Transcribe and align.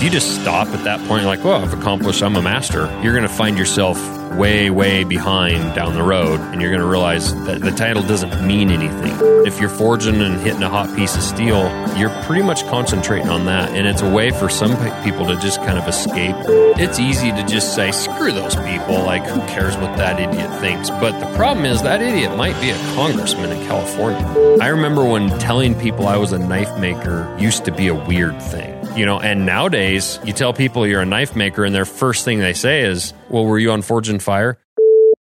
If 0.00 0.04
you 0.04 0.10
just 0.12 0.40
stop 0.40 0.68
at 0.68 0.82
that 0.84 1.06
point, 1.06 1.26
like, 1.26 1.44
well, 1.44 1.62
I've 1.62 1.74
accomplished, 1.74 2.22
I'm 2.22 2.34
a 2.34 2.40
master, 2.40 2.86
you're 3.02 3.12
going 3.12 3.28
to 3.28 3.28
find 3.28 3.58
yourself 3.58 3.98
way, 4.32 4.70
way 4.70 5.04
behind 5.04 5.74
down 5.74 5.92
the 5.92 6.02
road, 6.02 6.40
and 6.40 6.62
you're 6.62 6.70
going 6.70 6.80
to 6.80 6.88
realize 6.88 7.34
that 7.44 7.60
the 7.60 7.70
title 7.70 8.02
doesn't 8.02 8.46
mean 8.46 8.70
anything. 8.70 9.12
If 9.46 9.60
you're 9.60 9.68
forging 9.68 10.22
and 10.22 10.40
hitting 10.40 10.62
a 10.62 10.70
hot 10.70 10.96
piece 10.96 11.16
of 11.16 11.22
steel, 11.22 11.68
you're 11.98 12.08
pretty 12.22 12.40
much 12.40 12.64
concentrating 12.68 13.28
on 13.28 13.44
that, 13.44 13.72
and 13.76 13.86
it's 13.86 14.00
a 14.00 14.10
way 14.10 14.30
for 14.30 14.48
some 14.48 14.74
people 15.04 15.26
to 15.26 15.38
just 15.38 15.58
kind 15.64 15.76
of 15.76 15.86
escape. 15.86 16.34
It's 16.78 16.98
easy 16.98 17.30
to 17.32 17.44
just 17.46 17.74
say, 17.74 17.92
screw 17.92 18.32
those 18.32 18.56
people, 18.56 19.04
like, 19.04 19.26
who 19.26 19.40
cares 19.48 19.76
what 19.76 19.98
that 19.98 20.18
idiot 20.18 20.60
thinks? 20.62 20.88
But 20.88 21.20
the 21.20 21.30
problem 21.36 21.66
is, 21.66 21.82
that 21.82 22.00
idiot 22.00 22.34
might 22.38 22.58
be 22.62 22.70
a 22.70 22.78
congressman 22.94 23.52
in 23.52 23.66
California. 23.66 24.26
I 24.62 24.68
remember 24.68 25.04
when 25.04 25.28
telling 25.38 25.78
people 25.78 26.08
I 26.08 26.16
was 26.16 26.32
a 26.32 26.38
knife 26.38 26.74
maker 26.78 27.36
used 27.38 27.66
to 27.66 27.70
be 27.70 27.88
a 27.88 27.94
weird 27.94 28.40
thing 28.40 28.69
you 29.00 29.06
know 29.06 29.18
and 29.18 29.46
nowadays 29.46 30.18
you 30.24 30.34
tell 30.34 30.52
people 30.52 30.86
you're 30.86 31.00
a 31.00 31.06
knife 31.06 31.34
maker 31.34 31.64
and 31.64 31.74
their 31.74 31.86
first 31.86 32.22
thing 32.22 32.38
they 32.38 32.52
say 32.52 32.82
is 32.82 33.14
well 33.30 33.46
were 33.46 33.58
you 33.58 33.70
on 33.70 33.80
Forged 33.80 34.10
in 34.10 34.18
Fire? 34.18 34.58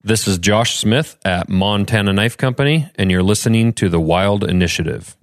This 0.02 0.28
is 0.28 0.40
josh 0.40 0.80
smith 0.80 1.16
at 1.24 1.48
montana 1.48 2.12
knife 2.12 2.38
company 2.38 2.90
and 2.96 3.12
you're 3.12 3.22
listening 3.22 3.74
to 3.74 3.88
the 3.88 4.00
wild 4.00 4.44
initiative 4.44 5.16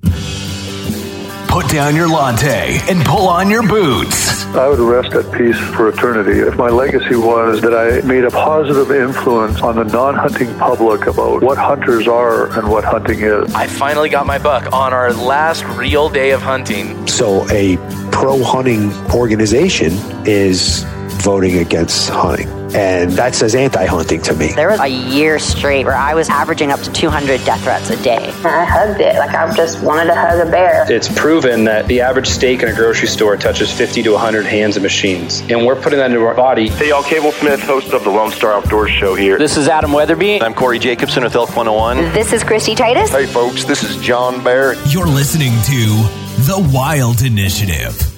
Put 1.54 1.68
down 1.68 1.94
your 1.94 2.08
latte 2.08 2.80
and 2.88 3.04
pull 3.04 3.28
on 3.28 3.48
your 3.48 3.62
boots. 3.62 4.45
I 4.56 4.66
would 4.66 4.80
rest 4.80 5.14
at 5.14 5.30
peace 5.30 5.56
for 5.56 5.88
eternity 5.88 6.40
if 6.40 6.56
my 6.56 6.68
legacy 6.68 7.14
was 7.14 7.60
that 7.60 7.72
I 7.72 8.04
made 8.04 8.24
a 8.24 8.30
positive 8.32 8.90
influence 8.90 9.62
on 9.62 9.76
the 9.76 9.84
non 9.84 10.16
hunting 10.16 10.52
public 10.59 11.06
about 11.06 11.45
what 11.45 11.56
hunters 11.56 12.09
are 12.09 12.52
and 12.59 12.68
what 12.68 12.82
hunting 12.82 13.20
is. 13.20 13.54
I 13.54 13.68
finally 13.68 14.09
got 14.09 14.26
my 14.26 14.36
buck 14.36 14.72
on 14.72 14.92
our 14.92 15.12
last 15.12 15.64
real 15.78 16.09
day 16.09 16.32
of 16.32 16.42
hunting. 16.42 17.06
So, 17.06 17.48
a 17.50 17.76
pro 18.10 18.42
hunting 18.42 18.92
organization 19.14 19.92
is 20.26 20.84
voting 21.24 21.56
against 21.56 22.10
hunting. 22.10 22.46
And 22.74 23.12
that 23.12 23.34
says 23.34 23.54
anti 23.54 23.86
hunting 23.86 24.20
to 24.22 24.34
me. 24.34 24.52
There 24.52 24.68
was 24.68 24.80
a 24.80 24.88
year 24.88 25.38
straight 25.38 25.86
where 25.86 25.96
I 25.96 26.12
was 26.12 26.28
averaging 26.28 26.70
up 26.70 26.80
to 26.80 26.92
200 26.92 27.42
death 27.44 27.62
threats 27.62 27.88
a 27.88 28.02
day. 28.02 28.28
I 28.44 28.64
hugged 28.64 29.00
it 29.00 29.16
like 29.16 29.30
I 29.30 29.54
just 29.54 29.82
wanted 29.82 30.06
to 30.06 30.14
hug 30.14 30.46
a 30.46 30.50
bear. 30.50 30.84
It's 30.92 31.08
proven 31.18 31.64
that 31.64 31.86
the 31.86 32.02
average 32.02 32.26
steak 32.26 32.62
in 32.62 32.68
a 32.68 32.74
grocery 32.74 33.08
store 33.08 33.36
touches 33.38 33.72
50 33.72 34.02
to 34.02 34.10
100 34.12 34.45
hands 34.45 34.76
and 34.76 34.82
machines. 34.82 35.40
And 35.48 35.64
we're 35.64 35.80
putting 35.80 35.98
that 35.98 36.10
into 36.10 36.24
our 36.24 36.34
body. 36.34 36.68
Hey, 36.68 36.90
y'all, 36.90 37.02
Cable 37.02 37.32
Smith, 37.32 37.62
host 37.62 37.92
of 37.92 38.04
the 38.04 38.10
Lone 38.10 38.32
Star 38.32 38.52
Outdoors 38.52 38.90
Show 38.90 39.14
here. 39.14 39.38
This 39.38 39.56
is 39.56 39.66
Adam 39.66 39.92
Weatherby. 39.92 40.42
I'm 40.42 40.52
Corey 40.52 40.78
Jacobsen 40.78 41.22
with 41.22 41.34
Elk 41.34 41.56
101. 41.56 42.12
This 42.12 42.34
is 42.34 42.45
Christy 42.45 42.74
Titus. 42.74 43.10
Hey, 43.10 43.26
folks, 43.26 43.64
this 43.64 43.82
is 43.82 43.96
John 44.02 44.45
Barrett. 44.45 44.78
You're 44.88 45.06
listening 45.06 45.52
to 45.62 46.42
The 46.45 46.70
Wild 46.74 47.22
Initiative. 47.22 48.13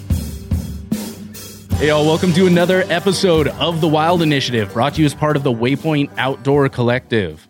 Hey, 1.76 1.88
y'all, 1.88 2.06
welcome 2.06 2.32
to 2.32 2.46
another 2.46 2.84
episode 2.88 3.48
of 3.48 3.82
The 3.82 3.86
Wild 3.86 4.22
Initiative, 4.22 4.72
brought 4.72 4.94
to 4.94 5.02
you 5.02 5.04
as 5.04 5.14
part 5.14 5.36
of 5.36 5.42
the 5.42 5.52
Waypoint 5.52 6.10
Outdoor 6.16 6.70
Collective. 6.70 7.46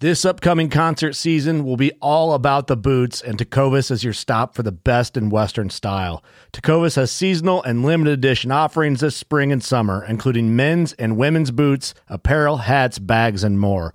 This 0.00 0.24
upcoming 0.24 0.68
concert 0.68 1.12
season 1.12 1.64
will 1.64 1.76
be 1.76 1.92
all 2.02 2.32
about 2.32 2.66
the 2.66 2.76
boots, 2.76 3.22
and 3.22 3.38
Tecovas 3.38 3.92
is 3.92 4.02
your 4.02 4.12
stop 4.12 4.56
for 4.56 4.64
the 4.64 4.72
best 4.72 5.16
in 5.16 5.30
Western 5.30 5.70
style. 5.70 6.24
Tecovas 6.52 6.96
has 6.96 7.12
seasonal 7.12 7.62
and 7.62 7.84
limited 7.84 8.14
edition 8.14 8.50
offerings 8.50 8.98
this 9.00 9.16
spring 9.16 9.52
and 9.52 9.62
summer, 9.62 10.04
including 10.04 10.56
men's 10.56 10.92
and 10.94 11.16
women's 11.16 11.52
boots, 11.52 11.94
apparel, 12.08 12.56
hats, 12.56 12.98
bags, 12.98 13.44
and 13.44 13.60
more. 13.60 13.94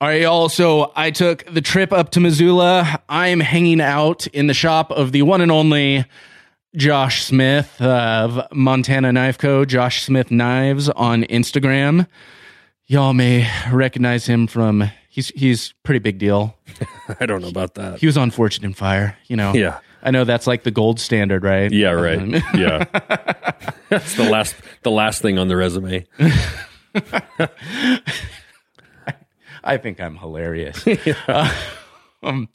All 0.00 0.06
right, 0.06 0.22
y'all. 0.22 0.48
So 0.48 0.92
I 0.94 1.10
took 1.10 1.44
the 1.52 1.60
trip 1.60 1.92
up 1.92 2.10
to 2.10 2.20
Missoula. 2.20 3.02
I'm 3.08 3.40
hanging 3.40 3.80
out 3.80 4.28
in 4.28 4.46
the 4.46 4.54
shop 4.54 4.92
of 4.92 5.10
the 5.10 5.22
one 5.22 5.40
and 5.40 5.50
only 5.50 6.04
Josh 6.76 7.24
Smith 7.24 7.82
of 7.82 8.40
Montana 8.52 9.12
Knife 9.12 9.38
Co. 9.38 9.64
Josh 9.64 10.04
Smith 10.04 10.30
Knives 10.30 10.88
on 10.88 11.24
Instagram. 11.24 12.06
Y'all 12.86 13.12
may 13.12 13.50
recognize 13.72 14.26
him 14.26 14.46
from 14.46 14.88
he's 15.08 15.30
he's 15.30 15.74
pretty 15.82 15.98
big 15.98 16.18
deal. 16.18 16.56
I 17.18 17.26
don't 17.26 17.42
know 17.42 17.48
about 17.48 17.74
that. 17.74 17.98
He 17.98 18.06
was 18.06 18.16
on 18.16 18.30
Forged 18.30 18.62
in 18.62 18.74
Fire, 18.74 19.18
you 19.26 19.34
know. 19.34 19.52
Yeah. 19.52 19.80
I 20.04 20.12
know 20.12 20.22
that's 20.22 20.46
like 20.46 20.62
the 20.62 20.70
gold 20.70 21.00
standard, 21.00 21.42
right? 21.42 21.72
Yeah, 21.72 21.90
right. 21.90 22.20
Um, 22.20 22.34
yeah. 22.54 22.84
That's 23.88 24.14
the 24.14 24.30
last 24.30 24.54
the 24.84 24.92
last 24.92 25.22
thing 25.22 25.40
on 25.40 25.48
the 25.48 25.56
resume. 25.56 26.06
I 29.68 29.76
think 29.76 30.00
I'm 30.00 30.16
hilarious. 30.16 30.84
Uh, 31.28 31.52
um, 32.22 32.48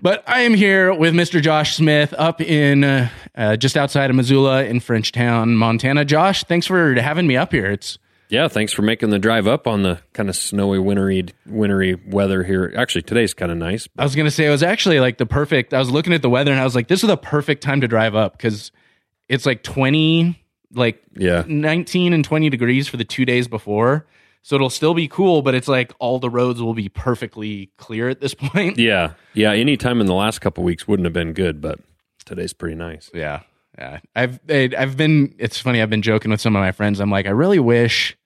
but 0.00 0.22
I 0.26 0.42
am 0.42 0.54
here 0.54 0.94
with 0.94 1.12
Mr. 1.14 1.42
Josh 1.42 1.76
Smith 1.76 2.14
up 2.16 2.40
in 2.40 2.84
uh, 2.84 3.08
uh, 3.36 3.56
just 3.56 3.76
outside 3.76 4.10
of 4.10 4.16
Missoula 4.16 4.64
in 4.64 4.80
Frenchtown, 4.80 5.54
Montana. 5.54 6.04
Josh, 6.04 6.44
thanks 6.44 6.66
for 6.66 6.94
having 6.94 7.26
me 7.26 7.36
up 7.36 7.52
here. 7.52 7.70
It's 7.70 7.98
Yeah, 8.28 8.48
thanks 8.48 8.72
for 8.72 8.82
making 8.82 9.10
the 9.10 9.18
drive 9.18 9.46
up 9.46 9.66
on 9.66 9.82
the 9.82 10.00
kind 10.14 10.28
of 10.28 10.36
snowy, 10.36 10.78
wintry, 10.78 11.26
wintry 11.46 11.94
weather 12.06 12.42
here. 12.44 12.72
Actually, 12.76 13.02
today's 13.02 13.34
kind 13.34 13.52
of 13.52 13.58
nice. 13.58 13.88
I 13.98 14.04
was 14.04 14.14
going 14.14 14.26
to 14.26 14.30
say 14.30 14.46
it 14.46 14.50
was 14.50 14.62
actually 14.62 15.00
like 15.00 15.18
the 15.18 15.26
perfect. 15.26 15.74
I 15.74 15.78
was 15.78 15.90
looking 15.90 16.12
at 16.12 16.22
the 16.22 16.30
weather 16.30 16.50
and 16.52 16.60
I 16.60 16.64
was 16.64 16.74
like, 16.74 16.88
this 16.88 17.02
is 17.02 17.08
the 17.08 17.16
perfect 17.16 17.62
time 17.62 17.80
to 17.82 17.88
drive 17.88 18.14
up 18.14 18.36
because 18.36 18.72
it's 19.28 19.44
like 19.46 19.62
20, 19.62 20.40
like 20.72 21.02
Yeah. 21.14 21.44
19 21.46 22.12
and 22.12 22.24
20 22.24 22.48
degrees 22.50 22.88
for 22.88 22.96
the 22.96 23.04
two 23.04 23.24
days 23.24 23.48
before. 23.48 24.06
So 24.44 24.56
it'll 24.56 24.70
still 24.70 24.92
be 24.94 25.06
cool, 25.06 25.40
but 25.42 25.54
it's 25.54 25.68
like 25.68 25.92
all 26.00 26.18
the 26.18 26.28
roads 26.28 26.60
will 26.60 26.74
be 26.74 26.88
perfectly 26.88 27.70
clear 27.76 28.08
at 28.08 28.20
this 28.20 28.34
point. 28.38 28.76
Yeah, 28.78 29.12
yeah. 29.34 29.52
Any 29.52 29.76
time 29.76 30.00
in 30.00 30.06
the 30.06 30.14
last 30.14 30.40
couple 30.40 30.64
weeks 30.64 30.88
wouldn't 30.88 31.06
have 31.06 31.12
been 31.12 31.32
good, 31.32 31.60
but 31.60 31.78
today's 32.24 32.52
pretty 32.52 32.74
nice. 32.74 33.08
Yeah, 33.14 33.42
yeah. 33.78 34.00
I've 34.16 34.40
I've 34.50 34.96
been. 34.96 35.34
It's 35.38 35.58
funny. 35.60 35.80
I've 35.80 35.90
been 35.90 36.02
joking 36.02 36.30
with 36.32 36.40
some 36.40 36.56
of 36.56 36.60
my 36.60 36.72
friends. 36.72 36.98
I'm 37.00 37.10
like, 37.10 37.26
I 37.26 37.30
really 37.30 37.60
wish. 37.60 38.16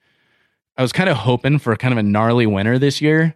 I 0.78 0.82
was 0.82 0.92
kind 0.92 1.08
of 1.08 1.16
hoping 1.18 1.58
for 1.58 1.74
kind 1.76 1.92
of 1.92 1.98
a 1.98 2.02
gnarly 2.02 2.46
winter 2.46 2.78
this 2.78 3.00
year, 3.00 3.34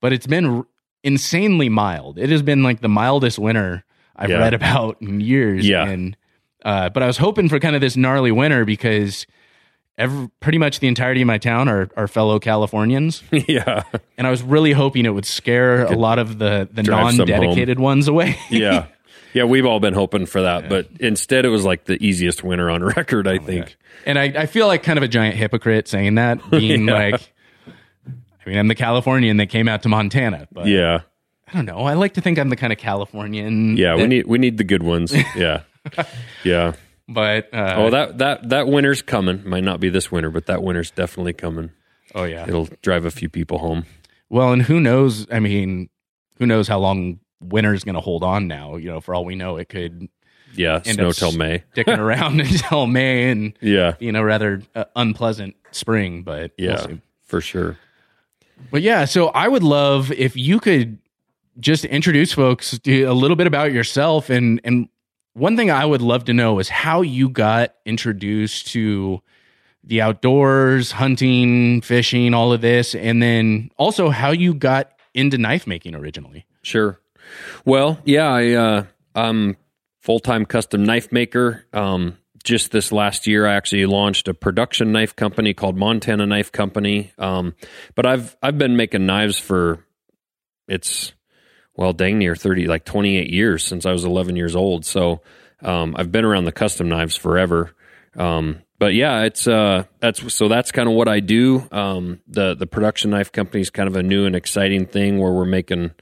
but 0.00 0.12
it's 0.12 0.26
been 0.26 0.64
insanely 1.02 1.68
mild. 1.68 2.18
It 2.18 2.28
has 2.30 2.42
been 2.42 2.62
like 2.62 2.80
the 2.80 2.88
mildest 2.88 3.38
winter 3.38 3.84
I've 4.16 4.30
Yeah. 4.30 4.38
read 4.38 4.54
about 4.54 5.00
in 5.02 5.20
years. 5.20 5.66
Yeah. 5.68 5.86
And 5.86 6.16
uh, 6.64 6.88
but 6.90 7.02
I 7.02 7.06
was 7.06 7.16
hoping 7.18 7.48
for 7.48 7.58
kind 7.58 7.74
of 7.74 7.80
this 7.80 7.96
gnarly 7.96 8.30
winter 8.32 8.64
because 8.64 9.26
every, 9.98 10.28
pretty 10.40 10.58
much 10.58 10.80
the 10.80 10.88
entirety 10.88 11.22
of 11.22 11.26
my 11.26 11.38
town 11.38 11.68
are, 11.68 11.88
are 11.96 12.08
fellow 12.08 12.38
Californians. 12.38 13.22
yeah, 13.32 13.82
and 14.16 14.26
I 14.26 14.30
was 14.30 14.42
really 14.42 14.72
hoping 14.72 15.06
it 15.06 15.10
would 15.10 15.26
scare 15.26 15.84
a 15.84 15.96
lot 15.96 16.18
of 16.18 16.38
the 16.38 16.68
the 16.72 16.82
non-dedicated 16.82 17.78
ones 17.78 18.08
away. 18.08 18.38
yeah, 18.50 18.86
yeah. 19.32 19.44
We've 19.44 19.66
all 19.66 19.80
been 19.80 19.94
hoping 19.94 20.26
for 20.26 20.42
that, 20.42 20.68
but 20.68 20.88
instead 21.00 21.44
it 21.44 21.50
was 21.50 21.64
like 21.64 21.84
the 21.84 22.02
easiest 22.04 22.42
winter 22.42 22.70
on 22.70 22.82
record. 22.96 23.26
I 23.26 23.36
oh, 23.36 23.42
think. 23.42 23.76
And 24.04 24.18
I, 24.18 24.24
I 24.24 24.46
feel 24.46 24.66
like 24.66 24.82
kind 24.82 24.98
of 24.98 25.02
a 25.02 25.08
giant 25.08 25.36
hypocrite 25.36 25.86
saying 25.86 26.16
that, 26.16 26.50
being 26.50 26.88
Yeah. 26.88 26.94
like, 26.94 27.32
I 28.44 28.48
mean, 28.48 28.58
I'm 28.58 28.66
the 28.66 28.74
Californian 28.74 29.36
that 29.36 29.46
came 29.46 29.68
out 29.68 29.82
to 29.82 29.88
Montana, 29.88 30.48
but 30.50 30.66
yeah, 30.66 31.02
I 31.46 31.52
don't 31.52 31.66
know. 31.66 31.80
I 31.80 31.94
like 31.94 32.14
to 32.14 32.20
think 32.20 32.38
I'm 32.38 32.48
the 32.48 32.56
kind 32.56 32.72
of 32.72 32.78
Californian. 32.78 33.76
yeah. 33.76 33.94
We 33.94 34.06
need 34.06 34.26
we 34.26 34.38
need 34.38 34.58
the 34.58 34.64
good 34.64 34.82
ones. 34.82 35.14
Yeah, 35.36 35.62
yeah. 36.44 36.72
But 37.08 37.52
uh, 37.52 37.74
oh, 37.78 37.90
that 37.90 38.18
that 38.18 38.48
that 38.50 38.68
winter's 38.68 39.02
coming. 39.02 39.48
Might 39.48 39.64
not 39.64 39.80
be 39.80 39.88
this 39.88 40.10
winter, 40.12 40.30
but 40.30 40.46
that 40.46 40.62
winter's 40.62 40.90
definitely 40.90 41.32
coming. 41.32 41.70
oh 42.14 42.24
yeah. 42.24 42.46
It'll 42.46 42.68
drive 42.82 43.04
a 43.04 43.10
few 43.10 43.28
people 43.28 43.58
home. 43.58 43.84
Well, 44.28 44.52
and 44.52 44.62
who 44.62 44.80
knows? 44.80 45.26
I 45.30 45.40
mean, 45.40 45.88
who 46.38 46.46
knows 46.46 46.66
how 46.68 46.78
long 46.78 47.20
winter's 47.40 47.84
going 47.84 47.96
to 47.96 48.00
hold 48.00 48.24
on 48.24 48.46
now? 48.48 48.76
You 48.76 48.88
know, 48.90 49.00
for 49.00 49.14
all 49.14 49.24
we 49.24 49.34
know, 49.34 49.56
it 49.58 49.68
could 49.68 50.08
Yeah, 50.54 50.76
end 50.76 50.96
snow 50.96 51.08
up 51.10 51.16
till 51.16 51.32
May. 51.32 51.64
sticking 51.72 51.98
around 51.98 52.40
until 52.40 52.86
May, 52.86 53.30
and 53.30 53.52
Yeah, 53.60 53.94
you 54.00 54.10
know, 54.12 54.22
rather 54.22 54.62
uh, 54.74 54.84
unpleasant 54.96 55.56
spring. 55.70 56.22
But 56.22 56.52
we'll 56.58 56.70
yeah, 56.70 56.86
see. 56.86 57.00
for 57.24 57.40
sure. 57.40 57.78
But 58.70 58.80
yeah, 58.82 59.04
so 59.06 59.28
I 59.28 59.48
would 59.48 59.64
love 59.64 60.12
if 60.12 60.36
you 60.36 60.60
could 60.60 60.98
just 61.58 61.84
introduce 61.84 62.32
folks 62.32 62.78
to 62.78 63.02
a 63.02 63.12
little 63.12 63.36
bit 63.36 63.46
about 63.46 63.72
yourself 63.72 64.30
and 64.30 64.60
and 64.64 64.88
one 65.34 65.56
thing 65.56 65.70
I 65.70 65.84
would 65.84 66.02
love 66.02 66.24
to 66.26 66.34
know 66.34 66.58
is 66.58 66.68
how 66.68 67.02
you 67.02 67.28
got 67.28 67.74
introduced 67.84 68.68
to 68.68 69.22
the 69.84 70.00
outdoors, 70.00 70.92
hunting, 70.92 71.80
fishing, 71.80 72.34
all 72.34 72.52
of 72.52 72.60
this, 72.60 72.94
and 72.94 73.22
then 73.22 73.70
also 73.76 74.10
how 74.10 74.30
you 74.30 74.54
got 74.54 74.92
into 75.14 75.38
knife 75.38 75.66
making 75.66 75.94
originally. 75.94 76.46
Sure. 76.62 77.00
Well, 77.64 77.98
yeah, 78.04 78.28
I 78.28 78.52
uh, 78.52 78.84
I'm 79.14 79.56
full 80.00 80.20
time 80.20 80.44
custom 80.44 80.84
knife 80.84 81.10
maker. 81.12 81.64
Um, 81.72 82.18
just 82.44 82.72
this 82.72 82.92
last 82.92 83.26
year, 83.26 83.46
I 83.46 83.54
actually 83.54 83.86
launched 83.86 84.28
a 84.28 84.34
production 84.34 84.92
knife 84.92 85.14
company 85.14 85.54
called 85.54 85.76
Montana 85.76 86.26
Knife 86.26 86.52
Company. 86.52 87.12
Um, 87.18 87.54
but 87.94 88.06
I've 88.06 88.36
I've 88.42 88.58
been 88.58 88.76
making 88.76 89.06
knives 89.06 89.38
for 89.38 89.84
it's 90.68 91.12
well, 91.76 91.92
dang 91.92 92.18
near 92.18 92.36
thirty, 92.36 92.66
like 92.66 92.84
twenty 92.84 93.18
eight 93.18 93.30
years 93.30 93.64
since 93.64 93.86
I 93.86 93.92
was 93.92 94.04
eleven 94.04 94.36
years 94.36 94.56
old. 94.56 94.84
So 94.84 95.22
um, 95.62 95.94
I've 95.96 96.12
been 96.12 96.24
around 96.24 96.44
the 96.44 96.52
custom 96.52 96.88
knives 96.88 97.16
forever. 97.16 97.74
Um, 98.16 98.62
but 98.78 98.94
yeah, 98.94 99.22
it's 99.22 99.46
uh, 99.46 99.84
that's 100.00 100.34
so 100.34 100.48
that's 100.48 100.72
kind 100.72 100.88
of 100.88 100.94
what 100.94 101.08
I 101.08 101.20
do. 101.20 101.66
Um, 101.70 102.20
the 102.26 102.54
the 102.54 102.66
production 102.66 103.10
knife 103.10 103.30
company 103.30 103.60
is 103.60 103.70
kind 103.70 103.88
of 103.88 103.96
a 103.96 104.02
new 104.02 104.26
and 104.26 104.34
exciting 104.34 104.86
thing 104.86 105.18
where 105.18 105.32
we're 105.32 105.44
making 105.44 105.92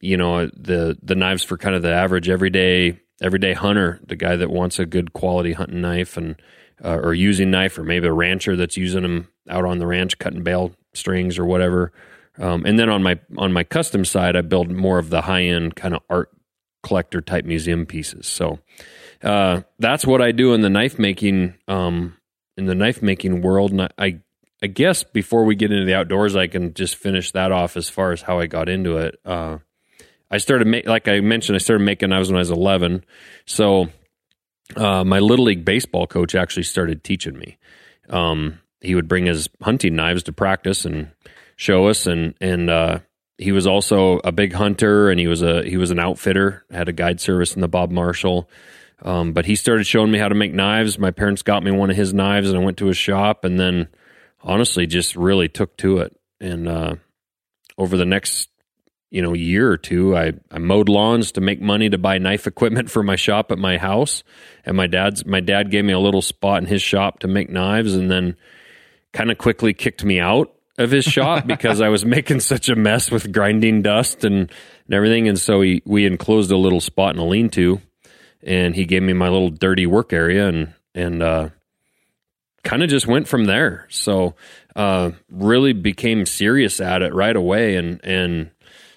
you 0.00 0.16
know 0.16 0.46
the 0.46 0.96
the 1.02 1.16
knives 1.16 1.42
for 1.42 1.58
kind 1.58 1.74
of 1.74 1.82
the 1.82 1.92
average 1.92 2.28
everyday 2.28 3.00
everyday 3.20 3.52
hunter, 3.52 4.00
the 4.06 4.16
guy 4.16 4.36
that 4.36 4.48
wants 4.48 4.78
a 4.78 4.86
good 4.86 5.12
quality 5.12 5.52
hunting 5.52 5.80
knife 5.80 6.16
and 6.16 6.40
uh, 6.84 6.98
or 7.02 7.14
using 7.14 7.50
knife, 7.50 7.76
or 7.78 7.82
maybe 7.82 8.06
a 8.06 8.12
rancher 8.12 8.56
that's 8.56 8.76
using 8.76 9.02
them 9.02 9.28
out 9.48 9.64
on 9.64 9.78
the 9.78 9.86
ranch 9.86 10.18
cutting 10.18 10.42
bale 10.42 10.72
strings 10.94 11.38
or 11.38 11.44
whatever. 11.44 11.92
Um, 12.40 12.64
and 12.64 12.78
then 12.78 12.88
on 12.88 13.02
my 13.02 13.20
on 13.36 13.52
my 13.52 13.64
custom 13.64 14.04
side, 14.04 14.34
I 14.34 14.40
build 14.40 14.70
more 14.70 14.98
of 14.98 15.10
the 15.10 15.20
high 15.20 15.42
end 15.42 15.76
kind 15.76 15.94
of 15.94 16.00
art 16.08 16.30
collector 16.82 17.20
type 17.20 17.44
museum 17.44 17.84
pieces. 17.86 18.26
So 18.26 18.58
uh, 19.22 19.60
that's 19.78 20.06
what 20.06 20.22
I 20.22 20.32
do 20.32 20.54
in 20.54 20.62
the 20.62 20.70
knife 20.70 20.98
making 20.98 21.54
um, 21.68 22.16
in 22.56 22.64
the 22.66 22.74
knife 22.74 23.02
making 23.02 23.42
world. 23.42 23.72
And 23.72 23.82
I, 23.98 24.20
I 24.62 24.66
guess 24.66 25.04
before 25.04 25.44
we 25.44 25.54
get 25.54 25.70
into 25.70 25.84
the 25.84 25.94
outdoors, 25.94 26.36
I 26.36 26.46
can 26.46 26.74
just 26.74 26.96
finish 26.96 27.32
that 27.32 27.52
off 27.52 27.76
as 27.76 27.88
far 27.88 28.12
as 28.12 28.22
how 28.22 28.38
I 28.38 28.46
got 28.46 28.68
into 28.68 28.96
it. 28.96 29.18
Uh, 29.24 29.58
I 30.30 30.38
started 30.38 30.86
like 30.86 31.08
I 31.08 31.20
mentioned, 31.20 31.56
I 31.56 31.58
started 31.58 31.84
making 31.84 32.08
knives 32.08 32.30
when 32.30 32.36
I 32.36 32.40
was 32.40 32.50
eleven. 32.50 33.04
So 33.44 33.88
uh, 34.76 35.04
my 35.04 35.18
little 35.18 35.44
league 35.44 35.64
baseball 35.64 36.06
coach 36.06 36.34
actually 36.34 36.62
started 36.62 37.04
teaching 37.04 37.36
me. 37.36 37.58
Um, 38.08 38.60
he 38.80 38.94
would 38.94 39.08
bring 39.08 39.26
his 39.26 39.48
hunting 39.60 39.94
knives 39.94 40.22
to 40.22 40.32
practice 40.32 40.86
and 40.86 41.10
show 41.60 41.88
us, 41.88 42.06
and 42.06 42.34
and 42.40 42.70
uh, 42.70 43.00
he 43.38 43.52
was 43.52 43.66
also 43.66 44.20
a 44.24 44.32
big 44.32 44.52
hunter, 44.52 45.10
and 45.10 45.20
he 45.20 45.26
was 45.26 45.42
a 45.42 45.62
he 45.62 45.76
was 45.76 45.90
an 45.90 45.98
outfitter, 45.98 46.64
had 46.70 46.88
a 46.88 46.92
guide 46.92 47.20
service 47.20 47.54
in 47.54 47.60
the 47.60 47.68
Bob 47.68 47.90
Marshall. 47.90 48.48
Um, 49.02 49.32
but 49.32 49.46
he 49.46 49.56
started 49.56 49.84
showing 49.84 50.10
me 50.10 50.18
how 50.18 50.28
to 50.28 50.34
make 50.34 50.52
knives. 50.52 50.98
My 50.98 51.10
parents 51.10 51.42
got 51.42 51.62
me 51.62 51.70
one 51.70 51.90
of 51.90 51.96
his 51.96 52.12
knives, 52.12 52.48
and 52.48 52.58
I 52.58 52.64
went 52.64 52.78
to 52.78 52.86
his 52.86 52.96
shop, 52.96 53.44
and 53.44 53.58
then 53.58 53.88
honestly, 54.42 54.86
just 54.86 55.16
really 55.16 55.48
took 55.48 55.76
to 55.78 55.98
it. 55.98 56.16
And 56.40 56.68
uh, 56.68 56.96
over 57.78 57.96
the 57.96 58.06
next 58.06 58.48
you 59.10 59.22
know 59.22 59.34
year 59.34 59.68
or 59.68 59.76
two 59.76 60.16
I, 60.16 60.34
I 60.52 60.58
mowed 60.58 60.88
lawns 60.88 61.32
to 61.32 61.40
make 61.40 61.60
money 61.60 61.90
to 61.90 61.98
buy 61.98 62.18
knife 62.18 62.46
equipment 62.46 62.90
for 62.90 63.02
my 63.02 63.16
shop 63.16 63.50
at 63.50 63.58
my 63.58 63.76
house 63.76 64.22
and 64.64 64.76
my 64.76 64.86
dad's 64.86 65.26
my 65.26 65.40
dad 65.40 65.72
gave 65.72 65.84
me 65.84 65.92
a 65.92 65.98
little 65.98 66.22
spot 66.22 66.62
in 66.62 66.68
his 66.68 66.80
shop 66.80 67.18
to 67.20 67.26
make 67.26 67.50
knives 67.50 67.94
and 67.94 68.08
then 68.08 68.36
kind 69.12 69.32
of 69.32 69.36
quickly 69.36 69.74
kicked 69.74 70.04
me 70.04 70.20
out 70.20 70.54
of 70.80 70.90
his 70.90 71.04
shop 71.04 71.46
because 71.46 71.80
I 71.80 71.88
was 71.88 72.04
making 72.04 72.40
such 72.40 72.68
a 72.68 72.74
mess 72.74 73.10
with 73.10 73.32
grinding 73.32 73.82
dust 73.82 74.24
and, 74.24 74.50
and 74.86 74.94
everything. 74.94 75.28
And 75.28 75.38
so 75.38 75.60
he 75.60 75.82
we 75.84 76.06
enclosed 76.06 76.50
a 76.50 76.56
little 76.56 76.80
spot 76.80 77.14
in 77.14 77.20
a 77.20 77.26
lean-to 77.26 77.80
and 78.42 78.74
he 78.74 78.84
gave 78.84 79.02
me 79.02 79.12
my 79.12 79.28
little 79.28 79.50
dirty 79.50 79.86
work 79.86 80.12
area 80.12 80.48
and 80.48 80.74
and 80.94 81.22
uh 81.22 81.50
kind 82.62 82.82
of 82.82 82.90
just 82.90 83.06
went 83.06 83.28
from 83.28 83.44
there. 83.44 83.86
So 83.90 84.34
uh 84.74 85.12
really 85.30 85.72
became 85.72 86.26
serious 86.26 86.80
at 86.80 87.02
it 87.02 87.14
right 87.14 87.36
away 87.36 87.76
and 87.76 88.00
and 88.02 88.50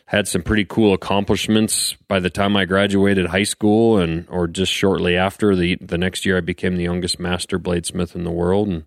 had 0.06 0.28
some 0.28 0.44
pretty 0.44 0.66
cool 0.66 0.94
accomplishments 0.94 1.96
by 2.08 2.20
the 2.20 2.30
time 2.30 2.56
I 2.56 2.66
graduated 2.66 3.28
high 3.28 3.44
school 3.44 3.98
and 3.98 4.28
or 4.30 4.48
just 4.48 4.72
shortly 4.72 5.18
after 5.18 5.56
the 5.56 5.78
the 5.82 5.98
next 5.98 6.26
year 6.26 6.38
I 6.38 6.42
became 6.42 6.78
the 6.78 6.84
youngest 6.84 7.20
master 7.20 7.60
bladesmith 7.60 8.16
in 8.16 8.24
the 8.24 8.32
world. 8.32 8.70
And 8.70 8.84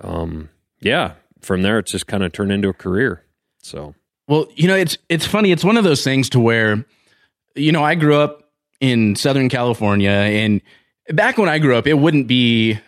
um 0.00 0.50
yeah 0.80 1.14
from 1.40 1.62
there 1.62 1.78
it's 1.78 1.90
just 1.92 2.06
kind 2.06 2.22
of 2.22 2.32
turned 2.32 2.52
into 2.52 2.68
a 2.68 2.74
career 2.74 3.22
so 3.62 3.94
Well, 4.28 4.46
you 4.54 4.68
know, 4.68 4.76
it's 4.76 4.98
it's 5.08 5.26
funny. 5.26 5.52
It's 5.52 5.64
one 5.64 5.76
of 5.76 5.84
those 5.84 6.04
things 6.04 6.28
to 6.30 6.40
where, 6.40 6.84
you 7.54 7.72
know, 7.72 7.82
I 7.82 7.94
grew 7.94 8.16
up 8.16 8.50
in 8.80 9.16
Southern 9.16 9.48
California, 9.48 10.10
and 10.10 10.60
back 11.10 11.38
when 11.38 11.48
I 11.48 11.58
grew 11.58 11.74
up, 11.76 11.86
it 11.86 11.94
wouldn't 11.94 12.28
be 12.28 12.78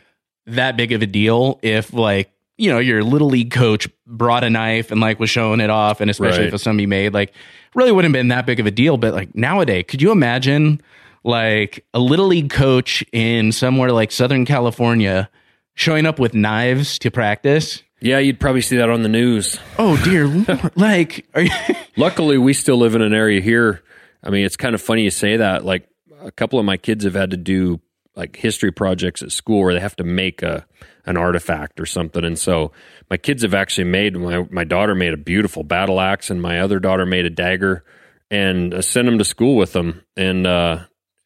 that 0.46 0.76
big 0.76 0.92
of 0.92 1.00
a 1.02 1.06
deal 1.06 1.58
if 1.62 1.92
like 1.92 2.30
you 2.58 2.70
know 2.70 2.78
your 2.78 3.02
little 3.02 3.28
league 3.28 3.50
coach 3.50 3.88
brought 4.06 4.44
a 4.44 4.50
knife 4.50 4.90
and 4.90 5.00
like 5.00 5.18
was 5.18 5.30
showing 5.30 5.60
it 5.60 5.70
off, 5.70 6.00
and 6.00 6.10
especially 6.10 6.40
Right. 6.40 6.48
if 6.48 6.54
it's 6.54 6.62
something 6.62 6.80
you 6.80 6.88
made, 6.88 7.14
like 7.14 7.32
really 7.74 7.90
wouldn't 7.92 8.14
have 8.14 8.20
been 8.20 8.28
that 8.28 8.46
big 8.46 8.60
of 8.60 8.66
a 8.66 8.70
deal. 8.70 8.96
But 8.96 9.14
like 9.14 9.34
nowadays, 9.34 9.84
could 9.88 10.02
you 10.02 10.12
imagine 10.12 10.80
like 11.24 11.84
a 11.94 11.98
little 11.98 12.26
league 12.26 12.50
coach 12.50 13.02
in 13.12 13.52
somewhere 13.52 13.92
like 13.92 14.12
Southern 14.12 14.44
California 14.44 15.28
showing 15.74 16.04
up 16.06 16.18
with 16.18 16.34
knives 16.34 16.98
to 17.00 17.10
practice? 17.10 17.82
Yeah 18.00 18.18
you'd 18.18 18.40
probably 18.40 18.60
see 18.62 18.76
that 18.78 18.90
on 18.90 19.02
the 19.02 19.08
news 19.08 19.58
Oh 19.78 19.96
dear, 20.04 20.26
Lord. 20.28 20.72
like 20.76 21.26
are 21.34 21.42
you? 21.42 21.50
luckily 21.96 22.38
we 22.38 22.52
still 22.52 22.76
live 22.76 22.94
in 22.94 23.02
an 23.02 23.12
area 23.14 23.40
here 23.40 23.82
i 24.22 24.30
mean 24.30 24.44
it's 24.44 24.56
kind 24.56 24.74
of 24.74 24.80
funny 24.82 25.02
you 25.04 25.10
say 25.10 25.36
that 25.36 25.64
like 25.64 25.88
a 26.22 26.30
couple 26.30 26.58
of 26.58 26.64
my 26.64 26.76
kids 26.76 27.04
have 27.04 27.14
had 27.14 27.30
to 27.30 27.36
do 27.36 27.80
like 28.16 28.36
history 28.36 28.72
projects 28.72 29.22
at 29.22 29.32
school 29.32 29.60
where 29.60 29.72
they 29.74 29.80
have 29.80 29.96
to 29.96 30.04
make 30.04 30.42
a 30.42 30.66
an 31.06 31.16
artifact 31.16 31.80
or 31.80 31.86
something 31.86 32.24
and 32.24 32.38
so 32.38 32.72
my 33.08 33.16
kids 33.16 33.42
have 33.42 33.54
actually 33.54 33.84
made 33.84 34.14
my 34.16 34.46
my 34.50 34.64
daughter 34.64 34.94
made 34.94 35.14
a 35.14 35.16
beautiful 35.16 35.62
battle 35.62 36.00
axe 36.00 36.30
and 36.30 36.42
my 36.42 36.60
other 36.60 36.78
daughter 36.78 37.06
made 37.06 37.24
a 37.24 37.30
dagger 37.30 37.84
and 38.30 38.74
I 38.74 38.80
sent 38.80 39.06
them 39.06 39.18
to 39.18 39.24
school 39.24 39.56
with 39.56 39.72
them 39.72 40.02
and 40.16 40.46
uh 40.46 40.80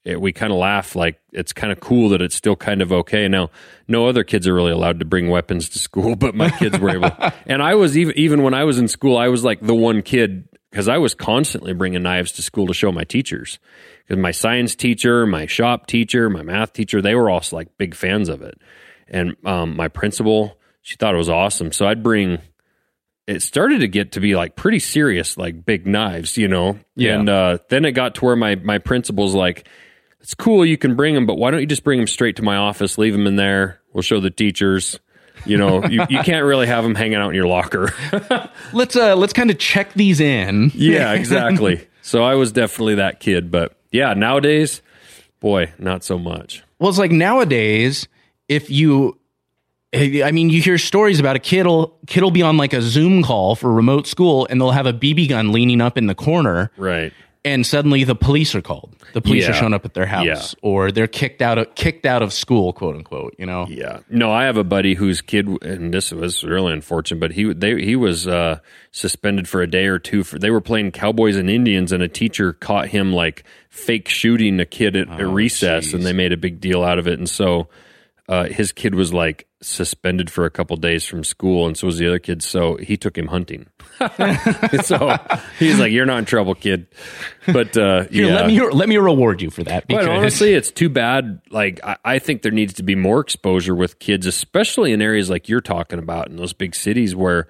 it, 0.04 0.20
we 0.20 0.32
kind 0.32 0.52
of 0.52 0.58
laugh 0.58 0.94
like 0.94 1.18
it's 1.32 1.52
kind 1.52 1.72
of 1.72 1.80
cool 1.80 2.10
that 2.10 2.20
it's 2.20 2.34
still 2.34 2.56
kind 2.56 2.82
of 2.82 2.92
okay 2.92 3.26
now 3.26 3.50
no 3.88 4.06
other 4.06 4.22
kids 4.22 4.46
are 4.46 4.54
really 4.54 4.72
allowed 4.72 4.98
to 4.98 5.04
bring 5.04 5.28
weapons 5.28 5.68
to 5.70 5.78
school 5.78 6.14
but 6.16 6.34
my 6.34 6.50
kids 6.50 6.78
were 6.78 6.90
able 6.90 7.10
and 7.46 7.62
i 7.62 7.74
was 7.74 7.96
even 7.96 8.16
even 8.16 8.42
when 8.42 8.54
i 8.54 8.64
was 8.64 8.78
in 8.78 8.88
school 8.88 9.16
i 9.16 9.28
was 9.28 9.44
like 9.44 9.60
the 9.60 9.74
one 9.74 10.02
kid 10.02 10.48
because 10.70 10.88
i 10.88 10.98
was 10.98 11.14
constantly 11.14 11.72
bringing 11.72 12.02
knives 12.02 12.32
to 12.32 12.42
school 12.42 12.66
to 12.66 12.74
show 12.74 12.92
my 12.92 13.04
teachers 13.04 13.58
because 14.06 14.20
my 14.20 14.30
science 14.30 14.74
teacher 14.74 15.26
my 15.26 15.46
shop 15.46 15.86
teacher 15.86 16.28
my 16.28 16.42
math 16.42 16.72
teacher 16.72 17.00
they 17.00 17.14
were 17.14 17.30
also 17.30 17.56
like 17.56 17.76
big 17.78 17.94
fans 17.94 18.28
of 18.28 18.42
it 18.42 18.60
and 19.08 19.36
um, 19.44 19.76
my 19.76 19.88
principal 19.88 20.58
she 20.82 20.96
thought 20.96 21.14
it 21.14 21.18
was 21.18 21.30
awesome 21.30 21.72
so 21.72 21.86
i'd 21.86 22.02
bring 22.02 22.38
it 23.26 23.42
started 23.42 23.80
to 23.80 23.88
get 23.88 24.12
to 24.12 24.20
be 24.20 24.36
like 24.36 24.54
pretty 24.54 24.78
serious, 24.78 25.38
like 25.38 25.64
big 25.64 25.86
knives, 25.86 26.36
you 26.36 26.46
know. 26.46 26.78
Yeah. 26.94 27.18
And 27.18 27.28
uh, 27.28 27.58
then 27.70 27.86
it 27.86 27.92
got 27.92 28.16
to 28.16 28.24
where 28.24 28.36
my 28.36 28.56
my 28.56 28.78
principal's 28.78 29.34
like, 29.34 29.66
"It's 30.24 30.34
cool, 30.34 30.66
you 30.66 30.76
can 30.76 30.96
bring 30.96 31.14
them, 31.14 31.26
but 31.26 31.36
why 31.36 31.52
don't 31.52 31.60
you 31.60 31.66
just 31.66 31.84
bring 31.84 31.98
them 31.98 32.08
straight 32.08 32.34
to 32.36 32.42
my 32.42 32.56
office? 32.56 32.98
Leave 32.98 33.12
them 33.12 33.26
in 33.28 33.36
there. 33.36 33.80
We'll 33.92 34.02
show 34.02 34.18
the 34.18 34.30
teachers." 34.30 34.98
You 35.46 35.58
know, 35.58 35.84
you, 35.84 36.04
you 36.08 36.18
can't 36.24 36.44
really 36.46 36.66
have 36.66 36.82
them 36.84 36.94
hanging 36.94 37.16
out 37.16 37.28
in 37.28 37.34
your 37.34 37.46
locker. 37.46 37.92
let's 38.72 38.96
uh 38.96 39.14
let's 39.14 39.32
kind 39.34 39.50
of 39.50 39.58
check 39.58 39.92
these 39.92 40.18
in. 40.20 40.72
yeah, 40.74 41.12
exactly. 41.20 41.86
So 42.02 42.22
I 42.24 42.34
was 42.34 42.50
definitely 42.50 42.96
that 42.96 43.20
kid, 43.20 43.50
but 43.50 43.76
yeah, 43.90 44.14
nowadays, 44.14 44.80
boy, 45.40 45.72
not 45.78 46.02
so 46.02 46.18
much. 46.18 46.62
Well, 46.78 46.88
it's 46.88 46.98
like 46.98 47.10
nowadays, 47.10 48.08
if 48.48 48.70
you, 48.70 49.18
I 49.94 50.30
mean, 50.32 50.50
you 50.50 50.60
hear 50.60 50.78
stories 50.78 51.20
about 51.20 51.36
a 51.36 51.38
kid'll 51.38 51.98
kid'll 52.06 52.30
be 52.30 52.42
on 52.42 52.56
like 52.56 52.72
a 52.72 52.82
Zoom 52.82 53.22
call 53.22 53.54
for 53.54 53.72
remote 53.72 54.06
school, 54.06 54.46
and 54.50 54.60
they'll 54.60 54.70
have 54.70 54.86
a 54.86 54.92
BB 54.92 55.28
gun 55.28 55.52
leaning 55.52 55.80
up 55.80 55.96
in 55.98 56.06
the 56.06 56.14
corner, 56.14 56.70
Right. 56.76 57.12
And 57.44 57.66
suddenly 57.66 58.04
the 58.04 58.14
police 58.14 58.54
are 58.54 58.62
called. 58.62 58.94
The 59.12 59.20
police 59.20 59.44
are 59.46 59.52
Yeah. 59.52 59.60
showing 59.60 59.74
up 59.74 59.84
at 59.84 59.92
their 59.94 60.06
house, 60.06 60.24
Yeah. 60.24 60.42
or 60.62 60.90
they're 60.90 61.06
kicked 61.06 61.42
out 61.42 61.58
of 61.58 61.74
kicked 61.74 62.06
out 62.06 62.22
of 62.22 62.32
school, 62.32 62.72
quote 62.72 62.96
unquote. 62.96 63.34
You 63.38 63.46
know, 63.46 63.66
Yeah. 63.68 63.98
No, 64.10 64.32
I 64.32 64.44
have 64.44 64.56
a 64.56 64.64
buddy 64.64 64.94
whose 64.94 65.20
kid, 65.20 65.46
and 65.62 65.92
this 65.92 66.10
was 66.10 66.42
really 66.42 66.72
unfortunate, 66.72 67.20
but 67.20 67.32
he 67.32 67.52
they 67.52 67.80
he 67.82 67.96
was 67.96 68.26
uh, 68.26 68.58
suspended 68.92 69.48
for 69.48 69.60
a 69.62 69.66
day 69.66 69.86
or 69.86 69.98
two. 69.98 70.24
For 70.24 70.38
they 70.38 70.50
were 70.50 70.60
playing 70.60 70.92
Cowboys 70.92 71.36
and 71.36 71.50
Indians, 71.50 71.92
and 71.92 72.02
a 72.02 72.08
teacher 72.08 72.52
caught 72.52 72.88
him 72.88 73.12
like 73.12 73.44
fake 73.70 74.08
shooting 74.08 74.58
a 74.60 74.64
kid 74.66 74.96
at, 74.96 75.08
at 75.08 75.26
recess, 75.28 75.92
and 75.92 76.02
they 76.04 76.12
made 76.12 76.32
a 76.32 76.36
big 76.36 76.60
deal 76.60 76.82
out 76.82 76.98
of 76.98 77.06
it. 77.06 77.18
And 77.18 77.28
so 77.28 77.68
uh, 78.28 78.44
his 78.44 78.72
kid 78.72 78.94
was 78.94 79.12
like 79.12 79.46
suspended 79.64 80.30
for 80.30 80.44
a 80.44 80.50
couple 80.50 80.76
days 80.76 81.04
from 81.04 81.24
school, 81.24 81.66
and 81.66 81.76
so 81.76 81.86
was 81.86 81.98
the 81.98 82.06
other 82.06 82.18
kid. 82.18 82.42
So 82.42 82.76
he 82.76 82.96
took 82.96 83.16
him 83.16 83.26
hunting. 83.26 83.66
so 84.82 85.16
he's 85.58 85.78
like, 85.78 85.92
"You're 85.92 86.06
not 86.06 86.18
in 86.18 86.24
trouble, 86.24 86.54
kid." 86.54 86.86
But 87.46 87.76
uh, 87.76 88.04
Here, 88.04 88.26
yeah. 88.26 88.34
let 88.34 88.46
me 88.46 88.60
let 88.60 88.88
me 88.88 88.96
reward 88.96 89.42
you 89.42 89.50
for 89.50 89.62
that. 89.64 89.86
But 89.88 90.00
because- 90.00 90.08
honestly, 90.08 90.54
it's 90.54 90.70
too 90.70 90.88
bad. 90.88 91.40
Like, 91.50 91.80
I, 91.84 91.96
I 92.04 92.18
think 92.18 92.42
there 92.42 92.52
needs 92.52 92.74
to 92.74 92.82
be 92.82 92.94
more 92.94 93.20
exposure 93.20 93.74
with 93.74 93.98
kids, 93.98 94.26
especially 94.26 94.92
in 94.92 95.02
areas 95.02 95.30
like 95.30 95.48
you're 95.48 95.60
talking 95.60 95.98
about 95.98 96.28
in 96.28 96.36
those 96.36 96.52
big 96.52 96.74
cities 96.74 97.14
where 97.16 97.48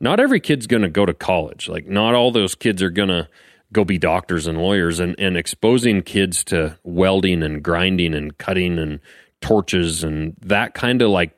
not 0.00 0.20
every 0.20 0.40
kid's 0.40 0.66
going 0.66 0.82
to 0.82 0.88
go 0.88 1.06
to 1.06 1.14
college. 1.14 1.68
Like, 1.68 1.86
not 1.86 2.14
all 2.14 2.32
those 2.32 2.54
kids 2.54 2.82
are 2.82 2.90
going 2.90 3.08
to 3.08 3.28
go 3.72 3.84
be 3.84 3.98
doctors 3.98 4.46
and 4.46 4.58
lawyers. 4.58 5.00
And, 5.00 5.14
and 5.18 5.36
exposing 5.36 6.02
kids 6.02 6.44
to 6.44 6.78
welding 6.82 7.42
and 7.42 7.62
grinding 7.62 8.14
and 8.14 8.36
cutting 8.36 8.78
and 8.78 9.00
torches 9.40 10.04
and 10.04 10.36
that 10.40 10.74
kind 10.74 11.02
of 11.02 11.10
like 11.10 11.36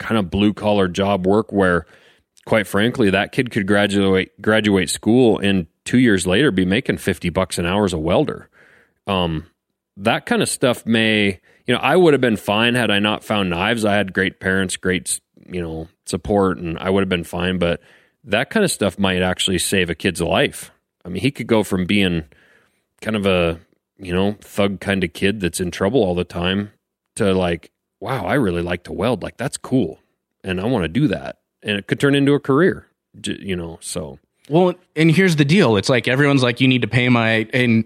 kind 0.00 0.18
of 0.18 0.30
blue 0.30 0.52
collar 0.52 0.88
job 0.88 1.26
work 1.26 1.52
where 1.52 1.86
quite 2.46 2.66
frankly 2.66 3.10
that 3.10 3.30
kid 3.30 3.50
could 3.50 3.66
graduate 3.66 4.32
graduate 4.42 4.90
school 4.90 5.38
and 5.38 5.66
two 5.84 5.98
years 5.98 6.26
later 6.26 6.50
be 6.50 6.64
making 6.64 6.96
50 6.96 7.28
bucks 7.28 7.58
an 7.58 7.66
hour 7.66 7.84
as 7.84 7.92
a 7.92 7.98
welder. 7.98 8.48
Um, 9.06 9.46
that 9.98 10.26
kind 10.26 10.42
of 10.42 10.48
stuff 10.48 10.86
may 10.86 11.40
you 11.66 11.74
know 11.74 11.80
i 11.80 11.94
would 11.94 12.14
have 12.14 12.20
been 12.20 12.36
fine 12.36 12.74
had 12.74 12.90
i 12.90 12.98
not 12.98 13.22
found 13.22 13.50
knives. 13.50 13.84
I 13.84 13.94
had 13.94 14.14
great 14.14 14.40
parents 14.40 14.76
great 14.76 15.20
you 15.46 15.60
know 15.60 15.88
support 16.06 16.58
and 16.58 16.78
i 16.78 16.88
would 16.88 17.02
have 17.02 17.08
been 17.08 17.24
fine 17.24 17.58
but 17.58 17.80
that 18.24 18.50
kind 18.50 18.64
of 18.64 18.70
stuff 18.70 18.98
might 18.98 19.22
actually 19.22 19.58
save 19.58 19.88
a 19.88 19.94
kid's 19.94 20.20
life. 20.20 20.70
I 21.04 21.08
mean 21.08 21.22
he 21.22 21.30
could 21.30 21.46
go 21.46 21.62
from 21.62 21.84
being 21.84 22.24
kind 23.02 23.16
of 23.16 23.26
a 23.26 23.60
you 23.98 24.14
know 24.14 24.36
thug 24.40 24.80
kind 24.80 25.04
of 25.04 25.12
kid 25.12 25.40
that's 25.40 25.60
in 25.60 25.70
trouble 25.70 26.02
all 26.02 26.14
the 26.14 26.24
time 26.24 26.72
to 27.16 27.34
like 27.34 27.70
wow 28.00 28.24
i 28.26 28.34
really 28.34 28.62
like 28.62 28.82
to 28.84 28.92
weld 28.92 29.22
like 29.22 29.36
that's 29.36 29.56
cool 29.56 30.00
and 30.42 30.60
i 30.60 30.64
want 30.64 30.82
to 30.84 30.88
do 30.88 31.06
that 31.08 31.38
and 31.62 31.76
it 31.78 31.86
could 31.86 32.00
turn 32.00 32.14
into 32.14 32.32
a 32.34 32.40
career 32.40 32.86
you 33.24 33.54
know 33.56 33.78
so 33.82 34.18
Well, 34.48 34.74
and 34.96 35.10
here's 35.10 35.36
the 35.36 35.44
deal. 35.44 35.76
It's 35.76 35.88
like 35.88 36.08
everyone's 36.08 36.42
like, 36.42 36.60
you 36.60 36.66
need 36.68 36.82
to 36.82 36.88
pay 36.88 37.08
my 37.08 37.46
and 37.52 37.84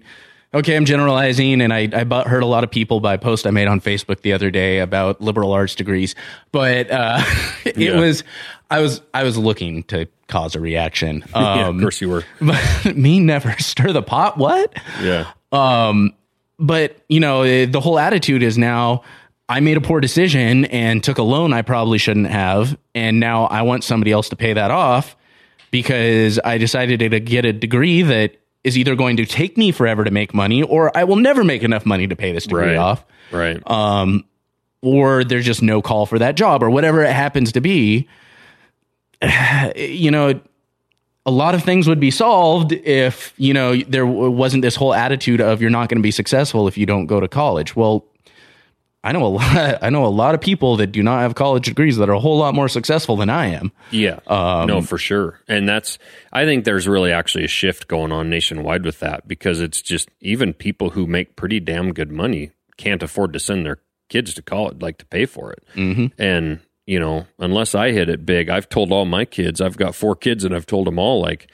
okay, 0.53 0.75
I'm 0.75 0.85
generalizing, 0.85 1.61
and 1.61 1.73
I 1.73 1.89
I 1.93 2.03
bu- 2.05 2.23
heard 2.29 2.41
a 2.43 2.45
lot 2.47 2.63
of 2.63 2.71
people 2.71 2.99
by 3.01 3.15
a 3.15 3.17
post 3.17 3.45
I 3.45 3.51
made 3.51 3.67
on 3.67 3.81
Facebook 3.81 4.21
the 4.21 4.33
other 4.33 4.49
day 4.51 4.79
about 4.79 5.19
liberal 5.21 5.51
arts 5.51 5.75
degrees, 5.75 6.15
but 6.51 6.89
uh, 6.89 7.21
it 7.65 7.77
Yeah. 7.77 7.99
was 7.99 8.23
I 8.71 8.79
was 8.81 9.01
I 9.13 9.23
was 9.23 9.37
looking 9.37 9.83
to 9.85 10.07
cause 10.27 10.55
a 10.55 10.59
reaction. 10.59 11.23
yeah, 11.35 11.67
Um, 11.67 11.75
of 11.77 11.81
course 11.81 11.99
you 12.01 12.09
were 12.09 12.23
but 12.41 12.95
me 12.95 13.19
never 13.19 13.51
stir 13.59 13.91
the 13.91 14.01
pot. 14.03 14.37
What? 14.37 14.73
yeah 15.01 15.31
Um, 15.51 16.13
but 16.57 16.95
you 17.09 17.19
know, 17.19 17.41
eh, 17.43 17.65
the 17.65 17.79
whole 17.81 17.99
attitude 17.99 18.41
is 18.43 18.57
now 18.57 19.03
I 19.47 19.59
made 19.59 19.77
a 19.77 19.81
poor 19.81 19.99
decision 19.99 20.65
and 20.65 21.03
took 21.03 21.17
a 21.19 21.23
loan 21.23 21.53
I 21.53 21.61
probably 21.61 21.97
shouldn't 21.99 22.27
have, 22.27 22.77
and 22.95 23.19
now 23.19 23.45
I 23.45 23.61
want 23.61 23.83
somebody 23.83 24.11
else 24.11 24.29
to 24.29 24.35
pay 24.35 24.53
that 24.53 24.71
off 24.71 25.15
because 25.71 26.39
I 26.43 26.57
decided 26.57 26.99
to 27.01 27.19
get 27.19 27.45
a 27.45 27.53
degree 27.53 28.01
that 28.01 28.37
is 28.63 28.77
either 28.77 28.95
going 28.95 29.17
to 29.17 29.25
take 29.25 29.57
me 29.57 29.71
forever 29.71 30.03
to 30.03 30.09
make 30.09 30.33
money, 30.33 30.63
or 30.63 30.95
I 30.97 31.03
will 31.03 31.17
never 31.17 31.43
make 31.43 31.61
enough 31.61 31.85
money 31.85 32.07
to 32.07 32.15
pay 32.15 32.31
this 32.31 32.45
degree 32.45 32.69
Right. 32.69 32.77
off. 32.77 33.05
right 33.31 33.61
Um, 33.69 34.23
or 34.81 35.23
there's 35.23 35.45
just 35.45 35.61
no 35.61 35.81
call 35.81 36.05
for 36.07 36.17
that 36.19 36.35
job, 36.35 36.63
or 36.63 36.69
whatever 36.71 37.03
it 37.03 37.11
happens 37.13 37.51
to 37.53 37.61
be. 37.61 38.07
You 39.75 40.11
know, 40.11 40.39
a 41.25 41.31
lot 41.31 41.55
of 41.55 41.63
things 41.63 41.87
would 41.87 41.99
be 41.99 42.11
solved 42.11 42.71
if 42.71 43.33
you 43.37 43.53
know 43.53 43.75
there 43.75 44.05
wasn't 44.05 44.61
this 44.61 44.75
whole 44.75 44.93
attitude 44.93 45.41
of 45.41 45.61
you're 45.61 45.71
not 45.71 45.89
going 45.89 45.97
to 45.97 46.03
be 46.03 46.11
successful 46.11 46.67
if 46.67 46.77
you 46.77 46.85
don't 46.85 47.05
go 47.07 47.19
to 47.19 47.27
college. 47.27 47.75
Well, 47.75 48.05
I 49.05 49.11
know 49.11 49.25
a 49.25 49.27
lot. 49.27 49.77
I 49.83 49.89
know 49.91 50.05
a 50.05 50.07
lot 50.07 50.33
of 50.35 50.41
people 50.41 50.77
that 50.77 50.87
do 50.87 51.03
not 51.03 51.21
have 51.21 51.35
college 51.35 51.65
degrees 51.65 51.97
that 51.97 52.09
are 52.09 52.13
a 52.13 52.19
whole 52.19 52.37
lot 52.39 52.55
more 52.55 52.67
successful 52.67 53.15
than 53.15 53.29
I 53.29 53.47
am. 53.47 53.71
Yeah. 53.91 54.19
Um, 54.27 54.67
no, 54.67 54.81
for 54.81 54.97
sure. 54.97 55.39
And 55.47 55.69
that's, 55.69 55.99
I 56.33 56.45
think 56.45 56.65
there's 56.65 56.87
really 56.87 57.11
actually 57.11 57.43
a 57.45 57.47
shift 57.47 57.87
going 57.87 58.11
on 58.11 58.29
nationwide 58.29 58.83
with 58.83 58.99
that 59.01 59.27
because 59.27 59.61
it's 59.61 59.81
just 59.81 60.09
even 60.21 60.53
people 60.53 60.89
who 60.89 61.05
make 61.05 61.35
pretty 61.35 61.59
damn 61.59 61.93
good 61.93 62.11
money 62.11 62.51
can't 62.77 63.03
afford 63.03 63.31
to 63.33 63.39
send 63.39 63.65
their 63.65 63.77
kids 64.09 64.33
to 64.33 64.41
college, 64.41 64.81
like 64.81 64.97
to 64.97 65.05
pay 65.05 65.25
for 65.25 65.51
it. 65.53 65.63
Mhm. 65.75 66.11
And, 66.17 66.59
you 66.85 66.99
know, 66.99 67.27
unless 67.39 67.75
I 67.75 67.91
hit 67.91 68.09
it 68.09 68.25
big, 68.25 68.49
I've 68.49 68.69
told 68.69 68.91
all 68.91 69.05
my 69.05 69.23
kids, 69.25 69.61
I've 69.61 69.77
got 69.77 69.95
four 69.95 70.15
kids 70.15 70.43
and 70.43 70.53
I've 70.55 70.65
told 70.65 70.87
them 70.87 70.99
all, 70.99 71.21
like, 71.21 71.47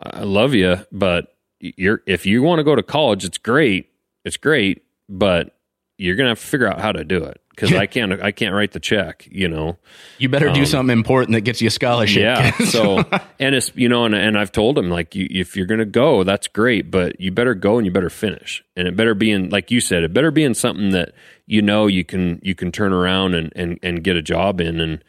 I 0.00 0.22
love 0.24 0.54
you, 0.54 0.76
but 0.92 1.34
you're, 1.58 2.02
if 2.06 2.24
you 2.26 2.42
want 2.42 2.60
to 2.60 2.64
go 2.64 2.76
to 2.76 2.82
college, 2.82 3.24
it's 3.24 3.38
great. 3.38 3.88
It's 4.24 4.36
great, 4.36 4.82
but 5.08 5.57
you're 5.98 6.16
going 6.16 6.26
to 6.26 6.30
have 6.30 6.40
to 6.40 6.46
figure 6.46 6.68
out 6.68 6.80
how 6.80 6.92
to 6.92 7.04
do 7.04 7.24
it 7.24 7.40
because 7.50 7.72
I 7.72 7.86
can't, 7.94 8.12
I 8.22 8.30
can't 8.32 8.54
write 8.54 8.72
the 8.72 8.80
check, 8.80 9.28
you 9.30 9.48
know? 9.48 9.76
You 10.18 10.28
better 10.28 10.50
do 10.52 10.60
Um, 10.60 10.66
something 10.66 10.96
important 10.96 11.32
that 11.34 11.40
gets 11.42 11.60
you 11.60 11.66
a 11.68 11.70
scholarship. 11.70 12.22
yeah. 12.22 12.56
So, 12.66 12.98
and 13.40 13.54
it's, 13.54 13.72
you 13.74 13.88
know, 13.88 14.04
and, 14.04 14.14
and 14.14 14.38
I've 14.38 14.52
told 14.52 14.78
him, 14.78 14.88
like, 14.90 15.14
you, 15.14 15.26
if 15.30 15.56
you're 15.56 15.66
going 15.66 15.80
to 15.80 15.84
go, 15.84 16.22
that's 16.24 16.46
great, 16.48 16.90
but 16.90 17.20
you 17.20 17.32
better 17.32 17.54
go 17.54 17.76
and 17.76 17.84
you 17.84 17.92
better 17.92 18.10
finish. 18.10 18.64
And 18.76 18.86
it 18.88 18.96
better 18.96 19.14
be 19.14 19.30
in, 19.32 19.50
like 19.50 19.70
you 19.70 19.80
said, 19.80 20.04
it 20.04 20.14
better 20.14 20.30
be 20.30 20.44
in 20.44 20.54
something 20.54 20.90
that, 20.90 21.12
you 21.46 21.60
know, 21.60 21.86
you 21.88 22.04
can, 22.04 22.40
you 22.42 22.54
can 22.54 22.70
turn 22.72 22.92
around 22.92 23.34
and, 23.34 23.52
and, 23.56 23.78
and 23.82 24.04
get 24.04 24.16
a 24.16 24.22
job 24.22 24.60
in. 24.60 24.80
And, 24.80 25.02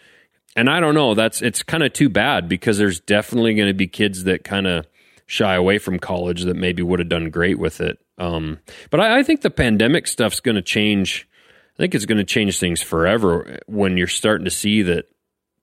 and 0.56 0.70
I 0.70 0.80
don't 0.80 0.96
know, 0.96 1.14
that's, 1.14 1.44
it's 1.44 1.62
kind 1.62 1.84
of 1.84 1.94
too 1.94 2.10
bad 2.10 2.50
because 2.50 2.80
there's 2.80 3.00
definitely 3.00 3.54
going 3.54 3.68
to 3.70 3.74
be 3.76 3.88
kids 3.88 4.24
that 4.24 4.44
kind 4.44 4.66
of 4.66 4.88
shy 5.28 5.54
away 5.54 5.78
from 5.78 6.00
college 6.00 6.42
that 6.46 6.56
maybe 6.56 6.82
would 6.82 6.98
have 6.98 7.10
done 7.10 7.30
great 7.30 7.60
with 7.60 7.80
it. 7.80 8.00
Um, 8.20 8.60
but 8.90 9.00
I, 9.00 9.20
I 9.20 9.24
think 9.24 9.42
the 9.42 9.50
pandemic 9.50 10.08
stuff's 10.08 10.40
going 10.40 10.56
to 10.56 10.62
change. 10.62 11.28
I 11.76 11.78
think 11.78 11.96
it's 11.96 12.06
going 12.06 12.18
to 12.18 12.24
change 12.24 12.60
things 12.60 12.82
forever 12.82 13.60
when 13.68 13.98
you're 13.98 14.08
starting 14.08 14.46
to 14.46 14.52
see 14.52 14.82
that 14.84 15.06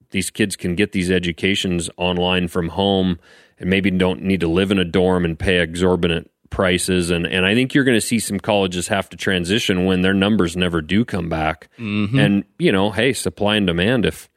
these 0.09 0.29
kids 0.29 0.55
can 0.55 0.75
get 0.75 0.91
these 0.91 1.11
educations 1.11 1.89
online 1.97 2.47
from 2.47 2.69
home 2.69 3.19
and 3.59 3.69
maybe 3.69 3.91
don't 3.91 4.23
need 4.23 4.39
to 4.39 4.47
live 4.47 4.71
in 4.71 4.79
a 4.79 4.85
dorm 4.85 5.25
and 5.25 5.37
pay 5.37 5.59
exorbitant 5.59 6.31
prices 6.49 7.11
and 7.11 7.27
and 7.27 7.45
I 7.45 7.53
think 7.53 7.73
you're 7.73 7.83
going 7.83 7.97
to 7.97 8.01
see 8.01 8.19
some 8.19 8.39
colleges 8.39 8.87
have 8.87 9.09
to 9.09 9.17
transition 9.17 9.83
when 9.83 10.01
their 10.01 10.13
numbers 10.13 10.55
never 10.55 10.81
do 10.81 11.03
come 11.03 11.27
back. 11.27 11.67
Mhm. 11.77 12.17
And 12.17 12.43
you 12.57 12.71
know, 12.71 12.89
hey, 12.91 13.11
supply 13.11 13.57
and 13.57 13.67
demand 13.67 14.05
if 14.05 14.29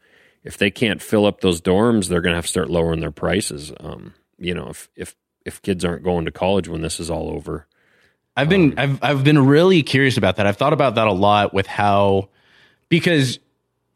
if 0.42 0.56
they 0.56 0.70
can't 0.72 1.00
fill 1.00 1.24
up 1.24 1.40
those 1.40 1.60
dorms, 1.60 2.08
they're 2.08 2.20
going 2.20 2.32
to 2.32 2.36
have 2.36 2.46
to 2.46 2.50
start 2.50 2.68
lowering 2.68 2.98
their 3.00 3.12
prices. 3.12 3.72
Um, 3.78 4.14
you 4.38 4.54
know, 4.54 4.68
if 4.70 4.88
if 4.96 5.14
if 5.46 5.62
kids 5.62 5.84
aren't 5.84 6.02
going 6.02 6.24
to 6.24 6.32
college 6.32 6.68
when 6.68 6.82
this 6.82 6.98
is 6.98 7.10
all 7.10 7.30
over. 7.30 7.66
I've 8.40 8.48
been 8.48 8.78
I've 8.78 9.02
I've 9.02 9.24
been 9.24 9.46
really 9.46 9.82
curious 9.82 10.16
about 10.16 10.36
that. 10.36 10.46
I've 10.46 10.56
thought 10.56 10.72
about 10.72 10.94
that 10.94 11.06
a 11.06 11.12
lot 11.12 11.52
with 11.52 11.66
how 11.66 12.28
because 12.88 13.38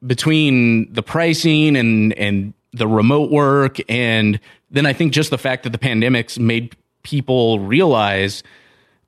between 0.06 0.92
the 0.92 1.02
pricing 1.02 1.76
and 1.76 2.12
and 2.14 2.52
the 2.72 2.86
remote 2.86 3.30
work 3.30 3.78
and 3.88 4.38
then 4.70 4.84
I 4.84 4.92
think 4.92 5.12
just 5.12 5.30
the 5.30 5.38
fact 5.38 5.62
that 5.62 5.70
the 5.70 5.78
pandemic's 5.78 6.38
made 6.38 6.76
people 7.04 7.60
realize 7.60 8.42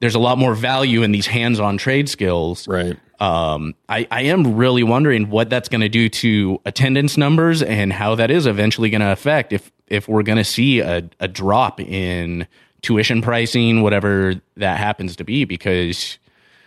there's 0.01 0.15
a 0.15 0.19
lot 0.19 0.39
more 0.39 0.55
value 0.55 1.03
in 1.03 1.13
these 1.13 1.27
hands-on 1.27 1.77
trade 1.77 2.09
skills. 2.09 2.69
Right. 2.69 2.97
Um, 3.19 3.75
I, 3.89 4.07
I 4.11 4.23
am 4.25 4.57
really 4.57 4.83
wondering 4.83 5.31
what 5.31 5.51
that's 5.51 5.69
going 5.69 5.81
to 5.81 5.89
do 5.89 6.09
to 6.11 6.61
attendance 6.67 7.17
numbers 7.17 7.63
and 7.63 7.93
how 7.93 8.15
that 8.15 8.31
is 8.31 8.47
eventually 8.47 8.91
going 8.91 9.01
to 9.01 9.11
affect 9.13 9.53
if 9.53 9.71
if 9.87 10.09
we're 10.09 10.23
going 10.23 10.39
to 10.39 10.45
see 10.45 10.81
a, 10.81 11.09
a 11.21 11.29
drop 11.29 11.81
in 11.81 12.47
tuition 12.87 13.21
pricing, 13.21 13.83
whatever 13.83 14.35
that 14.57 14.79
happens 14.79 15.17
to 15.17 15.25
be, 15.25 15.45
because 15.45 16.19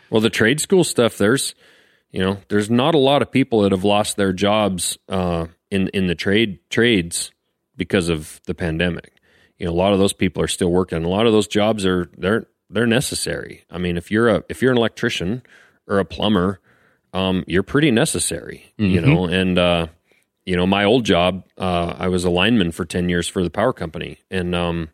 Well, 0.10 0.22
the 0.22 0.30
trade 0.30 0.60
school 0.60 0.84
stuff, 0.84 1.18
there's, 1.18 1.56
you 2.12 2.20
know, 2.20 2.38
there's 2.50 2.70
not 2.70 2.94
a 2.96 2.98
lot 2.98 3.22
of 3.22 3.32
people 3.32 3.62
that 3.62 3.72
have 3.72 3.84
lost 3.86 4.18
their 4.18 4.34
jobs 4.34 4.98
uh, 5.08 5.46
in 5.72 5.88
in 5.94 6.08
the 6.08 6.16
trade 6.16 6.60
trades 6.70 7.32
because 7.78 8.10
of 8.10 8.42
the 8.46 8.54
pandemic. 8.54 9.14
You 9.58 9.66
know, 9.68 9.72
a 9.72 9.80
lot 9.84 9.94
of 9.94 10.00
those 10.00 10.14
people 10.14 10.44
are 10.44 10.48
still 10.48 10.72
working. 10.72 11.04
A 11.06 11.10
lot 11.10 11.26
of 11.26 11.32
those 11.32 11.48
jobs 11.48 11.86
are 11.86 12.10
they're 12.18 12.48
they're 12.70 12.88
necessary. 12.88 13.64
I 13.70 13.78
mean, 13.78 13.98
if 13.98 14.12
you're 14.12 14.28
a 14.30 14.44
if 14.50 14.62
you're 14.62 14.72
an 14.72 14.78
electrician 14.78 15.42
or 15.88 16.00
a 16.00 16.06
plumber, 16.06 16.60
um, 17.14 17.44
you're 17.48 17.64
pretty 17.64 17.92
necessary. 17.92 18.74
You 18.78 19.00
Mhm. 19.02 19.06
know, 19.06 19.26
and 19.26 19.58
uh, 19.58 19.88
you 20.46 20.56
know, 20.58 20.66
my 20.68 20.84
old 20.84 21.06
job, 21.06 21.46
uh, 21.58 21.94
I 21.98 22.08
was 22.10 22.26
a 22.26 22.30
lineman 22.30 22.72
for 22.72 22.84
ten 22.86 23.10
years 23.10 23.28
for 23.28 23.44
the 23.44 23.50
power 23.50 23.74
company, 23.74 24.18
and 24.32 24.56
um, 24.56 24.90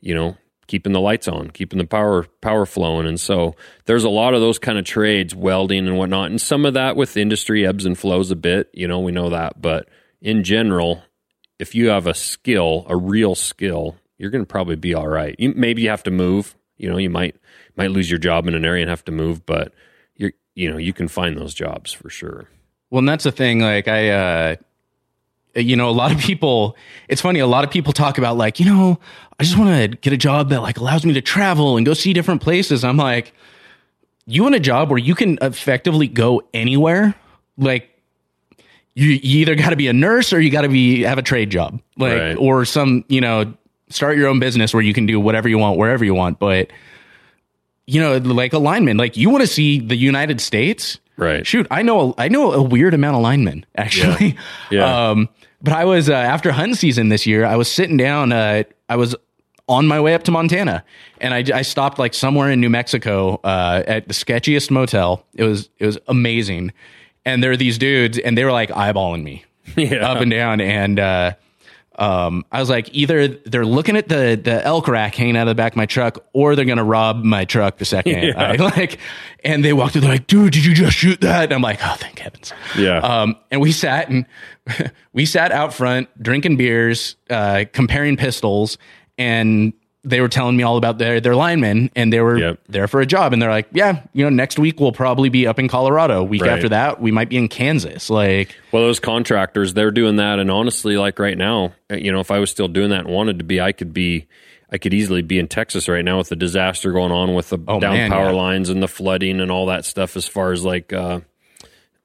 you 0.00 0.14
know, 0.14 0.36
keeping 0.66 0.92
the 0.92 1.00
lights 1.00 1.28
on, 1.28 1.50
keeping 1.50 1.78
the 1.78 1.86
power 1.86 2.24
power 2.40 2.66
flowing. 2.66 3.06
And 3.06 3.20
so 3.20 3.54
there's 3.84 4.04
a 4.04 4.08
lot 4.08 4.34
of 4.34 4.40
those 4.40 4.58
kind 4.58 4.78
of 4.78 4.84
trades, 4.84 5.34
welding 5.34 5.86
and 5.86 5.96
whatnot. 5.98 6.30
And 6.30 6.40
some 6.40 6.64
of 6.64 6.74
that 6.74 6.96
with 6.96 7.16
industry 7.16 7.66
ebbs 7.66 7.84
and 7.86 7.98
flows 7.98 8.30
a 8.30 8.36
bit, 8.36 8.70
you 8.72 8.88
know, 8.88 9.00
we 9.00 9.12
know 9.12 9.30
that. 9.30 9.60
But 9.60 9.88
in 10.20 10.44
general, 10.44 11.02
if 11.58 11.74
you 11.74 11.88
have 11.88 12.06
a 12.06 12.14
skill, 12.14 12.84
a 12.88 12.96
real 12.96 13.34
skill, 13.34 13.96
you're 14.18 14.30
going 14.30 14.44
to 14.44 14.48
probably 14.48 14.76
be 14.76 14.94
all 14.94 15.08
right. 15.08 15.34
You, 15.38 15.52
maybe 15.56 15.82
you 15.82 15.90
have 15.90 16.02
to 16.04 16.10
move 16.10 16.56
You 16.76 16.90
know, 16.90 16.98
you 16.98 17.10
might 17.10 17.36
might 17.76 17.90
lose 17.90 18.10
your 18.10 18.18
job 18.18 18.46
in 18.46 18.54
an 18.54 18.64
area 18.64 18.82
and 18.82 18.90
have 18.90 19.04
to 19.04 19.12
move, 19.12 19.44
but 19.46 19.72
you're 20.14 20.32
you 20.54 20.70
know 20.70 20.78
you 20.78 20.92
can 20.92 21.08
find 21.08 21.36
those 21.36 21.54
jobs 21.54 21.92
for 21.92 22.10
sure. 22.10 22.48
Well, 22.90 23.00
and 23.00 23.08
that's 23.08 23.24
the 23.24 23.32
thing. 23.32 23.60
Like 23.60 23.88
I, 23.88 24.10
uh, 24.10 24.56
you 25.56 25.76
know, 25.76 25.88
a 25.88 25.92
lot 25.92 26.12
of 26.12 26.18
people. 26.18 26.76
It's 27.08 27.20
funny. 27.20 27.40
A 27.40 27.46
lot 27.46 27.64
of 27.64 27.70
people 27.70 27.92
talk 27.92 28.18
about 28.18 28.36
like, 28.36 28.60
you 28.60 28.66
know, 28.66 28.98
I 29.40 29.44
just 29.44 29.58
want 29.58 29.70
to 29.92 29.96
get 29.98 30.12
a 30.12 30.16
job 30.16 30.50
that 30.50 30.60
like 30.62 30.78
allows 30.78 31.04
me 31.04 31.12
to 31.14 31.20
travel 31.20 31.76
and 31.76 31.84
go 31.86 31.94
see 31.94 32.12
different 32.12 32.42
places. 32.42 32.84
I'm 32.84 32.96
like, 32.96 33.32
you 34.26 34.42
want 34.42 34.54
a 34.54 34.60
job 34.60 34.90
where 34.90 34.98
you 34.98 35.14
can 35.14 35.38
effectively 35.40 36.08
go 36.08 36.42
anywhere. 36.52 37.14
Like, 37.56 37.90
you, 38.94 39.08
you 39.08 39.40
either 39.40 39.54
got 39.54 39.70
to 39.70 39.76
be 39.76 39.88
a 39.88 39.92
nurse 39.92 40.32
or 40.32 40.40
you 40.40 40.50
got 40.50 40.62
to 40.62 40.68
be 40.68 41.02
have 41.02 41.18
a 41.18 41.22
trade 41.22 41.50
job, 41.50 41.80
like, 41.98 42.18
Right. 42.18 42.36
or 42.36 42.64
some, 42.64 43.04
you 43.08 43.20
know, 43.20 43.52
start 43.90 44.16
your 44.16 44.26
own 44.28 44.40
business 44.40 44.72
where 44.74 44.82
you 44.82 44.94
can 44.94 45.04
do 45.06 45.20
whatever 45.20 45.48
you 45.48 45.58
want 45.58 45.78
wherever 45.78 46.04
you 46.04 46.14
want. 46.14 46.38
But 46.38 46.70
you 47.86 48.00
know, 48.00 48.16
like 48.16 48.52
a 48.52 48.58
lineman, 48.58 48.96
like 48.96 49.16
you 49.16 49.30
want 49.30 49.42
to 49.42 49.46
see 49.46 49.78
the 49.78 49.94
United 49.96 50.40
States, 50.40 50.98
right? 51.16 51.46
Shoot, 51.46 51.66
I 51.70 51.82
know, 51.82 52.14
I 52.18 52.26
know 52.28 52.52
a 52.52 52.60
weird 52.62 52.94
amount 52.94 53.16
of 53.16 53.22
linemen 53.22 53.64
actually. 53.76 54.36
Yeah. 54.70 55.10
Um, 55.10 55.28
but 55.62 55.72
I 55.72 55.84
was 55.84 56.08
uh, 56.08 56.14
after 56.14 56.52
hunt 56.52 56.76
season 56.76 57.08
this 57.08 57.26
year. 57.26 57.44
I 57.44 57.56
was 57.56 57.70
sitting 57.70 57.96
down. 57.96 58.32
Uh, 58.32 58.64
I 58.88 58.96
was 58.96 59.14
on 59.68 59.86
my 59.86 60.00
way 60.00 60.14
up 60.14 60.22
to 60.24 60.30
Montana, 60.30 60.84
and 61.20 61.34
I, 61.34 61.44
I 61.58 61.62
stopped 61.62 61.98
like 61.98 62.14
somewhere 62.14 62.50
in 62.50 62.60
New 62.60 62.70
Mexico 62.70 63.40
uh, 63.42 63.82
at 63.86 64.06
the 64.08 64.14
sketchiest 64.14 64.70
motel. 64.70 65.24
It 65.34 65.44
was 65.44 65.68
it 65.78 65.86
was 65.86 65.98
amazing, 66.08 66.72
and 67.24 67.42
there 67.42 67.50
were 67.50 67.56
these 67.56 67.78
dudes, 67.78 68.18
and 68.18 68.36
they 68.38 68.44
were 68.44 68.52
like 68.52 68.70
eyeballing 68.70 69.22
me 69.24 69.44
Yeah. 69.76 70.08
up 70.10 70.20
and 70.20 70.30
down, 70.30 70.60
and 70.60 71.00
uh, 71.00 71.32
um, 71.98 72.44
I 72.52 72.60
was 72.60 72.68
like, 72.68 72.94
either 72.94 73.28
they're 73.28 73.66
looking 73.66 73.96
at 73.96 74.08
the 74.08 74.40
the 74.42 74.64
elk 74.64 74.88
rack 74.88 75.14
hanging 75.14 75.36
out 75.36 75.42
of 75.42 75.48
the 75.48 75.54
back 75.54 75.72
of 75.72 75.76
my 75.76 75.86
truck, 75.86 76.24
or 76.32 76.54
they're 76.54 76.64
gonna 76.64 76.84
rob 76.84 77.24
my 77.24 77.44
truck 77.44 77.78
the 77.78 77.84
second. 77.84 78.06
Yeah. 78.26 78.52
I 78.52 78.56
like, 78.56 78.98
and 79.44 79.64
they 79.64 79.72
walked 79.72 79.92
through. 79.92 80.02
They're 80.02 80.10
like, 80.10 80.26
dude, 80.26 80.52
did 80.52 80.64
you 80.64 80.74
just 80.74 80.96
shoot 80.96 81.20
that? 81.20 81.44
And 81.44 81.52
I'm 81.52 81.62
like, 81.62 81.78
oh, 81.82 81.94
thank 81.98 82.18
heavens. 82.18 82.52
Yeah. 82.76 82.98
Um, 82.98 83.36
and 83.50 83.60
we 83.60 83.72
sat 83.72 84.08
and 84.08 84.26
we 85.12 85.26
sat 85.26 85.52
out 85.52 85.72
front 85.74 86.08
drinking 86.22 86.56
beers, 86.56 87.16
uh, 87.30 87.64
comparing 87.72 88.16
pistols, 88.16 88.78
and 89.18 89.72
they 90.06 90.20
were 90.20 90.28
telling 90.28 90.56
me 90.56 90.62
all 90.62 90.76
about 90.76 90.98
their 90.98 91.20
their 91.20 91.34
linemen, 91.34 91.90
and 91.96 92.12
they 92.12 92.20
were 92.20 92.56
there 92.68 92.86
for 92.88 93.00
a 93.00 93.06
job, 93.06 93.32
and 93.32 93.42
they're 93.42 93.50
like, 93.50 93.66
yeah, 93.72 94.02
you 94.14 94.22
know, 94.24 94.30
next 94.30 94.58
week 94.58 94.78
we'll 94.80 94.92
probably 94.92 95.28
be 95.28 95.46
up 95.46 95.58
in 95.58 95.66
Colorado. 95.68 96.22
Week 96.22 96.42
Right. 96.42 96.52
after 96.52 96.68
that, 96.70 97.00
we 97.02 97.10
might 97.10 97.28
be 97.28 97.36
in 97.36 97.48
Kansas. 97.48 98.08
Like, 98.08 98.56
Well, 98.72 98.82
those 98.84 99.00
contractors, 99.00 99.74
they're 99.74 99.90
doing 99.90 100.16
that, 100.16 100.38
and 100.38 100.50
honestly, 100.50 100.96
like 100.96 101.18
right 101.18 101.36
now, 101.36 101.72
uh, 101.90 101.96
you 101.96 102.12
know, 102.12 102.20
if 102.20 102.30
I 102.30 102.38
was 102.38 102.50
still 102.50 102.68
doing 102.68 102.90
that 102.90 103.00
and 103.00 103.08
wanted 103.08 103.38
to 103.38 103.44
be, 103.44 103.60
I 103.60 103.72
could 103.72 103.92
be, 103.92 104.26
I 104.70 104.78
could 104.78 104.94
easily 104.94 105.22
be 105.22 105.38
in 105.38 105.48
Texas 105.48 105.88
right 105.88 106.04
now 106.04 106.18
with 106.18 106.28
the 106.28 106.36
disaster 106.36 106.92
going 106.92 107.12
on 107.12 107.34
with 107.34 107.50
the 107.50 107.56
down 107.58 107.68
Oh, 107.68 107.80
man, 107.80 108.10
power 108.10 108.26
yeah. 108.30 108.36
lines 108.36 108.70
and 108.70 108.82
the 108.82 108.88
flooding 108.88 109.40
and 109.40 109.50
all 109.50 109.66
that 109.66 109.84
stuff, 109.84 110.16
as 110.16 110.26
far 110.28 110.52
as 110.52 110.64
like 110.64 110.92
uh, 110.92 111.20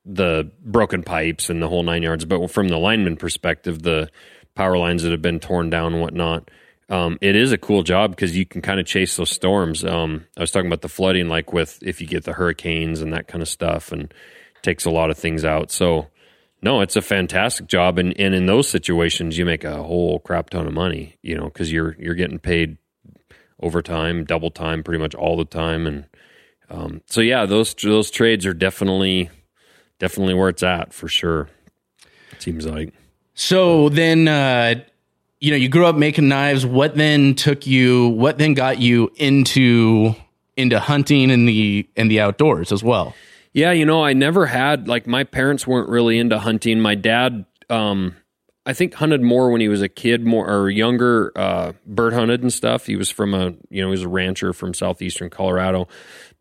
the 0.06 0.50
broken 0.66 1.04
pipes 1.04 1.50
and 1.50 1.62
the 1.62 1.68
whole 1.68 1.84
nine 1.84 2.02
yards. 2.04 2.26
But 2.26 2.50
from 2.52 2.68
the 2.70 2.78
lineman 2.78 3.18
perspective, 3.18 3.82
the 3.84 4.10
power 4.56 4.78
lines 4.78 5.04
that 5.04 5.12
have 5.12 5.22
been 5.22 5.40
torn 5.40 5.70
down 5.70 5.94
and 5.94 6.02
whatnot. 6.02 6.50
Um, 6.92 7.18
it 7.22 7.38
is 7.38 7.54
a 7.54 7.58
cool 7.58 7.84
job 7.84 8.12
because 8.12 8.36
you 8.36 8.46
can 8.46 8.62
kind 8.62 8.80
of 8.80 8.86
chase 8.86 9.16
those 9.16 9.30
storms. 9.30 9.86
Um, 9.86 10.26
I 10.36 10.42
was 10.42 10.52
talking 10.52 10.68
about 10.68 10.82
the 10.82 10.90
flooding, 10.90 11.30
like 11.30 11.54
with 11.54 11.80
if 11.82 12.02
you 12.02 12.06
get 12.08 12.26
the 12.26 12.34
hurricanes 12.34 13.00
and 13.00 13.14
that 13.14 13.28
kind 13.30 13.42
of 13.42 13.48
stuff, 13.48 13.94
and 13.94 14.14
takes 14.62 14.84
a 14.84 14.92
lot 14.92 15.10
of 15.10 15.18
things 15.18 15.46
out. 15.46 15.72
So, 15.72 16.10
no, 16.62 16.82
it's 16.82 16.98
a 16.98 17.02
fantastic 17.02 17.68
job, 17.68 17.98
and, 17.98 18.14
and 18.20 18.36
in 18.36 18.46
those 18.46 18.68
situations, 18.68 19.38
you 19.38 19.46
make 19.46 19.64
a 19.64 19.82
whole 19.82 20.20
crap 20.20 20.50
ton 20.50 20.68
of 20.68 20.74
money, 20.74 21.16
you 21.22 21.36
know, 21.36 21.46
because 21.46 21.72
you're 21.72 21.96
you're 21.98 22.14
getting 22.14 22.40
paid 22.40 22.78
overtime, 23.62 24.26
double 24.26 24.52
time, 24.52 24.84
pretty 24.84 25.02
much 25.02 25.16
all 25.16 25.38
the 25.38 25.46
time, 25.46 25.88
and 25.88 26.06
um, 26.70 27.02
so 27.06 27.22
yeah, 27.22 27.46
those 27.46 27.74
those 27.74 28.12
trades 28.12 28.46
are 28.46 28.54
definitely 28.54 29.30
definitely 29.98 30.34
where 30.34 30.50
it's 30.50 30.64
at 30.64 30.94
for 30.94 31.08
sure. 31.08 31.48
Seems 32.40 32.66
like 32.66 32.94
So 33.34 33.88
then, 33.88 34.28
uh, 34.28 34.84
you 35.42 35.50
know, 35.50 35.58
you 35.58 35.68
grew 35.68 35.88
up 35.88 35.96
making 35.96 36.30
knives. 36.30 36.66
What 36.66 36.96
then 36.96 37.34
took 37.34 37.68
you? 37.68 38.10
What 38.10 38.38
then 38.38 38.54
got 38.54 38.80
you 38.80 39.12
into 39.16 40.16
into 40.56 40.80
hunting 40.80 41.32
and 41.32 41.50
the 41.50 41.90
and 41.98 42.10
the 42.10 42.22
outdoors 42.22 42.72
as 42.72 42.84
well? 42.84 43.16
Yeah, 43.52 43.72
you 43.72 43.86
know, 43.86 44.06
I 44.06 44.14
never 44.14 44.46
had 44.46 44.88
like 44.88 45.08
my 45.08 45.24
parents 45.26 45.68
weren't 45.68 45.90
really 45.90 46.20
into 46.20 46.40
hunting. 46.40 46.80
My 46.80 46.96
dad, 46.96 47.46
um, 47.70 48.16
I 48.66 48.74
think 48.74 48.94
hunted 48.94 49.22
more 49.22 49.50
when 49.50 49.60
he 49.60 49.68
was 49.68 49.82
a 49.82 49.90
kid, 49.90 50.26
more 50.26 50.48
or 50.48 50.70
younger, 50.70 51.34
uh, 51.36 51.74
bird 51.86 52.14
hunted 52.14 52.44
and 52.44 52.54
stuff. 52.54 52.86
He 52.86 52.96
was 52.96 53.10
from 53.10 53.34
a, 53.34 53.54
you 53.70 53.82
know, 53.82 53.88
he 53.88 53.92
was 53.92 54.04
a 54.04 54.08
rancher 54.08 54.54
from 54.54 54.74
southeastern 54.74 55.32
Colorado, 55.32 55.88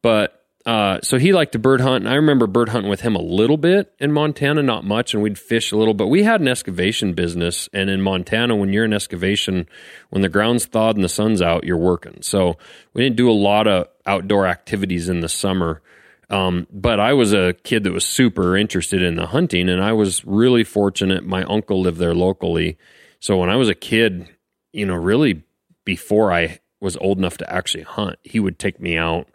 but 0.03 0.40
uh, 0.67 1.01
so 1.03 1.19
he 1.19 1.33
liked 1.33 1.53
to 1.53 1.59
bird 1.59 1.81
hunt. 1.81 2.05
And 2.05 2.09
I 2.13 2.17
remember 2.17 2.47
bird 2.47 2.69
hunting 2.69 2.91
with 2.91 3.01
him 3.01 3.17
a 3.17 3.23
little 3.23 3.57
bit 3.57 3.93
in 3.99 4.13
Montana, 4.13 4.63
not 4.63 4.85
much, 4.85 5.15
and 5.15 5.23
we'd 5.23 5.39
fish 5.39 5.73
a 5.73 5.77
little. 5.77 5.95
But 5.95 6.09
we 6.09 6.23
had 6.23 6.41
an 6.41 6.49
excavation 6.49 7.15
business, 7.15 7.69
and 7.73 7.89
in 7.89 8.03
Montana, 8.03 8.57
when 8.57 8.73
you're 8.73 8.85
in 8.85 8.93
excavation, 8.93 9.67
when 10.11 10.23
the 10.23 10.29
ground's 10.29 10.67
thawed 10.67 10.97
and 10.97 11.05
the 11.05 11.09
sun's 11.09 11.41
out, 11.41 11.65
you're 11.65 11.77
working. 11.77 12.19
So 12.23 12.59
we 12.93 13.03
didn't 13.03 13.17
do 13.17 13.31
a 13.31 13.33
lot 13.33 13.67
of 13.67 13.89
outdoor 14.07 14.47
activities 14.47 15.09
in 15.09 15.21
the 15.21 15.29
summer. 15.29 15.83
Um, 16.29 16.69
but 16.71 17.01
I 17.01 17.15
was 17.15 17.33
a 17.33 17.55
kid 17.65 17.85
that 17.85 17.93
was 17.93 18.07
super 18.07 18.57
interested 18.57 19.03
in 19.03 19.17
the 19.17 19.27
hunting, 19.27 19.69
and 19.69 19.83
I 19.83 19.93
was 19.93 20.25
really 20.25 20.63
fortunate. 20.63 21.25
My 21.25 21.43
uncle 21.45 21.81
lived 21.81 21.99
there 21.99 22.15
locally, 22.15 22.79
so 23.19 23.37
when 23.37 23.51
I 23.51 23.57
was 23.57 23.69
a 23.69 23.75
kid, 23.75 24.29
you 24.73 24.87
know, 24.87 24.95
really 24.95 25.43
before 25.85 26.33
I 26.33 26.61
was 26.81 26.97
old 26.97 27.19
enough 27.19 27.37
to 27.39 27.53
actually 27.53 27.83
hunt, 27.83 28.19
he 28.23 28.39
would 28.39 28.59
take 28.59 28.81
me 28.81 28.97
out, 28.97 29.29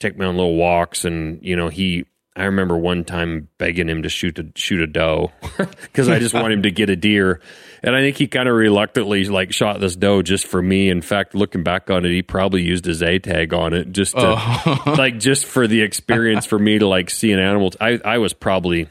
take 0.00 0.18
me 0.18 0.26
on 0.26 0.36
little 0.36 0.56
walks, 0.56 1.04
and 1.04 1.38
you 1.42 1.56
know, 1.56 1.68
he. 1.68 2.04
I 2.38 2.44
remember 2.44 2.76
one 2.76 3.04
time 3.04 3.48
begging 3.56 3.88
him 3.88 4.02
to 4.02 4.10
shoot 4.10 4.38
a 4.38 4.46
shoot 4.54 4.82
a 4.82 4.86
doe 4.86 5.32
because 5.56 6.10
I 6.10 6.18
just 6.18 6.34
want 6.34 6.52
him 6.52 6.64
to 6.64 6.70
get 6.70 6.90
a 6.90 6.96
deer, 6.96 7.40
and 7.82 7.96
I 7.96 8.00
think 8.02 8.18
he 8.18 8.26
kind 8.26 8.46
of 8.46 8.54
reluctantly 8.54 9.24
like 9.24 9.54
shot 9.54 9.80
this 9.80 9.96
doe 9.96 10.20
just 10.20 10.46
for 10.46 10.60
me. 10.60 10.90
In 10.90 11.00
fact, 11.00 11.34
looking 11.34 11.62
back 11.62 11.88
on 11.88 12.04
it, 12.04 12.10
he 12.10 12.20
probably 12.20 12.62
used 12.62 12.84
his 12.84 13.02
A 13.02 13.18
tag 13.18 13.54
on 13.54 13.72
it 13.72 13.90
just 13.90 14.14
to 14.16 14.34
Oh. 14.38 14.82
like 14.98 15.18
just 15.18 15.46
for 15.46 15.66
the 15.66 15.80
experience 15.80 16.44
for 16.44 16.58
me 16.58 16.78
to 16.78 16.86
like 16.86 17.08
see 17.08 17.32
an 17.32 17.38
animal. 17.38 17.72
I 17.80 17.98
I 18.04 18.18
was 18.18 18.34
probably 18.34 18.88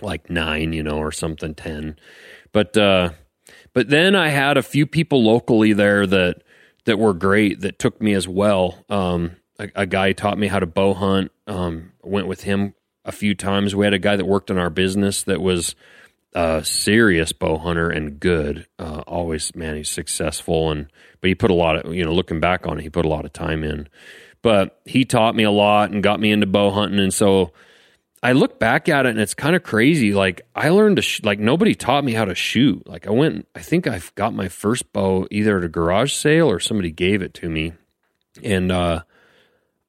like 0.00 0.30
nine, 0.30 0.72
you 0.72 0.84
know, 0.84 0.98
or 0.98 1.10
something, 1.10 1.56
ten. 1.56 1.96
But 2.52 2.76
uh 2.76 3.10
but 3.72 3.88
then 3.88 4.14
I 4.14 4.28
had 4.28 4.56
a 4.56 4.62
few 4.62 4.86
people 4.86 5.24
locally 5.24 5.72
there 5.72 6.06
that 6.06 6.42
that 6.84 7.00
were 7.00 7.14
great 7.14 7.62
that 7.62 7.80
took 7.80 8.00
me 8.00 8.12
as 8.14 8.28
well. 8.28 8.84
Um 8.88 9.32
a, 9.60 9.82
a 9.82 9.86
guy 9.86 10.12
taught 10.12 10.38
me 10.38 10.48
how 10.48 10.58
to 10.58 10.66
bow 10.66 10.94
hunt. 10.94 11.32
Um 11.46 11.92
went 12.02 12.26
with 12.26 12.42
him 12.42 12.74
a 13.04 13.12
few 13.12 13.34
times. 13.34 13.74
We 13.74 13.86
had 13.86 13.94
a 13.94 13.98
guy 13.98 14.16
that 14.16 14.24
worked 14.24 14.50
in 14.50 14.58
our 14.58 14.70
business 14.70 15.22
that 15.24 15.40
was 15.40 15.74
a 16.32 16.64
serious 16.64 17.32
bow 17.32 17.58
hunter 17.58 17.90
and 17.90 18.20
good. 18.20 18.66
Uh, 18.78 19.02
always, 19.06 19.54
man, 19.54 19.76
he's 19.76 19.88
successful 19.88 20.70
and 20.70 20.86
but 21.20 21.28
he 21.28 21.34
put 21.34 21.50
a 21.50 21.54
lot 21.54 21.76
of 21.76 21.94
you 21.94 22.04
know 22.04 22.12
looking 22.12 22.40
back 22.40 22.66
on 22.66 22.78
it, 22.78 22.82
he 22.82 22.90
put 22.90 23.04
a 23.04 23.08
lot 23.08 23.24
of 23.24 23.32
time 23.32 23.64
in. 23.64 23.88
But 24.42 24.80
he 24.86 25.04
taught 25.04 25.34
me 25.34 25.42
a 25.42 25.50
lot 25.50 25.90
and 25.90 26.02
got 26.02 26.20
me 26.20 26.30
into 26.32 26.46
bow 26.46 26.70
hunting, 26.70 27.00
and 27.00 27.12
so 27.12 27.52
I 28.22 28.32
look 28.32 28.58
back 28.58 28.88
at 28.88 29.06
it 29.06 29.10
and 29.10 29.20
it's 29.20 29.34
kind 29.34 29.56
of 29.56 29.62
crazy. 29.62 30.14
Like 30.14 30.42
I 30.54 30.70
learned 30.70 30.96
to 30.96 31.02
sh- 31.02 31.22
like 31.22 31.38
nobody 31.38 31.74
taught 31.74 32.04
me 32.04 32.12
how 32.12 32.24
to 32.24 32.34
shoot. 32.34 32.86
Like 32.86 33.06
I 33.06 33.10
went, 33.10 33.48
I 33.54 33.60
think 33.60 33.86
I've 33.86 34.14
got 34.14 34.32
my 34.32 34.48
first 34.48 34.92
bow 34.92 35.26
either 35.30 35.58
at 35.58 35.64
a 35.64 35.68
garage 35.68 36.12
sale 36.12 36.50
or 36.50 36.60
somebody 36.60 36.90
gave 36.90 37.22
it 37.22 37.34
to 37.34 37.48
me, 37.48 37.72
and 38.42 38.70
uh, 38.70 39.02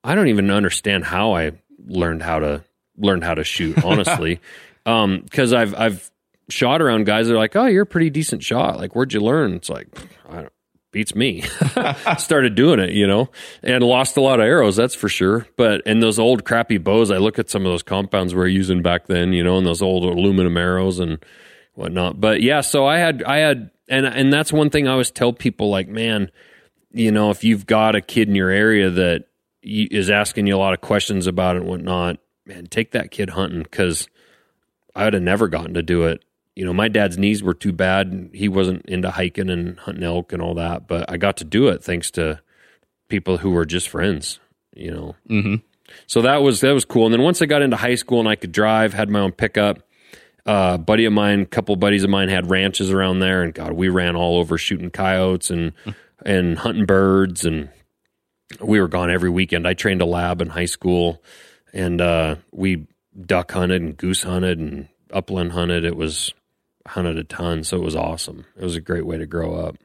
I 0.04 0.16
don't 0.16 0.28
even 0.28 0.50
understand 0.50 1.06
how 1.06 1.34
I 1.34 1.52
learned 1.86 2.24
how 2.24 2.40
to 2.40 2.64
learned 2.98 3.24
how 3.24 3.36
to 3.36 3.44
shoot. 3.44 3.84
Honestly, 3.86 4.40
um, 4.86 5.22
because 5.24 5.54
I've 5.54 5.76
I've 5.76 6.12
shot 6.50 6.82
around 6.82 7.06
guys 7.06 7.28
that 7.28 7.34
are 7.34 7.38
like, 7.38 7.56
oh, 7.56 7.66
you're 7.66 7.84
a 7.84 7.88
pretty 7.88 8.10
decent 8.10 8.44
shot. 8.44 8.78
Like 8.78 8.96
where'd 8.96 9.14
you 9.14 9.22
learn? 9.22 9.54
It's 9.54 9.70
like 9.70 9.88
I 10.30 10.36
don't. 10.42 10.54
Beats 10.92 11.16
me. 11.16 11.44
Started 12.18 12.56
doing 12.56 12.80
it, 12.80 12.90
you 12.90 13.08
know, 13.08 13.30
and 13.64 13.82
lost 13.82 14.18
a 14.18 14.22
lot 14.22 14.42
of 14.42 14.46
arrows, 14.46 14.76
that's 14.76 14.94
for 14.94 15.08
sure. 15.08 15.48
But 15.56 15.84
and 15.86 16.04
those 16.04 16.20
old 16.20 16.44
crappy 16.44 16.80
bows, 16.80 17.12
I 17.12 17.18
look 17.18 17.40
at 17.40 17.50
some 17.50 17.66
of 17.66 17.72
those 17.72 17.82
compounds 17.82 18.34
we 18.36 18.40
were 18.40 18.48
using 18.48 18.82
back 18.82 19.08
then, 19.08 19.32
you 19.32 19.42
know, 19.42 19.58
and 19.58 19.66
those 19.66 19.82
old 19.82 20.04
aluminum 20.04 20.58
arrows 20.58 21.00
and 21.00 21.24
whatnot. 21.76 22.20
But 22.20 22.42
yeah, 22.42 22.60
so 22.60 22.86
I 22.86 22.98
had, 22.98 23.24
I 23.24 23.38
had, 23.38 23.72
and 23.88 24.06
and 24.06 24.34
that's 24.34 24.52
one 24.52 24.70
thing 24.70 24.90
I 24.90 24.92
always 24.92 25.12
tell 25.12 25.32
people, 25.32 25.70
like, 25.70 25.88
man, 25.88 26.30
you 26.92 27.12
know, 27.12 27.30
if 27.32 27.46
you've 27.46 27.66
got 27.66 27.96
a 27.96 28.02
kid 28.02 28.28
in 28.28 28.36
your 28.36 28.50
area 28.50 28.90
that 28.90 29.28
is 29.63 30.10
asking 30.10 30.47
you 30.47 30.56
a 30.56 30.58
lot 30.58 30.74
of 30.74 30.82
questions 30.82 31.28
about 31.28 31.56
it 31.56 31.62
and 31.62 31.69
whatnot, 31.69 32.17
man, 32.45 32.65
take 32.67 32.91
that 32.91 33.12
kid 33.12 33.32
hunting 33.32 33.63
because 33.63 34.08
I 34.95 35.06
would 35.06 35.13
have 35.13 35.24
never 35.24 35.47
gotten 35.47 35.74
to 35.76 35.84
do 35.84 36.04
it. 36.04 36.24
You 36.56 36.65
know, 36.65 36.74
my 36.74 36.88
dad's 36.88 37.17
knees 37.17 37.41
were 37.41 37.54
too 37.54 37.71
bad. 37.71 38.08
And 38.08 38.34
he 38.34 38.50
wasn't 38.50 38.86
into 38.88 39.12
hiking 39.12 39.50
and 39.50 39.80
hunting 39.80 40.04
elk 40.04 40.34
and 40.34 40.41
all 40.41 40.56
that, 40.56 40.88
but 40.88 41.10
I 41.10 41.17
got 41.17 41.38
to 41.38 41.43
do 41.43 41.67
it 41.67 41.84
thanks 41.84 42.12
to 42.12 42.41
people 43.08 43.38
who 43.38 43.52
were 43.52 43.65
just 43.65 43.89
friends. 43.89 44.39
You 44.74 44.91
know, 44.91 45.15
mm-hmm. 45.30 45.56
so 46.08 46.21
that 46.21 46.41
was 46.41 46.62
that 46.62 46.71
was 46.71 46.86
cool. 46.86 47.06
And 47.06 47.13
then 47.13 47.21
once 47.21 47.41
I 47.41 47.45
got 47.45 47.62
into 47.62 47.76
high 47.76 47.95
school 47.95 48.19
and 48.19 48.30
I 48.30 48.36
could 48.36 48.52
drive, 48.52 48.93
had 48.93 49.10
my 49.10 49.19
own 49.19 49.32
pickup. 49.32 49.80
Uh, 50.43 50.76
buddy 50.76 51.06
of 51.06 51.13
mine, 51.13 51.45
couple 51.45 51.76
buddies 51.76 52.04
of 52.04 52.10
mine 52.10 52.28
had 52.28 52.50
ranches 52.50 52.89
around 52.89 53.19
there, 53.19 53.43
and 53.43 53.54
God, 53.54 53.74
we 53.74 53.89
ran 53.89 54.15
all 54.15 54.39
over 54.39 54.58
shooting 54.58 54.89
coyotes 54.89 55.52
and 55.52 55.74
and 56.26 56.58
hunting 56.58 56.86
birds 56.86 57.45
and 57.45 57.69
we 58.60 58.80
were 58.80 58.88
gone 58.88 59.10
every 59.10 59.30
weekend. 59.30 59.68
I 59.68 59.74
trained 59.74 60.02
a 60.02 60.06
lab 60.06 60.42
in 60.42 60.50
high 60.50 60.66
school, 60.66 61.22
and 61.74 62.02
uh, 62.02 62.36
we 62.52 62.88
duck 63.26 63.52
hunted 63.52 63.82
and 63.82 63.98
goose 63.98 64.24
hunted 64.24 64.60
and 64.60 64.88
upland 65.12 65.52
hunted. 65.52 65.86
It 65.86 65.96
was 65.96 66.34
hunted 66.88 67.18
a 67.18 67.24
ton, 67.24 67.64
so 67.64 67.78
it 67.78 67.84
was 67.84 67.96
awesome. 67.96 68.46
It 68.58 68.64
was 68.64 68.76
a 68.76 68.82
great 68.82 69.06
way 69.06 69.18
to 69.18 69.26
grow 69.26 69.56
up. 69.56 69.78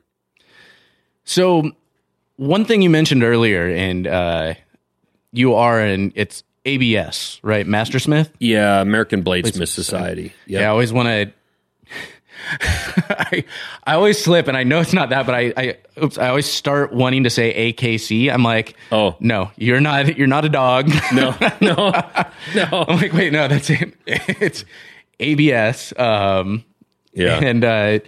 So, 1.24 1.72
one 2.36 2.64
thing 2.64 2.82
you 2.82 2.90
mentioned 2.90 3.22
earlier, 3.22 3.68
and 3.68 4.06
uh, 4.06 4.54
you 5.32 5.54
are 5.54 5.80
in 5.80 6.12
it's 6.14 6.42
ABS, 6.64 7.40
right? 7.42 7.66
Master 7.66 7.98
Smith? 7.98 8.30
Yeah, 8.38 8.80
American 8.80 9.22
Bladesmith 9.22 9.68
Society. 9.68 10.32
Yep. 10.46 10.60
Yeah, 10.60 10.66
I 10.66 10.70
always 10.70 10.92
want 10.92 11.08
to. 11.08 11.32
I, 12.60 13.44
I 13.86 13.94
always 13.94 14.22
slip, 14.22 14.48
and 14.48 14.56
I 14.56 14.62
know 14.64 14.80
it's 14.80 14.92
not 14.92 15.10
that, 15.10 15.26
but 15.26 15.34
I, 15.34 15.52
I, 15.56 15.76
oops, 16.02 16.18
I 16.18 16.28
always 16.28 16.46
start 16.46 16.92
wanting 16.92 17.24
to 17.24 17.30
say 17.30 17.72
AKC. 17.72 18.32
I'm 18.32 18.42
like, 18.42 18.76
oh 18.92 19.16
no, 19.20 19.50
you're 19.56 19.80
not, 19.80 20.16
you're 20.16 20.26
not 20.26 20.44
a 20.44 20.48
dog. 20.48 20.88
No, 21.12 21.34
no, 21.60 21.92
no. 22.54 22.84
I'm 22.88 22.96
like, 22.96 23.12
wait, 23.12 23.32
no, 23.32 23.48
that's 23.48 23.70
it. 23.70 23.94
It's 24.06 24.64
ABS. 25.20 25.92
Um, 25.98 26.64
Yeah. 27.12 27.40
and 27.42 27.64
uh, 27.64 27.98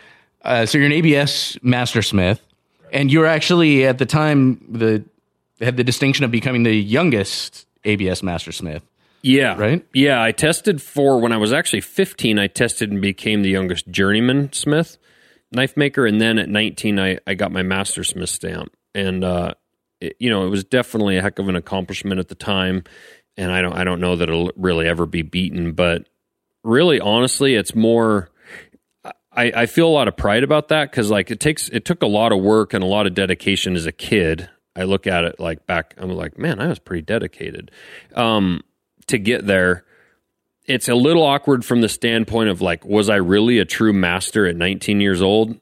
uh, 0.43 0.67
so 0.67 0.79
you're 0.79 0.87
an 0.87 0.93
ABS 0.93 1.59
master 1.63 2.03
smith 2.03 2.41
and 2.93 3.11
you're 3.13 3.27
actually 3.27 3.87
at 3.87 3.99
the 3.99 4.07
time 4.07 4.65
the 4.69 5.05
had 5.61 5.77
the 5.77 5.85
distinction 5.85 6.25
of 6.25 6.31
becoming 6.31 6.63
the 6.63 6.75
youngest 6.75 7.67
ABS 7.85 8.23
mastersmith. 8.23 8.83
Yeah. 9.23 9.57
Right? 9.59 9.87
Yeah. 9.93 10.23
I 10.23 10.33
tested 10.33 10.81
for 10.81 11.21
when 11.21 11.33
I 11.33 11.37
was 11.37 11.53
actually 11.53 11.81
15, 11.81 12.39
I 12.39 12.47
tested 12.47 12.91
and 12.91 13.01
became 13.01 13.43
the 13.43 13.51
youngest 13.51 13.89
journeyman 13.89 14.53
smith, 14.53 14.99
knife 15.53 15.77
maker. 15.77 16.07
And 16.07 16.21
then 16.21 16.39
at 16.39 16.49
19, 16.49 16.99
I, 16.99 17.19
I 17.27 17.35
got 17.35 17.53
my 17.53 17.63
master 17.63 18.05
smith 18.05 18.31
stamp. 18.31 18.73
And, 18.95 19.25
uh, 19.25 19.55
it, 20.01 20.17
you 20.19 20.31
know, 20.31 20.47
it 20.47 20.49
was 20.49 20.65
definitely 20.65 21.17
a 21.17 21.23
heck 21.23 21.39
of 21.39 21.49
an 21.49 21.57
accomplishment 21.57 22.21
at 22.21 22.29
the 22.29 22.35
time. 22.35 22.85
And 23.37 23.53
I 23.53 23.61
don't, 23.61 23.73
I 23.73 23.85
don't 23.85 24.01
know 24.01 24.17
that 24.17 24.29
it'll 24.29 24.53
really 24.57 24.87
ever 24.87 25.07
be 25.07 25.23
beaten, 25.23 25.73
but 25.73 26.09
really, 26.65 27.01
honestly, 27.01 27.55
it's 27.55 27.75
more, 27.75 28.31
I, 29.33 29.53
I 29.55 29.67
feel 29.67 29.87
a 29.87 29.91
lot 29.91 30.09
of 30.09 30.17
pride 30.17 30.43
about 30.43 30.69
that 30.69 30.91
because 30.91 31.11
like 31.11 31.31
it 31.31 31.39
takes, 31.39 31.69
it 31.69 31.85
took 31.85 32.03
a 32.03 32.07
lot 32.07 32.33
of 32.33 32.41
work 32.41 32.75
and 32.75 32.83
a 32.83 32.87
lot 32.87 33.07
of 33.07 33.15
dedication 33.15 33.77
as 33.77 33.87
a 33.87 33.93
kid. 33.93 34.49
I 34.75 34.85
look 34.85 35.07
at 35.07 35.25
it 35.25 35.41
like 35.41 35.67
back, 35.67 35.95
I'm 35.99 36.11
like, 36.11 36.39
man, 36.39 36.61
I 36.61 36.69
was 36.69 36.79
pretty 36.79 37.03
dedicated. 37.03 37.71
Um, 38.15 38.63
to 39.09 39.19
get 39.19 39.47
there, 39.47 39.85
it's 40.67 40.89
a 40.89 40.95
little 40.95 41.23
awkward 41.23 41.65
from 41.65 41.81
the 41.81 41.89
standpoint 41.89 42.51
of 42.51 42.61
like, 42.61 42.85
was 42.85 43.09
I 43.09 43.17
really 43.17 43.59
a 43.59 43.65
true 43.65 43.93
master 43.93 44.47
at 44.47 44.57
19 44.57 45.01
years 45.01 45.23
old? 45.23 45.59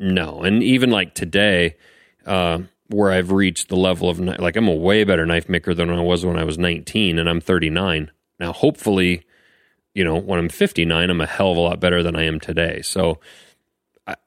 No. 0.00 0.42
And 0.42 0.62
even 0.62 0.90
like 0.90 1.14
today, 1.14 1.76
uh, 2.24 2.60
where 2.88 3.10
I've 3.10 3.32
reached 3.32 3.68
the 3.68 3.76
level 3.76 4.08
of 4.08 4.18
like, 4.18 4.56
I'm 4.56 4.68
a 4.68 4.74
way 4.74 5.04
better 5.04 5.26
knife 5.26 5.48
maker 5.48 5.74
than 5.74 5.90
I 5.90 6.00
was 6.00 6.24
when 6.24 6.38
I 6.38 6.44
was 6.44 6.58
19 6.58 7.18
and 7.18 7.28
I'm 7.28 7.40
39. 7.40 8.10
Now, 8.38 8.52
hopefully, 8.52 9.24
you 9.94 10.04
know, 10.04 10.16
when 10.16 10.38
I'm 10.38 10.48
59, 10.48 11.10
I'm 11.10 11.20
a 11.20 11.26
hell 11.26 11.52
of 11.52 11.56
a 11.56 11.60
lot 11.60 11.80
better 11.80 12.02
than 12.02 12.16
I 12.16 12.24
am 12.24 12.38
today. 12.40 12.82
So, 12.82 13.18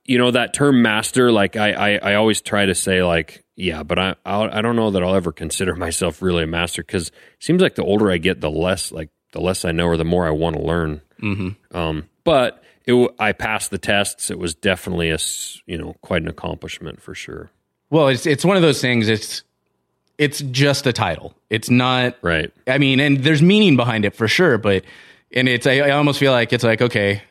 you 0.06 0.18
know, 0.18 0.32
that 0.32 0.54
term 0.54 0.82
master, 0.82 1.32
like 1.32 1.56
I, 1.56 1.72
I, 1.72 2.12
I 2.12 2.16
always 2.16 2.42
try 2.42 2.66
to 2.66 2.76
say 2.76 3.04
like, 3.04 3.44
yeah, 3.56 3.84
but 3.84 4.00
I, 4.00 4.16
I'll, 4.26 4.50
I 4.52 4.62
don't 4.62 4.76
know 4.76 4.92
that 4.92 5.04
I'll 5.04 5.16
ever 5.16 5.32
consider 5.32 5.76
myself 5.78 6.22
really 6.22 6.44
a 6.44 6.48
master 6.48 6.84
because 6.84 7.10
it 7.10 7.14
seems 7.40 7.62
like 7.62 7.76
the 7.76 7.84
older 7.84 8.12
I 8.12 8.18
get, 8.18 8.42
the 8.42 8.52
less 8.52 8.92
like 8.92 9.10
the 9.32 9.42
less 9.42 9.66
I 9.66 9.72
know 9.72 9.88
or 9.88 9.98
the 9.98 10.06
more 10.06 10.26
I 10.26 10.32
want 10.32 10.56
to 10.56 10.62
learn. 10.62 11.02
Mm-hmm. 11.22 11.78
Um, 11.78 12.10
but 12.24 12.64
it, 12.86 13.12
I 13.20 13.32
passed 13.34 13.72
the 13.72 13.78
tests. 13.78 14.32
It 14.32 14.40
was 14.40 14.56
definitely 14.56 15.12
a 15.12 15.20
you 15.66 15.78
know 15.78 15.96
quite 16.02 16.22
an 16.22 16.28
accomplishment 16.28 17.02
for 17.02 17.14
sure. 17.14 17.52
Well, 17.90 18.08
it's 18.08 18.26
it's 18.26 18.46
one 18.46 18.56
of 18.56 18.62
those 18.62 18.82
things. 18.82 19.08
It's 19.08 19.44
it's 20.18 20.42
just 20.42 20.86
a 20.88 20.94
title. 20.94 21.34
It's 21.50 21.70
not 21.70 22.18
right. 22.22 22.52
I 22.68 22.78
mean, 22.78 23.00
and 23.00 23.24
there's 23.24 23.42
meaning 23.42 23.76
behind 23.78 24.06
it 24.06 24.16
for 24.16 24.28
sure, 24.28 24.58
but 24.58 24.84
and 25.32 25.48
it's 25.48 25.68
I, 25.68 25.80
I 25.80 25.92
almost 25.92 26.20
feel 26.20 26.32
like 26.32 26.54
it's 26.54 26.64
like 26.64 26.82
okay, 26.82 27.24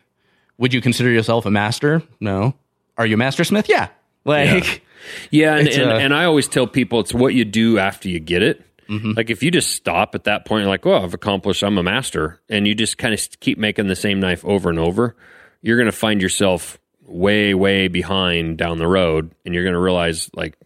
would 0.58 0.74
you 0.74 0.80
consider 0.80 1.10
yourself 1.10 1.46
a 1.46 1.50
master? 1.50 2.02
No. 2.20 2.54
Are 2.96 3.06
you 3.06 3.14
a 3.14 3.18
mastersmith? 3.18 3.68
Yeah. 3.68 3.88
Like 4.24 4.82
Yeah, 5.30 5.56
and, 5.56 5.68
and, 5.68 5.90
uh, 5.90 5.94
and 5.94 6.14
I 6.14 6.24
always 6.24 6.48
tell 6.48 6.66
people 6.66 7.00
it's 7.00 7.14
what 7.14 7.34
you 7.34 7.44
do 7.44 7.78
after 7.78 8.08
you 8.08 8.20
get 8.20 8.42
it. 8.42 8.64
Mm-hmm. 8.88 9.12
Like 9.16 9.30
if 9.30 9.42
you 9.42 9.50
just 9.50 9.72
stop 9.72 10.14
at 10.14 10.24
that 10.24 10.44
point, 10.44 10.66
like, 10.66 10.84
well, 10.84 11.04
I've 11.04 11.14
accomplished, 11.14 11.62
I'm 11.62 11.78
a 11.78 11.82
master, 11.82 12.40
and 12.48 12.66
you 12.66 12.74
just 12.74 12.98
kind 12.98 13.14
of 13.14 13.40
keep 13.40 13.58
making 13.58 13.88
the 13.88 13.96
same 13.96 14.20
knife 14.20 14.44
over 14.44 14.70
and 14.70 14.78
over, 14.78 15.16
you're 15.60 15.76
going 15.76 15.86
to 15.86 15.92
find 15.92 16.22
yourself 16.22 16.78
way, 17.06 17.54
way 17.54 17.88
behind 17.88 18.58
down 18.58 18.78
the 18.78 18.86
road, 18.86 19.34
and 19.44 19.54
you're 19.54 19.64
going 19.64 19.74
to 19.74 19.80
realize 19.80 20.30
like 20.34 20.56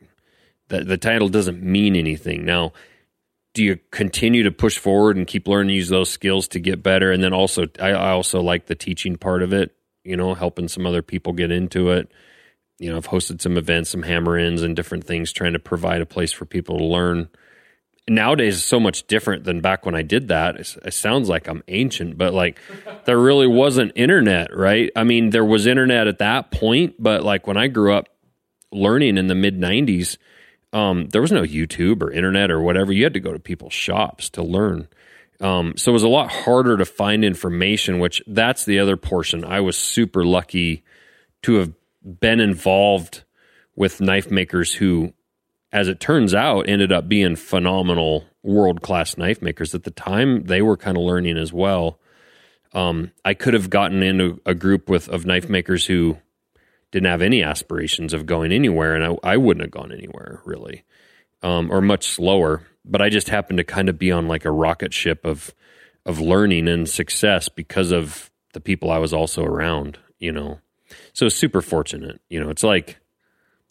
that 0.68 0.86
the 0.86 0.98
title 0.98 1.28
doesn't 1.28 1.62
mean 1.62 1.96
anything. 1.96 2.44
Now, 2.44 2.72
do 3.54 3.64
you 3.64 3.78
continue 3.90 4.44
to 4.44 4.52
push 4.52 4.78
forward 4.78 5.16
and 5.16 5.26
keep 5.26 5.46
learning 5.46 5.68
to 5.68 5.74
use 5.74 5.88
those 5.88 6.08
skills 6.08 6.48
to 6.48 6.60
get 6.60 6.82
better? 6.82 7.12
And 7.12 7.22
then 7.22 7.34
also, 7.34 7.66
I, 7.78 7.90
I 7.90 8.10
also 8.12 8.40
like 8.40 8.66
the 8.66 8.74
teaching 8.74 9.16
part 9.16 9.42
of 9.42 9.52
it. 9.52 9.74
You 10.04 10.16
know, 10.16 10.34
helping 10.34 10.68
some 10.68 10.86
other 10.86 11.02
people 11.02 11.32
get 11.32 11.50
into 11.50 11.90
it 11.90 12.10
you 12.82 12.90
know, 12.90 12.96
I've 12.96 13.06
hosted 13.06 13.40
some 13.40 13.56
events, 13.56 13.90
some 13.90 14.02
hammer 14.02 14.36
ins 14.36 14.62
and 14.62 14.74
different 14.74 15.04
things, 15.04 15.32
trying 15.32 15.52
to 15.52 15.60
provide 15.60 16.00
a 16.00 16.06
place 16.06 16.32
for 16.32 16.44
people 16.44 16.78
to 16.78 16.84
learn. 16.84 17.28
Nowadays, 18.08 18.56
it's 18.56 18.64
so 18.64 18.80
much 18.80 19.06
different 19.06 19.44
than 19.44 19.60
back 19.60 19.86
when 19.86 19.94
I 19.94 20.02
did 20.02 20.26
that. 20.28 20.56
It's, 20.56 20.76
it 20.84 20.92
sounds 20.92 21.28
like 21.28 21.46
I'm 21.46 21.62
ancient, 21.68 22.18
but 22.18 22.34
like 22.34 22.58
there 23.04 23.20
really 23.20 23.46
wasn't 23.46 23.92
internet, 23.94 24.54
right? 24.54 24.90
I 24.96 25.04
mean, 25.04 25.30
there 25.30 25.44
was 25.44 25.66
internet 25.68 26.08
at 26.08 26.18
that 26.18 26.50
point, 26.50 26.96
but 26.98 27.22
like 27.22 27.46
when 27.46 27.56
I 27.56 27.68
grew 27.68 27.94
up 27.94 28.08
learning 28.72 29.16
in 29.16 29.28
the 29.28 29.36
mid 29.36 29.60
90s, 29.60 30.16
um, 30.72 31.08
there 31.10 31.22
was 31.22 31.30
no 31.30 31.42
YouTube 31.42 32.02
or 32.02 32.10
internet 32.10 32.50
or 32.50 32.60
whatever. 32.60 32.92
You 32.92 33.04
had 33.04 33.14
to 33.14 33.20
go 33.20 33.32
to 33.32 33.38
people's 33.38 33.74
shops 33.74 34.28
to 34.30 34.42
learn. 34.42 34.88
Um, 35.42 35.74
so 35.76 35.90
it 35.90 35.92
was 35.92 36.04
a 36.04 36.08
lot 36.08 36.30
harder 36.30 36.76
to 36.76 36.84
find 36.84 37.24
information, 37.24 37.98
which 37.98 38.22
that's 38.28 38.64
the 38.64 38.78
other 38.78 38.96
portion. 38.96 39.44
I 39.44 39.60
was 39.60 39.76
super 39.76 40.24
lucky 40.24 40.84
to 41.42 41.54
have 41.54 41.72
been 42.04 42.38
involved 42.40 43.24
with 43.74 44.00
knife 44.00 44.30
makers 44.30 44.72
who, 44.72 45.12
as 45.72 45.88
it 45.88 45.98
turns 45.98 46.32
out, 46.32 46.68
ended 46.68 46.92
up 46.92 47.08
being 47.08 47.34
phenomenal 47.34 48.24
world 48.44 48.82
class 48.82 49.18
knife 49.18 49.42
makers. 49.42 49.74
At 49.74 49.82
the 49.82 49.90
time, 49.90 50.44
they 50.44 50.62
were 50.62 50.76
kind 50.76 50.96
of 50.96 51.02
learning 51.02 51.36
as 51.36 51.52
well. 51.52 51.98
Um, 52.72 53.10
I 53.24 53.34
could 53.34 53.54
have 53.54 53.68
gotten 53.68 54.02
into 54.02 54.40
a 54.46 54.54
group 54.54 54.88
with 54.88 55.08
of 55.08 55.26
knife 55.26 55.48
makers 55.48 55.86
who 55.86 56.18
didn't 56.92 57.10
have 57.10 57.22
any 57.22 57.42
aspirations 57.42 58.14
of 58.14 58.26
going 58.26 58.52
anywhere, 58.52 58.94
and 58.94 59.04
I, 59.04 59.32
I 59.32 59.36
wouldn't 59.38 59.64
have 59.64 59.72
gone 59.72 59.92
anywhere 59.92 60.40
really, 60.44 60.84
um, 61.42 61.70
or 61.70 61.80
much 61.80 62.06
slower. 62.06 62.62
But 62.84 63.00
I 63.02 63.08
just 63.08 63.28
happened 63.28 63.58
to 63.58 63.64
kind 63.64 63.88
of 63.88 63.98
be 63.98 64.10
on 64.10 64.28
like 64.28 64.44
a 64.44 64.50
rocket 64.50 64.92
ship 64.92 65.24
of 65.24 65.54
of 66.04 66.18
learning 66.20 66.66
and 66.68 66.88
success 66.88 67.48
because 67.48 67.92
of 67.92 68.30
the 68.54 68.60
people 68.60 68.90
I 68.90 68.98
was 68.98 69.12
also 69.12 69.44
around. 69.44 69.98
You 70.18 70.32
know, 70.32 70.60
so 71.12 71.28
super 71.28 71.62
fortunate. 71.62 72.20
You 72.28 72.40
know, 72.40 72.50
it's 72.50 72.62
like 72.64 72.98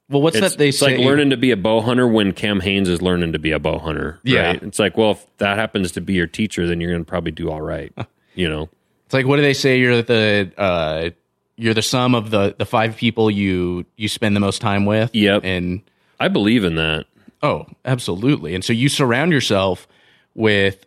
Well, 0.09 0.21
what's 0.21 0.39
that 0.39 0.57
they 0.57 0.69
it's 0.69 0.79
say? 0.79 0.97
like 0.97 1.05
learning 1.05 1.29
to 1.31 1.37
be 1.37 1.51
a 1.51 1.57
bow 1.57 1.81
hunter 1.81 2.07
when 2.07 2.31
Cam 2.33 2.59
Hanes 2.61 2.87
is 2.89 3.01
learning 3.01 3.33
to 3.33 3.39
be 3.39 3.51
a 3.51 3.59
bow 3.59 3.79
hunter. 3.79 4.19
Yeah. 4.23 4.47
right? 4.47 4.63
it's 4.63 4.79
like 4.79 4.95
well, 4.97 5.11
if 5.11 5.37
that 5.37 5.57
happens 5.57 5.91
to 5.93 6.01
be 6.01 6.13
your 6.13 6.27
teacher, 6.27 6.67
then 6.67 6.79
you're 6.81 6.91
going 6.91 7.03
to 7.05 7.09
probably 7.09 7.31
do 7.31 7.49
all 7.51 7.61
right. 7.61 7.93
You 8.33 8.47
know, 8.49 8.69
It's 9.05 9.13
like 9.13 9.25
what 9.25 9.35
do 9.37 9.41
they 9.41 9.53
say? 9.53 9.79
You're 9.79 10.01
the 10.01 10.51
uh, 10.57 11.09
you're 11.57 11.73
the 11.73 11.81
sum 11.81 12.15
of 12.15 12.31
the 12.31 12.55
the 12.57 12.65
five 12.65 12.95
people 12.95 13.29
you 13.29 13.85
you 13.97 14.07
spend 14.07 14.35
the 14.37 14.39
most 14.39 14.61
time 14.61 14.85
with. 14.85 15.13
Yep, 15.13 15.43
and 15.43 15.81
I 16.17 16.29
believe 16.29 16.63
in 16.63 16.75
that. 16.75 17.05
Oh, 17.43 17.65
absolutely. 17.85 18.53
And 18.55 18.63
so 18.63 18.73
you 18.73 18.87
surround 18.89 19.31
yourself 19.31 19.87
with, 20.35 20.85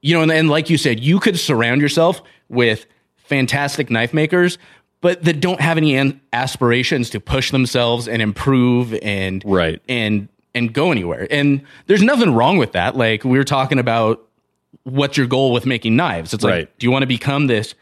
you 0.00 0.14
know, 0.14 0.22
and, 0.22 0.32
and 0.32 0.48
like 0.50 0.70
you 0.70 0.78
said, 0.78 1.00
you 1.00 1.20
could 1.20 1.38
surround 1.38 1.80
yourself 1.80 2.22
with 2.48 2.86
fantastic 3.18 3.90
knife 3.90 4.14
makers, 4.14 4.58
but 5.00 5.22
that 5.24 5.40
don't 5.40 5.60
have 5.60 5.76
any 5.76 5.94
an- 5.96 6.20
aspirations 6.32 7.10
to 7.10 7.20
push 7.20 7.50
themselves 7.50 8.08
and 8.08 8.22
improve 8.22 8.94
and 9.02 9.42
right 9.44 9.80
and 9.88 10.28
and 10.54 10.72
go 10.72 10.90
anywhere. 10.92 11.26
And 11.30 11.62
there's 11.86 12.02
nothing 12.02 12.34
wrong 12.34 12.58
with 12.58 12.72
that. 12.72 12.96
Like 12.96 13.24
we 13.24 13.38
were 13.38 13.44
talking 13.44 13.78
about 13.78 14.22
what's 14.84 15.16
your 15.16 15.26
goal 15.26 15.52
with 15.52 15.64
making 15.66 15.96
knives. 15.96 16.34
It's 16.34 16.44
like, 16.44 16.52
Right. 16.52 16.78
do 16.78 16.86
you 16.86 16.90
want 16.90 17.02
to 17.02 17.06
become 17.06 17.46
this 17.46 17.74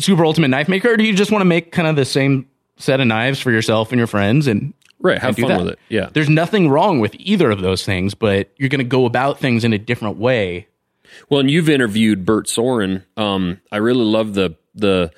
super 0.00 0.24
ultimate 0.24 0.48
knife 0.48 0.68
maker, 0.68 0.92
or 0.92 0.96
do 0.96 1.04
you 1.04 1.14
just 1.14 1.30
want 1.30 1.42
to 1.42 1.46
make 1.46 1.70
kind 1.72 1.86
of 1.88 1.96
the 1.96 2.04
same 2.04 2.48
set 2.76 3.00
of 3.00 3.06
knives 3.06 3.40
for 3.40 3.50
yourself 3.50 3.90
and 3.92 3.98
your 3.98 4.06
friends 4.06 4.46
and 4.46 4.74
Right, 5.02 5.18
have 5.18 5.36
do 5.36 5.42
fun 5.42 5.50
that? 5.50 5.60
with 5.60 5.72
it. 5.74 5.78
Yeah. 5.88 6.10
There's 6.12 6.28
nothing 6.28 6.68
wrong 6.68 7.00
with 7.00 7.14
either 7.18 7.50
of 7.50 7.60
those 7.60 7.84
things, 7.84 8.14
but 8.14 8.50
you're 8.56 8.68
going 8.68 8.78
to 8.78 8.84
go 8.84 9.04
about 9.04 9.38
things 9.38 9.64
in 9.64 9.72
a 9.72 9.78
different 9.78 10.16
way. 10.16 10.68
Well, 11.28 11.40
and 11.40 11.50
you've 11.50 11.68
interviewed 11.68 12.24
Bert 12.24 12.48
Soren. 12.48 13.04
Um, 13.16 13.60
I 13.70 13.78
really 13.78 14.04
love 14.04 14.34
the 14.34 14.56
the 14.74 15.10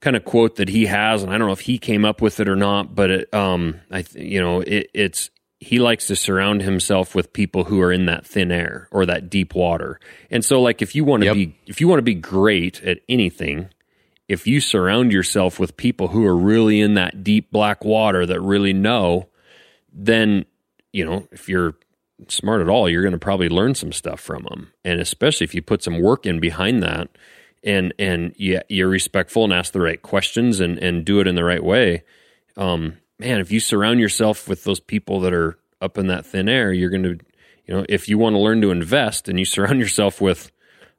kind 0.00 0.16
of 0.16 0.24
quote 0.24 0.56
that 0.56 0.68
he 0.68 0.86
has, 0.86 1.22
and 1.22 1.32
I 1.32 1.38
don't 1.38 1.46
know 1.46 1.52
if 1.52 1.60
he 1.60 1.78
came 1.78 2.04
up 2.04 2.20
with 2.20 2.40
it 2.40 2.48
or 2.48 2.56
not, 2.56 2.94
but 2.94 3.10
it, 3.10 3.34
um, 3.34 3.80
I 3.90 4.02
th- 4.02 4.24
you 4.24 4.40
know 4.40 4.60
it, 4.60 4.90
it's 4.92 5.30
he 5.60 5.78
likes 5.78 6.06
to 6.06 6.16
surround 6.16 6.62
himself 6.62 7.14
with 7.14 7.32
people 7.32 7.64
who 7.64 7.80
are 7.80 7.92
in 7.92 8.06
that 8.06 8.24
thin 8.24 8.52
air 8.52 8.88
or 8.90 9.04
that 9.06 9.28
deep 9.28 9.54
water. 9.54 9.98
And 10.30 10.44
so, 10.44 10.60
like, 10.60 10.82
if 10.82 10.94
you 10.94 11.04
want 11.04 11.24
to 11.24 11.34
be 11.34 11.56
if 11.66 11.80
you 11.80 11.88
want 11.88 11.98
to 11.98 12.02
be 12.02 12.14
great 12.14 12.82
at 12.82 13.00
anything, 13.08 13.70
if 14.28 14.46
you 14.46 14.60
surround 14.60 15.12
yourself 15.12 15.58
with 15.58 15.76
people 15.76 16.08
who 16.08 16.24
are 16.26 16.36
really 16.36 16.80
in 16.80 16.94
that 16.94 17.24
deep 17.24 17.50
black 17.50 17.84
water 17.84 18.26
that 18.26 18.40
really 18.40 18.72
know, 18.72 19.28
then 19.92 20.44
you 20.92 21.04
know, 21.04 21.26
if 21.30 21.48
you're 21.48 21.74
smart 22.28 22.60
at 22.60 22.68
all, 22.68 22.88
you're 22.88 23.02
going 23.02 23.12
to 23.12 23.18
probably 23.18 23.48
learn 23.48 23.74
some 23.74 23.92
stuff 23.92 24.20
from 24.20 24.44
them. 24.44 24.72
And 24.84 25.00
especially 25.00 25.44
if 25.44 25.54
you 25.54 25.62
put 25.62 25.82
some 25.82 26.00
work 26.00 26.26
in 26.26 26.40
behind 26.40 26.82
that 26.82 27.08
and, 27.62 27.94
and 27.98 28.34
you, 28.36 28.60
you're 28.68 28.88
respectful 28.88 29.44
and 29.44 29.52
ask 29.52 29.72
the 29.72 29.80
right 29.80 30.00
questions 30.00 30.60
and, 30.60 30.78
and 30.78 31.04
do 31.04 31.20
it 31.20 31.26
in 31.26 31.34
the 31.34 31.44
right 31.44 31.62
way. 31.62 32.02
Um, 32.56 32.98
man, 33.18 33.40
if 33.40 33.52
you 33.52 33.60
surround 33.60 34.00
yourself 34.00 34.48
with 34.48 34.64
those 34.64 34.80
people 34.80 35.20
that 35.20 35.32
are 35.32 35.58
up 35.80 35.98
in 35.98 36.08
that 36.08 36.26
thin 36.26 36.48
air, 36.48 36.72
you're 36.72 36.90
going 36.90 37.02
to, 37.04 37.18
you 37.66 37.74
know, 37.74 37.84
if 37.88 38.08
you 38.08 38.18
want 38.18 38.34
to 38.34 38.40
learn 38.40 38.60
to 38.62 38.70
invest 38.70 39.28
and 39.28 39.38
you 39.38 39.44
surround 39.44 39.78
yourself 39.78 40.20
with 40.20 40.50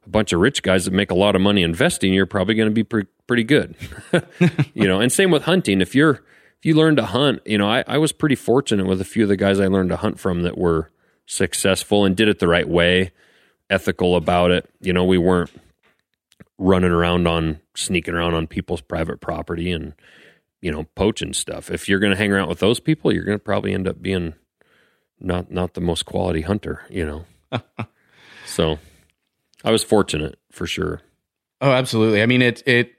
a 0.06 0.08
bunch 0.08 0.32
of 0.32 0.40
rich 0.40 0.62
guys 0.62 0.86
that 0.86 0.92
make 0.94 1.10
a 1.10 1.16
lot 1.16 1.36
of 1.36 1.42
money 1.42 1.62
investing, 1.62 2.14
you're 2.14 2.26
probably 2.26 2.54
going 2.54 2.68
to 2.68 2.74
be 2.74 2.84
pre- 2.84 3.04
pretty 3.30 3.44
good. 3.44 3.76
you 4.74 4.88
know, 4.88 5.00
and 5.00 5.12
same 5.12 5.30
with 5.30 5.44
hunting. 5.44 5.80
If 5.80 5.94
you're, 5.94 6.14
if 6.14 6.64
you 6.64 6.74
learn 6.74 6.96
to 6.96 7.04
hunt, 7.04 7.40
you 7.46 7.58
know, 7.58 7.70
I, 7.70 7.84
I 7.86 7.96
was 7.96 8.10
pretty 8.10 8.34
fortunate 8.34 8.86
with 8.86 9.00
a 9.00 9.04
few 9.04 9.22
of 9.22 9.28
the 9.28 9.36
guys 9.36 9.60
I 9.60 9.68
learned 9.68 9.90
to 9.90 9.96
hunt 9.96 10.18
from 10.18 10.42
that 10.42 10.58
were 10.58 10.90
successful 11.26 12.04
and 12.04 12.16
did 12.16 12.26
it 12.26 12.40
the 12.40 12.48
right 12.48 12.68
way, 12.68 13.12
ethical 13.70 14.16
about 14.16 14.50
it. 14.50 14.68
You 14.80 14.92
know, 14.92 15.04
we 15.04 15.16
weren't 15.16 15.52
running 16.58 16.90
around 16.90 17.28
on 17.28 17.60
sneaking 17.76 18.14
around 18.14 18.34
on 18.34 18.48
people's 18.48 18.80
private 18.80 19.20
property 19.20 19.70
and 19.70 19.94
you 20.60 20.72
know 20.72 20.88
poaching 20.96 21.32
stuff. 21.32 21.70
If 21.70 21.88
you're 21.88 22.00
going 22.00 22.10
to 22.10 22.18
hang 22.18 22.32
around 22.32 22.48
with 22.48 22.58
those 22.58 22.80
people, 22.80 23.12
you're 23.12 23.22
going 23.22 23.38
to 23.38 23.44
probably 23.44 23.72
end 23.72 23.86
up 23.86 24.02
being 24.02 24.34
not 25.20 25.52
not 25.52 25.74
the 25.74 25.80
most 25.80 26.04
quality 26.04 26.40
hunter. 26.40 26.82
You 26.90 27.06
know, 27.52 27.60
so 28.44 28.80
I 29.62 29.70
was 29.70 29.84
fortunate 29.84 30.36
for 30.50 30.66
sure. 30.66 31.02
Oh, 31.60 31.70
absolutely. 31.70 32.22
I 32.22 32.26
mean, 32.26 32.42
it 32.42 32.64
it 32.66 32.92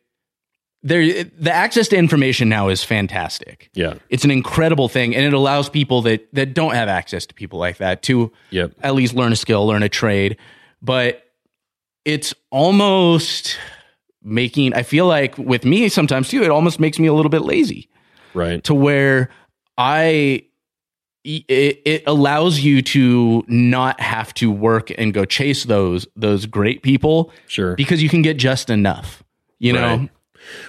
there 0.83 1.23
the 1.23 1.51
access 1.51 1.87
to 1.89 1.97
information 1.97 2.49
now 2.49 2.69
is 2.69 2.83
fantastic. 2.83 3.69
Yeah, 3.73 3.95
it's 4.09 4.23
an 4.23 4.31
incredible 4.31 4.89
thing, 4.89 5.15
and 5.15 5.25
it 5.25 5.33
allows 5.33 5.69
people 5.69 6.01
that 6.03 6.33
that 6.33 6.53
don't 6.53 6.73
have 6.73 6.89
access 6.89 7.25
to 7.27 7.33
people 7.33 7.59
like 7.59 7.77
that 7.77 8.01
to 8.03 8.31
yep. 8.49 8.73
at 8.81 8.95
least 8.95 9.13
learn 9.13 9.31
a 9.31 9.35
skill, 9.35 9.65
learn 9.65 9.83
a 9.83 9.89
trade. 9.89 10.37
But 10.81 11.23
it's 12.03 12.33
almost 12.49 13.57
making. 14.23 14.73
I 14.73 14.83
feel 14.83 15.05
like 15.05 15.37
with 15.37 15.65
me 15.65 15.87
sometimes 15.89 16.29
too, 16.29 16.41
it 16.41 16.49
almost 16.49 16.79
makes 16.79 16.97
me 16.97 17.07
a 17.07 17.13
little 17.13 17.29
bit 17.29 17.43
lazy. 17.43 17.89
Right. 18.33 18.63
To 18.63 18.73
where 18.73 19.29
I 19.77 20.45
it, 21.23 21.81
it 21.85 22.03
allows 22.07 22.59
you 22.61 22.81
to 22.81 23.43
not 23.47 23.99
have 23.99 24.33
to 24.35 24.49
work 24.49 24.91
and 24.97 25.13
go 25.13 25.25
chase 25.25 25.65
those 25.65 26.07
those 26.15 26.45
great 26.45 26.81
people 26.81 27.31
sure 27.47 27.75
because 27.75 28.01
you 28.01 28.09
can 28.09 28.23
get 28.23 28.37
just 28.37 28.71
enough 28.71 29.23
you 29.59 29.71
know 29.71 29.97
right. 29.97 30.09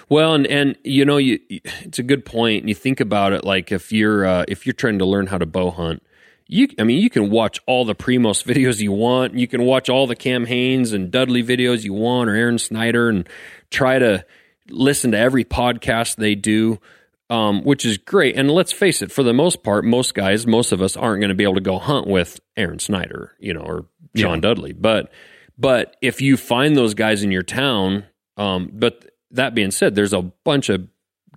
Well 0.09 0.33
and 0.33 0.47
and 0.47 0.77
you 0.83 1.05
know 1.05 1.17
you 1.17 1.39
it's 1.49 1.99
a 1.99 2.03
good 2.03 2.25
point 2.25 2.61
and 2.61 2.69
you 2.69 2.75
think 2.75 2.99
about 2.99 3.33
it 3.33 3.43
like 3.43 3.71
if 3.71 3.91
you're 3.91 4.25
uh, 4.25 4.45
if 4.47 4.65
you're 4.65 4.73
trying 4.73 4.99
to 4.99 5.05
learn 5.05 5.27
how 5.27 5.37
to 5.37 5.45
bow 5.45 5.71
hunt 5.71 6.03
you 6.47 6.67
i 6.79 6.83
mean 6.83 7.01
you 7.01 7.09
can 7.09 7.29
watch 7.29 7.59
all 7.65 7.85
the 7.85 7.95
primos 7.95 8.43
videos 8.53 8.79
you 8.79 8.91
want 8.91 9.35
you 9.35 9.47
can 9.47 9.63
watch 9.63 9.89
all 9.89 10.07
the 10.07 10.15
cam 10.15 10.45
hanes 10.45 10.93
and 10.93 11.11
dudley 11.11 11.43
videos 11.43 11.83
you 11.83 11.93
want 11.93 12.29
or 12.29 12.35
aaron 12.35 12.57
snyder 12.57 13.09
and 13.09 13.27
try 13.69 13.99
to 13.99 14.25
listen 14.69 15.11
to 15.11 15.17
every 15.17 15.43
podcast 15.43 16.15
they 16.15 16.35
do 16.35 16.79
um, 17.29 17.63
which 17.63 17.83
is 17.83 17.97
great. 17.97 18.35
And 18.35 18.51
let's 18.51 18.71
face 18.71 19.01
it, 19.01 19.11
for 19.11 19.23
the 19.23 19.33
most 19.33 19.63
part, 19.63 19.85
most 19.85 20.13
guys, 20.13 20.45
most 20.45 20.71
of 20.71 20.83
us 20.83 20.95
aren't 20.95 21.19
going 21.19 21.29
to 21.29 21.35
be 21.35 21.43
able 21.43 21.55
to 21.55 21.61
go 21.61 21.79
hunt 21.79 22.05
with 22.05 22.39
Aaron 22.55 22.77
Snyder, 22.77 23.33
you 23.39 23.53
know, 23.53 23.61
or 23.61 23.85
John 24.15 24.35
yeah. 24.35 24.41
Dudley. 24.41 24.73
But 24.73 25.11
but 25.57 25.95
if 26.01 26.21
you 26.21 26.37
find 26.37 26.75
those 26.75 26.93
guys 26.93 27.23
in 27.23 27.31
your 27.31 27.43
town, 27.43 28.05
um, 28.37 28.69
but 28.71 29.12
that 29.33 29.53
being 29.53 29.71
said, 29.71 29.95
there's 29.95 30.13
a 30.13 30.21
bunch 30.21 30.69
of 30.69 30.87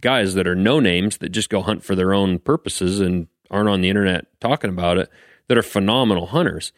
guys 0.01 0.35
that 0.35 0.47
are 0.47 0.55
no 0.55 0.79
names 0.81 1.19
that 1.19 1.31
just 1.31 1.51
go 1.51 1.63
hunt 1.63 1.83
for 1.83 1.95
their 1.95 2.15
own 2.15 2.39
purposes 2.39 3.01
and 3.01 3.27
aren't 3.51 3.69
on 3.69 3.81
the 3.81 3.89
internet 3.89 4.27
talking 4.41 4.71
about 4.71 4.99
it 4.99 5.11
that 5.49 5.59
are 5.59 5.63
phenomenal 5.63 6.27
hunters. 6.27 6.73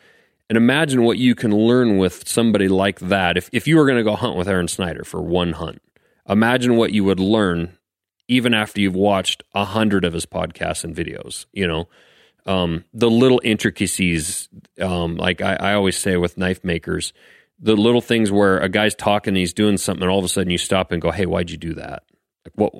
And 0.48 0.56
imagine 0.56 1.02
what 1.02 1.18
you 1.18 1.34
can 1.34 1.54
learn 1.54 1.98
with 1.98 2.26
somebody 2.26 2.68
like 2.68 3.00
that. 3.00 3.36
If 3.36 3.50
if 3.52 3.68
you 3.68 3.76
were 3.76 3.84
going 3.84 3.98
to 3.98 4.04
go 4.04 4.16
hunt 4.16 4.36
with 4.36 4.48
Aaron 4.48 4.68
Snyder 4.68 5.04
for 5.04 5.20
one 5.20 5.52
hunt, 5.52 5.82
imagine 6.28 6.76
what 6.76 6.92
you 6.92 7.04
would 7.04 7.20
learn 7.20 7.76
even 8.28 8.54
after 8.54 8.80
you've 8.80 8.94
watched 8.94 9.42
a 9.54 9.64
hundred 9.64 10.04
of 10.04 10.12
his 10.12 10.26
podcasts 10.26 10.84
and 10.84 10.94
videos. 10.96 11.46
You 11.52 11.66
know, 11.66 11.88
um, 12.46 12.84
the 12.94 13.10
little 13.10 13.40
intricacies, 13.44 14.48
um, 14.80 15.16
like 15.16 15.42
I, 15.42 15.56
I, 15.56 15.74
always 15.74 15.98
say 15.98 16.16
with 16.16 16.38
knife 16.38 16.64
makers, 16.64 17.12
the 17.58 17.76
little 17.76 18.00
things 18.00 18.30
where 18.30 18.58
a 18.58 18.68
guy's 18.68 18.94
talking, 18.94 19.34
he's 19.34 19.52
doing 19.52 19.76
something, 19.76 20.02
and 20.02 20.10
all 20.10 20.18
of 20.18 20.24
a 20.24 20.28
sudden 20.28 20.50
you 20.50 20.58
stop 20.58 20.92
and 20.92 21.02
go, 21.02 21.10
"Hey, 21.10 21.26
why'd 21.26 21.50
you 21.50 21.56
do 21.56 21.74
that? 21.74 22.04
Like, 22.44 22.52
what 22.54 22.72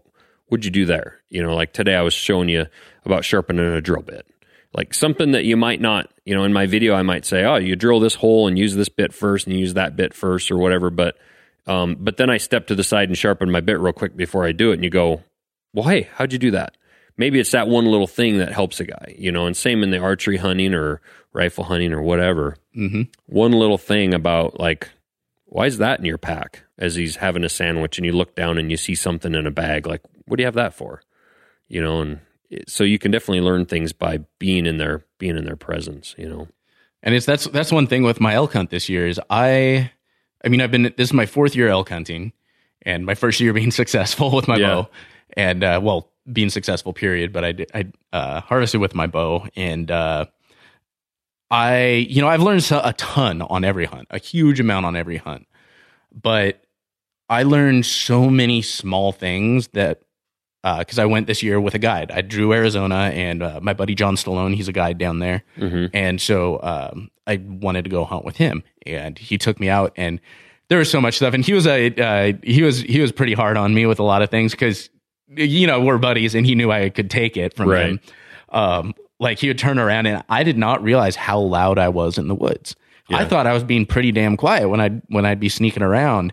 would 0.50 0.64
you 0.64 0.70
do 0.70 0.84
there?" 0.84 1.20
You 1.28 1.42
know, 1.42 1.54
like 1.54 1.72
today 1.72 1.94
I 1.94 2.02
was 2.02 2.14
showing 2.14 2.48
you 2.48 2.66
about 3.04 3.24
sharpening 3.24 3.66
a 3.66 3.80
drill 3.80 4.02
bit. 4.02 4.26
Like 4.74 4.94
something 4.94 5.32
that 5.32 5.44
you 5.44 5.56
might 5.56 5.80
not, 5.80 6.10
you 6.24 6.34
know, 6.34 6.44
in 6.44 6.52
my 6.52 6.66
video 6.66 6.94
I 6.94 7.02
might 7.02 7.24
say, 7.24 7.44
"Oh, 7.44 7.56
you 7.56 7.76
drill 7.76 8.00
this 8.00 8.16
hole 8.16 8.46
and 8.46 8.58
use 8.58 8.74
this 8.74 8.88
bit 8.88 9.12
first, 9.12 9.46
and 9.46 9.58
use 9.58 9.74
that 9.74 9.96
bit 9.96 10.14
first, 10.14 10.50
or 10.50 10.58
whatever." 10.58 10.90
But 10.90 11.16
um, 11.66 11.96
but 12.00 12.16
then 12.16 12.30
I 12.30 12.38
step 12.38 12.66
to 12.68 12.74
the 12.74 12.84
side 12.84 13.08
and 13.08 13.18
sharpen 13.18 13.50
my 13.50 13.60
bit 13.60 13.78
real 13.78 13.92
quick 13.92 14.16
before 14.16 14.46
I 14.46 14.52
do 14.52 14.70
it, 14.70 14.74
and 14.74 14.84
you 14.84 14.90
go, 14.90 15.22
well, 15.74 15.88
hey, 15.88 16.08
how'd 16.14 16.32
you 16.32 16.38
do 16.38 16.50
that? 16.52 16.76
Maybe 17.18 17.40
it's 17.40 17.50
that 17.50 17.68
one 17.68 17.84
little 17.84 18.06
thing 18.06 18.38
that 18.38 18.52
helps 18.52 18.78
a 18.78 18.84
guy, 18.84 19.14
you 19.18 19.32
know, 19.32 19.46
and 19.46 19.56
same 19.56 19.82
in 19.82 19.90
the 19.90 19.98
archery 19.98 20.36
hunting 20.36 20.72
or 20.72 21.00
rifle 21.32 21.64
hunting 21.64 21.92
or 21.92 22.00
whatever. 22.00 22.56
Mm-hmm. 22.76 23.02
One 23.26 23.52
little 23.52 23.76
thing 23.76 24.14
about 24.14 24.58
like, 24.58 24.88
why 25.46 25.66
is 25.66 25.78
that 25.78 25.98
in 25.98 26.04
your 26.04 26.16
pack 26.16 26.62
as 26.78 26.94
he's 26.94 27.16
having 27.16 27.42
a 27.42 27.48
sandwich 27.48 27.98
and 27.98 28.06
you 28.06 28.12
look 28.12 28.36
down 28.36 28.56
and 28.56 28.70
you 28.70 28.76
see 28.76 28.94
something 28.94 29.34
in 29.34 29.46
a 29.46 29.50
bag? 29.50 29.86
Like, 29.86 30.02
what 30.26 30.36
do 30.36 30.42
you 30.42 30.46
have 30.46 30.54
that 30.54 30.74
for? 30.74 31.02
You 31.66 31.82
know, 31.82 32.00
and 32.00 32.20
it, 32.50 32.70
so 32.70 32.84
you 32.84 33.00
can 33.00 33.10
definitely 33.10 33.40
learn 33.40 33.66
things 33.66 33.92
by 33.92 34.18
being 34.38 34.64
in 34.64 34.78
their, 34.78 35.04
being 35.18 35.36
in 35.36 35.44
their 35.44 35.56
presence, 35.56 36.14
you 36.16 36.28
know. 36.28 36.46
And 37.02 37.16
it's, 37.16 37.26
that's, 37.26 37.46
that's 37.48 37.72
one 37.72 37.88
thing 37.88 38.04
with 38.04 38.20
my 38.20 38.34
elk 38.34 38.52
hunt 38.52 38.70
this 38.70 38.88
year 38.88 39.08
is 39.08 39.20
I, 39.28 39.90
I 40.44 40.48
mean, 40.48 40.60
I've 40.60 40.70
been, 40.70 40.82
this 40.82 41.08
is 41.08 41.12
my 41.12 41.26
fourth 41.26 41.56
year 41.56 41.68
elk 41.68 41.88
hunting 41.88 42.32
and 42.82 43.04
my 43.04 43.16
first 43.16 43.40
year 43.40 43.52
being 43.54 43.72
successful 43.72 44.30
with 44.30 44.46
my 44.46 44.56
yeah. 44.56 44.68
bow 44.68 44.88
and 45.36 45.62
uh, 45.62 45.80
well, 45.82 46.10
being 46.32 46.50
successful, 46.50 46.92
period. 46.92 47.32
But 47.32 47.44
I 47.44 47.54
I 47.74 47.86
uh, 48.12 48.40
harvested 48.40 48.80
with 48.80 48.94
my 48.94 49.06
bow, 49.06 49.46
and 49.56 49.90
uh, 49.90 50.26
I 51.50 52.06
you 52.08 52.20
know 52.20 52.28
I've 52.28 52.42
learned 52.42 52.68
a 52.70 52.92
ton 52.94 53.42
on 53.42 53.64
every 53.64 53.86
hunt, 53.86 54.08
a 54.10 54.18
huge 54.18 54.60
amount 54.60 54.86
on 54.86 54.96
every 54.96 55.16
hunt, 55.16 55.46
but 56.12 56.62
I 57.28 57.42
learned 57.42 57.86
so 57.86 58.28
many 58.30 58.62
small 58.62 59.12
things 59.12 59.68
that 59.68 60.02
because 60.62 60.98
uh, 60.98 61.02
I 61.02 61.06
went 61.06 61.26
this 61.26 61.42
year 61.42 61.60
with 61.60 61.74
a 61.74 61.78
guide. 61.78 62.10
I 62.10 62.20
drew 62.20 62.52
Arizona, 62.52 63.10
and 63.14 63.42
uh, 63.42 63.60
my 63.62 63.72
buddy 63.74 63.94
John 63.94 64.16
Stallone, 64.16 64.54
he's 64.54 64.68
a 64.68 64.72
guide 64.72 64.98
down 64.98 65.20
there, 65.20 65.44
mm-hmm. 65.56 65.86
and 65.96 66.20
so 66.20 66.60
um, 66.62 67.10
I 67.26 67.36
wanted 67.36 67.84
to 67.84 67.90
go 67.90 68.04
hunt 68.04 68.24
with 68.24 68.36
him, 68.36 68.62
and 68.86 69.18
he 69.18 69.38
took 69.38 69.60
me 69.60 69.68
out 69.68 69.92
and. 69.96 70.20
There 70.70 70.76
was 70.76 70.90
so 70.90 71.00
much 71.00 71.16
stuff, 71.16 71.32
and 71.32 71.42
he 71.42 71.54
was 71.54 71.66
a 71.66 71.88
uh, 71.94 72.34
he 72.42 72.62
was 72.62 72.82
he 72.82 73.00
was 73.00 73.10
pretty 73.10 73.32
hard 73.32 73.56
on 73.56 73.72
me 73.72 73.86
with 73.86 74.00
a 74.00 74.02
lot 74.02 74.20
of 74.20 74.28
things 74.28 74.50
because 74.50 74.90
you 75.36 75.66
know, 75.66 75.80
we're 75.80 75.98
buddies 75.98 76.34
and 76.34 76.46
he 76.46 76.54
knew 76.54 76.70
I 76.70 76.88
could 76.90 77.10
take 77.10 77.36
it 77.36 77.54
from 77.54 77.68
right. 77.68 77.86
him. 77.86 78.00
Um, 78.50 78.94
like 79.20 79.38
he 79.38 79.48
would 79.48 79.58
turn 79.58 79.78
around 79.78 80.06
and 80.06 80.22
I 80.28 80.42
did 80.42 80.56
not 80.56 80.82
realize 80.82 81.16
how 81.16 81.40
loud 81.40 81.78
I 81.78 81.88
was 81.88 82.18
in 82.18 82.28
the 82.28 82.34
woods. 82.34 82.76
Yeah. 83.08 83.18
I 83.18 83.24
thought 83.24 83.46
I 83.46 83.52
was 83.52 83.64
being 83.64 83.86
pretty 83.86 84.12
damn 84.12 84.36
quiet 84.36 84.68
when 84.68 84.80
I'd, 84.80 85.02
when 85.08 85.26
I'd 85.26 85.40
be 85.40 85.48
sneaking 85.48 85.82
around 85.82 86.32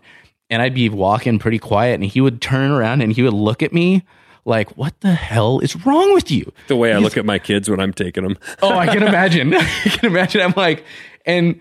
and 0.50 0.62
I'd 0.62 0.74
be 0.74 0.88
walking 0.88 1.38
pretty 1.38 1.58
quiet 1.58 1.94
and 1.94 2.04
he 2.04 2.20
would 2.20 2.40
turn 2.40 2.70
around 2.70 3.02
and 3.02 3.12
he 3.12 3.22
would 3.22 3.32
look 3.32 3.62
at 3.62 3.72
me 3.72 4.04
like, 4.44 4.76
what 4.76 4.98
the 5.00 5.12
hell 5.12 5.58
is 5.58 5.84
wrong 5.84 6.14
with 6.14 6.30
you? 6.30 6.52
The 6.68 6.76
way 6.76 6.92
I 6.92 6.98
look 6.98 7.16
at 7.16 7.24
my 7.24 7.38
kids 7.38 7.68
when 7.68 7.80
I'm 7.80 7.92
taking 7.92 8.22
them. 8.22 8.38
oh, 8.62 8.72
I 8.72 8.86
can 8.86 9.02
imagine. 9.02 9.52
I 9.54 9.64
can 9.64 10.08
imagine. 10.08 10.40
I'm 10.40 10.54
like, 10.56 10.84
and 11.26 11.60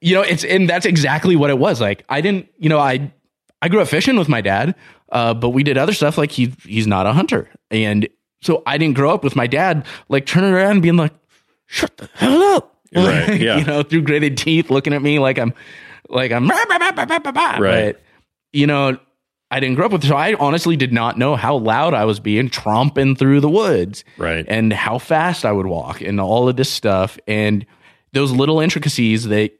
you 0.00 0.14
know, 0.14 0.22
it's, 0.22 0.44
and 0.44 0.68
that's 0.68 0.84
exactly 0.84 1.36
what 1.36 1.50
it 1.50 1.58
was. 1.58 1.80
Like, 1.80 2.04
I 2.08 2.20
didn't, 2.20 2.48
you 2.58 2.68
know, 2.68 2.78
I, 2.78 3.12
I 3.62 3.68
grew 3.68 3.80
up 3.80 3.88
fishing 3.88 4.18
with 4.18 4.28
my 4.28 4.40
dad. 4.40 4.74
Uh, 5.10 5.34
but 5.34 5.50
we 5.50 5.62
did 5.62 5.78
other 5.78 5.92
stuff 5.92 6.18
like 6.18 6.30
he 6.32 6.52
he's 6.64 6.86
not 6.86 7.06
a 7.06 7.12
hunter, 7.12 7.48
and 7.70 8.08
so 8.42 8.62
I 8.66 8.78
didn't 8.78 8.94
grow 8.96 9.12
up 9.12 9.24
with 9.24 9.34
my 9.36 9.46
dad 9.46 9.86
like 10.08 10.26
turning 10.26 10.52
around 10.52 10.72
and 10.72 10.82
being 10.82 10.96
like, 10.96 11.12
"Shut 11.66 11.96
the 11.96 12.08
hell 12.14 12.42
up!" 12.42 12.76
Right? 12.94 13.40
Yeah. 13.40 13.58
you 13.58 13.64
know, 13.64 13.82
through 13.82 14.02
gritted 14.02 14.36
teeth, 14.38 14.70
looking 14.70 14.92
at 14.94 15.02
me 15.02 15.18
like 15.18 15.38
I'm 15.38 15.52
like 16.08 16.32
I'm 16.32 16.46
right. 17.60 17.94
But, 17.96 18.02
you 18.52 18.66
know, 18.66 18.98
I 19.50 19.60
didn't 19.60 19.76
grow 19.76 19.86
up 19.86 19.92
with, 19.92 20.04
so 20.04 20.16
I 20.16 20.34
honestly 20.34 20.76
did 20.76 20.92
not 20.92 21.18
know 21.18 21.36
how 21.36 21.56
loud 21.56 21.94
I 21.94 22.04
was 22.04 22.20
being 22.20 22.48
tromping 22.50 23.16
through 23.18 23.40
the 23.40 23.48
woods, 23.48 24.04
right? 24.18 24.44
And 24.48 24.72
how 24.72 24.98
fast 24.98 25.44
I 25.44 25.52
would 25.52 25.66
walk, 25.66 26.00
and 26.00 26.20
all 26.20 26.48
of 26.48 26.56
this 26.56 26.70
stuff, 26.70 27.18
and 27.26 27.64
those 28.12 28.30
little 28.32 28.60
intricacies 28.60 29.24
that 29.28 29.52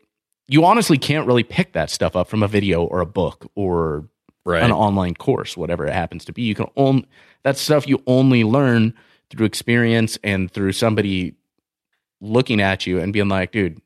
you 0.47 0.65
honestly 0.65 0.97
can't 0.97 1.27
really 1.27 1.43
pick 1.43 1.73
that 1.73 1.91
stuff 1.91 2.17
up 2.17 2.29
from 2.29 2.43
a 2.43 2.49
video 2.49 2.83
or 2.85 3.01
a 3.01 3.07
book 3.07 3.51
or 3.55 4.09
right. 4.49 4.63
an 4.63 4.73
online 4.73 5.15
course, 5.15 5.57
whatever 5.57 5.87
it 5.87 5.93
happens 5.93 6.25
to 6.27 6.33
be. 6.33 6.43
You 6.43 6.55
can 6.55 6.67
only 6.77 7.07
that 7.43 7.57
stuff 7.57 7.87
you 7.87 8.03
only 8.07 8.45
learn 8.45 8.95
through 9.31 9.47
experience 9.47 10.19
and 10.25 10.51
through 10.51 10.73
somebody 10.73 11.35
looking 12.21 12.61
at 12.61 12.87
you 12.87 12.99
and 12.99 13.13
being 13.13 13.29
like, 13.29 13.53
dude, 13.53 13.81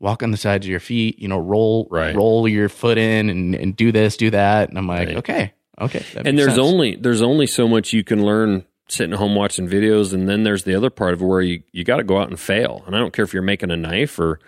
walk 0.00 0.22
on 0.22 0.30
the 0.30 0.36
sides 0.36 0.66
of 0.66 0.70
your 0.70 0.80
feet, 0.80 1.18
you 1.18 1.28
know, 1.28 1.38
roll 1.38 1.88
right. 1.90 2.14
roll 2.14 2.48
your 2.48 2.68
foot 2.68 2.98
in 2.98 3.28
and, 3.28 3.54
and 3.54 3.76
do 3.76 3.92
this, 3.92 4.16
do 4.16 4.30
that. 4.30 4.68
And 4.68 4.78
I'm 4.78 4.86
like, 4.86 5.08
right. 5.08 5.16
okay, 5.18 5.52
okay. 5.80 6.04
And 6.14 6.38
there's 6.38 6.54
sense. 6.54 6.58
only 6.58 6.96
there's 6.96 7.22
only 7.22 7.46
so 7.46 7.68
much 7.68 7.92
you 7.92 8.04
can 8.04 8.24
learn 8.24 8.64
sitting 8.88 9.12
at 9.12 9.18
home 9.18 9.34
watching 9.34 9.68
videos, 9.68 10.12
and 10.14 10.28
then 10.28 10.44
there's 10.44 10.64
the 10.64 10.74
other 10.74 10.90
part 10.90 11.14
of 11.14 11.20
where 11.20 11.40
you 11.40 11.62
you 11.72 11.84
got 11.84 11.96
to 11.96 12.04
go 12.04 12.18
out 12.18 12.28
and 12.28 12.40
fail. 12.40 12.82
And 12.86 12.96
I 12.96 12.98
don't 12.98 13.12
care 13.12 13.24
if 13.24 13.32
you're 13.32 13.42
making 13.42 13.70
a 13.70 13.76
knife 13.76 14.18
or 14.18 14.40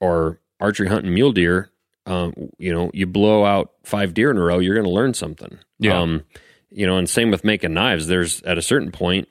or 0.00 0.40
archery 0.60 0.88
hunting 0.88 1.14
mule 1.14 1.32
deer. 1.32 1.70
Um, 2.08 2.32
you 2.58 2.72
know, 2.72 2.90
you 2.94 3.06
blow 3.06 3.44
out 3.44 3.72
five 3.84 4.14
deer 4.14 4.30
in 4.30 4.38
a 4.38 4.42
row, 4.42 4.58
you're 4.58 4.74
going 4.74 4.86
to 4.86 4.90
learn 4.90 5.12
something. 5.12 5.58
Yeah. 5.78 6.00
Um, 6.00 6.24
you 6.70 6.86
know, 6.86 6.96
and 6.96 7.08
same 7.08 7.30
with 7.30 7.44
making 7.44 7.74
knives. 7.74 8.06
There's 8.06 8.42
at 8.42 8.58
a 8.58 8.62
certain 8.62 8.90
point, 8.90 9.28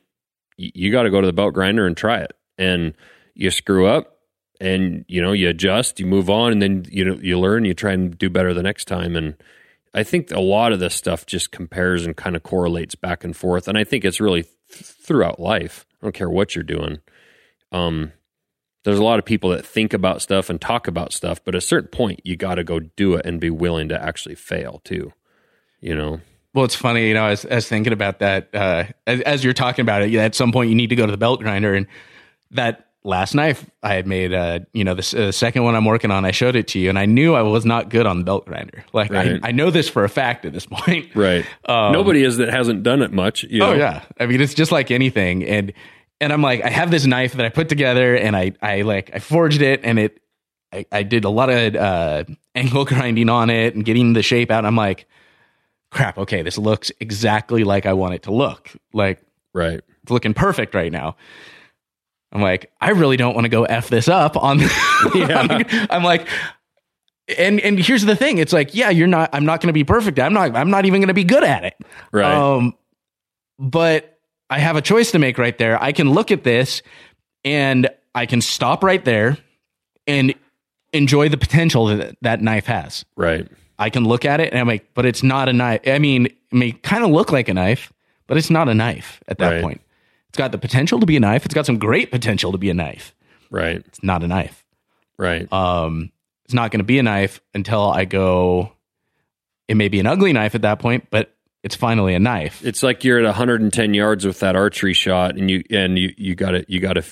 you, 0.58 0.72
you 0.74 0.92
got 0.92 1.04
to 1.04 1.10
go 1.10 1.20
to 1.20 1.28
the 1.28 1.34
belt 1.34 1.54
grinder 1.54 1.88
and 1.88 1.98
try 1.98 2.20
it, 2.20 2.34
and 2.58 2.94
you 3.34 3.52
screw 3.52 3.88
up, 3.88 4.20
and 4.62 5.06
you 5.08 5.22
know 5.22 5.32
you 5.32 5.50
adjust, 5.50 6.00
you 6.00 6.06
move 6.06 6.30
on, 6.30 6.52
and 6.52 6.62
then 6.62 6.86
you 6.90 7.04
know 7.04 7.18
you 7.22 7.40
learn, 7.40 7.66
you 7.66 7.74
try 7.74 7.94
and 7.94 8.18
do 8.18 8.30
better 8.30 8.54
the 8.54 8.64
next 8.64 8.86
time, 8.86 9.16
and 9.16 9.36
I 9.94 10.04
think 10.04 10.32
a 10.32 10.40
lot 10.40 10.72
of 10.72 10.80
this 10.80 10.96
stuff 10.96 11.26
just 11.26 11.52
compares 11.52 12.06
and 12.06 12.16
kind 12.16 12.36
of 12.36 12.44
correlates 12.44 12.96
back 12.96 13.24
and 13.24 13.36
forth, 13.36 13.68
and 13.68 13.78
I 13.78 13.84
think 13.84 14.06
it's 14.06 14.20
really 14.20 14.44
th- 14.44 14.84
throughout 14.84 15.40
life. 15.40 15.86
I 16.02 16.06
don't 16.06 16.16
care 16.16 16.30
what 16.30 16.56
you're 16.56 16.64
doing. 16.64 17.00
Um, 17.72 18.12
there's 18.88 19.00
a 19.00 19.04
lot 19.04 19.20
of 19.20 19.26
people 19.26 19.50
that 19.50 19.66
think 19.66 19.94
about 19.94 20.22
stuff 20.22 20.50
and 20.50 20.62
talk 20.62 20.88
about 20.88 21.12
stuff, 21.12 21.44
but 21.44 21.54
at 21.54 21.58
a 21.58 21.62
certain 21.62 21.90
point, 21.90 22.22
you 22.24 22.38
got 22.38 22.56
to 22.56 22.64
go 22.64 22.80
do 22.80 23.16
it 23.16 23.26
and 23.26 23.38
be 23.38 23.50
willing 23.50 23.90
to 23.90 24.02
actually 24.02 24.36
fail 24.36 24.80
too. 24.86 25.12
You 25.82 25.94
know. 25.94 26.22
Well, 26.54 26.64
it's 26.64 26.74
funny, 26.74 27.10
you 27.10 27.14
know, 27.14 27.26
as, 27.26 27.44
as 27.44 27.68
thinking 27.68 27.92
about 27.92 28.20
that, 28.20 28.48
uh, 28.56 28.86
as, 29.06 29.20
as 29.22 29.44
you're 29.44 29.54
talking 29.54 29.84
about 29.84 30.04
it, 30.04 30.16
at 30.16 30.36
some 30.36 30.54
point 30.54 30.70
you 30.70 30.76
need 30.76 30.88
to 30.88 30.96
go 30.96 31.06
to 31.06 31.12
the 31.12 31.18
belt 31.18 31.42
grinder. 31.42 31.76
And 31.76 31.86
that 32.52 32.88
last 33.04 33.36
knife 33.36 33.70
I 33.84 33.94
had 33.96 34.08
made, 34.08 34.34
uh, 34.34 34.60
you 34.72 34.86
know, 34.86 34.94
the 34.94 35.28
uh, 35.28 35.32
second 35.34 35.66
one 35.66 35.76
I'm 35.76 35.84
working 35.84 36.10
on, 36.10 36.24
I 36.24 36.32
showed 36.32 36.56
it 36.56 36.70
to 36.70 36.80
you 36.80 36.88
and 36.88 36.98
I 36.98 37.08
knew 37.08 37.36
I 37.36 37.42
was 37.42 37.66
not 37.66 37.90
good 37.90 38.06
on 38.06 38.20
the 38.20 38.24
belt 38.24 38.46
grinder. 38.46 38.86
Like, 38.94 39.12
Right. 39.12 39.44
I, 39.44 39.50
I 39.50 39.52
know 39.52 39.70
this 39.70 39.90
for 39.90 40.06
a 40.06 40.10
fact 40.10 40.46
at 40.46 40.54
this 40.54 40.66
point. 40.66 41.14
Right. 41.14 41.46
Um, 41.70 41.92
Nobody 41.92 42.24
is 42.24 42.38
that 42.38 42.48
hasn't 42.48 42.84
done 42.84 43.02
it 43.02 43.12
much. 43.12 43.44
You 43.44 43.60
know? 43.60 43.72
Oh 43.72 43.76
yeah. 43.76 44.04
I 44.18 44.28
mean, 44.28 44.40
it's 44.40 44.54
just 44.54 44.72
like 44.72 44.92
anything. 44.92 45.44
And, 45.44 45.74
and 46.20 46.34
I'm 46.34 46.42
like, 46.42 46.64
I 46.64 46.70
have 46.70 46.92
this 46.92 47.06
knife 47.06 47.34
that 47.34 47.46
I 47.46 47.50
put 47.50 47.70
together 47.70 48.16
and 48.16 48.36
I, 48.36 48.54
I 48.62 48.82
like, 48.82 49.12
I 49.14 49.20
forged 49.20 49.62
it 49.62 49.82
and 49.84 50.00
it, 50.00 50.20
I, 50.74 50.86
I 50.92 51.04
did 51.04 51.24
a 51.24 51.30
lot 51.30 51.50
of, 51.50 51.76
uh, 51.76 52.24
angle 52.56 52.86
grinding 52.92 53.30
on 53.30 53.50
it 53.50 53.76
and 53.76 53.86
getting 53.86 54.14
the 54.14 54.24
shape 54.24 54.52
out. 54.52 54.60
And 54.60 54.68
I'm 54.68 54.76
like, 54.76 55.08
crap. 55.92 56.18
Okay. 56.18 56.42
This 56.42 56.58
looks 56.58 56.92
exactly 57.00 57.64
like 57.64 57.86
I 57.86 57.94
want 57.94 58.14
it 58.16 58.24
to 58.24 58.34
look. 58.34 58.72
Like, 58.94 59.22
right. 59.54 59.82
It's 60.04 60.12
looking 60.12 60.34
perfect 60.34 60.74
right 60.76 60.92
now. 60.92 61.16
I'm 62.32 62.42
like, 62.42 62.72
I 62.82 62.90
really 62.90 63.16
don't 63.18 63.34
want 63.36 63.46
to 63.46 63.50
go 63.50 63.64
F 63.64 63.90
this 63.90 64.08
up 64.10 64.36
on, 64.36 64.60
I'm 65.14 66.04
like, 66.04 66.28
and 67.38 67.60
and 67.60 67.78
here's 67.80 68.04
the 68.06 68.16
thing 68.16 68.38
it's 68.38 68.54
like 68.54 68.74
yeah 68.74 68.90
you're 68.90 69.06
not 69.06 69.30
i'm 69.34 69.46
not 69.46 69.60
going 69.60 69.68
to 69.68 69.74
be 69.74 69.84
perfect 69.84 70.18
i'm 70.18 70.32
not 70.32 70.56
i'm 70.56 70.70
not 70.70 70.86
even 70.86 71.02
going 71.02 71.10
to 71.10 71.14
be 71.14 71.26
good 71.26 71.44
at 71.44 71.66
it 71.66 71.74
Right. 72.14 72.34
um 72.34 72.74
but 73.60 74.17
i 74.50 74.60
have 74.60 74.76
a 74.76 74.82
choice 74.82 75.12
to 75.12 75.20
make 75.20 75.38
right 75.38 75.58
there 75.58 75.82
i 75.82 75.92
can 75.92 76.12
look 76.12 76.32
at 76.32 76.44
this 76.44 76.82
and 77.44 77.90
i 78.16 78.26
can 78.26 78.42
stop 78.42 78.84
right 78.84 79.04
there 79.06 79.38
and 80.06 80.34
enjoy 80.94 81.30
the 81.30 81.38
potential 81.38 81.86
that 81.88 82.16
that 82.22 82.42
knife 82.42 82.66
has 82.66 83.06
Right. 83.16 83.48
i 83.80 83.90
can 83.90 84.06
look 84.06 84.26
at 84.26 84.40
it 84.40 84.52
and 84.52 84.60
i'm 84.60 84.68
like 84.68 84.86
but 84.94 85.06
it's 85.06 85.24
not 85.24 85.50
a 85.50 85.54
knife 85.54 85.82
i 85.88 86.00
mean 86.00 86.28
it 86.28 86.36
may 86.52 86.72
kind 86.72 87.04
of 87.04 87.10
look 87.12 87.32
like 87.32 87.50
a 87.50 87.54
knife 87.54 87.92
but 88.28 88.38
it's 88.38 88.50
not 88.50 88.70
a 88.70 88.74
knife 88.74 89.22
at 89.28 89.38
that 89.40 89.52
Right. 89.54 89.62
point 89.62 89.82
it's 90.30 90.38
got 90.38 90.52
the 90.52 90.58
potential 90.58 91.00
to 91.00 91.06
be 91.06 91.18
a 91.18 91.20
knife 91.20 91.46
it's 91.46 91.54
got 91.54 91.66
some 91.66 91.78
great 91.78 92.12
potential 92.12 92.52
to 92.52 92.58
be 92.58 92.70
a 92.70 92.74
knife 92.74 93.14
Right. 93.50 93.78
it's 93.86 94.04
not 94.04 94.24
a 94.24 94.28
knife 94.28 94.64
Right. 95.18 95.52
um, 95.52 96.12
it's 96.46 96.54
not 96.54 96.72
going 96.72 96.80
to 96.80 96.86
be 96.86 97.00
a 97.00 97.04
knife 97.04 97.42
until 97.54 97.90
I 97.92 98.06
go. 98.06 98.72
It 99.68 99.76
may 99.76 99.88
be 99.90 100.00
an 100.00 100.06
ugly 100.06 100.32
knife 100.32 100.56
at 100.56 100.62
that 100.62 100.80
point, 100.80 101.08
but 101.10 101.36
it's 101.68 101.76
finally 101.76 102.16
a 102.16 102.20
knife. 102.20 102.66
It's 102.66 102.82
like 102.82 103.04
you're 103.04 103.20
at 103.20 103.26
110 103.26 103.94
yards 103.94 104.26
with 104.26 104.40
that 104.40 104.56
archery 104.56 104.94
shot, 104.94 105.36
and 105.36 105.52
you 105.52 105.64
and 105.70 106.00
you 106.00 106.14
you 106.18 106.34
got 106.34 106.52
to 106.52 106.66
you 106.68 106.80
got 106.80 106.94
to 106.94 107.04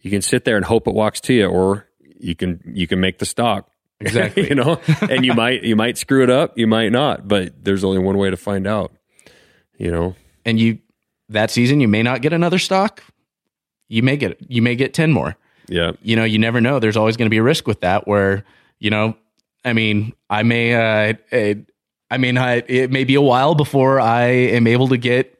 you 0.00 0.10
can 0.10 0.22
sit 0.22 0.44
there 0.46 0.56
and 0.56 0.64
hope 0.64 0.88
it 0.88 0.94
walks 0.94 1.20
to 1.22 1.34
you, 1.34 1.46
or 1.46 1.86
you 2.18 2.34
can 2.34 2.60
you 2.66 2.86
can 2.86 3.00
make 3.00 3.18
the 3.18 3.26
stock 3.26 3.68
Exactly. 4.00 4.48
you 4.48 4.54
know, 4.54 4.80
and 5.02 5.24
you 5.24 5.34
might 5.34 5.62
you 5.62 5.76
might 5.76 5.98
screw 5.98 6.22
it 6.22 6.30
up, 6.30 6.56
you 6.58 6.66
might 6.66 6.90
not, 6.90 7.28
but 7.28 7.62
there's 7.62 7.84
only 7.84 7.98
one 7.98 8.16
way 8.16 8.30
to 8.30 8.36
find 8.36 8.66
out. 8.66 8.92
You 9.78 9.90
know, 9.90 10.14
And 10.44 10.58
you 10.58 10.78
that 11.28 11.50
season 11.50 11.80
you 11.80 11.88
may 11.88 12.02
not 12.02 12.22
get 12.22 12.32
another 12.32 12.58
stock. 12.58 13.02
You 13.88 14.02
may 14.02 14.16
get 14.16 14.38
you 14.48 14.62
may 14.62 14.74
get 14.74 14.94
ten 14.94 15.12
more. 15.12 15.36
yeah, 15.68 15.92
You 16.02 16.16
know, 16.16 16.24
you 16.24 16.38
never 16.38 16.60
know. 16.60 16.78
There's 16.78 16.96
always 16.96 17.16
going 17.18 17.26
to 17.26 17.30
be 17.30 17.38
a 17.38 17.42
risk 17.42 17.66
with 17.66 17.80
that. 17.80 18.08
Where 18.08 18.44
you 18.78 18.90
know, 18.90 19.16
I 19.64 19.72
mean, 19.74 20.14
I 20.30 20.42
may 20.42 20.74
uh, 20.74 21.14
uh, 21.30 21.54
I 22.12 22.18
mean, 22.18 22.36
I, 22.36 22.62
it 22.68 22.90
may 22.90 23.04
be 23.04 23.14
a 23.14 23.20
while 23.22 23.54
before 23.54 23.98
I 24.00 24.24
am 24.24 24.66
able 24.66 24.88
to 24.88 24.96
get. 24.98 25.38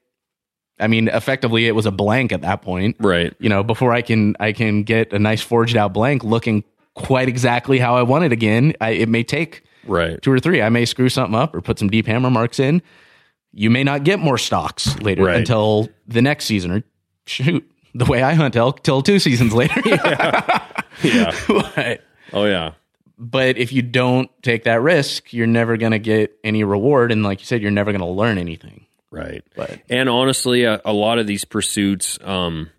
I 0.80 0.87
mean, 0.87 1.08
effectively, 1.08 1.66
it 1.66 1.74
was 1.74 1.87
a 1.87 1.90
blank 1.92 2.32
at 2.32 2.40
that 2.40 2.62
point. 2.62 2.96
right, 2.98 3.35
you 3.38 3.48
know 3.48 3.62
before 3.62 3.92
i 3.92 4.00
can 4.02 4.35
i 4.40 4.52
can 4.52 4.82
get 4.82 5.12
a 5.12 5.18
nice 5.18 5.40
forged 5.42 5.76
out 5.76 5.92
blank 5.92 6.24
looking 6.24 6.64
quite 6.94 7.28
exactly 7.28 7.78
how 7.78 7.94
i 7.96 8.02
want 8.02 8.24
it 8.24 8.32
again 8.32 8.72
I, 8.80 8.90
it 8.90 9.08
may 9.08 9.22
take 9.22 9.62
right, 9.87 10.20
two 10.22 10.32
or 10.32 10.40
three. 10.40 10.61
I 10.62 10.70
may 10.70 10.85
screw 10.87 11.08
something 11.08 11.35
up 11.38 11.54
or 11.54 11.61
put 11.61 11.78
some 11.78 11.88
deep 11.90 12.06
hammer 12.06 12.30
marks 12.30 12.58
in. 12.58 12.82
You 13.52 13.68
may 13.70 13.85
not 13.85 14.02
get 14.04 14.18
more 14.18 14.38
stocks 14.38 14.98
later 15.00 15.24
Right. 15.24 15.37
until 15.37 15.88
the 16.08 16.22
next 16.22 16.46
season 16.46 16.70
or 16.72 16.82
shoot 17.26 17.62
the 17.94 18.06
way 18.06 18.22
i 18.22 18.32
hunt 18.35 18.56
elk 18.56 18.82
till 18.82 19.02
two 19.02 19.18
seasons 19.18 19.52
later. 19.52 19.80
Yeah, 21.02 21.35
but, 21.48 22.00
oh 22.32 22.44
yeah, 22.44 22.72
but 23.18 23.59
if 23.59 23.72
you 23.72 23.83
don't 23.83 24.31
take 24.42 24.64
that 24.64 24.81
risk 24.81 25.33
you're 25.33 25.46
never 25.46 25.77
going 25.77 25.92
to 25.92 25.98
get 25.98 26.38
any 26.42 26.64
reward 26.64 27.12
and 27.12 27.22
like 27.22 27.40
you 27.40 27.46
said 27.46 27.62
you're 27.62 27.70
never 27.70 27.92
going 27.92 28.01
to 28.01 28.07
learn 28.07 28.38
anything 28.38 28.87
right. 29.11 29.44
but 29.55 29.81
And 29.88 30.09
honestly, 30.09 30.64
a, 30.64 30.81
a 30.85 30.92
lot 30.92 31.18
of 31.18 31.27
these 31.27 31.44
pursuits, 31.44 32.18
um, 32.22 32.70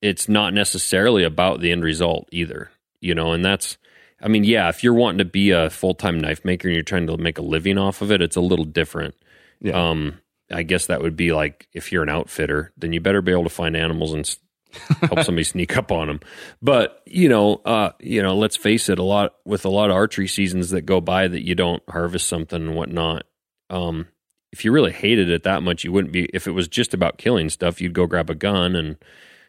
it's 0.00 0.28
not 0.28 0.54
necessarily 0.54 1.24
about 1.24 1.60
the 1.60 1.72
end 1.72 1.82
result 1.82 2.28
either. 2.30 2.70
You 3.00 3.14
know, 3.14 3.32
and 3.32 3.44
that's, 3.44 3.76
I 4.22 4.28
mean, 4.28 4.44
yeah, 4.44 4.68
if 4.68 4.82
you're 4.84 4.94
wanting 4.94 5.18
to 5.18 5.24
be 5.24 5.50
a 5.50 5.70
full 5.70 5.94
time 5.94 6.18
knife 6.18 6.44
maker 6.44 6.68
and 6.68 6.74
you're 6.74 6.84
trying 6.84 7.06
to 7.06 7.16
make 7.16 7.38
a 7.38 7.42
living 7.42 7.78
off 7.78 8.00
of 8.00 8.10
it, 8.12 8.22
it's 8.22 8.36
a 8.36 8.40
little 8.40 8.64
different. 8.64 9.14
Yeah. 9.60 9.90
Um, 9.90 10.20
I 10.50 10.62
guess 10.62 10.86
that 10.86 11.02
would 11.02 11.16
be 11.16 11.32
like 11.32 11.68
if 11.72 11.90
you're 11.90 12.02
an 12.02 12.08
outfitter, 12.10 12.72
then 12.76 12.92
you 12.92 13.00
better 13.00 13.22
be 13.22 13.32
able 13.32 13.44
to 13.44 13.50
find 13.50 13.76
animals 13.76 14.12
and 14.12 14.20
s- 14.20 14.38
help 15.00 15.22
somebody 15.22 15.44
sneak 15.44 15.76
up 15.76 15.92
on 15.92 16.08
them. 16.08 16.20
But 16.62 17.02
you 17.06 17.28
know, 17.28 17.56
uh, 17.64 17.92
you 18.00 18.22
know, 18.22 18.36
let's 18.36 18.56
face 18.56 18.88
it, 18.88 18.98
a 18.98 19.02
lot 19.02 19.34
with 19.44 19.64
a 19.64 19.70
lot 19.70 19.90
of 19.90 19.96
archery 19.96 20.28
seasons 20.28 20.70
that 20.70 20.82
go 20.82 21.00
by 21.00 21.28
that 21.28 21.44
you 21.46 21.54
don't 21.54 21.82
harvest 21.88 22.26
something 22.26 22.60
and 22.60 22.74
whatnot. 22.74 23.24
Um, 23.70 24.08
if 24.52 24.64
you 24.64 24.72
really 24.72 24.92
hated 24.92 25.30
it 25.30 25.42
that 25.42 25.62
much, 25.62 25.84
you 25.84 25.92
wouldn't 25.92 26.12
be. 26.12 26.28
If 26.32 26.46
it 26.46 26.52
was 26.52 26.68
just 26.68 26.94
about 26.94 27.18
killing 27.18 27.50
stuff, 27.50 27.80
you'd 27.80 27.92
go 27.92 28.06
grab 28.06 28.30
a 28.30 28.34
gun 28.34 28.76
and 28.76 28.96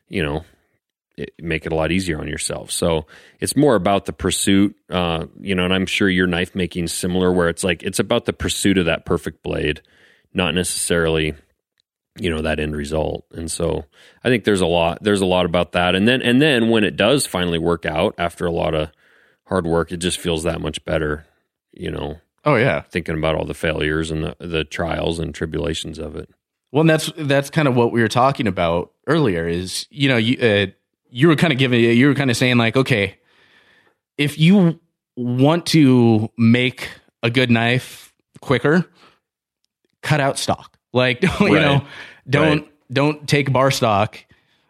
you 0.09 0.23
know 0.23 0.45
it, 1.17 1.33
make 1.39 1.65
it 1.65 1.71
a 1.71 1.75
lot 1.75 1.91
easier 1.91 2.19
on 2.19 2.27
yourself. 2.27 2.71
So 2.71 3.05
it's 3.39 3.55
more 3.55 3.75
about 3.75 4.05
the 4.05 4.13
pursuit, 4.13 4.75
uh, 4.89 5.25
you 5.39 5.55
know. 5.55 5.65
And 5.65 5.73
I'm 5.73 5.85
sure 5.85 6.09
your 6.09 6.27
knife 6.27 6.55
making 6.55 6.87
similar, 6.87 7.31
where 7.31 7.49
it's 7.49 7.63
like 7.63 7.83
it's 7.83 7.99
about 7.99 8.25
the 8.25 8.33
pursuit 8.33 8.77
of 8.77 8.85
that 8.85 9.05
perfect 9.05 9.43
blade, 9.43 9.81
not 10.33 10.55
necessarily 10.55 11.35
you 12.17 12.29
know 12.29 12.41
that 12.41 12.59
end 12.59 12.75
result. 12.75 13.25
And 13.31 13.51
so 13.51 13.85
I 14.23 14.29
think 14.29 14.43
there's 14.43 14.61
a 14.61 14.65
lot 14.65 15.03
there's 15.03 15.21
a 15.21 15.25
lot 15.25 15.45
about 15.45 15.73
that. 15.73 15.95
And 15.95 16.07
then 16.07 16.21
and 16.21 16.41
then 16.41 16.69
when 16.69 16.83
it 16.83 16.95
does 16.95 17.25
finally 17.25 17.59
work 17.59 17.85
out 17.85 18.15
after 18.17 18.45
a 18.45 18.51
lot 18.51 18.73
of 18.73 18.91
hard 19.47 19.67
work, 19.67 19.91
it 19.91 19.97
just 19.97 20.19
feels 20.19 20.43
that 20.43 20.61
much 20.61 20.83
better. 20.85 21.25
You 21.73 21.91
know, 21.91 22.19
oh 22.45 22.55
yeah 22.55 22.81
thinking 22.81 23.17
about 23.17 23.35
all 23.35 23.45
the 23.45 23.53
failures 23.53 24.11
and 24.11 24.23
the, 24.23 24.35
the 24.39 24.63
trials 24.63 25.19
and 25.19 25.35
tribulations 25.35 25.99
of 25.99 26.15
it. 26.15 26.29
Well, 26.71 26.81
and 26.81 26.89
that's 26.89 27.11
that's 27.17 27.49
kind 27.49 27.67
of 27.67 27.75
what 27.75 27.91
we 27.91 28.01
were 28.01 28.07
talking 28.07 28.47
about 28.47 28.91
earlier. 29.07 29.47
Is 29.47 29.87
you 29.89 30.09
know 30.09 30.17
you 30.17 30.37
uh, 30.41 30.67
you 31.09 31.27
were 31.27 31.35
kind 31.35 31.53
of 31.53 31.59
giving 31.59 31.79
you 31.79 32.07
were 32.07 32.15
kind 32.15 32.29
of 32.29 32.37
saying 32.37 32.57
like, 32.57 32.75
okay, 32.75 33.17
if 34.17 34.37
you 34.37 34.79
want 35.15 35.65
to 35.67 36.29
make 36.37 36.89
a 37.23 37.29
good 37.29 37.49
knife 37.49 38.13
quicker, 38.41 38.85
cut 40.01 40.19
out 40.19 40.37
stock. 40.37 40.74
Like 40.95 41.21
you 41.23 41.29
Right. 41.29 41.51
know, 41.61 41.85
don't 42.27 42.59
Right. 42.61 42.71
don't 42.91 43.27
take 43.27 43.51
bar 43.51 43.69
stock, 43.69 44.17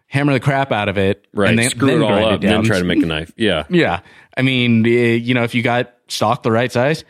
hammer 0.07 0.33
the 0.33 0.39
crap 0.41 0.71
out 0.73 0.89
of 0.89 0.97
it, 0.97 1.25
Right. 1.33 1.49
And 1.51 1.59
then, 1.59 1.69
Screw 1.69 1.87
then 1.87 2.01
it 2.01 2.03
all 2.03 2.25
up 2.25 2.41
and 2.41 2.43
then 2.43 2.63
try 2.63 2.79
to 2.79 2.83
make 2.85 3.01
a 3.01 3.05
knife. 3.05 3.31
Yeah. 3.37 3.63
Yeah. 3.69 3.99
I 4.35 4.41
mean, 4.41 4.83
you 4.85 5.33
know, 5.33 5.43
if 5.43 5.55
you 5.55 5.61
got 5.61 5.93
stock 6.09 6.43
the 6.43 6.51
right 6.51 6.71
size, 6.71 7.05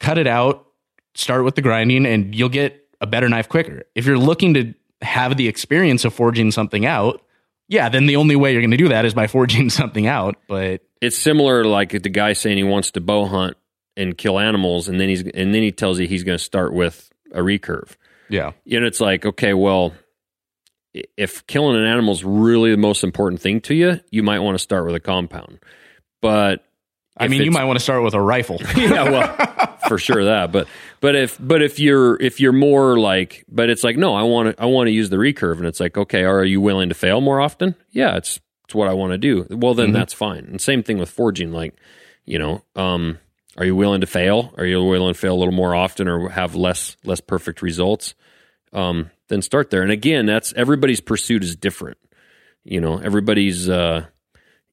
cut 0.00 0.16
it 0.16 0.26
out, 0.26 0.66
start 1.14 1.44
with 1.44 1.54
the 1.56 1.60
grinding, 1.62 2.06
and 2.06 2.34
you'll 2.34 2.48
get 2.48 2.86
a 3.00 3.06
better 3.06 3.28
knife 3.28 3.48
quicker. 3.48 3.82
If 3.94 4.06
you're 4.06 4.16
looking 4.18 4.54
to 4.54 4.74
have 5.02 5.36
the 5.36 5.48
experience 5.48 6.04
of 6.04 6.14
forging 6.14 6.50
something 6.52 6.86
out, 6.86 7.20
yeah, 7.68 7.88
then 7.88 8.06
the 8.06 8.16
only 8.16 8.36
way 8.36 8.52
you're 8.52 8.62
going 8.62 8.70
to 8.70 8.76
do 8.76 8.88
that 8.88 9.04
is 9.04 9.12
by 9.12 9.26
forging 9.36 9.68
something 9.70 10.06
out. 10.06 10.36
But 10.48 10.82
It's 11.00 11.18
similar 11.18 11.62
to 11.64 11.68
like 11.68 11.90
the 11.90 12.08
guy 12.08 12.32
saying 12.34 12.56
he 12.56 12.64
wants 12.64 12.92
to 12.92 13.00
bow 13.00 13.26
hunt 13.26 13.56
and 13.96 14.16
kill 14.16 14.38
animals 14.38 14.88
and 14.88 14.98
then 15.00 15.08
he's 15.10 15.20
and 15.22 15.52
then 15.54 15.62
he 15.62 15.72
tells 15.72 15.98
you 16.00 16.06
he's 16.06 16.24
going 16.24 16.38
to 16.38 16.42
start 16.44 16.72
with 16.72 17.10
a 17.32 17.40
recurve. 17.40 17.96
Yeah, 18.32 18.52
And 18.70 18.84
it's 18.84 19.00
like, 19.00 19.24
okay, 19.26 19.54
well, 19.54 19.92
if 21.16 21.46
killing 21.46 21.76
an 21.76 21.84
animal 21.86 22.12
is 22.12 22.24
really 22.24 22.70
the 22.70 22.76
most 22.76 23.02
important 23.04 23.40
thing 23.40 23.60
to 23.62 23.74
you, 23.74 24.00
you 24.10 24.22
might 24.22 24.40
want 24.40 24.54
to 24.56 24.58
start 24.58 24.84
with 24.86 24.94
a 24.94 25.00
compound. 25.00 25.58
But 26.20 26.64
I 27.16 27.28
mean, 27.28 27.42
you 27.42 27.50
might 27.50 27.64
want 27.64 27.78
to 27.78 27.82
start 27.82 28.02
with 28.02 28.14
a 28.14 28.20
rifle. 28.20 28.58
yeah, 28.76 29.04
well, 29.04 29.76
for 29.88 29.98
sure 29.98 30.24
that. 30.24 30.52
But 30.52 30.68
but 31.00 31.14
if 31.16 31.38
but 31.40 31.62
if 31.62 31.78
you're 31.78 32.20
if 32.20 32.40
you're 32.40 32.52
more 32.52 32.98
like, 32.98 33.44
but 33.48 33.70
it's 33.70 33.82
like 33.84 33.96
no, 33.96 34.14
I 34.14 34.22
want 34.22 34.56
to 34.56 34.62
I 34.62 34.66
want 34.66 34.88
to 34.88 34.92
use 34.92 35.10
the 35.10 35.16
recurve, 35.16 35.56
and 35.58 35.66
it's 35.66 35.80
like 35.80 35.96
okay, 35.96 36.24
are 36.24 36.44
you 36.44 36.60
willing 36.60 36.88
to 36.90 36.94
fail 36.94 37.20
more 37.20 37.40
often? 37.40 37.74
Yeah, 37.90 38.16
it's 38.16 38.38
it's 38.64 38.74
what 38.74 38.88
I 38.88 38.92
want 38.94 39.12
to 39.12 39.18
do. 39.18 39.46
Well, 39.50 39.74
then 39.74 39.90
Mhm. 39.90 39.94
that's 39.94 40.14
fine. 40.14 40.44
And 40.44 40.60
same 40.60 40.82
thing 40.82 40.98
with 40.98 41.10
forging. 41.10 41.52
Like, 41.52 41.74
you 42.24 42.38
know, 42.38 42.62
um, 42.76 43.18
are 43.58 43.64
you 43.64 43.74
willing 43.76 44.00
to 44.02 44.06
fail? 44.06 44.52
Are 44.56 44.64
you 44.64 44.82
willing 44.82 45.12
to 45.12 45.18
fail 45.18 45.34
a 45.34 45.40
little 45.40 45.54
more 45.54 45.74
often, 45.74 46.06
or 46.08 46.28
have 46.30 46.54
less 46.54 46.96
less 47.04 47.20
perfect 47.20 47.60
results? 47.62 48.14
Um, 48.72 49.10
then 49.28 49.42
start 49.42 49.70
there. 49.70 49.82
And 49.82 49.90
again, 49.90 50.26
that's 50.26 50.52
everybody's 50.54 51.00
pursuit 51.00 51.44
is 51.44 51.56
different. 51.56 51.98
You 52.64 52.80
know, 52.80 52.98
everybody's 52.98 53.68
uh, 53.68 54.06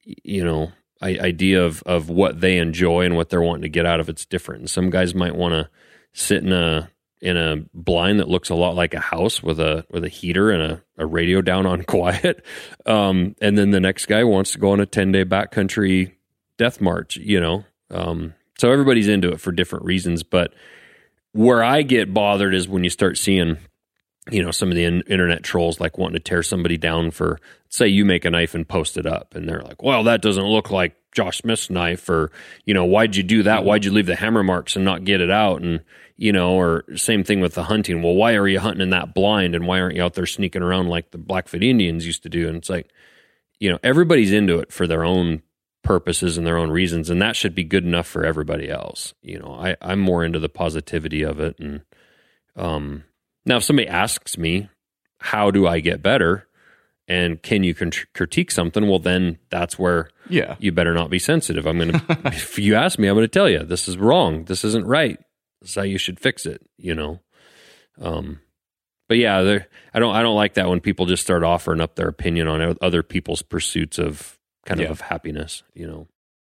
you 0.03 0.43
know 0.43 0.71
idea 1.01 1.63
of 1.63 1.81
of 1.83 2.09
what 2.09 2.41
they 2.41 2.57
enjoy 2.57 3.05
and 3.05 3.15
what 3.15 3.29
they're 3.29 3.41
wanting 3.41 3.61
to 3.63 3.69
get 3.69 3.85
out 3.85 3.99
of 3.99 4.09
it's 4.09 4.25
different. 4.25 4.61
And 4.61 4.69
some 4.69 4.89
guys 4.89 5.15
might 5.15 5.35
want 5.35 5.53
to 5.53 5.69
sit 6.13 6.43
in 6.43 6.51
a 6.51 6.89
in 7.21 7.35
a 7.35 7.57
blind 7.73 8.19
that 8.19 8.29
looks 8.29 8.49
a 8.49 8.55
lot 8.55 8.75
like 8.75 8.93
a 8.93 8.99
house 8.99 9.43
with 9.43 9.59
a 9.59 9.85
with 9.89 10.03
a 10.03 10.09
heater 10.09 10.51
and 10.51 10.61
a, 10.61 10.83
a 10.97 11.05
radio 11.05 11.41
down 11.41 11.65
on 11.65 11.83
quiet. 11.87 12.45
Um, 12.85 13.35
and 13.41 13.57
then 13.57 13.71
the 13.71 13.79
next 13.79 14.05
guy 14.05 14.23
wants 14.23 14.51
to 14.51 14.59
go 14.59 14.71
on 14.71 14.79
a 14.79 14.85
ten 14.85 15.11
day 15.11 15.25
backcountry 15.25 16.13
death 16.57 16.81
march. 16.81 17.17
You 17.17 17.39
know, 17.39 17.65
um, 17.91 18.33
so 18.57 18.71
everybody's 18.71 19.07
into 19.07 19.31
it 19.31 19.41
for 19.41 19.51
different 19.51 19.85
reasons. 19.85 20.23
But 20.23 20.53
where 21.31 21.63
I 21.63 21.81
get 21.81 22.13
bothered 22.13 22.53
is 22.53 22.67
when 22.67 22.83
you 22.83 22.89
start 22.89 23.17
seeing 23.17 23.57
you 24.31 24.43
know 24.43 24.51
some 24.51 24.69
of 24.69 24.75
the 24.75 24.83
in- 24.83 25.01
internet 25.03 25.43
trolls 25.43 25.79
like 25.79 25.97
wanting 25.97 26.15
to 26.15 26.19
tear 26.19 26.43
somebody 26.43 26.77
down 26.77 27.11
for 27.11 27.39
say 27.69 27.87
you 27.87 28.05
make 28.05 28.25
a 28.25 28.29
knife 28.29 28.55
and 28.55 28.67
post 28.67 28.97
it 28.97 29.05
up 29.05 29.35
and 29.35 29.47
they're 29.47 29.61
like 29.61 29.81
well 29.83 30.03
that 30.03 30.21
doesn't 30.21 30.45
look 30.45 30.71
like 30.71 30.95
josh 31.11 31.39
smith's 31.39 31.69
knife 31.69 32.09
or 32.09 32.31
you 32.65 32.73
know 32.73 32.85
why'd 32.85 33.15
you 33.15 33.23
do 33.23 33.43
that? 33.43 33.63
Why'd 33.63 33.85
you 33.85 33.91
leave 33.91 34.05
the 34.05 34.15
hammer 34.15 34.43
marks 34.43 34.75
and 34.75 34.85
not 34.85 35.03
get 35.05 35.21
it 35.21 35.31
out? 35.31 35.61
And 35.61 35.81
you 36.17 36.31
know 36.31 36.53
or 36.53 36.83
same 36.95 37.23
thing 37.23 37.39
with 37.39 37.55
the 37.55 37.63
hunting. 37.63 38.01
Well 38.01 38.15
why 38.15 38.35
are 38.35 38.47
you 38.47 38.59
hunting 38.59 38.81
in 38.81 38.89
that 38.91 39.13
blind 39.13 39.55
and 39.55 39.65
why 39.65 39.79
aren't 39.79 39.95
you 39.95 40.03
out 40.03 40.13
there 40.13 40.25
sneaking 40.25 40.61
around 40.61 40.87
like 40.87 41.11
the 41.11 41.17
blackfoot 41.17 41.63
indians 41.63 42.05
used 42.05 42.23
to 42.23 42.29
do? 42.29 42.47
And 42.47 42.57
it's 42.57 42.69
like 42.69 42.89
you 43.59 43.71
know 43.71 43.79
everybody's 43.83 44.31
into 44.31 44.59
it 44.59 44.71
for 44.71 44.87
their 44.87 45.03
own 45.03 45.41
purposes 45.81 46.37
and 46.37 46.45
their 46.45 46.57
own 46.57 46.69
reasons 46.69 47.09
and 47.09 47.21
that 47.21 47.35
should 47.35 47.55
be 47.55 47.63
good 47.63 47.85
enough 47.85 48.07
for 48.07 48.25
everybody 48.25 48.69
else. 48.69 49.13
You 49.21 49.39
know 49.39 49.55
i 49.59 49.75
i'm 49.81 49.99
more 49.99 50.23
into 50.23 50.39
the 50.39 50.49
positivity 50.49 51.23
of 51.23 51.39
it 51.39 51.57
and 51.59 51.81
um 52.55 53.03
now, 53.49 53.57
if 53.57 53.63
somebody 53.63 53.87
asks 53.89 54.37
me, 54.37 54.69
how 55.19 55.51
do 55.51 55.67
I 55.67 55.81
get 55.81 56.01
better? 56.01 56.47
And 57.07 57.41
can 57.41 57.63
you 57.63 57.73
con- 57.73 57.91
critique 58.13 58.51
something? 58.51 58.87
Well, 58.87 58.99
then 58.99 59.39
that's 59.49 59.77
where 59.79 60.09
Yeah. 60.29 60.55
you 60.59 60.71
better 60.71 60.93
not 60.93 61.09
be 61.09 61.19
sensitive. 61.19 61.65
I'm 61.65 61.79
going 61.79 61.91
to, 61.99 62.17
if 62.25 62.57
you 62.59 62.75
ask 62.75 62.97
me, 62.99 63.07
I'm 63.07 63.15
going 63.15 63.23
to 63.25 63.27
tell 63.27 63.49
you 63.49 63.63
this 63.63 63.87
is 63.87 63.97
wrong. 63.97 64.45
This 64.45 64.63
isn't 64.63 64.85
right. 64.85 65.17
This 65.59 65.71
is 65.71 65.75
how 65.75 65.81
you 65.81 65.97
should 65.97 66.19
fix 66.19 66.45
it, 66.45 66.61
you 66.77 66.93
know? 66.95 67.19
Um, 67.99 68.39
but 69.09 69.17
yeah, 69.17 69.41
there, 69.41 69.67
I 69.93 69.99
don't, 69.99 70.15
I 70.15 70.21
don't 70.21 70.35
like 70.35 70.53
that 70.53 70.69
when 70.69 70.79
people 70.81 71.07
just 71.07 71.23
start 71.23 71.43
offering 71.43 71.81
up 71.81 71.95
their 71.95 72.07
opinion 72.07 72.47
on 72.47 72.77
other 72.81 73.01
people's 73.03 73.41
pursuits 73.41 73.97
of 73.97 74.37
kind 74.65 74.79
Yeah. 74.79 74.85
of 74.85 74.91
of 74.91 75.01
happiness, 75.01 75.63
you 75.73 75.87
know? 75.87 76.07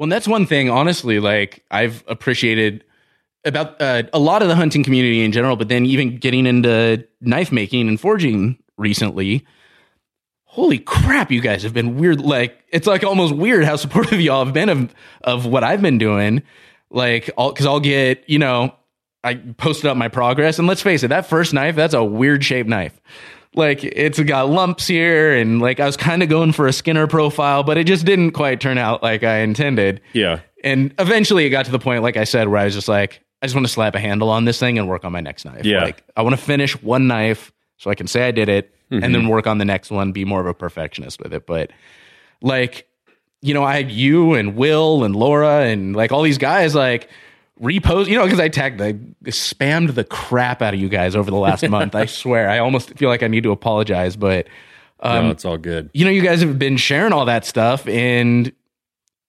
Well, 0.00 0.06
and 0.06 0.12
that's 0.12 0.26
one 0.26 0.46
thing, 0.46 0.70
honestly, 0.70 1.20
like 1.20 1.62
I've 1.70 2.02
appreciated 2.08 2.84
about 3.44 3.78
uh, 3.82 4.04
a 4.14 4.18
lot 4.18 4.40
of 4.40 4.48
the 4.48 4.54
hunting 4.56 4.82
community 4.82 5.22
in 5.22 5.30
general, 5.30 5.56
but 5.56 5.68
then 5.68 5.84
even 5.84 6.16
getting 6.16 6.46
into 6.46 7.06
knife 7.20 7.52
making 7.52 7.86
and 7.86 8.00
forging 8.00 8.56
recently. 8.78 9.44
Holy 10.46 10.78
crap, 10.78 11.30
you 11.30 11.42
guys 11.42 11.62
have 11.64 11.74
been 11.74 11.98
weird. 11.98 12.18
Like, 12.18 12.64
it's 12.72 12.86
like 12.86 13.04
almost 13.04 13.36
weird 13.36 13.64
how 13.64 13.76
supportive 13.76 14.18
y'all 14.22 14.42
have 14.42 14.54
been 14.54 14.70
of, 14.70 14.94
of 15.20 15.44
what 15.44 15.64
I've 15.64 15.82
been 15.82 15.98
doing. 15.98 16.44
Like, 16.88 17.28
I'll, 17.36 17.52
cause 17.52 17.66
I'll 17.66 17.78
get, 17.78 18.24
you 18.26 18.38
know, 18.38 18.74
I 19.22 19.34
posted 19.34 19.84
up 19.84 19.98
my 19.98 20.08
progress 20.08 20.58
and 20.58 20.66
let's 20.66 20.80
face 20.80 21.02
it, 21.02 21.08
that 21.08 21.26
first 21.26 21.52
knife, 21.52 21.76
that's 21.76 21.92
a 21.92 22.02
weird 22.02 22.42
shaped 22.42 22.70
knife. 22.70 22.98
Like, 23.54 23.82
it's 23.82 24.20
got 24.20 24.48
lumps 24.48 24.86
here 24.86 25.34
and 25.34 25.60
like 25.60 25.80
I 25.80 25.86
was 25.86 25.96
kind 25.96 26.22
of 26.22 26.28
going 26.28 26.52
for 26.52 26.68
a 26.68 26.72
Skinner 26.72 27.06
profile, 27.08 27.62
but 27.64 27.76
it 27.78 27.84
just 27.84 28.06
didn't 28.06 28.30
quite 28.32 28.60
turn 28.60 28.78
out 28.78 29.02
like 29.02 29.24
I 29.24 29.38
intended. 29.38 30.00
Yeah. 30.12 30.40
And 30.62 30.94
eventually 30.98 31.46
it 31.46 31.50
got 31.50 31.64
to 31.64 31.72
the 31.72 31.78
point, 31.80 32.02
like 32.04 32.16
I 32.16 32.24
said, 32.24 32.46
where 32.48 32.60
I 32.60 32.64
was 32.66 32.74
just 32.74 32.86
like, 32.88 33.22
I 33.42 33.46
just 33.46 33.54
want 33.56 33.66
to 33.66 33.72
slap 33.72 33.94
a 33.96 33.98
handle 34.00 34.28
on 34.30 34.44
this 34.44 34.58
thing 34.60 34.78
and 34.78 34.88
work 34.88 35.04
on 35.04 35.10
my 35.12 35.20
next 35.20 35.44
knife. 35.44 35.64
Yeah. 35.64 35.82
Like 35.82 36.04
I 36.16 36.22
want 36.22 36.36
to 36.36 36.40
finish 36.42 36.80
one 36.82 37.06
knife 37.08 37.50
so 37.78 37.90
I 37.90 37.94
can 37.96 38.06
say 38.06 38.28
I 38.28 38.30
did 38.30 38.48
it 38.48 38.72
Mhm. 38.92 39.02
and 39.04 39.14
then 39.14 39.28
work 39.28 39.46
on 39.46 39.58
the 39.58 39.64
next 39.64 39.90
one, 39.90 40.12
be 40.12 40.24
more 40.24 40.40
of 40.40 40.46
a 40.46 40.54
perfectionist 40.54 41.20
with 41.20 41.32
it. 41.32 41.46
But 41.46 41.70
like, 42.42 42.86
you 43.40 43.54
know, 43.54 43.64
I 43.64 43.74
had 43.76 43.90
you 43.90 44.34
and 44.34 44.54
Will 44.56 45.02
and 45.04 45.16
Laura 45.16 45.62
and 45.64 45.96
like 45.96 46.12
all 46.12 46.22
these 46.22 46.38
guys 46.38 46.74
like 46.74 47.08
repost, 47.60 48.06
you 48.08 48.16
know, 48.16 48.24
because 48.24 48.40
I 48.40 48.48
tagged, 48.48 48.80
I 48.80 48.92
spammed 49.24 49.94
the 49.94 50.04
crap 50.04 50.62
out 50.62 50.74
of 50.74 50.80
you 50.80 50.88
guys 50.88 51.14
over 51.14 51.30
the 51.30 51.36
last 51.36 51.68
month. 51.68 51.94
I 51.94 52.06
swear. 52.06 52.48
I 52.48 52.58
almost 52.58 52.96
feel 52.96 53.08
like 53.08 53.22
I 53.22 53.28
need 53.28 53.42
to 53.42 53.50
apologize, 53.52 54.16
but 54.16 54.46
um, 55.00 55.26
no, 55.26 55.30
it's 55.30 55.44
all 55.44 55.58
good. 55.58 55.90
you 55.92 56.04
know, 56.04 56.10
you 56.10 56.22
guys 56.22 56.40
have 56.40 56.58
been 56.58 56.76
sharing 56.76 57.12
all 57.12 57.24
that 57.26 57.44
stuff 57.44 57.86
and 57.88 58.52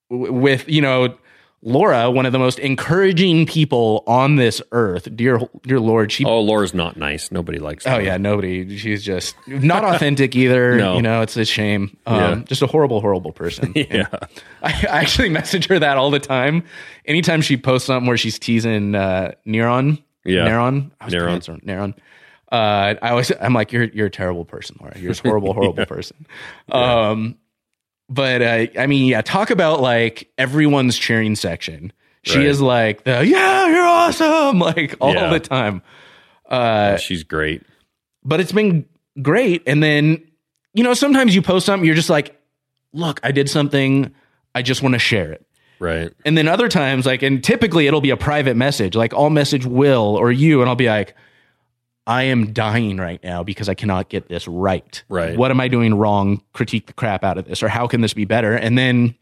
w- 0.09 0.31
with, 0.33 0.67
you 0.67 0.81
know, 0.81 1.15
Laura, 1.63 2.09
one 2.09 2.25
of 2.25 2.31
the 2.31 2.39
most 2.39 2.57
encouraging 2.57 3.45
people 3.45 4.03
on 4.07 4.35
this 4.35 4.61
earth, 4.71 5.07
dear, 5.15 5.39
dear 5.61 5.79
Lord, 5.79 6.11
she. 6.11 6.25
Oh, 6.25 6.41
Laura's 6.41 6.73
not 6.73 6.97
nice. 6.97 7.31
Nobody 7.31 7.59
likes 7.59 7.85
Her. 7.85 7.95
Oh 7.95 7.99
yeah, 7.99 8.17
nobody. 8.17 8.77
She's 8.77 9.03
just 9.03 9.35
not 9.47 9.83
authentic 9.83 10.35
either. 10.35 10.75
No. 10.81 10.95
You 10.95 11.01
know, 11.03 11.21
it's 11.21 11.37
a 11.37 11.45
shame. 11.45 11.95
Um, 12.07 12.17
Yeah. 12.19 12.35
Just 12.45 12.61
a 12.63 12.67
horrible, 12.67 12.99
horrible 13.01 13.31
person. 13.31 13.73
Yeah. 13.75 14.07
I, 14.63 14.69
I 14.89 15.01
actually 15.01 15.29
message 15.29 15.67
her 15.67 15.77
that 15.77 15.97
all 15.97 16.09
the 16.09 16.19
time. 16.19 16.63
Anytime 17.05 17.41
she 17.41 17.57
posts 17.57 17.85
something 17.87 18.07
where 18.07 18.17
she's 18.17 18.39
teasing 18.39 18.95
uh, 18.95 19.33
Neuron, 19.45 20.01
Yeah. 20.25 20.47
Neuron, 20.47 20.89
I 20.99 21.05
was 21.05 21.13
Neuron. 21.13 21.19
pronouncing 21.23 21.59
Neuron. 21.65 21.93
Uh, 22.51 22.95
I 23.01 23.09
always, 23.11 23.31
I'm 23.39 23.53
like, 23.53 23.71
you're 23.71 23.85
you're 23.85 24.07
a 24.07 24.11
terrible 24.11 24.43
person, 24.43 24.75
Laura. 24.81 24.97
You're 24.99 25.11
just 25.11 25.23
a 25.23 25.27
horrible, 25.29 25.53
horrible 25.53 25.85
person. 25.95 26.25
Um, 26.69 27.37
but 28.11 28.41
uh, 28.41 28.67
I 28.77 28.85
mean, 28.87 29.07
yeah, 29.07 29.21
talk 29.21 29.49
about 29.49 29.81
like 29.81 30.29
everyone's 30.37 30.97
cheering 30.97 31.35
section. 31.35 31.91
She 32.23 32.37
Right. 32.37 32.47
is 32.47 32.61
like 32.61 33.03
the 33.05 33.25
yeah, 33.25 33.67
you're 33.69 33.87
awesome, 33.87 34.59
like 34.59 34.95
all 35.01 35.13
Yeah. 35.15 35.31
the 35.31 35.39
time. 35.39 35.81
Uh, 36.47 36.97
She's 36.97 37.23
great. 37.23 37.63
but 38.23 38.39
it's 38.39 38.51
been 38.51 38.85
great. 39.21 39.63
And 39.65 39.81
then, 39.81 40.21
you 40.73 40.83
know, 40.83 40.93
sometimes 40.93 41.33
you 41.33 41.41
post 41.41 41.65
something, 41.65 41.85
you're 41.85 41.95
just 41.95 42.09
like, 42.09 42.37
look, 42.93 43.19
I 43.23 43.31
did 43.31 43.49
something. 43.49 44.13
I 44.53 44.61
just 44.61 44.83
want 44.83 44.93
to 44.93 44.99
share 44.99 45.31
it. 45.31 45.45
Right. 45.79 46.11
And 46.25 46.37
then 46.37 46.47
other 46.49 46.67
times, 46.67 47.05
like, 47.05 47.23
and 47.23 47.43
typically 47.43 47.87
it'll 47.87 48.01
be 48.01 48.09
a 48.11 48.17
private 48.17 48.55
message, 48.57 48.95
like 48.95 49.13
I'll 49.13 49.29
message 49.31 49.65
Will 49.65 50.15
or 50.17 50.31
you, 50.31 50.59
and 50.61 50.69
I'll 50.69 50.75
be 50.75 50.87
like, 50.89 51.15
I 52.07 52.23
am 52.23 52.53
dying 52.53 52.97
right 52.97 53.23
now 53.23 53.43
because 53.43 53.69
I 53.69 53.73
cannot 53.73 54.09
get 54.09 54.27
this 54.27 54.47
right. 54.47 55.03
Right. 55.07 55.37
What 55.37 55.51
am 55.51 55.59
I 55.59 55.67
doing 55.67 55.93
wrong? 55.93 56.41
Critique 56.53 56.87
the 56.87 56.93
crap 56.93 57.23
out 57.23 57.37
of 57.37 57.45
this, 57.45 57.61
or 57.61 57.67
how 57.67 57.87
can 57.87 58.01
this 58.01 58.13
be 58.13 58.25
better? 58.25 58.53
And 58.53 58.77
then 58.77 59.15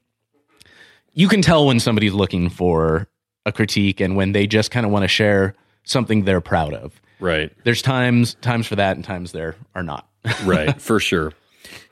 you 1.14 1.28
can 1.28 1.42
tell 1.42 1.66
when 1.66 1.80
somebody's 1.80 2.14
looking 2.14 2.50
for 2.50 3.08
a 3.46 3.52
critique 3.52 4.00
and 4.00 4.16
when 4.16 4.32
they 4.32 4.48
just 4.48 4.72
kind 4.72 4.86
of 4.86 4.92
want 4.92 5.04
to 5.04 5.08
share 5.08 5.56
something 5.84 6.24
they're 6.24 6.42
proud 6.42 6.74
of. 6.74 7.00
Right. 7.20 7.52
There's 7.64 7.82
times 7.82 8.36
times 8.36 8.68
for 8.68 8.76
that 8.78 8.96
and 8.96 9.04
times 9.04 9.32
there 9.32 9.56
are 9.76 9.84
not. 9.84 10.06
right 10.44 10.82
for 10.82 11.00
sure 11.00 11.32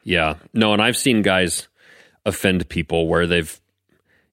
yeah 0.04 0.36
no 0.54 0.74
and 0.74 0.82
i've 0.82 0.98
seen 0.98 1.22
guys 1.22 1.70
offend 2.26 2.68
people 2.68 3.08
where 3.08 3.26
they've 3.26 3.62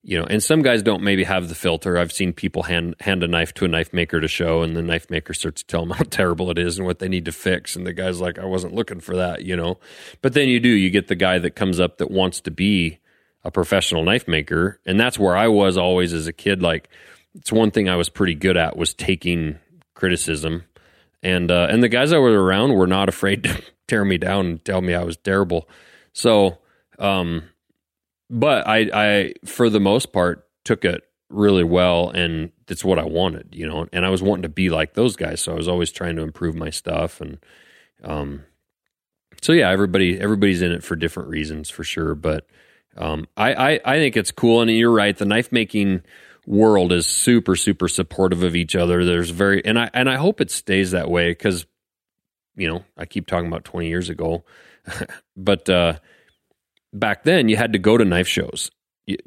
you 0.05 0.19
know 0.19 0.25
and 0.25 0.41
some 0.41 0.61
guys 0.61 0.83
don't 0.83 1.01
maybe 1.01 1.23
have 1.23 1.49
the 1.49 1.55
filter. 1.55 1.97
I've 1.97 2.11
seen 2.11 2.31
people 2.31 2.63
hand 2.63 2.95
hand 2.99 3.23
a 3.23 3.27
knife 3.27 3.53
to 3.55 3.65
a 3.65 3.67
knife 3.67 3.91
maker 3.91 4.21
to 4.21 4.27
show 4.27 4.61
and 4.61 4.75
the 4.75 4.83
knife 4.83 5.09
maker 5.09 5.33
starts 5.33 5.63
to 5.63 5.67
tell 5.67 5.81
them 5.81 5.89
how 5.97 6.03
terrible 6.03 6.51
it 6.51 6.59
is 6.59 6.77
and 6.77 6.85
what 6.85 6.99
they 6.99 7.09
need 7.09 7.25
to 7.25 7.31
fix. 7.31 7.75
And 7.75 7.85
the 7.85 7.93
guy's 7.93 8.21
like 8.21 8.37
i 8.37 8.45
wasn't 8.45 8.75
looking 8.75 8.99
for 8.99 9.15
that 9.15 9.43
you 9.43 9.55
know? 9.55 9.79
But 10.21 10.33
then 10.33 10.47
you 10.47 10.59
do 10.59 10.69
you 10.69 10.91
get 10.91 11.07
the 11.07 11.15
guy 11.15 11.39
that 11.39 11.51
comes 11.51 11.79
up 11.79 11.97
that 11.97 12.11
wants 12.11 12.39
to 12.41 12.51
be 12.51 12.99
a 13.43 13.51
professional 13.51 14.03
knife 14.03 14.27
maker. 14.27 14.79
And 14.85 14.99
that's 14.99 15.19
where 15.19 15.35
i 15.35 15.47
was 15.47 15.77
always 15.77 16.13
as 16.13 16.27
a 16.27 16.33
kid. 16.33 16.61
Like 16.61 16.87
it's 17.33 17.51
one 17.51 17.71
thing 17.71 17.89
i 17.89 17.95
was 17.95 18.09
pretty 18.09 18.35
good 18.35 18.57
at 18.57 18.77
was 18.77 18.93
taking 18.93 19.57
criticism. 19.95 20.65
And 21.23 21.49
uh, 21.49 21.67
and 21.71 21.81
the 21.81 21.89
guys 21.89 22.11
that 22.11 22.21
were 22.21 22.43
around 22.43 22.75
were 22.75 22.85
not 22.85 23.09
afraid 23.09 23.43
to 23.45 23.63
tear 23.87 24.05
me 24.05 24.19
down 24.19 24.45
and 24.45 24.65
tell 24.65 24.81
me 24.81 24.93
I 24.93 25.03
was 25.03 25.17
terrible. 25.17 25.67
So, 26.13 26.59
um, 26.99 27.49
but 28.29 28.67
I 28.67 28.89
I 28.93 29.33
for 29.45 29.69
the 29.69 29.79
most 29.79 30.11
part 30.11 30.47
took 30.63 30.85
it 30.85 31.03
really 31.29 31.63
well 31.63 32.09
and 32.09 32.51
it's 32.67 32.83
what 32.83 32.99
I 32.99 33.03
wanted, 33.03 33.49
you 33.53 33.67
know. 33.67 33.87
And 33.91 34.05
I 34.05 34.09
was 34.09 34.21
wanting 34.21 34.43
to 34.43 34.49
be 34.49 34.69
like 34.69 34.93
those 34.93 35.15
guys, 35.15 35.41
so 35.41 35.51
I 35.51 35.55
was 35.55 35.67
always 35.67 35.91
trying 35.91 36.15
to 36.17 36.21
improve 36.21 36.55
my 36.55 36.69
stuff 36.69 37.21
and 37.21 37.37
um 38.03 38.43
so 39.41 39.51
yeah, 39.53 39.69
everybody 39.69 40.19
everybody's 40.19 40.61
in 40.61 40.71
it 40.71 40.83
for 40.83 40.95
different 40.95 41.29
reasons 41.29 41.69
for 41.69 41.83
sure, 41.83 42.15
but 42.15 42.47
um 42.97 43.27
I 43.37 43.53
I, 43.53 43.79
I 43.85 43.97
think 43.97 44.17
it's 44.17 44.31
cool 44.31 44.61
and 44.61 44.71
you're 44.71 44.91
right, 44.91 45.15
the 45.15 45.25
knife 45.25 45.51
making 45.51 46.01
world 46.47 46.91
is 46.91 47.07
super 47.07 47.55
super 47.55 47.87
supportive 47.87 48.43
of 48.43 48.55
each 48.55 48.75
other. 48.75 49.05
There's 49.05 49.29
very 49.29 49.63
and 49.65 49.77
I 49.79 49.89
and 49.93 50.09
I 50.09 50.15
hope 50.15 50.41
it 50.41 50.51
stays 50.51 50.91
that 50.91 51.09
way 51.09 51.33
cuz 51.35 51.65
you 52.57 52.69
know, 52.69 52.85
I 52.97 53.05
keep 53.05 53.27
talking 53.27 53.47
about 53.47 53.65
20 53.65 53.87
years 53.87 54.09
ago. 54.09 54.45
but 55.37 55.69
uh 55.69 55.95
back 56.99 57.23
then 57.23 57.49
you 57.49 57.57
had 57.57 57.73
to 57.73 57.79
go 57.79 57.97
to 57.97 58.05
knife 58.05 58.27
shows 58.27 58.71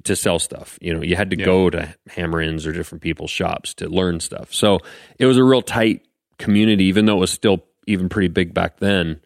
to 0.05 0.17
sell 0.17 0.39
stuff. 0.39 0.79
You 0.81 0.95
know, 0.95 1.03
you 1.03 1.15
had 1.15 1.31
to 1.31 1.39
Yeah. 1.39 1.45
go 1.45 1.71
to 1.71 1.95
hammer-ins 2.09 2.67
or 2.67 2.73
different 2.73 3.03
people's 3.03 3.31
shops 3.31 3.75
to 3.75 3.89
learn 3.89 4.21
stuff. 4.21 4.53
So 4.53 4.81
it 5.19 5.27
was 5.27 5.37
a 5.37 5.45
real 5.45 5.63
tight 5.63 6.03
community, 6.39 6.85
even 6.85 7.07
though 7.07 7.17
it 7.17 7.21
was 7.21 7.31
still 7.31 7.65
even 7.87 8.09
pretty 8.09 8.29
big 8.29 8.53
back 8.53 8.79
then. 8.81 9.21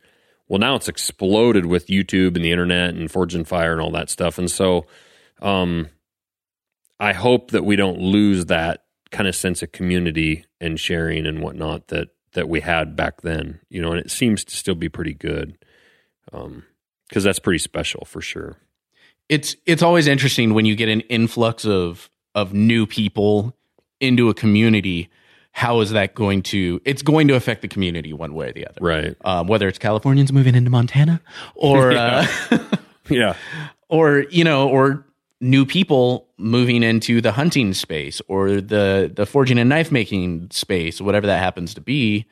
Well, 0.49 0.59
now 0.59 0.75
it's 0.75 0.89
exploded 0.89 1.65
with 1.67 1.87
YouTube 1.87 2.37
and 2.37 2.45
the 2.45 2.51
internet 2.51 2.95
and 2.95 3.11
Forged 3.11 3.35
in 3.35 3.45
Fire 3.45 3.73
and 3.73 3.81
all 3.81 3.91
that 3.93 4.11
stuff. 4.11 4.39
And 4.39 4.51
so, 4.51 4.87
um, 5.41 5.89
I 7.01 7.13
hope 7.15 7.51
that 7.53 7.65
we 7.65 7.75
don't 7.77 7.99
lose 7.99 8.47
that 8.47 8.85
kind 9.11 9.27
of 9.27 9.35
sense 9.35 9.63
of 9.63 9.73
community 9.73 10.45
and 10.61 10.79
sharing 10.79 11.27
and 11.27 11.41
whatnot 11.41 11.89
that 11.89 12.09
that 12.35 12.49
we 12.49 12.61
had 12.61 12.95
back 12.97 13.23
then. 13.23 13.61
You 13.71 13.81
know, 13.83 13.93
and 13.93 14.01
it 14.01 14.11
seems 14.11 14.45
to 14.45 14.55
still 14.57 14.75
be 14.75 14.89
pretty 14.89 15.15
good. 15.15 15.57
Um, 16.33 16.65
because 17.13 17.25
that's 17.25 17.39
pretty 17.39 17.59
special 17.59 18.07
for 18.07 18.23
sure. 18.23 18.57
it's 19.29 19.55
it's 19.67 19.83
always 19.83 20.07
interesting 20.07 20.55
when 20.55 20.65
you 20.65 20.75
get 20.75 20.89
an 20.89 21.03
influx 21.03 21.67
of 21.67 22.09
of 22.35 22.55
new 22.55 22.87
people 22.87 23.55
into 24.01 24.31
a 24.31 24.35
community 24.35 25.11
how 25.53 25.81
is 25.81 25.91
that 25.91 26.15
going 26.15 26.43
to 26.43 26.81
it's 26.87 27.03
going 27.03 27.29
to 27.29 27.35
affect 27.35 27.61
the 27.61 27.69
community 27.69 28.15
one 28.15 28.33
way 28.33 28.49
or 28.49 28.53
the 28.55 28.67
other. 28.67 28.79
Right. 28.81 29.15
Um, 29.27 29.47
whether 29.47 29.69
it's 29.69 29.79
californians 29.79 30.33
moving 30.33 30.55
into 30.55 30.71
montana 30.71 31.21
or 31.55 31.93
uh, 31.97 32.27
yeah. 33.11 33.37
or 33.91 34.25
you 34.31 34.45
know 34.45 34.71
or 34.71 35.05
new 35.43 35.67
people 35.67 36.29
moving 36.39 36.83
into 36.83 37.21
the 37.21 37.33
hunting 37.33 37.75
space 37.75 38.23
or 38.27 38.63
the 38.63 39.13
the 39.15 39.27
forging 39.27 39.59
and 39.59 39.69
knife 39.69 39.93
making 39.93 40.49
space 40.51 40.99
whatever 40.99 41.27
that 41.27 41.39
happens 41.39 41.75
to 41.75 41.83
be 41.83 42.25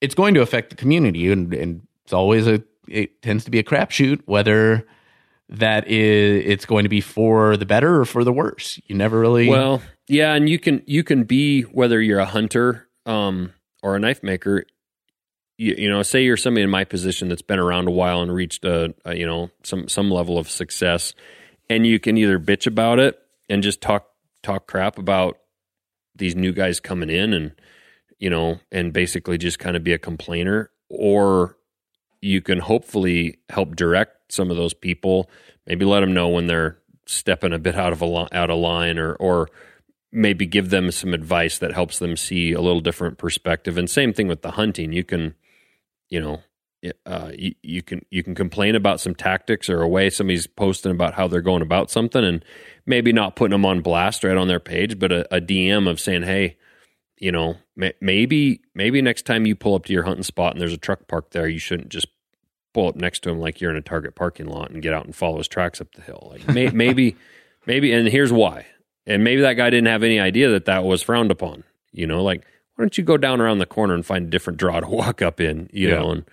it's 0.00 0.14
going 0.14 0.32
to 0.32 0.40
affect 0.40 0.70
the 0.70 0.76
community 0.76 1.30
and, 1.30 1.52
and 1.52 1.86
it's 2.04 2.14
always 2.14 2.46
a 2.46 2.62
it 2.90 3.22
tends 3.22 3.44
to 3.44 3.50
be 3.50 3.58
a 3.58 3.64
crapshoot 3.64 4.20
whether 4.26 4.86
that 5.48 5.88
is 5.88 6.44
it's 6.46 6.66
going 6.66 6.82
to 6.82 6.88
be 6.88 7.00
for 7.00 7.56
the 7.56 7.64
better 7.64 8.00
or 8.00 8.04
for 8.04 8.24
the 8.24 8.32
worse 8.32 8.80
you 8.86 8.94
never 8.94 9.18
really 9.18 9.48
Well, 9.48 9.82
yeah, 10.08 10.32
and 10.32 10.48
you 10.48 10.58
can 10.58 10.82
you 10.86 11.04
can 11.04 11.24
be 11.24 11.62
whether 11.62 12.00
you're 12.00 12.18
a 12.18 12.24
hunter 12.24 12.88
um, 13.06 13.52
or 13.82 13.94
a 13.94 14.00
knife 14.00 14.22
maker. 14.22 14.64
You, 15.58 15.74
you 15.76 15.90
know, 15.90 16.02
say 16.02 16.24
you're 16.24 16.36
somebody 16.36 16.64
in 16.64 16.70
my 16.70 16.84
position 16.84 17.28
that's 17.28 17.42
been 17.42 17.58
around 17.58 17.88
a 17.88 17.90
while 17.90 18.22
and 18.22 18.32
reached 18.32 18.64
a, 18.64 18.94
a 19.04 19.14
you 19.14 19.26
know 19.26 19.50
some 19.62 19.86
some 19.88 20.10
level 20.10 20.38
of 20.38 20.48
success, 20.48 21.12
and 21.68 21.86
you 21.86 22.00
can 22.00 22.16
either 22.16 22.38
bitch 22.38 22.66
about 22.66 22.98
it 22.98 23.18
and 23.50 23.62
just 23.62 23.82
talk 23.82 24.08
talk 24.42 24.66
crap 24.66 24.98
about 24.98 25.38
these 26.14 26.34
new 26.34 26.52
guys 26.52 26.80
coming 26.80 27.10
in 27.10 27.34
and 27.34 27.52
you 28.18 28.30
know 28.30 28.60
and 28.72 28.94
basically 28.94 29.36
just 29.36 29.58
kind 29.58 29.76
of 29.76 29.84
be 29.84 29.92
a 29.92 29.98
complainer, 29.98 30.70
or 30.88 31.57
you 32.20 32.40
can 32.40 32.58
hopefully 32.58 33.38
help 33.48 33.76
direct 33.76 34.32
some 34.32 34.50
of 34.50 34.56
those 34.56 34.74
people. 34.74 35.30
Maybe 35.66 35.84
let 35.84 36.00
them 36.00 36.14
know 36.14 36.28
when 36.28 36.46
they're 36.46 36.78
stepping 37.06 37.52
a 37.52 37.58
bit 37.58 37.76
out 37.76 37.92
of 37.92 38.02
a 38.02 38.28
out 38.32 38.50
of 38.50 38.58
line, 38.58 38.98
or 38.98 39.14
or 39.14 39.48
maybe 40.12 40.46
give 40.46 40.70
them 40.70 40.90
some 40.90 41.14
advice 41.14 41.58
that 41.58 41.72
helps 41.72 41.98
them 41.98 42.16
see 42.16 42.52
a 42.52 42.60
little 42.60 42.80
different 42.80 43.18
perspective. 43.18 43.76
And 43.76 43.88
same 43.88 44.12
thing 44.12 44.28
with 44.28 44.42
the 44.42 44.52
hunting. 44.52 44.92
You 44.92 45.04
can, 45.04 45.34
you 46.08 46.20
know, 46.20 46.40
uh, 47.04 47.32
you, 47.36 47.54
you 47.62 47.82
can 47.82 48.04
you 48.10 48.22
can 48.22 48.34
complain 48.34 48.74
about 48.74 49.00
some 49.00 49.14
tactics 49.14 49.68
or 49.68 49.82
a 49.82 49.88
way 49.88 50.10
somebody's 50.10 50.46
posting 50.46 50.92
about 50.92 51.14
how 51.14 51.28
they're 51.28 51.40
going 51.40 51.62
about 51.62 51.90
something, 51.90 52.24
and 52.24 52.44
maybe 52.86 53.12
not 53.12 53.36
putting 53.36 53.52
them 53.52 53.66
on 53.66 53.80
blast 53.80 54.24
right 54.24 54.36
on 54.36 54.48
their 54.48 54.60
page, 54.60 54.98
but 54.98 55.12
a, 55.12 55.34
a 55.34 55.40
DM 55.40 55.88
of 55.88 56.00
saying, 56.00 56.22
"Hey, 56.22 56.56
you 57.18 57.32
know, 57.32 57.56
maybe 58.00 58.60
maybe 58.74 59.00
next 59.00 59.24
time 59.26 59.46
you 59.46 59.54
pull 59.56 59.74
up 59.74 59.84
to 59.86 59.92
your 59.92 60.02
hunting 60.02 60.22
spot 60.24 60.52
and 60.52 60.60
there's 60.60 60.72
a 60.72 60.76
truck 60.78 61.06
parked 61.08 61.32
there, 61.32 61.48
you 61.48 61.58
shouldn't 61.58 61.88
just 61.88 62.08
pull 62.74 62.88
up 62.88 62.96
next 62.96 63.20
to 63.20 63.30
him 63.30 63.40
like 63.40 63.60
you're 63.60 63.70
in 63.70 63.76
a 63.76 63.80
Target 63.82 64.14
parking 64.14 64.46
lot 64.46 64.70
and 64.70 64.82
get 64.82 64.92
out 64.92 65.04
and 65.06 65.14
follow 65.16 65.38
his 65.38 65.48
tracks 65.48 65.80
up 65.80 65.92
the 65.94 66.02
hill. 66.02 66.28
Like 66.30 66.46
may, 66.48 66.68
maybe, 66.72 67.16
maybe, 67.66 67.92
and 67.92 68.06
here's 68.08 68.32
why. 68.32 68.66
And 69.06 69.24
maybe 69.24 69.40
that 69.40 69.54
guy 69.54 69.70
didn't 69.70 69.86
have 69.88 70.02
any 70.02 70.20
idea 70.20 70.50
that 70.50 70.66
that 70.66 70.84
was 70.84 71.02
frowned 71.02 71.30
upon. 71.30 71.64
You 71.92 72.06
know, 72.06 72.22
like 72.22 72.44
why 72.74 72.82
don't 72.82 72.98
you 72.98 73.04
go 73.04 73.16
down 73.16 73.40
around 73.40 73.58
the 73.58 73.66
corner 73.66 73.94
and 73.94 74.04
find 74.04 74.26
a 74.26 74.30
different 74.30 74.58
draw 74.58 74.80
to 74.80 74.86
walk 75.00 75.22
up 75.22 75.40
in? 75.40 75.70
You 75.72 75.88
Yeah. 75.88 75.94
know, 75.98 76.10
and 76.10 76.24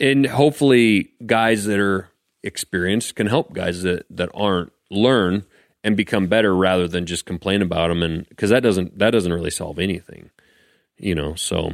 and 0.00 0.26
hopefully 0.26 1.10
guys 1.24 1.64
that 1.64 1.78
are 1.80 2.08
experienced 2.42 3.14
can 3.16 3.26
help 3.26 3.52
guys 3.52 3.82
that 3.82 4.04
that 4.10 4.28
aren't 4.34 4.72
learn 4.90 5.44
and 5.82 5.96
become 5.96 6.26
better 6.26 6.54
rather 6.54 6.86
than 6.88 7.04
just 7.06 7.26
complain 7.26 7.62
about 7.62 7.88
them. 7.88 8.02
And 8.02 8.28
because 8.28 8.50
that 8.50 8.62
doesn't 8.62 8.98
that 8.98 9.10
doesn't 9.10 9.32
really 9.32 9.50
solve 9.50 9.78
anything. 9.78 10.30
You 10.98 11.14
know, 11.14 11.34
so 11.34 11.72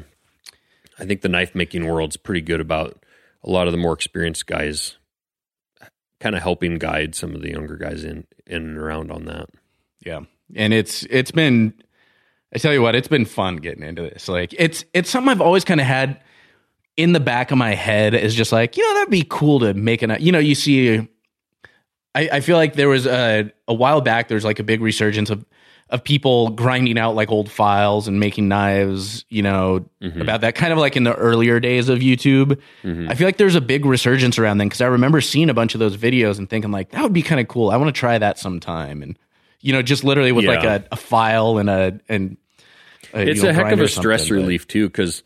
I 0.98 1.04
think 1.04 1.20
the 1.20 1.28
knife 1.28 1.54
making 1.54 1.86
world's 1.86 2.16
pretty 2.16 2.40
good 2.40 2.60
about 2.60 3.04
a 3.42 3.50
lot 3.50 3.66
of 3.66 3.72
the 3.72 3.78
more 3.78 3.92
experienced 3.92 4.46
guys 4.46 4.96
kind 6.20 6.36
of 6.36 6.42
helping 6.42 6.78
guide 6.78 7.14
some 7.14 7.34
of 7.34 7.40
the 7.40 7.50
younger 7.50 7.76
guys 7.76 8.04
in 8.04 8.26
in 8.46 8.62
and 8.62 8.78
around 8.78 9.10
on 9.10 9.24
that. 9.24 9.48
Yeah. 10.04 10.20
And 10.54 10.72
it's 10.72 11.04
it's 11.04 11.30
been 11.30 11.74
I 12.54 12.58
tell 12.58 12.72
you 12.72 12.82
what, 12.82 12.94
it's 12.94 13.08
been 13.08 13.24
fun 13.24 13.56
getting 13.56 13.82
into 13.82 14.02
this. 14.02 14.28
Like 14.28 14.54
it's 14.58 14.84
it's 14.92 15.10
something 15.10 15.30
I've 15.30 15.40
always 15.40 15.64
kind 15.64 15.80
of 15.80 15.86
had 15.86 16.20
in 16.96 17.12
the 17.12 17.20
back 17.20 17.50
of 17.50 17.58
my 17.58 17.74
head 17.74 18.14
is 18.14 18.34
just 18.34 18.52
like, 18.52 18.76
you 18.76 18.86
know, 18.86 18.94
that'd 18.94 19.10
be 19.10 19.26
cool 19.28 19.60
to 19.60 19.72
make 19.74 20.02
an 20.02 20.16
you 20.20 20.32
know, 20.32 20.38
you 20.38 20.54
see 20.54 21.08
I, 22.14 22.28
I 22.32 22.40
feel 22.40 22.56
like 22.56 22.74
there 22.74 22.88
was 22.88 23.06
a 23.06 23.50
a 23.66 23.74
while 23.74 24.00
back 24.00 24.28
there's 24.28 24.44
like 24.44 24.58
a 24.58 24.64
big 24.64 24.82
resurgence 24.82 25.30
of 25.30 25.44
of 25.90 26.04
people 26.04 26.50
grinding 26.50 26.98
out 26.98 27.14
like 27.14 27.30
old 27.30 27.50
files 27.50 28.08
and 28.08 28.20
making 28.20 28.48
knives, 28.48 29.24
you 29.28 29.42
know, 29.42 29.84
mm-hmm. 30.00 30.20
about 30.20 30.40
that 30.42 30.54
kind 30.54 30.72
of 30.72 30.78
like 30.78 30.96
in 30.96 31.04
the 31.04 31.14
earlier 31.14 31.58
days 31.60 31.88
of 31.88 31.98
YouTube. 31.98 32.60
Mm-hmm. 32.82 33.10
I 33.10 33.14
feel 33.14 33.26
like 33.26 33.36
there's 33.36 33.56
a 33.56 33.60
big 33.60 33.84
resurgence 33.84 34.38
around 34.38 34.58
then 34.58 34.68
because 34.68 34.80
I 34.80 34.86
remember 34.86 35.20
seeing 35.20 35.50
a 35.50 35.54
bunch 35.54 35.74
of 35.74 35.80
those 35.80 35.96
videos 35.96 36.38
and 36.38 36.48
thinking 36.48 36.70
like 36.70 36.90
that 36.90 37.02
would 37.02 37.12
be 37.12 37.22
kind 37.22 37.40
of 37.40 37.48
cool. 37.48 37.70
I 37.70 37.76
want 37.76 37.94
to 37.94 37.98
try 37.98 38.16
that 38.16 38.38
sometime, 38.38 39.02
and 39.02 39.18
you 39.60 39.72
know, 39.72 39.82
just 39.82 40.04
literally 40.04 40.32
with 40.32 40.44
like 40.44 40.64
a, 40.64 40.84
a 40.92 40.96
file 40.96 41.58
and 41.58 41.68
a 41.68 42.00
and 42.08 42.36
a, 43.12 43.28
it's 43.28 43.38
you 43.38 43.44
know, 43.44 43.50
a 43.50 43.52
heck 43.52 43.72
of 43.72 43.80
a 43.80 43.88
stress 43.88 44.28
but- 44.28 44.34
relief 44.34 44.66
too 44.66 44.86
because 44.86 45.22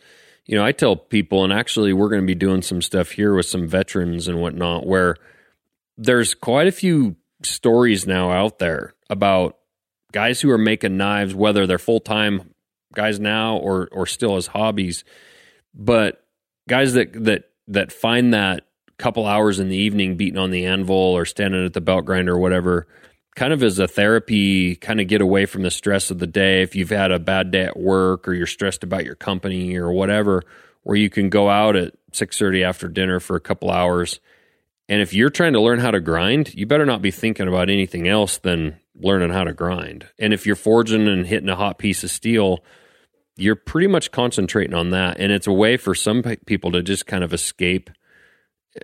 you 0.46 0.56
know 0.56 0.64
i 0.64 0.72
tell 0.72 0.96
people 0.96 1.44
and 1.44 1.52
actually 1.52 1.92
we're 1.92 2.08
going 2.08 2.20
to 2.20 2.26
be 2.26 2.34
doing 2.34 2.62
some 2.62 2.82
stuff 2.82 3.10
here 3.10 3.34
with 3.34 3.46
some 3.46 3.66
veterans 3.66 4.28
and 4.28 4.40
whatnot 4.40 4.86
where 4.86 5.16
there's 5.96 6.34
quite 6.34 6.66
a 6.66 6.72
few 6.72 7.16
stories 7.42 8.06
now 8.06 8.30
out 8.30 8.58
there 8.58 8.94
about 9.10 9.58
guys 10.14 10.40
who 10.40 10.50
are 10.50 10.58
making 10.58 10.96
knives 10.96 11.34
whether 11.34 11.66
they're 11.66 11.78
full-time 11.78 12.54
guys 12.94 13.18
now 13.18 13.56
or 13.56 13.88
or 13.90 14.06
still 14.06 14.36
as 14.36 14.46
hobbies 14.46 15.04
but 15.74 16.24
guys 16.68 16.94
that 16.94 17.12
that 17.24 17.50
that 17.66 17.90
find 17.90 18.32
that 18.32 18.64
couple 18.96 19.26
hours 19.26 19.58
in 19.58 19.68
the 19.68 19.76
evening 19.76 20.16
beating 20.16 20.38
on 20.38 20.52
the 20.52 20.66
anvil 20.66 20.94
or 20.94 21.24
standing 21.24 21.66
at 21.66 21.72
the 21.72 21.80
belt 21.80 22.04
grinder 22.04 22.34
or 22.34 22.38
whatever 22.38 22.86
kind 23.34 23.52
of 23.52 23.62
as 23.62 23.78
a 23.78 23.88
therapy 23.88 24.76
kind 24.76 25.00
of 25.00 25.08
get 25.08 25.20
away 25.20 25.46
from 25.46 25.62
the 25.62 25.70
stress 25.70 26.10
of 26.10 26.18
the 26.18 26.26
day. 26.26 26.62
If 26.62 26.76
you've 26.76 26.90
had 26.90 27.10
a 27.10 27.18
bad 27.18 27.50
day 27.50 27.64
at 27.64 27.76
work 27.76 28.28
or 28.28 28.34
you're 28.34 28.46
stressed 28.46 28.84
about 28.84 29.04
your 29.04 29.16
company 29.16 29.76
or 29.76 29.92
whatever 29.92 30.42
where 30.84 30.96
you 30.96 31.10
can 31.10 31.30
go 31.30 31.48
out 31.48 31.76
at 31.76 31.94
6:30 32.12 32.62
after 32.62 32.88
dinner 32.88 33.18
for 33.18 33.36
a 33.36 33.40
couple 33.40 33.70
hours. 33.70 34.20
And 34.88 35.00
if 35.00 35.14
you're 35.14 35.30
trying 35.30 35.54
to 35.54 35.60
learn 35.60 35.80
how 35.80 35.90
to 35.90 36.00
grind 36.00 36.54
you 36.54 36.66
better 36.66 36.86
not 36.86 37.02
be 37.02 37.10
thinking 37.10 37.48
about 37.48 37.70
anything 37.70 38.06
else 38.06 38.38
than 38.38 38.78
learning 39.04 39.30
how 39.30 39.44
to 39.44 39.52
grind. 39.52 40.08
And 40.18 40.32
if 40.32 40.46
you're 40.46 40.56
forging 40.56 41.06
and 41.06 41.26
hitting 41.26 41.48
a 41.48 41.56
hot 41.56 41.78
piece 41.78 42.02
of 42.02 42.10
steel 42.10 42.64
you're 43.36 43.56
pretty 43.56 43.88
much 43.88 44.10
concentrating 44.10 44.74
on 44.74 44.90
that. 44.90 45.18
And 45.18 45.32
it's 45.32 45.46
a 45.46 45.52
way 45.52 45.76
for 45.76 45.94
some 45.94 46.22
people 46.46 46.72
to 46.72 46.82
just 46.82 47.06
kind 47.06 47.24
of 47.24 47.32
escape. 47.32 47.90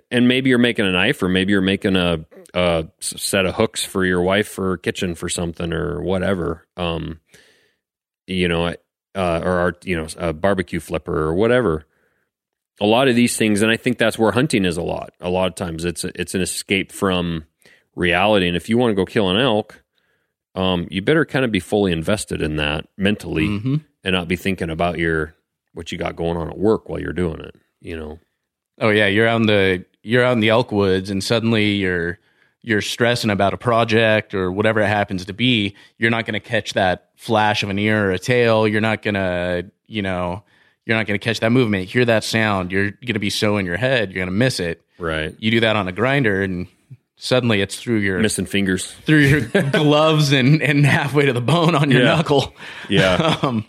And 0.09 0.27
maybe 0.27 0.49
you're 0.49 0.59
making 0.59 0.85
a 0.85 0.91
knife 0.91 1.21
or 1.21 1.29
maybe 1.29 1.51
you're 1.51 1.61
making 1.61 1.95
a, 1.95 2.25
a 2.53 2.87
set 2.99 3.45
of 3.45 3.55
hooks 3.55 3.83
for 3.83 4.05
your 4.05 4.21
wife 4.21 4.47
for 4.47 4.77
kitchen 4.77 5.15
for 5.15 5.29
something 5.29 5.73
or 5.73 6.01
whatever. 6.01 6.67
Um 6.77 7.19
you 8.27 8.47
know 8.47 8.67
uh, 9.13 9.41
or 9.43 9.51
our 9.51 9.73
you 9.83 9.97
know 9.97 10.07
a 10.17 10.31
barbecue 10.31 10.79
flipper 10.79 11.17
or 11.17 11.33
whatever. 11.33 11.85
A 12.79 12.85
lot 12.85 13.09
of 13.09 13.15
these 13.15 13.35
things 13.37 13.61
and 13.61 13.69
i 13.69 13.77
think 13.77 13.97
that's 13.97 14.17
where 14.17 14.31
hunting 14.31 14.63
is 14.63 14.77
a 14.77 14.81
lot. 14.81 15.13
A 15.19 15.29
lot 15.29 15.47
of 15.47 15.55
times 15.55 15.83
it's 15.83 16.05
it's 16.05 16.35
an 16.35 16.41
escape 16.41 16.91
from 16.91 17.45
reality. 17.95 18.47
And 18.47 18.55
if 18.55 18.69
you 18.69 18.77
want 18.77 18.91
to 18.91 18.95
go 18.95 19.05
kill 19.05 19.29
an 19.29 19.37
elk 19.37 19.80
um 20.55 20.87
you 20.91 21.01
better 21.01 21.25
kind 21.25 21.45
of 21.45 21.51
be 21.51 21.59
fully 21.59 21.91
invested 21.91 22.41
in 22.41 22.55
that 22.57 22.85
mentally 22.97 23.47
Mhm. 23.47 23.81
and 24.03 24.13
not 24.13 24.27
be 24.27 24.35
thinking 24.35 24.69
about 24.69 24.97
your 24.99 25.33
what 25.73 25.91
you 25.91 25.97
got 25.97 26.15
going 26.15 26.37
on 26.37 26.49
at 26.49 26.57
work 26.57 26.89
while 26.89 26.99
you're 26.99 27.13
doing 27.13 27.39
it 27.39 27.55
you 27.81 27.95
know 27.97 28.19
Oh 28.79 28.89
yeah, 28.89 29.05
you're 29.05 29.27
out 29.27 29.41
in 29.41 29.47
the 29.47 29.85
you're 30.01 30.23
out 30.23 30.31
in 30.31 30.39
the 30.39 30.49
elk 30.49 30.71
woods, 30.71 31.11
and 31.11 31.23
suddenly 31.23 31.73
you're 31.73 32.17
you're 32.63 32.81
stressing 32.81 33.29
about 33.29 33.53
a 33.53 33.57
project 33.57 34.33
or 34.33 34.51
whatever 34.51 34.79
it 34.79 34.87
happens 34.87 35.23
to 35.25 35.33
be, 35.33 35.75
you're 35.99 36.09
not 36.09 36.25
going 36.25 36.33
to 36.33 36.39
catch 36.39 36.73
that 36.73 37.09
flash 37.15 37.61
of 37.61 37.69
an 37.69 37.77
ear 37.77 38.07
or 38.07 38.11
a 38.11 38.17
tail. 38.17 38.67
You're 38.67 38.81
not 38.81 39.03
going 39.03 39.13
to, 39.15 39.65
you 39.87 40.01
know, 40.01 40.43
you're 40.85 40.97
not 40.97 41.05
going 41.05 41.19
to 41.19 41.23
catch 41.23 41.41
that 41.41 41.51
movement, 41.51 41.89
hear 41.89 42.05
that 42.05 42.23
sound. 42.23 42.71
You're 42.71 42.89
going 42.91 43.13
to 43.13 43.19
be 43.19 43.29
so 43.29 43.57
in 43.57 43.65
your 43.67 43.77
head, 43.77 44.09
you're 44.09 44.21
going 44.25 44.27
to 44.33 44.39
miss 44.45 44.59
it. 44.59 44.81
Right. 44.97 45.35
You 45.37 45.51
do 45.51 45.59
that 45.59 45.75
on 45.75 45.87
a 45.87 45.91
grinder 45.91 46.41
and 46.41 46.65
suddenly 47.23 47.61
it's 47.61 47.79
through 47.79 47.97
your 47.99 48.19
Missing 48.19 48.47
fingers. 48.47 48.91
through 49.05 49.19
your 49.19 49.41
gloves 49.71 50.31
and 50.31 50.61
and 50.61 50.85
halfway 50.85 51.25
to 51.27 51.33
the 51.33 51.41
bone 51.41 51.75
on 51.75 51.91
your 51.91 52.01
Yeah. 52.01 52.15
knuckle. 52.15 52.53
Yeah. 52.89 53.37
um, 53.43 53.65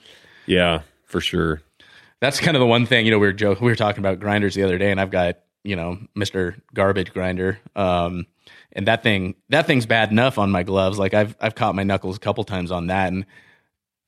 Yeah, 0.47 0.81
for 1.05 1.21
sure. 1.21 1.61
that's 2.21 2.41
kind 2.41 2.57
of 2.57 2.61
the 2.61 2.67
one 2.67 2.87
thing 2.87 3.05
you 3.05 3.11
know 3.13 3.19
we 3.19 3.27
were 3.27 3.33
joking 3.33 3.65
we 3.65 3.71
were 3.73 3.77
talking 3.77 3.99
about 4.01 4.19
grinders 4.21 4.55
the 4.55 4.63
other 4.63 4.79
day 4.79 4.91
and 4.93 5.01
i've 5.01 5.11
got 5.11 5.39
you 5.65 5.75
know 5.77 5.99
mr 6.17 6.55
garbage 6.73 7.13
grinder 7.13 7.59
um 7.77 8.27
and 8.73 8.87
that 8.87 9.03
thing 9.03 9.35
that 9.51 9.67
thing's 9.67 9.87
bad 9.87 10.11
enough 10.13 10.39
on 10.39 10.51
my 10.51 10.63
gloves 10.63 10.99
like 11.01 11.15
i've 11.15 11.35
i've 11.41 11.55
caught 11.57 11.75
my 11.75 11.83
knuckles 11.83 12.17
a 12.17 12.21
couple 12.21 12.45
times 12.45 12.71
on 12.71 12.87
that 12.87 13.13
and 13.13 13.27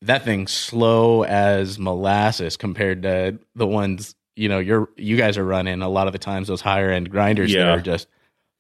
that 0.03 0.25
thing's 0.25 0.53
slow 0.53 1.25
as 1.25 1.79
molasses 1.79 2.57
compared 2.57 3.03
to 3.03 3.39
the 3.57 3.67
ones 3.67 4.15
you 4.37 4.49
know 4.49 4.59
you're 4.61 4.89
you 4.97 5.17
guys 5.17 5.37
are 5.37 5.45
running 5.45 5.83
a 5.83 5.89
lot 5.89 6.07
of 6.07 6.13
the 6.13 6.19
times 6.19 6.47
those 6.49 6.61
higher 6.61 6.91
end 6.91 7.11
grinders 7.11 7.53
that 7.53 7.69
are 7.69 7.81
just 7.81 8.07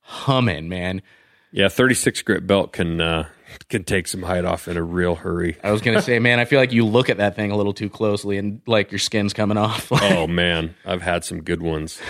humming 0.05 0.69
man 0.69 1.03
Yeah, 1.53 1.69
36 1.69 2.23
grit 2.23 2.47
belt 2.47 2.73
can 2.73 3.01
uh, 3.01 3.29
can 3.69 3.85
take 3.85 4.07
some 4.09 4.23
height 4.23 4.45
off 4.45 4.67
in 4.69 4.77
a 4.77 4.83
real 4.83 5.15
hurry. 5.15 5.57
i 5.63 5.71
was 5.73 5.81
gonna 5.81 6.03
say 6.03 6.19
man 6.19 6.39
i 6.41 6.45
feel 6.45 6.59
like 6.61 6.73
you 6.73 6.85
look 6.85 7.09
at 7.11 7.19
that 7.19 7.37
thing 7.37 7.51
a 7.51 7.57
little 7.57 7.73
too 7.75 7.89
closely 7.89 8.37
and 8.39 8.61
like 8.67 8.91
your 8.91 8.99
skin's 8.99 9.33
coming 9.33 9.57
off 9.57 9.91
oh 9.93 10.27
man, 10.27 10.75
I've 10.85 11.03
had 11.03 11.25
some 11.25 11.43
good 11.43 11.63
ones. 11.63 12.01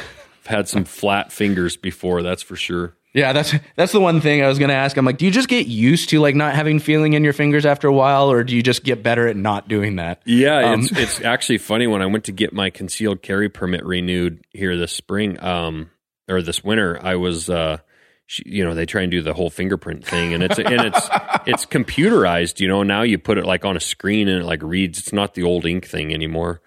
I've 0.45 0.47
had 0.47 0.69
some 0.69 0.85
flat 0.85 1.33
fingers 1.33 1.77
before, 1.77 2.23
that's 2.23 2.43
for 2.43 2.57
sure. 2.57 2.95
Yeah, 3.15 3.33
that's 3.33 3.55
that's 3.77 3.93
the 3.93 4.01
one 4.01 4.21
thing 4.21 4.43
I 4.43 4.49
was 4.49 4.59
gonna 4.59 4.73
ask. 4.73 4.97
I'm 4.97 5.05
like, 5.05 5.19
do 5.19 5.25
you 5.25 5.31
just 5.31 5.49
get 5.49 5.67
used 5.69 6.09
to 6.11 6.19
like 6.21 6.35
not 6.35 6.55
having 6.57 6.81
feeling 6.81 7.13
in 7.13 7.23
your 7.23 7.33
fingers 7.33 7.65
after 7.65 7.87
a 7.87 7.93
while, 7.93 8.31
or 8.31 8.43
do 8.43 8.57
you 8.57 8.63
just 8.63 8.83
get 8.83 9.03
better 9.05 9.29
at 9.29 9.37
not 9.37 9.69
doing 9.69 9.97
that? 9.97 10.21
Yeah, 10.27 10.73
Um, 10.73 10.81
it's 10.81 10.91
it's 10.99 11.21
actually 11.21 11.59
funny 11.59 11.87
when 11.87 12.03
I 12.03 12.07
went 12.07 12.25
to 12.25 12.33
get 12.33 12.53
my 12.53 12.71
concealed 12.71 13.23
carry 13.23 13.49
permit 13.49 13.85
renewed 13.85 14.45
here 14.51 14.77
this 14.77 14.91
spring, 14.93 15.39
um, 15.43 15.91
or 16.29 16.43
this 16.43 16.65
winter. 16.65 16.99
I 17.03 17.17
was, 17.17 17.51
uh, 17.51 17.79
she, 18.27 18.43
you 18.47 18.65
know, 18.65 18.75
they 18.75 18.87
try 18.87 19.03
and 19.03 19.11
do 19.11 19.23
the 19.23 19.35
whole 19.35 19.51
fingerprint 19.51 20.05
thing, 20.07 20.33
and 20.33 20.43
it's 20.43 20.59
and 20.59 20.81
it's 20.81 21.09
it's 21.47 21.67
computerized. 21.67 22.61
You 22.61 22.69
know, 22.69 22.83
now 22.83 23.03
you 23.03 23.19
put 23.19 23.39
it 23.39 23.47
like 23.47 23.65
on 23.65 23.77
a 23.77 23.81
screen 23.81 24.29
and 24.29 24.43
it 24.43 24.47
like 24.47 24.63
reads. 24.63 24.99
It's 24.99 25.13
not 25.13 25.35
the 25.35 25.43
old 25.43 25.67
ink 25.67 25.87
thing 25.87 26.13
anymore. 26.13 26.61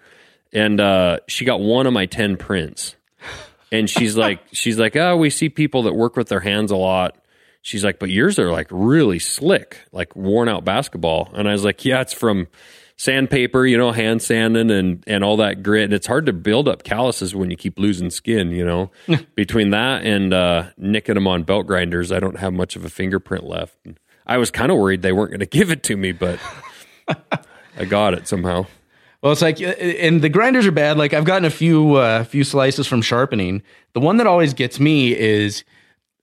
And 0.52 0.80
uh, 0.80 1.18
she 1.26 1.44
got 1.44 1.60
one 1.60 1.86
of 1.86 1.92
my 1.92 2.06
ten 2.06 2.36
prints, 2.36 2.96
and 3.72 3.88
she's 3.90 4.16
like, 4.16 4.40
she's 4.52 4.78
like, 4.78 4.96
oh, 4.96 5.16
we 5.16 5.30
see 5.30 5.48
people 5.48 5.82
that 5.84 5.94
work 5.94 6.16
with 6.16 6.28
their 6.28 6.40
hands 6.40 6.70
a 6.70 6.76
lot. 6.76 7.16
She's 7.60 7.84
like, 7.84 7.98
but 7.98 8.08
yours 8.08 8.38
are 8.38 8.50
like 8.50 8.68
really 8.70 9.18
slick, 9.18 9.78
like 9.92 10.14
worn 10.16 10.48
out 10.48 10.64
basketball. 10.64 11.30
And 11.34 11.48
I 11.48 11.52
was 11.52 11.64
like, 11.64 11.84
yeah, 11.84 12.00
it's 12.00 12.14
from 12.14 12.46
sandpaper, 12.98 13.64
you 13.64 13.78
know, 13.78 13.92
hand 13.92 14.20
sanding 14.20 14.70
and, 14.70 15.02
and 15.06 15.24
all 15.24 15.38
that 15.38 15.62
grit. 15.62 15.84
And 15.84 15.92
it's 15.94 16.06
hard 16.06 16.26
to 16.26 16.32
build 16.32 16.68
up 16.68 16.82
calluses 16.82 17.34
when 17.34 17.50
you 17.50 17.56
keep 17.56 17.78
losing 17.78 18.10
skin, 18.10 18.50
you 18.50 18.64
know. 18.64 18.90
Between 19.34 19.70
that 19.70 20.04
and 20.04 20.34
uh, 20.34 20.64
nicking 20.76 21.14
them 21.14 21.26
on 21.26 21.44
belt 21.44 21.66
grinders, 21.66 22.12
I 22.12 22.20
don't 22.20 22.38
have 22.38 22.52
much 22.52 22.76
of 22.76 22.84
a 22.84 22.90
fingerprint 22.90 23.44
left. 23.44 23.78
I 24.26 24.36
was 24.36 24.50
kind 24.50 24.70
of 24.70 24.76
worried 24.76 25.00
they 25.00 25.12
weren't 25.12 25.30
going 25.30 25.40
to 25.40 25.46
give 25.46 25.70
it 25.70 25.82
to 25.84 25.96
me, 25.96 26.12
but 26.12 26.38
I 27.78 27.84
got 27.86 28.12
it 28.12 28.28
somehow. 28.28 28.66
Well, 29.22 29.32
it's 29.32 29.42
like, 29.42 29.60
uh, 29.60 29.66
and 29.66 30.20
the 30.22 30.28
grinders 30.28 30.66
are 30.66 30.72
bad. 30.72 30.98
Like 30.98 31.14
I've 31.14 31.24
gotten 31.24 31.44
a 31.44 31.50
few 31.50 31.94
uh, 31.94 32.24
few 32.24 32.44
slices 32.44 32.86
from 32.86 33.02
sharpening. 33.02 33.62
The 33.92 34.00
one 34.00 34.18
that 34.18 34.26
always 34.26 34.54
gets 34.54 34.78
me 34.78 35.16
is 35.16 35.64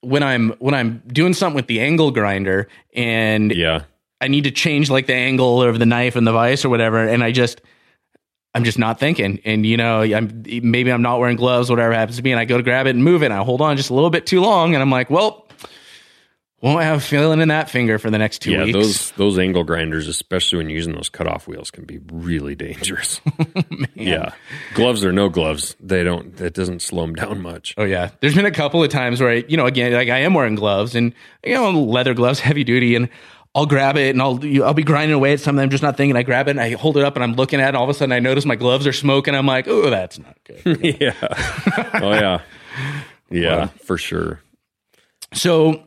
when 0.00 0.22
I'm 0.22 0.52
when 0.60 0.74
I'm 0.74 1.02
doing 1.08 1.34
something 1.34 1.56
with 1.56 1.66
the 1.66 1.80
angle 1.80 2.10
grinder, 2.10 2.68
and 2.94 3.52
yeah, 3.52 3.82
I 4.20 4.28
need 4.28 4.44
to 4.44 4.50
change 4.50 4.90
like 4.90 5.06
the 5.06 5.14
angle 5.14 5.62
of 5.62 5.78
the 5.78 5.86
knife 5.86 6.16
and 6.16 6.26
the 6.26 6.32
vise 6.32 6.64
or 6.64 6.68
whatever, 6.68 7.06
and 7.06 7.22
I 7.22 7.32
just 7.32 7.60
I'm 8.54 8.64
just 8.64 8.78
not 8.78 8.98
thinking. 8.98 9.40
And 9.44 9.66
you 9.66 9.76
know, 9.76 10.00
I'm 10.00 10.42
maybe 10.62 10.90
I'm 10.90 11.02
not 11.02 11.20
wearing 11.20 11.36
gloves, 11.36 11.68
whatever 11.68 11.92
happens 11.92 12.16
to 12.16 12.22
be, 12.22 12.32
and 12.32 12.40
I 12.40 12.46
go 12.46 12.56
to 12.56 12.62
grab 12.62 12.86
it 12.86 12.90
and 12.90 13.04
move 13.04 13.22
it, 13.22 13.26
and 13.26 13.34
I 13.34 13.44
hold 13.44 13.60
on 13.60 13.76
just 13.76 13.90
a 13.90 13.94
little 13.94 14.10
bit 14.10 14.26
too 14.26 14.40
long, 14.40 14.74
and 14.74 14.82
I'm 14.82 14.90
like, 14.90 15.10
well. 15.10 15.42
Won't 16.62 16.82
have 16.82 17.04
feeling 17.04 17.42
in 17.42 17.48
that 17.48 17.68
finger 17.68 17.98
for 17.98 18.10
the 18.10 18.16
next 18.16 18.38
two 18.38 18.50
yeah, 18.50 18.64
weeks. 18.64 18.72
those 18.72 19.10
those 19.12 19.38
angle 19.38 19.62
grinders, 19.62 20.08
especially 20.08 20.56
when 20.56 20.70
you're 20.70 20.76
using 20.76 20.94
those 20.94 21.10
cutoff 21.10 21.46
wheels, 21.46 21.70
can 21.70 21.84
be 21.84 22.00
really 22.10 22.54
dangerous. 22.54 23.20
yeah, 23.94 24.32
gloves 24.72 25.04
or 25.04 25.12
no 25.12 25.28
gloves, 25.28 25.76
they 25.80 26.02
don't. 26.02 26.34
That 26.38 26.54
doesn't 26.54 26.80
slow 26.80 27.02
them 27.02 27.14
down 27.14 27.42
much. 27.42 27.74
Oh 27.76 27.84
yeah, 27.84 28.10
there's 28.20 28.34
been 28.34 28.46
a 28.46 28.50
couple 28.50 28.82
of 28.82 28.88
times 28.88 29.20
where 29.20 29.30
I, 29.30 29.44
you 29.46 29.58
know, 29.58 29.66
again, 29.66 29.92
like 29.92 30.08
I 30.08 30.20
am 30.20 30.32
wearing 30.32 30.54
gloves 30.54 30.94
and 30.94 31.14
you 31.44 31.52
know, 31.52 31.70
leather 31.70 32.14
gloves, 32.14 32.40
heavy 32.48 32.64
duty, 32.64 32.94
and 32.94 33.10
I'll 33.56 33.66
grab 33.66 33.96
it 33.96 34.10
and 34.10 34.20
I'll 34.20 34.38
I'll 34.64 34.74
be 34.74 34.82
grinding 34.84 35.14
away 35.14 35.32
at 35.32 35.40
something. 35.40 35.62
I'm 35.62 35.70
just 35.70 35.82
not 35.82 35.96
thinking. 35.96 36.14
I 36.14 36.22
grab 36.22 36.46
it 36.46 36.50
and 36.52 36.60
I 36.60 36.72
hold 36.74 36.96
it 36.98 37.02
up 37.04 37.14
and 37.16 37.24
I'm 37.24 37.32
looking 37.32 37.58
at 37.58 37.64
it. 37.64 37.68
And 37.68 37.76
all 37.78 37.84
of 37.84 37.90
a 37.90 37.94
sudden, 37.94 38.12
I 38.12 38.18
notice 38.20 38.44
my 38.44 38.54
gloves 38.54 38.86
are 38.86 38.92
smoking. 38.92 39.34
I'm 39.34 39.46
like, 39.46 39.66
oh, 39.66 39.88
that's 39.90 40.18
not 40.18 40.36
good. 40.44 40.78
yeah. 41.00 41.14
Oh 41.94 42.12
yeah. 42.12 42.40
Yeah, 43.30 43.56
Well. 43.56 43.66
for 43.82 43.98
sure. 43.98 44.40
So 45.32 45.82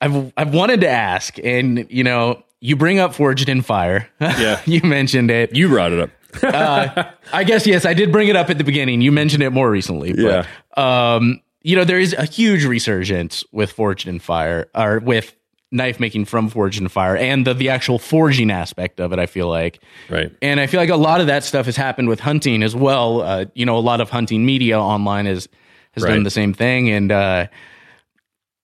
I've 0.00 0.32
I've 0.36 0.52
wanted 0.54 0.80
to 0.80 0.88
ask, 0.88 1.38
and 1.44 1.86
you 1.90 2.02
know, 2.02 2.42
you 2.60 2.74
bring 2.74 2.98
up 2.98 3.14
Forged 3.14 3.48
in 3.48 3.62
Fire. 3.62 4.08
Yeah, 4.20 4.60
you 4.66 4.80
mentioned 4.82 5.30
it. 5.30 5.54
You 5.54 5.68
brought 5.68 5.92
it 5.92 6.00
up. 6.00 6.10
uh, 6.42 7.04
I 7.32 7.44
guess 7.44 7.66
yes, 7.68 7.84
I 7.84 7.94
did 7.94 8.10
bring 8.10 8.28
it 8.28 8.34
up 8.36 8.50
at 8.50 8.58
the 8.58 8.64
beginning. 8.64 9.00
You 9.00 9.12
mentioned 9.12 9.42
it 9.44 9.50
more 9.50 9.70
recently. 9.70 10.12
But, 10.12 10.46
Um, 10.82 11.40
you 11.62 11.76
know, 11.76 11.84
there 11.84 12.00
is 12.00 12.14
a 12.14 12.24
huge 12.24 12.64
resurgence 12.64 13.44
with 13.52 13.70
Forged 13.70 14.08
in 14.08 14.18
Fire, 14.18 14.68
or 14.74 14.98
with 14.98 15.35
knife 15.72 15.98
making 15.98 16.24
from 16.24 16.48
Forged 16.48 16.80
in 16.80 16.88
Fire, 16.88 17.16
and 17.16 17.46
the 17.46 17.54
the 17.54 17.68
actual 17.70 17.98
forging 17.98 18.50
aspect 18.50 19.00
of 19.00 19.12
it. 19.12 19.18
I 19.18 19.26
feel 19.26 19.48
like, 19.48 19.80
right. 20.08 20.32
and 20.40 20.60
I 20.60 20.66
feel 20.66 20.80
like 20.80 20.90
a 20.90 20.96
lot 20.96 21.20
of 21.20 21.26
that 21.26 21.44
stuff 21.44 21.66
has 21.66 21.76
happened 21.76 22.08
with 22.08 22.20
hunting 22.20 22.62
as 22.62 22.74
well. 22.76 23.22
Uh, 23.22 23.44
you 23.54 23.66
know, 23.66 23.76
a 23.76 23.80
lot 23.80 24.00
of 24.00 24.10
hunting 24.10 24.44
media 24.46 24.78
online 24.80 25.26
has 25.26 25.48
has 25.92 26.04
Right. 26.04 26.10
done 26.10 26.22
the 26.24 26.30
same 26.30 26.52
thing, 26.54 26.90
and 26.90 27.10
uh, 27.10 27.46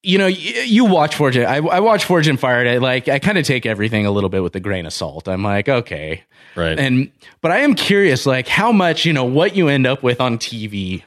you 0.04 0.18
know, 0.18 0.26
you, 0.26 0.60
you 0.62 0.84
watch 0.84 1.14
Forge. 1.14 1.36
I, 1.38 1.56
I 1.58 1.80
watch 1.80 2.04
Forged 2.04 2.28
in 2.28 2.36
Fire. 2.36 2.60
and 2.60 2.68
I 2.68 2.78
like 2.78 3.08
I 3.08 3.18
kind 3.18 3.38
of 3.38 3.44
take 3.46 3.66
everything 3.66 4.04
a 4.06 4.10
little 4.10 4.30
bit 4.30 4.42
with 4.42 4.54
a 4.56 4.60
grain 4.60 4.84
of 4.86 4.92
salt. 4.92 5.28
I'm 5.28 5.42
like, 5.44 5.68
okay, 5.68 6.24
Right. 6.56 6.78
and 6.78 7.10
but 7.40 7.52
I 7.52 7.58
am 7.60 7.74
curious, 7.74 8.26
like 8.26 8.48
how 8.48 8.72
much 8.72 9.04
you 9.04 9.12
know 9.12 9.24
what 9.24 9.54
you 9.56 9.68
end 9.68 9.86
up 9.86 10.02
with 10.02 10.20
on 10.20 10.38
TV 10.38 11.02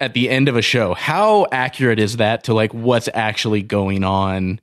at 0.00 0.14
the 0.14 0.30
end 0.30 0.48
of 0.48 0.56
a 0.56 0.62
show. 0.62 0.94
How 0.94 1.46
accurate 1.52 1.98
is 2.00 2.16
that 2.16 2.44
to 2.44 2.54
like 2.54 2.72
what's 2.74 3.08
actually 3.14 3.62
going 3.62 4.02
on 4.04 4.60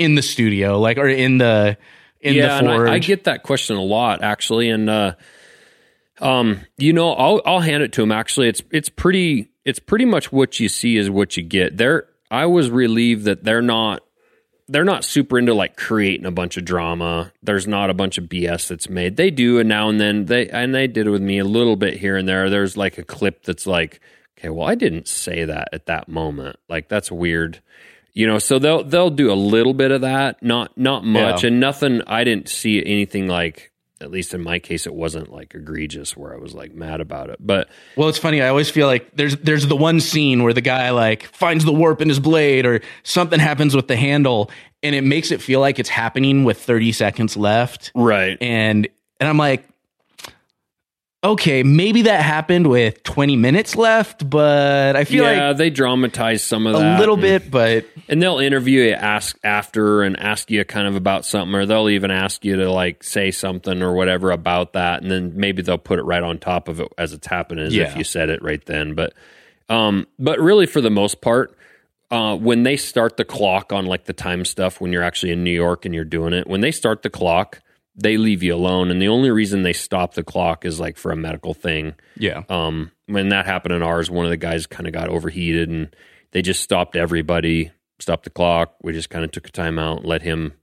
in 0.00 0.14
the 0.14 0.22
studio, 0.22 0.80
like 0.80 0.96
or 0.96 1.06
in 1.06 1.38
the 1.38 1.76
in 2.20 2.34
yeah, 2.34 2.46
the 2.46 2.52
and 2.54 2.66
forge? 2.66 2.88
I, 2.88 2.94
I 2.94 2.98
get 2.98 3.24
that 3.24 3.42
question 3.42 3.76
a 3.76 3.82
lot 3.82 4.22
actually, 4.22 4.70
and 4.70 4.88
uh, 4.88 5.14
um, 6.20 6.62
you 6.78 6.92
know, 6.92 7.12
I'll 7.12 7.42
I'll 7.44 7.60
hand 7.60 7.82
it 7.82 7.92
to 7.92 8.02
him. 8.02 8.10
Actually, 8.10 8.48
it's 8.48 8.62
it's 8.70 8.88
pretty 8.88 9.50
it's 9.64 9.78
pretty 9.78 10.06
much 10.06 10.32
what 10.32 10.58
you 10.58 10.68
see 10.68 10.96
is 10.96 11.10
what 11.10 11.36
you 11.36 11.42
get. 11.42 11.76
They're 11.76 12.08
I 12.30 12.46
was 12.46 12.70
relieved 12.70 13.24
that 13.24 13.44
they're 13.44 13.62
not 13.62 14.02
they're 14.68 14.84
not 14.84 15.04
super 15.04 15.38
into 15.38 15.52
like 15.52 15.76
creating 15.76 16.24
a 16.24 16.30
bunch 16.30 16.56
of 16.56 16.64
drama. 16.64 17.32
There's 17.42 17.66
not 17.66 17.90
a 17.90 17.94
bunch 17.94 18.16
of 18.16 18.24
BS 18.24 18.68
that's 18.68 18.88
made. 18.88 19.16
They 19.16 19.30
do, 19.30 19.58
and 19.58 19.68
now 19.68 19.90
and 19.90 20.00
then 20.00 20.26
they 20.26 20.48
and 20.48 20.74
they 20.74 20.86
did 20.86 21.08
it 21.08 21.10
with 21.10 21.22
me 21.22 21.38
a 21.38 21.44
little 21.44 21.76
bit 21.76 21.98
here 21.98 22.16
and 22.16 22.26
there. 22.26 22.48
There's 22.48 22.76
like 22.76 22.96
a 22.96 23.04
clip 23.04 23.44
that's 23.44 23.66
like, 23.66 24.00
okay, 24.38 24.48
well, 24.48 24.66
I 24.66 24.76
didn't 24.76 25.08
say 25.08 25.44
that 25.44 25.68
at 25.72 25.86
that 25.86 26.08
moment. 26.08 26.56
Like 26.68 26.88
that's 26.88 27.12
weird, 27.12 27.60
you 28.12 28.26
know. 28.26 28.38
So 28.38 28.58
they'll 28.58 28.84
they'll 28.84 29.10
do 29.10 29.30
a 29.32 29.34
little 29.34 29.74
bit 29.74 29.90
of 29.90 30.00
that, 30.02 30.42
not 30.42 30.76
not 30.76 31.04
much, 31.04 31.42
Yeah. 31.42 31.48
and 31.48 31.60
nothing. 31.60 32.02
I 32.06 32.24
didn't 32.24 32.48
see 32.48 32.84
anything 32.84 33.26
like. 33.28 33.66
At 34.02 34.10
least 34.10 34.32
in 34.32 34.40
my 34.40 34.58
case, 34.58 34.86
it 34.86 34.94
wasn't 34.94 35.30
like 35.30 35.54
egregious 35.54 36.16
where 36.16 36.32
I 36.32 36.38
was 36.38 36.54
like 36.54 36.72
mad 36.74 37.02
about 37.02 37.28
it. 37.28 37.36
But 37.38 37.68
Well, 37.96 38.08
it's 38.08 38.16
funny. 38.16 38.40
I 38.40 38.48
always 38.48 38.70
feel 38.70 38.86
like 38.86 39.14
there's 39.14 39.36
there's 39.36 39.66
the 39.66 39.76
one 39.76 40.00
scene 40.00 40.42
where 40.42 40.54
the 40.54 40.62
guy 40.62 40.88
like 40.88 41.24
finds 41.24 41.66
the 41.66 41.72
warp 41.74 42.00
in 42.00 42.08
his 42.08 42.18
blade 42.18 42.64
or 42.64 42.80
something 43.02 43.38
happens 43.38 43.76
with 43.76 43.88
the 43.88 43.96
handle 43.96 44.50
and 44.82 44.94
it 44.94 45.04
makes 45.04 45.30
it 45.30 45.42
feel 45.42 45.60
like 45.60 45.78
it's 45.78 45.90
happening 45.90 46.44
with 46.44 46.58
30 46.58 46.92
seconds 46.92 47.36
left. 47.36 47.92
Right. 47.94 48.38
And 48.40 48.88
and 49.20 49.28
I'm 49.28 49.36
like 49.36 49.68
okay, 51.22 51.62
maybe 51.62 52.02
that 52.02 52.22
happened 52.22 52.66
with 52.66 53.02
20 53.02 53.36
minutes 53.36 53.76
left, 53.76 54.28
but 54.28 54.96
I 54.96 55.04
feel 55.04 55.24
yeah, 55.24 55.48
like 55.48 55.56
they 55.58 55.70
dramatize 55.70 56.42
some 56.42 56.66
of 56.66 56.74
that. 56.74 56.96
a 56.96 56.98
little 56.98 57.14
and- 57.14 57.22
bit, 57.22 57.50
but 57.50 57.86
and 58.08 58.22
they'll 58.22 58.38
interview 58.38 58.82
you 58.82 58.92
ask 58.92 59.38
after 59.44 60.02
and 60.02 60.18
ask 60.18 60.50
you 60.50 60.64
kind 60.64 60.88
of 60.88 60.96
about 60.96 61.24
something 61.24 61.54
or 61.54 61.66
they'll 61.66 61.90
even 61.90 62.10
ask 62.10 62.44
you 62.44 62.56
to 62.56 62.70
like 62.70 63.04
say 63.04 63.30
something 63.30 63.82
or 63.82 63.92
whatever 63.92 64.30
about 64.30 64.72
that 64.72 65.02
and 65.02 65.10
then 65.10 65.32
maybe 65.36 65.62
they'll 65.62 65.78
put 65.78 65.98
it 65.98 66.02
right 66.02 66.22
on 66.22 66.38
top 66.38 66.68
of 66.68 66.80
it 66.80 66.88
as 66.96 67.12
it's 67.12 67.26
happening 67.26 67.66
as 67.66 67.74
if 67.74 67.96
you 67.96 68.04
said 68.04 68.30
it 68.30 68.42
right 68.42 68.64
then. 68.66 68.94
But 68.94 69.12
um 69.68 70.06
but 70.18 70.40
really 70.40 70.66
for 70.66 70.80
the 70.80 70.90
most 70.90 71.20
part 71.20 71.56
uh, 72.10 72.36
when 72.36 72.64
they 72.64 72.76
start 72.76 73.16
the 73.16 73.24
clock 73.24 73.72
on 73.72 73.86
like 73.86 74.04
the 74.04 74.12
time 74.12 74.44
stuff 74.44 74.80
when 74.80 74.92
you're 74.92 75.02
actually 75.02 75.30
in 75.32 75.44
New 75.44 75.52
York 75.52 75.84
and 75.84 75.94
you're 75.94 76.04
doing 76.04 76.32
it, 76.32 76.46
when 76.46 76.60
they 76.60 76.72
start 76.72 77.02
the 77.02 77.10
clock, 77.10 77.60
they 78.02 78.16
leave 78.16 78.42
you 78.42 78.54
alone. 78.54 78.90
And 78.90 79.00
the 79.00 79.08
only 79.08 79.30
reason 79.30 79.62
they 79.62 79.72
stop 79.72 80.14
the 80.14 80.22
clock 80.22 80.64
is 80.64 80.80
like 80.80 80.96
for 80.96 81.12
a 81.12 81.16
medical 81.16 81.54
thing. 81.54 81.94
yeah. 82.16 82.42
Um, 82.48 82.90
when 83.06 83.28
that 83.30 83.46
happened 83.46 83.74
in 83.74 83.82
ours, 83.82 84.10
one 84.10 84.24
of 84.24 84.30
the 84.30 84.36
guys 84.36 84.66
kind 84.66 84.86
of 84.86 84.92
got 84.92 85.08
overheated 85.08 85.68
and 85.68 85.94
they 86.32 86.42
just 86.42 86.62
stopped 86.62 86.96
everybody 86.96 87.70
stopped 87.98 88.24
the 88.24 88.30
clock. 88.30 88.74
We 88.82 88.92
just 88.92 89.10
kind 89.10 89.24
of 89.24 89.30
took 89.32 89.46
a 89.48 89.50
time 89.52 89.78
out, 89.78 90.04
let 90.06 90.22
him, 90.22 90.54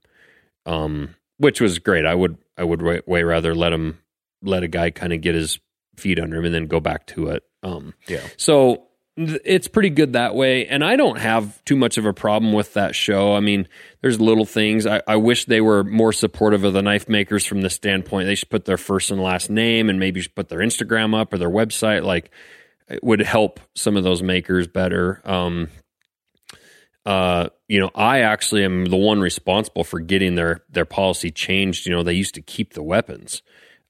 um, 0.66 1.14
which 1.36 1.60
was 1.60 1.78
great. 1.78 2.04
I 2.04 2.14
would 2.14 2.36
I 2.56 2.64
would 2.64 2.82
way, 2.82 3.22
rather 3.22 3.54
let 3.54 3.72
him 3.72 3.98
let 4.42 4.62
a 4.64 4.68
guy 4.68 4.90
kind 4.90 5.12
of 5.12 5.20
get 5.20 5.34
his 5.34 5.58
feet 5.96 6.18
under 6.18 6.38
him 6.38 6.44
and 6.46 6.54
then 6.54 6.66
go 6.66 6.80
back 6.80 7.06
to 7.08 7.28
it. 7.28 7.44
Um, 7.62 7.94
Yeah. 8.08 8.20
so 8.36 8.87
it's 9.18 9.66
pretty 9.66 9.90
good 9.90 10.12
that 10.12 10.34
way. 10.34 10.66
And 10.66 10.84
I 10.84 10.96
don't 10.96 11.18
have 11.18 11.62
too 11.64 11.76
much 11.76 11.98
of 11.98 12.06
a 12.06 12.12
problem 12.12 12.52
with 12.52 12.74
that 12.74 12.94
show. 12.94 13.34
I 13.34 13.40
mean, 13.40 13.66
there's 14.00 14.20
little 14.20 14.44
things. 14.44 14.86
I, 14.86 15.02
I 15.06 15.16
wish 15.16 15.46
they 15.46 15.60
were 15.60 15.82
more 15.82 16.12
supportive 16.12 16.62
of 16.62 16.72
the 16.72 16.82
knife 16.82 17.08
makers 17.08 17.44
from 17.44 17.60
the 17.60 17.70
standpoint 17.70 18.26
they 18.26 18.36
should 18.36 18.50
put 18.50 18.64
their 18.64 18.76
first 18.76 19.10
and 19.10 19.20
last 19.20 19.50
name 19.50 19.90
and 19.90 19.98
maybe 19.98 20.24
put 20.34 20.48
their 20.48 20.60
Instagram 20.60 21.18
up 21.18 21.32
or 21.32 21.38
their 21.38 21.50
website. 21.50 22.04
Like, 22.04 22.30
it 22.88 23.02
would 23.02 23.20
help 23.20 23.60
some 23.74 23.96
of 23.96 24.04
those 24.04 24.22
makers 24.22 24.66
better. 24.66 25.20
Um, 25.24 25.68
uh, 27.04 27.48
you 27.68 27.80
know, 27.80 27.90
I 27.94 28.20
actually 28.20 28.64
am 28.64 28.84
the 28.86 28.96
one 28.96 29.20
responsible 29.20 29.84
for 29.84 29.98
getting 30.00 30.34
their 30.34 30.62
their 30.70 30.84
policy 30.84 31.30
changed. 31.30 31.86
You 31.86 31.92
know, 31.92 32.02
they 32.02 32.12
used 32.12 32.34
to 32.34 32.42
keep 32.42 32.74
the 32.74 32.82
weapons, 32.82 33.42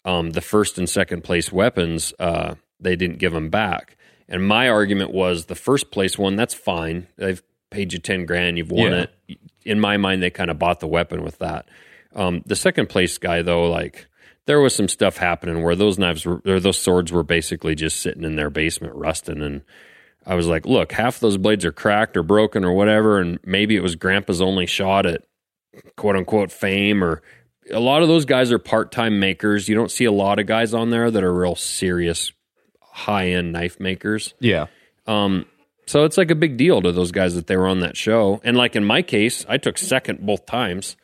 um, 0.04 0.30
the 0.30 0.40
first 0.40 0.78
and 0.78 0.88
second 0.88 1.22
place 1.22 1.52
weapons. 1.52 2.14
Uh, 2.18 2.54
they 2.80 2.96
didn't 2.96 3.18
give 3.18 3.32
them 3.32 3.50
back, 3.50 3.96
and 4.28 4.46
my 4.46 4.68
argument 4.68 5.12
was 5.12 5.46
the 5.46 5.54
first 5.54 5.90
place 5.90 6.18
one. 6.18 6.36
That's 6.36 6.54
fine. 6.54 7.06
They've 7.16 7.42
paid 7.70 7.92
you 7.92 7.98
ten 7.98 8.26
grand. 8.26 8.58
You've 8.58 8.70
won 8.70 8.92
Yeah. 8.92 9.06
it. 9.28 9.38
In 9.64 9.80
my 9.80 9.96
mind, 9.96 10.22
they 10.22 10.30
kind 10.30 10.50
of 10.50 10.58
bought 10.58 10.80
the 10.80 10.86
weapon 10.86 11.22
with 11.22 11.38
that. 11.38 11.68
Um, 12.14 12.42
the 12.46 12.56
second 12.56 12.88
place 12.88 13.18
guy, 13.18 13.42
though, 13.42 13.68
like 13.70 14.06
there 14.46 14.60
was 14.60 14.74
some 14.74 14.88
stuff 14.88 15.18
happening 15.18 15.62
where 15.62 15.76
those 15.76 15.98
knives 15.98 16.24
were, 16.24 16.40
or 16.46 16.58
those 16.60 16.78
swords 16.78 17.12
were 17.12 17.22
basically 17.22 17.74
just 17.74 18.00
sitting 18.00 18.24
in 18.24 18.36
their 18.36 18.50
basement 18.50 18.94
rusting 18.94 19.42
and. 19.42 19.62
I 20.26 20.34
was 20.34 20.46
like, 20.46 20.66
look, 20.66 20.92
half 20.92 21.20
those 21.20 21.38
blades 21.38 21.64
are 21.64 21.72
cracked 21.72 22.14
or 22.14 22.22
broken 22.22 22.62
or 22.62 22.74
whatever, 22.74 23.18
and 23.18 23.38
maybe 23.46 23.76
it 23.76 23.82
was 23.82 23.96
grandpa's 23.96 24.42
only 24.42 24.66
shot 24.66 25.06
at 25.06 25.22
quote 25.96 26.16
unquote 26.16 26.52
fame 26.52 27.02
or 27.02 27.22
a 27.72 27.80
lot 27.80 28.02
of 28.02 28.08
those 28.08 28.26
guys 28.26 28.52
are 28.52 28.58
part 28.58 28.92
time 28.92 29.20
makers. 29.20 29.70
You 29.70 29.74
don't 29.74 29.90
see 29.90 30.04
a 30.04 30.12
lot 30.12 30.38
of 30.38 30.44
guys 30.44 30.74
on 30.74 30.90
there 30.90 31.10
that 31.10 31.24
are 31.24 31.32
real 31.32 31.54
serious 31.54 32.30
high 32.98 33.28
end 33.28 33.52
knife 33.52 33.78
makers. 33.80 34.34
Yeah. 34.40 34.66
Um, 35.06 35.46
so 35.86 36.04
it's 36.04 36.18
like 36.18 36.30
a 36.30 36.34
big 36.34 36.56
deal 36.58 36.82
to 36.82 36.92
those 36.92 37.12
guys 37.12 37.34
that 37.34 37.46
they 37.46 37.56
were 37.56 37.68
on 37.68 37.80
that 37.80 37.96
show. 37.96 38.40
And 38.44 38.56
like 38.56 38.76
in 38.76 38.84
my 38.84 39.02
case, 39.02 39.46
I 39.48 39.56
took 39.56 39.78
second 39.78 40.26
both 40.26 40.44
times. 40.44 40.96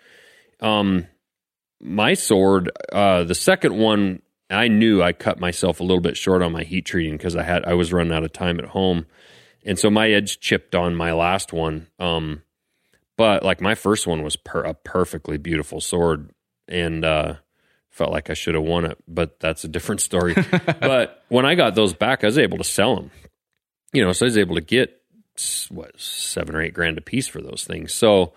Um, 0.61 1.07
my 1.81 2.15
sword, 2.15 2.71
uh, 2.93 3.25
the 3.25 3.35
second 3.35 3.77
one, 3.77 4.21
I 4.51 4.69
knew 4.69 5.03
I 5.03 5.13
cut 5.13 5.41
myself 5.41 5.81
a 5.81 5.83
little 5.83 6.01
bit 6.01 6.17
short 6.17 6.43
on 6.43 6.53
my 6.53 6.65
heat 6.65 6.85
treating 6.85 7.17
because 7.17 7.37
I 7.37 7.43
had 7.43 7.65
I 7.65 7.75
was 7.75 7.93
running 7.93 8.13
out 8.13 8.25
of 8.25 8.33
time 8.33 8.59
at 8.59 8.67
home, 8.67 9.07
and 9.65 9.79
so 9.79 9.91
my 9.91 10.11
edge 10.11 10.39
chipped 10.39 10.75
on 10.75 10.95
my 10.95 11.13
last 11.13 11.53
one. 11.53 11.89
Um, 11.99 12.43
but 13.17 13.43
like 13.43 13.61
my 13.61 13.75
first 13.75 14.07
one 14.07 14.23
was 14.23 14.37
per- 14.37 14.65
a 14.65 14.75
perfectly 14.75 15.39
beautiful 15.39 15.81
sword, 15.81 16.31
and 16.69 17.05
uh, 17.05 17.35
felt 17.95 18.11
like 18.11 18.29
I 18.29 18.35
should 18.35 18.57
have 18.57 18.65
won 18.65 18.85
it. 18.85 18.99
But 19.07 19.39
that's 19.39 19.65
a 19.65 19.69
different 19.69 20.01
story. 20.01 20.35
but 20.81 21.23
when 21.29 21.47
I 21.47 21.55
got 21.55 21.75
those 21.75 21.95
back, 21.95 22.25
I 22.25 22.27
was 22.27 22.39
able 22.39 22.59
to 22.59 22.65
sell 22.65 22.97
them. 22.97 23.11
You 23.93 24.05
know, 24.05 24.13
so 24.13 24.27
I 24.27 24.29
was 24.29 24.37
able 24.37 24.57
to 24.57 24.61
get 24.61 25.01
what 25.71 25.99
seven 25.99 26.55
or 26.55 26.63
eight 26.63 26.75
grand 26.75 26.99
a 26.99 27.01
piece 27.01 27.29
for 27.29 27.41
those 27.41 27.65
things. 27.65 27.95
So 27.95 28.33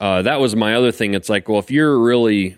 uh, 0.00 0.22
that 0.22 0.40
was 0.40 0.54
my 0.54 0.74
other 0.74 0.92
thing. 0.92 1.14
It's 1.14 1.28
like, 1.28 1.48
well, 1.48 1.58
if 1.58 1.70
you're 1.70 1.98
really 1.98 2.56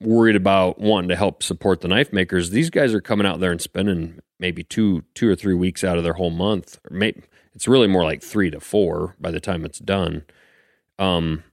worried 0.00 0.36
about 0.36 0.78
wanting 0.78 1.08
to 1.08 1.16
help 1.16 1.42
support 1.42 1.80
the 1.80 1.88
knife 1.88 2.12
makers, 2.12 2.50
these 2.50 2.68
guys 2.68 2.92
are 2.92 3.00
coming 3.00 3.26
out 3.26 3.40
there 3.40 3.50
and 3.50 3.60
spending 3.60 4.18
maybe 4.38 4.62
two, 4.62 5.04
two 5.14 5.28
or 5.28 5.36
three 5.36 5.54
weeks 5.54 5.84
out 5.84 5.96
of 5.96 6.04
their 6.04 6.14
whole 6.14 6.30
month. 6.30 6.78
Or 6.90 6.96
maybe 6.96 7.22
it's 7.54 7.68
really 7.68 7.88
more 7.88 8.04
like 8.04 8.22
three 8.22 8.50
to 8.50 8.60
four 8.60 9.16
by 9.18 9.30
the 9.30 9.40
time 9.40 9.64
it's 9.64 9.78
done. 9.78 10.24
Um, 10.98 11.44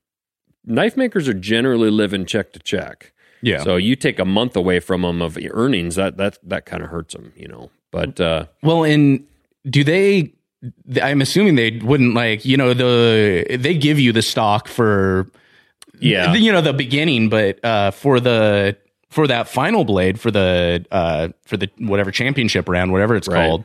knife 0.65 0.97
makers 0.97 1.29
are 1.29 1.33
generally 1.33 1.89
living 1.89 2.25
check 2.25 2.51
to 2.53 2.59
check. 2.59 3.13
Yeah. 3.41 3.63
So 3.63 3.75
you 3.77 3.95
take 3.95 4.19
a 4.19 4.25
month 4.25 4.55
away 4.55 4.79
from 4.79 5.01
them 5.03 5.21
of 5.21 5.37
earnings, 5.51 5.95
that 5.95 6.17
that 6.17 6.37
that 6.43 6.65
kind 6.65 6.83
of 6.83 6.89
hurts 6.89 7.13
them, 7.13 7.31
you 7.35 7.47
know. 7.47 7.69
But 7.91 8.19
uh, 8.19 8.45
Well, 8.63 8.83
and 8.83 9.25
do 9.69 9.83
they? 9.83 10.33
I'm 11.01 11.21
assuming 11.21 11.55
they 11.55 11.79
wouldn't 11.83 12.13
like 12.15 12.43
you 12.45 12.57
know 12.57 12.73
the 12.73 13.45
they 13.57 13.75
give 13.75 13.97
you 13.99 14.11
the 14.11 14.21
stock 14.21 14.67
for 14.67 15.27
Yeah. 15.99 16.33
you 16.33 16.51
know 16.51 16.61
the 16.61 16.73
beginning, 16.73 17.29
but 17.29 17.63
uh, 17.63 17.91
for 17.91 18.19
the 18.19 18.75
for 19.09 19.25
that 19.27 19.47
final 19.47 19.85
blade 19.85 20.19
for 20.19 20.31
the 20.31 20.85
uh, 20.91 21.29
for 21.45 21.55
the 21.57 21.69
whatever 21.79 22.11
championship 22.11 22.67
round, 22.67 22.91
whatever 22.91 23.15
it's 23.15 23.27
Right. 23.27 23.47
called, 23.47 23.63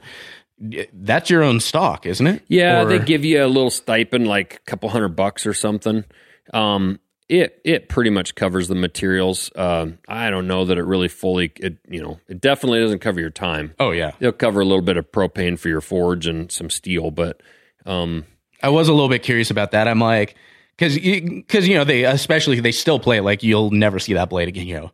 that's 0.93 1.29
your 1.31 1.43
own 1.43 1.59
stock, 1.61 2.07
isn't 2.07 2.27
it? 2.27 2.43
Yeah, 2.49 2.83
Or- 2.83 2.87
they 2.87 2.99
give 3.01 3.25
you 3.25 3.45
a 3.45 3.49
little 3.49 3.71
stipend, 3.71 4.29
like 4.29 4.55
a 4.67 4.71
couple 4.71 4.89
hundred 4.89 5.17
bucks 5.17 5.47
or 5.47 5.53
something. 5.55 6.05
Um, 6.53 7.01
it 7.29 7.61
it 7.65 7.89
pretty 7.89 8.11
much 8.11 8.35
covers 8.35 8.69
the 8.69 8.75
materials. 8.75 9.51
Um, 9.57 9.99
I 10.09 10.31
don't 10.31 10.47
know 10.47 10.65
that 10.67 10.77
it 10.79 10.85
really 10.85 11.09
fully. 11.09 11.53
It 11.57 11.79
you 11.89 12.03
know 12.03 12.21
it 12.29 12.41
definitely 12.41 12.81
doesn't 12.81 12.99
cover 13.01 13.21
your 13.21 13.31
time. 13.31 13.75
Oh 13.79 13.91
yeah, 13.91 14.13
it'll 14.21 14.33
cover 14.33 14.61
a 14.61 14.65
little 14.65 14.83
bit 14.83 14.97
of 14.97 15.11
propane 15.11 15.59
for 15.59 15.69
your 15.69 15.81
forge 15.81 16.27
and 16.27 16.51
some 16.53 16.69
steel, 16.71 17.11
but 17.11 17.41
um, 17.87 18.25
I 18.63 18.69
was 18.69 18.89
a 18.89 18.93
little 18.93 19.09
bit 19.09 19.23
curious 19.23 19.51
about 19.51 19.71
that. 19.73 19.89
I'm 19.89 20.01
like, 20.01 20.35
because 20.77 20.97
because 20.99 21.67
you 21.67 21.75
know 21.77 21.85
they 21.85 22.05
especially 22.05 22.61
they 22.61 22.73
still 22.73 22.99
play 22.99 23.21
like 23.21 23.43
you'll 23.43 23.71
never 23.71 23.99
see 23.99 24.15
that 24.15 24.29
blade 24.31 24.49
again. 24.49 24.67
You 24.67 24.75
know, 24.75 24.85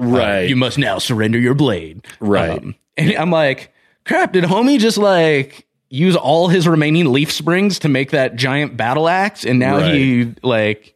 Uh, 0.00 0.04
Right. 0.18 0.48
you 0.48 0.56
must 0.56 0.78
now 0.78 0.98
surrender 0.98 1.38
your 1.38 1.54
blade. 1.54 2.06
Right. 2.20 2.50
Um, 2.58 2.74
and 2.96 3.12
I'm 3.16 3.30
like, 3.30 3.72
crap. 4.04 4.32
Did 4.32 4.44
homie 4.44 4.78
just 4.78 4.98
like 4.98 5.66
use 5.90 6.16
all 6.16 6.48
his 6.48 6.66
remaining 6.66 7.12
leaf 7.12 7.30
springs 7.30 7.78
to 7.80 7.88
make 7.88 8.10
that 8.12 8.36
giant 8.36 8.76
battle 8.76 9.08
axe, 9.08 9.44
and 9.44 9.58
now 9.58 9.80
he 9.92 10.32
like 10.42 10.93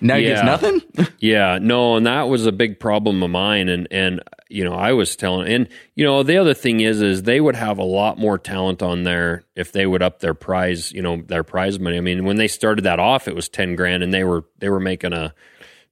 now 0.00 0.16
he 0.16 0.22
gets 0.24 0.40
Yeah. 0.40 0.44
nothing? 0.46 0.82
yeah, 1.18 1.58
no, 1.60 1.96
and 1.96 2.06
that 2.06 2.22
was 2.28 2.46
a 2.46 2.52
big 2.52 2.78
problem 2.80 3.22
of 3.22 3.30
mine. 3.30 3.68
And 3.68 3.88
and 3.90 4.20
you 4.48 4.64
know, 4.64 4.72
I 4.74 4.92
was 4.92 5.14
telling, 5.14 5.46
and 5.52 5.68
you 5.94 6.04
know, 6.04 6.22
the 6.24 6.36
other 6.36 6.54
thing 6.54 6.80
is, 6.80 7.00
is 7.02 7.22
they 7.22 7.40
would 7.40 7.54
have 7.54 7.78
a 7.78 7.84
lot 7.84 8.18
more 8.18 8.36
talent 8.38 8.82
on 8.82 9.04
there 9.04 9.44
if 9.54 9.70
they 9.72 9.86
would 9.86 10.02
up 10.02 10.18
their 10.20 10.34
prize, 10.34 10.90
you 10.92 11.02
know, 11.02 11.22
their 11.22 11.44
prize 11.44 11.78
money. 11.78 11.96
I 11.96 12.00
mean, 12.00 12.24
when 12.24 12.36
they 12.36 12.48
started 12.48 12.82
that 12.82 12.98
off, 12.98 13.28
it 13.28 13.34
was 13.34 13.48
ten 13.48 13.76
grand, 13.76 14.02
and 14.02 14.12
they 14.12 14.24
were 14.24 14.44
they 14.58 14.68
were 14.68 14.80
making 14.80 15.12
a 15.12 15.34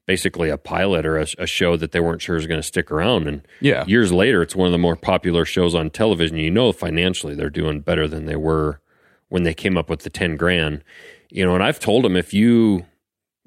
basically 0.07 0.49
a 0.49 0.57
pilot 0.57 1.05
or 1.05 1.19
a, 1.19 1.27
a 1.39 1.47
show 1.47 1.77
that 1.77 1.93
they 1.93 2.01
weren't 2.01 2.23
sure 2.23 2.35
was 2.37 2.47
going 2.47 2.59
to 2.59 2.67
stick 2.67 2.91
around. 2.91 3.29
And 3.29 3.47
Yeah. 3.61 3.85
years 3.87 4.11
later, 4.11 4.41
it's 4.43 4.57
one 4.57 4.67
of 4.67 4.73
the 4.73 4.79
more 4.79 4.97
popular 4.97 5.45
shows 5.45 5.75
on 5.75 5.91
television. 5.91 6.39
You 6.39 6.51
know, 6.51 6.73
financially, 6.73 7.35
they're 7.35 7.51
doing 7.51 7.81
better 7.81 8.09
than 8.09 8.25
they 8.25 8.37
were 8.37 8.81
when 9.29 9.43
they 9.43 9.53
came 9.53 9.77
up 9.77 9.91
with 9.91 10.01
the 10.01 10.11
ten 10.11 10.37
grand. 10.37 10.83
You 11.31 11.45
know, 11.45 11.55
and 11.55 11.63
I've 11.63 11.79
told 11.79 12.05
them 12.05 12.17
if 12.17 12.33
you 12.33 12.87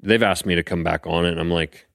they've 0.02 0.22
asked 0.22 0.46
me 0.46 0.54
to 0.54 0.62
come 0.62 0.82
back 0.84 1.06
on 1.06 1.24
it 1.24 1.30
and 1.32 1.40
i'm 1.40 1.50
like 1.50 1.86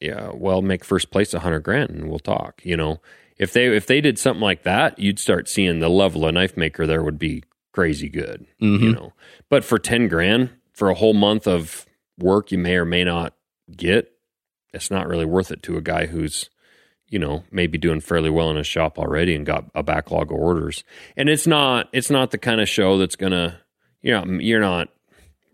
yeah 0.00 0.30
well 0.34 0.62
make 0.62 0.84
first 0.84 1.10
place 1.10 1.32
a 1.34 1.40
hundred 1.40 1.60
grand 1.60 1.90
and 1.90 2.08
we'll 2.08 2.18
talk 2.18 2.60
you 2.64 2.76
know? 2.76 3.00
If 3.38 3.52
they 3.54 3.66
if 3.74 3.86
they 3.86 4.00
did 4.00 4.18
something 4.18 4.42
like 4.42 4.62
that 4.64 4.98
you'd 4.98 5.18
start 5.18 5.48
seeing 5.48 5.80
the 5.80 5.88
level 5.88 6.24
of 6.26 6.34
knife 6.34 6.56
maker 6.56 6.86
there 6.86 7.02
would 7.02 7.18
be 7.18 7.42
crazy 7.72 8.08
good 8.08 8.46
you 8.58 8.78
Mhm. 8.78 8.94
know? 8.94 9.12
But 9.48 9.64
for 9.64 9.78
10 9.78 10.08
grand 10.08 10.50
for 10.72 10.90
a 10.90 10.94
whole 10.94 11.14
month 11.14 11.46
of 11.46 11.86
work 12.18 12.52
you 12.52 12.58
may 12.58 12.76
or 12.76 12.84
may 12.84 13.04
not 13.04 13.34
get 13.74 14.12
it's 14.74 14.90
not 14.90 15.08
really 15.08 15.24
worth 15.24 15.50
it 15.50 15.62
to 15.64 15.76
a 15.76 15.80
guy 15.82 16.06
who's 16.06 16.50
you 17.08 17.18
know 17.18 17.44
maybe 17.50 17.78
doing 17.78 18.00
fairly 18.00 18.30
well 18.30 18.50
in 18.50 18.56
his 18.56 18.66
shop 18.66 18.98
already 18.98 19.34
and 19.34 19.44
got 19.46 19.64
a 19.74 19.82
backlog 19.82 20.30
of 20.32 20.38
orders. 20.38 20.82
And 21.16 21.28
it's 21.28 21.46
not 21.46 21.88
it's 21.92 22.10
not 22.10 22.30
the 22.30 22.38
kind 22.38 22.60
of 22.60 22.68
show 22.68 22.96
that's 22.98 23.16
gonna 23.16 23.60
you 24.02 24.12
know 24.12 24.24
you're 24.40 24.60
not 24.60 24.88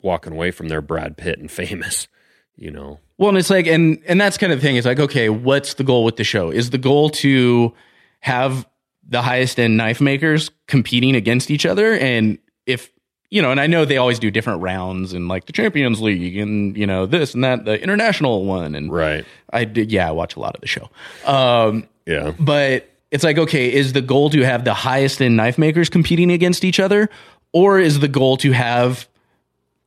walking 0.03 0.33
away 0.33 0.51
from 0.51 0.69
their 0.69 0.81
brad 0.81 1.17
pitt 1.17 1.39
and 1.39 1.51
famous 1.51 2.09
you 2.57 2.71
know 2.71 2.99
Well, 3.19 3.31
and 3.31 3.39
it's 3.39 3.51
like, 3.51 3.67
and 3.67 4.01
and 4.07 4.21
that's 4.21 4.39
kind 4.39 4.53
of 4.53 4.61
the 4.61 4.67
thing. 4.67 4.77
It's 4.77 4.87
like, 4.87 5.01
okay, 5.01 5.29
what's 5.29 5.75
the 5.75 5.85
goal 5.85 6.05
with 6.05 6.17
the 6.17 6.25
show? 6.25 6.51
Is 6.51 6.71
the 6.71 6.79
goal 6.79 7.11
to 7.11 7.73
have 8.21 8.67
the 9.09 9.23
highest 9.23 9.59
end 9.59 9.77
knife 9.77 10.01
makers 10.01 10.51
competing 10.67 11.17
against 11.17 11.51
each 11.51 11.67
other? 11.67 11.95
And 11.95 12.39
if 12.67 12.91
you 13.31 13.43
know, 13.43 13.51
and 13.51 13.61
I 13.61 13.67
know 13.67 13.85
they 13.85 13.97
always 13.97 14.19
do 14.19 14.31
different 14.31 14.63
rounds 14.63 15.13
and 15.13 15.29
like 15.29 15.47
the 15.47 15.53
Champions 15.53 16.01
League 16.01 16.37
and 16.37 16.77
you 16.77 16.87
know 16.87 17.07
this 17.07 17.35
and 17.35 17.45
that, 17.45 17.65
the 17.65 17.81
international 17.83 18.45
one, 18.45 18.75
and 18.75 18.93
right. 18.93 19.25
I 19.53 19.65
did, 19.65 19.93
yeah, 19.93 20.09
I 20.09 20.13
watch 20.13 20.37
a 20.37 20.41
lot 20.41 20.55
of 20.55 20.61
the 20.61 20.67
show. 20.67 20.89
Um, 21.27 21.89
yeah, 22.07 22.33
but 22.39 22.89
it's 23.11 23.25
like, 23.25 23.39
okay, 23.39 23.73
is 23.73 23.93
the 23.93 24.01
goal 24.01 24.31
to 24.31 24.45
have 24.45 24.65
the 24.65 24.75
highest 24.75 25.21
end 25.21 25.37
knife 25.37 25.59
makers 25.59 25.89
competing 25.89 26.31
against 26.31 26.65
each 26.65 26.81
other, 26.81 27.11
or 27.53 27.79
is 27.79 28.01
the 28.01 28.09
goal 28.09 28.37
to 28.39 28.53
have 28.53 29.09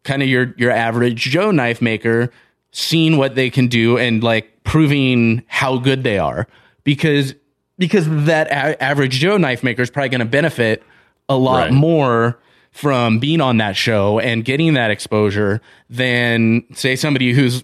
kind 0.03 0.21
of 0.21 0.27
your 0.27 0.53
your 0.57 0.71
average 0.71 1.21
Joe 1.21 1.51
knife 1.51 1.81
maker 1.81 2.31
seeing 2.71 3.17
what 3.17 3.35
they 3.35 3.49
can 3.49 3.67
do 3.67 3.97
and 3.97 4.23
like 4.23 4.63
proving 4.63 5.43
how 5.47 5.77
good 5.77 6.03
they 6.03 6.17
are 6.17 6.47
because 6.83 7.35
because 7.77 8.07
that 8.25 8.47
a- 8.47 8.81
average 8.81 9.13
Joe 9.19 9.37
knife 9.37 9.63
maker 9.63 9.81
is 9.81 9.89
probably 9.89 10.09
going 10.09 10.19
to 10.19 10.25
benefit 10.25 10.83
a 11.29 11.35
lot 11.35 11.63
Right. 11.65 11.73
more 11.73 12.39
from 12.71 13.19
being 13.19 13.41
on 13.41 13.57
that 13.57 13.75
show 13.75 14.19
and 14.19 14.45
getting 14.45 14.75
that 14.75 14.91
exposure 14.91 15.59
than 15.89 16.63
say 16.73 16.95
somebody 16.95 17.33
who's 17.33 17.63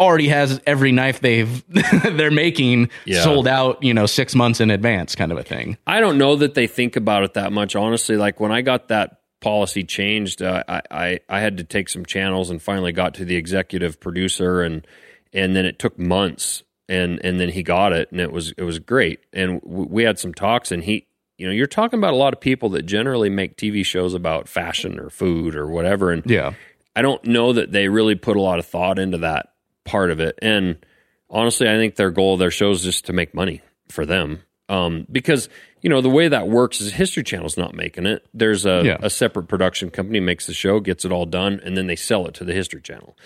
already 0.00 0.28
has 0.28 0.60
every 0.66 0.92
knife 0.92 1.20
they've 1.20 1.64
they're 2.02 2.30
making 2.30 2.88
Yeah. 3.04 3.22
sold 3.22 3.46
out, 3.48 3.82
you 3.82 3.92
know, 3.94 4.06
6 4.06 4.34
months 4.34 4.60
in 4.60 4.70
advance 4.70 5.14
kind 5.16 5.32
of 5.32 5.38
a 5.38 5.42
thing. 5.42 5.76
i 5.86 6.00
don't 6.00 6.18
know 6.18 6.36
that 6.36 6.54
they 6.54 6.66
think 6.66 6.94
about 6.96 7.22
it 7.24 7.34
that 7.34 7.52
much 7.52 7.74
honestly 7.76 8.16
like 8.16 8.38
when 8.40 8.52
i 8.52 8.60
got 8.62 8.88
that 8.88 9.17
policy 9.40 9.84
changed, 9.84 10.42
uh, 10.42 10.62
I, 10.68 10.82
I 10.90 11.20
I 11.28 11.40
had 11.40 11.58
to 11.58 11.64
take 11.64 11.88
some 11.88 12.04
channels 12.04 12.50
and 12.50 12.60
finally 12.60 12.92
got 12.92 13.14
to 13.14 13.24
the 13.24 13.36
executive 13.36 14.00
producer 14.00 14.62
and 14.62 14.86
and 15.32 15.54
then 15.54 15.64
it 15.64 15.78
took 15.78 15.98
months 15.98 16.62
and 16.88 17.20
and 17.24 17.38
then 17.38 17.50
he 17.50 17.62
got 17.62 17.92
it 17.92 18.10
and 18.10 18.20
it 18.20 18.32
was 18.32 18.52
it 18.56 18.62
was 18.64 18.78
great 18.78 19.20
and 19.32 19.60
w- 19.62 19.88
we 19.90 20.02
had 20.04 20.18
some 20.18 20.32
talks 20.32 20.72
and 20.72 20.84
he 20.84 21.06
you 21.36 21.46
know 21.46 21.52
you're 21.52 21.66
talking 21.66 21.98
about 21.98 22.14
a 22.14 22.16
lot 22.16 22.32
of 22.32 22.40
people 22.40 22.70
that 22.70 22.82
generally 22.86 23.28
make 23.28 23.56
TV 23.56 23.84
shows 23.84 24.14
about 24.14 24.48
fashion 24.48 24.98
or 24.98 25.10
food 25.10 25.54
or 25.54 25.66
whatever 25.66 26.10
and 26.10 26.22
Yeah. 26.26 26.54
I 26.96 27.02
don't 27.02 27.24
know 27.26 27.52
that 27.52 27.70
they 27.70 27.88
really 27.88 28.16
put 28.16 28.36
a 28.36 28.40
lot 28.40 28.58
of 28.58 28.66
thought 28.66 28.98
into 28.98 29.18
that 29.18 29.52
part 29.84 30.10
of 30.10 30.18
it. 30.18 30.36
And 30.42 30.84
honestly, 31.30 31.68
I 31.68 31.76
think 31.76 31.94
their 31.94 32.10
goal 32.10 32.32
of 32.32 32.40
their 32.40 32.50
shows 32.50 32.80
is 32.80 32.86
just 32.86 33.04
to 33.06 33.12
make 33.12 33.34
money 33.34 33.60
for 33.88 34.04
them. 34.04 34.40
Um, 34.68 35.06
because 35.10 35.48
you 35.80 35.88
know 35.88 36.00
the 36.00 36.10
way 36.10 36.28
that 36.28 36.48
works 36.48 36.80
is 36.80 36.92
History 36.92 37.22
Channel's 37.22 37.56
not 37.56 37.74
making 37.74 38.06
it. 38.06 38.26
There's 38.34 38.66
a, 38.66 38.82
Yeah. 38.84 38.96
a 39.00 39.08
separate 39.10 39.48
production 39.48 39.90
company 39.90 40.20
makes 40.20 40.46
the 40.46 40.52
show, 40.54 40.80
gets 40.80 41.04
it 41.04 41.12
all 41.12 41.24
done, 41.26 41.60
and 41.64 41.76
then 41.76 41.86
they 41.86 41.96
sell 41.96 42.26
it 42.26 42.34
to 42.34 42.44
the 42.44 42.52
History 42.52 42.82
Channel. 42.82 43.16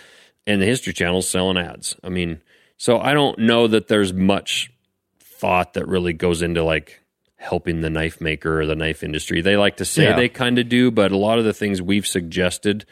And 0.46 0.60
the 0.62 0.66
History 0.66 0.92
Channel's 0.92 1.28
selling 1.28 1.56
ads. 1.56 1.96
I 2.04 2.08
mean, 2.10 2.40
so 2.76 2.98
I 2.98 3.12
don't 3.14 3.38
know 3.40 3.66
that 3.68 3.88
there's 3.88 4.12
much 4.12 4.72
thought 5.20 5.74
that 5.74 5.88
really 5.88 6.12
goes 6.12 6.42
into 6.42 6.62
like 6.62 7.00
helping 7.36 7.80
the 7.80 7.90
knife 7.90 8.20
maker 8.20 8.60
or 8.60 8.66
the 8.66 8.76
knife 8.76 9.02
industry. 9.02 9.40
They 9.40 9.56
like 9.56 9.78
to 9.78 9.84
say 9.84 10.04
Yeah. 10.04 10.16
they 10.16 10.28
kind 10.28 10.58
of 10.60 10.68
do, 10.68 10.90
but 10.92 11.10
a 11.10 11.16
lot 11.16 11.38
of 11.40 11.44
the 11.44 11.52
things 11.52 11.82
we've 11.82 12.06
suggested, 12.06 12.84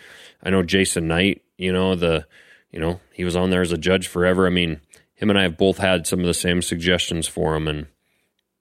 I 0.43 0.51
know 0.51 0.63
Jason 0.65 1.07
Knight, 1.07 1.43
you 1.57 1.73
know, 1.73 1.95
the 1.95 2.27
you 2.73 2.79
know, 2.81 3.01
he 3.13 3.25
was 3.25 3.35
on 3.37 3.51
there 3.51 3.63
as 3.63 3.73
a 3.73 3.79
judge 3.79 4.07
forever. 4.07 4.47
I 4.47 4.51
mean, 4.51 4.81
him 5.15 5.29
and 5.29 5.39
I 5.39 5.43
have 5.43 5.57
both 5.59 5.79
had 5.79 6.07
some 6.07 6.21
of 6.21 6.27
the 6.27 6.35
same 6.35 6.63
suggestions 6.63 7.27
for 7.29 7.55
him 7.57 7.67
and 7.69 7.87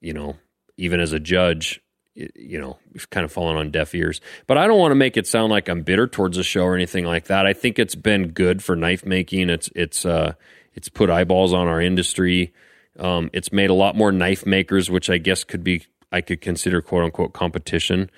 you 0.00 0.12
know, 0.12 0.36
even 0.76 1.00
as 1.00 1.12
a 1.12 1.20
judge, 1.20 1.80
you 2.14 2.60
know, 2.60 2.78
we've 2.92 3.08
kind 3.10 3.24
of 3.24 3.32
fallen 3.32 3.56
on 3.56 3.70
deaf 3.70 3.94
ears. 3.94 4.20
But 4.46 4.58
I 4.58 4.66
don't 4.66 4.78
want 4.78 4.92
to 4.92 4.96
make 4.96 5.16
it 5.16 5.26
sound 5.26 5.50
like 5.50 5.68
I'm 5.68 5.82
bitter 5.82 6.06
towards 6.06 6.36
the 6.36 6.42
show 6.42 6.64
or 6.64 6.74
anything 6.74 7.04
like 7.04 7.26
that. 7.26 7.46
I 7.46 7.52
think 7.52 7.78
it's 7.78 7.94
been 7.94 8.28
good 8.28 8.62
for 8.62 8.76
knife 8.76 9.04
making. 9.04 9.50
It's 9.50 9.70
it's 9.74 10.04
uh 10.04 10.34
it's 10.74 10.88
put 10.88 11.10
eyeballs 11.10 11.52
on 11.52 11.68
our 11.68 11.80
industry. 11.80 12.52
Um, 12.98 13.30
it's 13.32 13.52
made 13.52 13.70
a 13.70 13.74
lot 13.74 13.96
more 13.96 14.12
knife 14.12 14.44
makers, 14.44 14.90
which 14.90 15.08
I 15.08 15.18
guess 15.18 15.44
could 15.44 15.64
be 15.64 15.86
I 16.12 16.20
could 16.20 16.40
consider 16.40 16.82
quote 16.82 17.04
unquote 17.04 17.32
competition. 17.32 18.10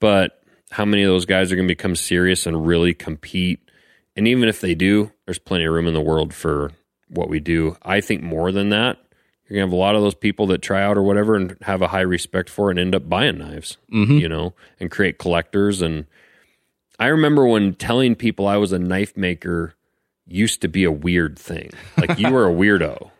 But 0.00 0.42
how 0.70 0.84
many 0.84 1.02
of 1.02 1.08
those 1.08 1.24
guys 1.24 1.50
are 1.50 1.56
going 1.56 1.68
to 1.68 1.74
become 1.74 1.96
serious 1.96 2.46
and 2.46 2.66
really 2.66 2.94
compete? 2.94 3.60
And 4.16 4.28
even 4.28 4.48
if 4.48 4.60
they 4.60 4.74
do, 4.74 5.12
there's 5.24 5.38
plenty 5.38 5.64
of 5.64 5.72
room 5.72 5.86
in 5.86 5.94
the 5.94 6.00
world 6.00 6.34
for 6.34 6.72
what 7.08 7.28
we 7.28 7.40
do. 7.40 7.76
I 7.82 8.00
think 8.00 8.22
more 8.22 8.52
than 8.52 8.70
that, 8.70 8.98
you're 9.48 9.56
gonna 9.56 9.66
have 9.66 9.72
a 9.72 9.76
lot 9.76 9.94
of 9.96 10.02
those 10.02 10.14
people 10.14 10.46
that 10.48 10.62
try 10.62 10.82
out 10.82 10.96
or 10.98 11.02
whatever 11.02 11.34
and 11.36 11.56
have 11.62 11.80
a 11.82 11.88
high 11.88 12.00
respect 12.02 12.50
for 12.50 12.70
and 12.70 12.78
end 12.78 12.94
up 12.94 13.08
buying 13.08 13.38
knives, 13.38 13.78
Mhm. 13.92 14.20
you 14.20 14.28
know, 14.28 14.54
and 14.78 14.90
create 14.90 15.18
collectors. 15.18 15.80
And 15.82 16.06
I 16.98 17.06
remember 17.06 17.46
when 17.46 17.74
telling 17.74 18.14
people 18.14 18.46
I 18.46 18.56
was 18.56 18.72
a 18.72 18.78
knife 18.78 19.16
maker 19.16 19.74
used 20.26 20.60
to 20.60 20.68
be 20.68 20.84
a 20.84 20.92
weird 20.92 21.38
thing. 21.38 21.70
Like 21.96 22.18
you 22.18 22.30
were 22.30 22.46
a 22.48 22.52
weirdo, 22.54 23.10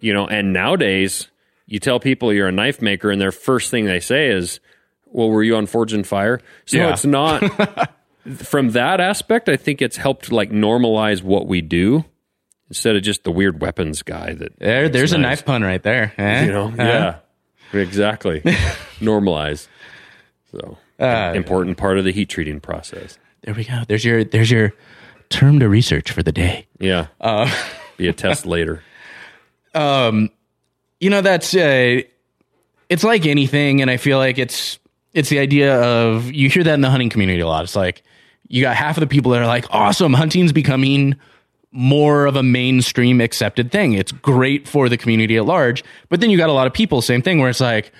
you 0.00 0.12
know, 0.12 0.26
and 0.26 0.52
nowadays 0.52 1.28
you 1.66 1.78
tell 1.78 2.00
people 2.00 2.32
you're 2.32 2.48
a 2.48 2.52
knife 2.52 2.82
maker 2.82 3.10
and 3.10 3.20
their 3.20 3.30
first 3.32 3.70
thing 3.70 3.84
they 3.84 4.00
say 4.00 4.28
is, 4.28 4.58
well, 5.06 5.28
were 5.30 5.42
you 5.44 5.54
on 5.56 5.66
Forged 5.66 5.94
in 5.94 6.02
Fire? 6.02 6.40
So 6.66 6.78
Yeah. 6.78 6.92
it's 6.92 7.04
not 7.04 7.90
from 8.36 8.70
that 8.70 9.00
aspect. 9.00 9.48
I 9.48 9.56
think 9.56 9.80
it's 9.80 9.96
helped 9.96 10.32
like 10.32 10.50
normalize 10.50 11.22
what 11.22 11.46
we 11.46 11.60
do 11.60 12.04
instead 12.68 12.96
of 12.96 13.02
just 13.02 13.24
the 13.24 13.30
weird 13.32 13.60
weapons 13.60 14.02
guy 14.02 14.34
that 14.34 14.58
There, 14.58 14.88
there's 14.88 15.12
a 15.12 15.18
knife 15.18 15.44
pun 15.44 15.62
right 15.62 15.82
there. 15.82 16.12
eh? 16.18 16.44
You 16.46 16.52
know, 16.52 16.66
Uh-huh. 16.68 16.76
yeah, 16.82 17.16
exactly. 17.80 18.40
Normalize. 19.00 19.68
So 20.52 20.78
Uh, 20.98 21.32
important 21.34 21.76
part 21.78 21.98
of 21.98 22.04
the 22.04 22.12
heat 22.12 22.28
treating 22.28 22.60
process. 22.60 23.18
There 23.42 23.54
we 23.54 23.64
go. 23.64 23.82
There's 23.86 24.04
your 24.04 24.24
there's 24.24 24.50
your 24.50 24.72
term 25.30 25.60
to 25.60 25.68
research 25.68 26.10
for 26.10 26.22
the 26.22 26.32
day. 26.32 26.66
Yeah, 26.80 27.06
Uh, 27.20 27.50
be 27.96 28.08
a 28.08 28.12
test 28.12 28.46
later. 28.56 28.82
um, 29.74 30.30
you 31.00 31.10
know 31.10 31.20
that's 31.20 31.54
uh, 31.54 32.00
it's 32.88 33.04
like 33.04 33.26
anything, 33.26 33.80
and 33.82 33.90
I 33.90 33.96
feel 33.98 34.18
like 34.18 34.38
it's 34.38 34.78
it's 35.14 35.28
the 35.28 35.38
idea 35.38 35.80
of 35.80 36.30
you 36.32 36.48
hear 36.48 36.64
that 36.64 36.74
in 36.74 36.80
the 36.80 36.90
hunting 36.90 37.10
community 37.10 37.40
a 37.40 37.46
lot. 37.46 37.62
It's 37.64 37.76
like 37.76 38.02
you 38.48 38.62
got 38.62 38.74
half 38.76 38.96
of 38.96 39.02
the 39.02 39.06
people 39.06 39.32
that 39.32 39.42
are 39.42 39.46
like, 39.46 39.66
awesome, 39.70 40.12
hunting's 40.14 40.52
becoming 40.52 41.14
more 41.70 42.26
of 42.26 42.34
a 42.36 42.42
mainstream 42.42 43.20
accepted 43.20 43.70
thing. 43.70 43.92
It's 43.92 44.12
great 44.12 44.66
for 44.66 44.88
the 44.88 44.96
community 44.96 45.36
at 45.36 45.44
large. 45.44 45.84
But 46.08 46.20
then 46.20 46.30
you 46.30 46.36
got 46.38 46.48
a 46.48 46.52
lot 46.52 46.66
of 46.66 46.72
people, 46.72 47.02
same 47.02 47.20
thing, 47.22 47.40
where 47.40 47.50
it's 47.50 47.60
like, 47.60 47.92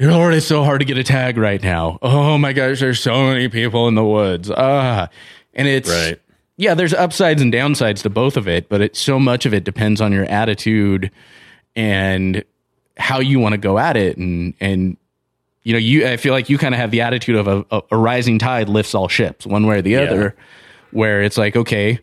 Lord, 0.00 0.34
it's 0.34 0.46
so 0.46 0.64
hard 0.64 0.80
to 0.80 0.84
get 0.84 0.98
a 0.98 1.04
tag 1.04 1.38
right 1.38 1.62
now. 1.62 1.98
Oh 2.02 2.36
my 2.36 2.52
gosh, 2.52 2.80
there's 2.80 3.00
so 3.00 3.28
many 3.28 3.48
people 3.48 3.88
in 3.88 3.94
the 3.94 4.04
woods. 4.04 4.50
Ah, 4.54 5.08
and 5.54 5.66
it's 5.68 5.88
Right. 5.88 6.20
yeah, 6.56 6.74
there's 6.74 6.92
upsides 6.92 7.40
and 7.40 7.52
downsides 7.52 8.02
to 8.02 8.10
both 8.10 8.36
of 8.36 8.46
it, 8.48 8.68
but 8.68 8.80
it's 8.80 8.98
so 9.00 9.18
much 9.18 9.46
of 9.46 9.54
it 9.54 9.64
depends 9.64 10.00
on 10.00 10.12
your 10.12 10.24
attitude 10.24 11.10
and 11.74 12.44
how 12.98 13.20
you 13.20 13.38
want 13.38 13.52
to 13.52 13.58
go 13.58 13.78
at 13.78 13.96
it. 13.96 14.16
And 14.18 14.54
and 14.60 14.96
you 15.62 15.72
know, 15.72 15.78
you 15.78 16.06
I 16.06 16.16
feel 16.16 16.32
like 16.34 16.50
you 16.50 16.58
kind 16.58 16.74
of 16.74 16.80
have 16.80 16.90
the 16.90 17.00
attitude 17.00 17.36
of 17.36 17.46
a, 17.48 17.82
a, 17.90 17.96
rising 17.96 18.38
tide 18.38 18.68
lifts 18.68 18.94
all 18.94 19.08
ships, 19.08 19.46
one 19.46 19.66
way 19.66 19.78
or 19.78 19.82
the 19.82 19.90
Yeah. 19.92 20.00
other. 20.00 20.36
Where 20.92 21.22
it's 21.22 21.36
like, 21.38 21.56
okay, 21.56 21.98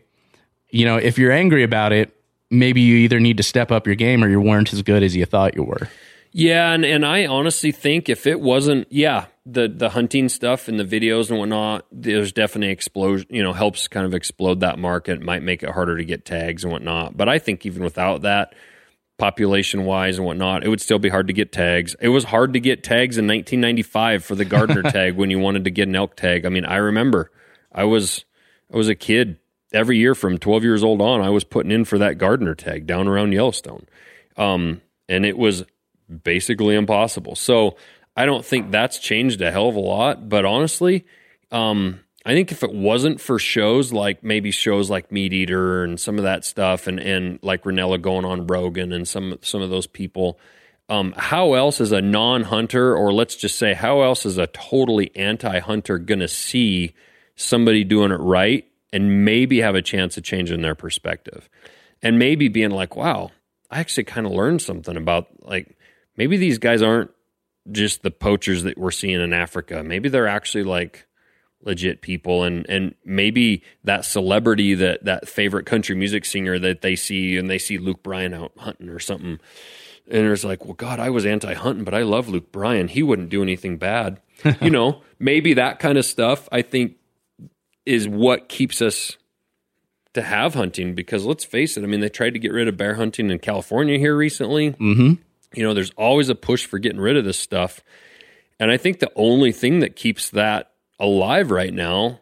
you 0.74 0.84
know, 0.84 0.96
if 0.96 1.18
you're 1.18 1.30
angry 1.30 1.62
about 1.62 1.92
it, 1.92 2.12
maybe 2.50 2.80
you 2.80 2.96
either 2.96 3.20
need 3.20 3.36
to 3.36 3.44
step 3.44 3.70
up 3.70 3.86
your 3.86 3.94
game 3.94 4.24
or 4.24 4.28
you 4.28 4.40
weren't 4.40 4.72
as 4.72 4.82
good 4.82 5.04
as 5.04 5.14
you 5.14 5.24
thought 5.24 5.54
you 5.54 5.62
were. 5.62 5.88
Yeah, 6.32 6.72
and, 6.72 6.84
and 6.84 7.06
I 7.06 7.26
honestly 7.26 7.70
think 7.70 8.08
if 8.08 8.26
it 8.26 8.40
wasn't, 8.40 8.88
yeah, 8.90 9.26
the 9.46 9.68
the 9.68 9.90
hunting 9.90 10.28
stuff 10.28 10.66
and 10.66 10.80
the 10.80 10.84
videos 10.84 11.30
and 11.30 11.38
whatnot, 11.38 11.86
there's 11.92 12.32
definitely 12.32 12.72
explosion. 12.72 13.28
You 13.30 13.44
know, 13.44 13.52
helps 13.52 13.86
kind 13.86 14.04
of 14.04 14.14
explode 14.14 14.60
that 14.60 14.80
market. 14.80 15.22
Might 15.22 15.44
make 15.44 15.62
it 15.62 15.70
harder 15.70 15.96
to 15.96 16.04
get 16.04 16.24
tags 16.24 16.64
and 16.64 16.72
whatnot. 16.72 17.16
But 17.16 17.28
I 17.28 17.38
think 17.38 17.64
even 17.64 17.84
without 17.84 18.22
that, 18.22 18.52
population 19.16 19.84
wise 19.84 20.18
and 20.18 20.26
whatnot, 20.26 20.64
it 20.64 20.68
would 20.68 20.80
still 20.80 20.98
be 20.98 21.08
hard 21.08 21.28
to 21.28 21.32
get 21.32 21.52
tags. 21.52 21.94
It 22.00 22.08
was 22.08 22.24
hard 22.24 22.52
to 22.54 22.60
get 22.60 22.82
tags 22.82 23.16
in 23.16 23.28
1995 23.28 24.24
for 24.24 24.34
the 24.34 24.44
Gardiner 24.44 24.82
tag 24.90 25.14
when 25.14 25.30
you 25.30 25.38
wanted 25.38 25.62
to 25.64 25.70
get 25.70 25.86
an 25.86 25.94
elk 25.94 26.16
tag. 26.16 26.44
I 26.44 26.48
mean, 26.48 26.64
I 26.64 26.76
remember 26.76 27.30
I 27.70 27.84
was 27.84 28.24
I 28.72 28.76
was 28.76 28.88
a 28.88 28.96
kid 28.96 29.38
every 29.74 29.98
year 29.98 30.14
from 30.14 30.38
12 30.38 30.64
years 30.64 30.84
old 30.84 31.02
on. 31.02 31.20
I 31.20 31.30
was 31.30 31.44
putting 31.44 31.72
in 31.72 31.84
for 31.84 31.98
that 31.98 32.16
Gardiner 32.16 32.54
tag 32.54 32.86
down 32.86 33.08
around 33.08 33.32
Yellowstone, 33.32 33.86
um, 34.36 34.80
and 35.08 35.26
it 35.26 35.36
was 35.36 35.64
basically 36.22 36.76
impossible. 36.76 37.34
So 37.34 37.76
I 38.16 38.24
don't 38.26 38.44
think 38.44 38.70
that's 38.70 38.98
changed 38.98 39.42
a 39.42 39.50
hell 39.50 39.68
of 39.68 39.76
a 39.76 39.80
lot. 39.80 40.28
But 40.28 40.44
honestly, 40.44 41.04
um, 41.50 42.00
I 42.24 42.32
think 42.32 42.52
if 42.52 42.62
it 42.62 42.72
wasn't 42.72 43.20
for 43.20 43.38
shows 43.38 43.92
like 43.92 44.22
maybe 44.22 44.50
shows 44.50 44.88
like 44.88 45.10
MeatEater 45.10 45.84
and 45.84 45.98
some 45.98 46.16
of 46.18 46.24
that 46.24 46.44
stuff, 46.44 46.86
and 46.86 47.00
and 47.00 47.38
like 47.42 47.64
Rinella 47.64 48.00
going 48.00 48.24
on 48.24 48.46
Rogan 48.46 48.92
and 48.92 49.06
some 49.06 49.38
some 49.42 49.60
of 49.60 49.70
those 49.70 49.86
people, 49.86 50.38
um, 50.88 51.12
how 51.16 51.54
else 51.54 51.80
is 51.80 51.92
a 51.92 52.00
non-hunter, 52.00 52.96
or 52.96 53.12
let's 53.12 53.36
just 53.36 53.58
say, 53.58 53.74
how 53.74 54.02
else 54.02 54.24
is 54.24 54.38
a 54.38 54.46
totally 54.46 55.14
anti-hunter 55.16 55.98
going 55.98 56.20
to 56.20 56.28
see 56.28 56.94
somebody 57.36 57.82
doing 57.82 58.12
it 58.12 58.20
right 58.20 58.64
and 58.94 59.24
maybe 59.24 59.60
have 59.60 59.74
a 59.74 59.82
chance 59.82 60.16
of 60.16 60.22
changing 60.22 60.62
their 60.62 60.76
perspective, 60.76 61.50
and 62.00 62.18
maybe 62.18 62.46
being 62.48 62.70
like, 62.70 62.94
wow, 62.94 63.32
I 63.68 63.80
actually 63.80 64.04
kind 64.04 64.24
of 64.24 64.32
learned 64.32 64.62
something 64.62 64.96
about 64.96 65.26
like 65.42 65.76
maybe 66.16 66.36
these 66.36 66.58
guys 66.58 66.80
aren't 66.80 67.10
just 67.72 68.02
the 68.02 68.10
poachers 68.12 68.62
that 68.62 68.78
we're 68.78 68.92
seeing 68.92 69.20
in 69.20 69.32
Africa. 69.32 69.82
Maybe 69.82 70.08
they're 70.08 70.28
actually 70.28 70.62
like 70.62 71.06
legit 71.62 72.02
people. 72.02 72.44
And 72.44 72.64
and 72.68 72.94
maybe 73.04 73.64
that 73.82 74.04
celebrity 74.04 74.74
that 74.74 75.04
that 75.04 75.28
favorite 75.28 75.66
country 75.66 75.96
music 75.96 76.24
singer 76.24 76.58
that 76.60 76.82
they 76.82 76.94
see 76.94 77.36
and 77.36 77.50
they 77.50 77.58
see 77.58 77.78
Luke 77.78 78.02
Bryan 78.02 78.32
out 78.32 78.52
hunting 78.56 78.88
or 78.88 79.00
something. 79.00 79.40
And 80.08 80.26
it's 80.26 80.44
like 80.44 80.64
well 80.64 80.74
god 80.74 81.00
I 81.00 81.10
was 81.10 81.26
anti-hunting 81.26 81.84
but 81.84 81.94
I 81.94 82.02
love 82.02 82.28
Luke 82.28 82.52
Bryan. 82.52 82.86
He 82.86 83.02
wouldn't 83.02 83.30
do 83.30 83.42
anything 83.42 83.76
bad. 83.76 84.20
You 84.60 84.70
know 84.70 85.02
maybe 85.18 85.54
that 85.54 85.78
kind 85.78 85.96
of 85.96 86.04
stuff 86.04 86.48
I 86.52 86.62
think 86.62 86.96
is 87.86 88.08
what 88.08 88.48
keeps 88.48 88.80
us 88.82 89.16
to 90.14 90.22
have 90.22 90.54
hunting 90.54 90.94
because 90.94 91.24
let's 91.24 91.44
face 91.44 91.76
it 91.76 91.82
I 91.82 91.86
mean 91.86 92.00
they 92.00 92.08
tried 92.08 92.34
to 92.34 92.38
get 92.38 92.52
rid 92.52 92.68
of 92.68 92.76
bear 92.76 92.94
hunting 92.94 93.30
in 93.30 93.38
California 93.38 93.98
here 93.98 94.16
recently 94.16 94.70
Mm-hmm. 94.72 95.14
you 95.54 95.62
know 95.62 95.74
there's 95.74 95.90
always 95.96 96.28
a 96.28 96.34
push 96.34 96.66
for 96.66 96.78
getting 96.78 97.00
rid 97.00 97.16
of 97.16 97.24
this 97.24 97.38
stuff 97.38 97.82
and 98.60 98.70
I 98.70 98.76
think 98.76 99.00
the 99.00 99.12
only 99.16 99.52
thing 99.52 99.80
that 99.80 99.96
keeps 99.96 100.30
that 100.30 100.70
alive 101.00 101.50
right 101.50 101.74
now 101.74 102.20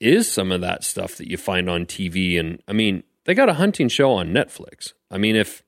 is 0.00 0.30
some 0.30 0.52
of 0.52 0.60
that 0.60 0.84
stuff 0.84 1.16
that 1.16 1.28
you 1.28 1.36
find 1.36 1.68
on 1.68 1.84
TV. 1.84 2.38
And 2.38 2.62
I 2.66 2.72
mean, 2.72 3.02
they 3.24 3.34
got 3.34 3.48
a 3.48 3.54
hunting 3.54 3.88
show 3.88 4.12
on 4.12 4.28
Netflix. 4.32 4.92
I 5.10 5.18
mean, 5.18 5.36
if 5.36 5.62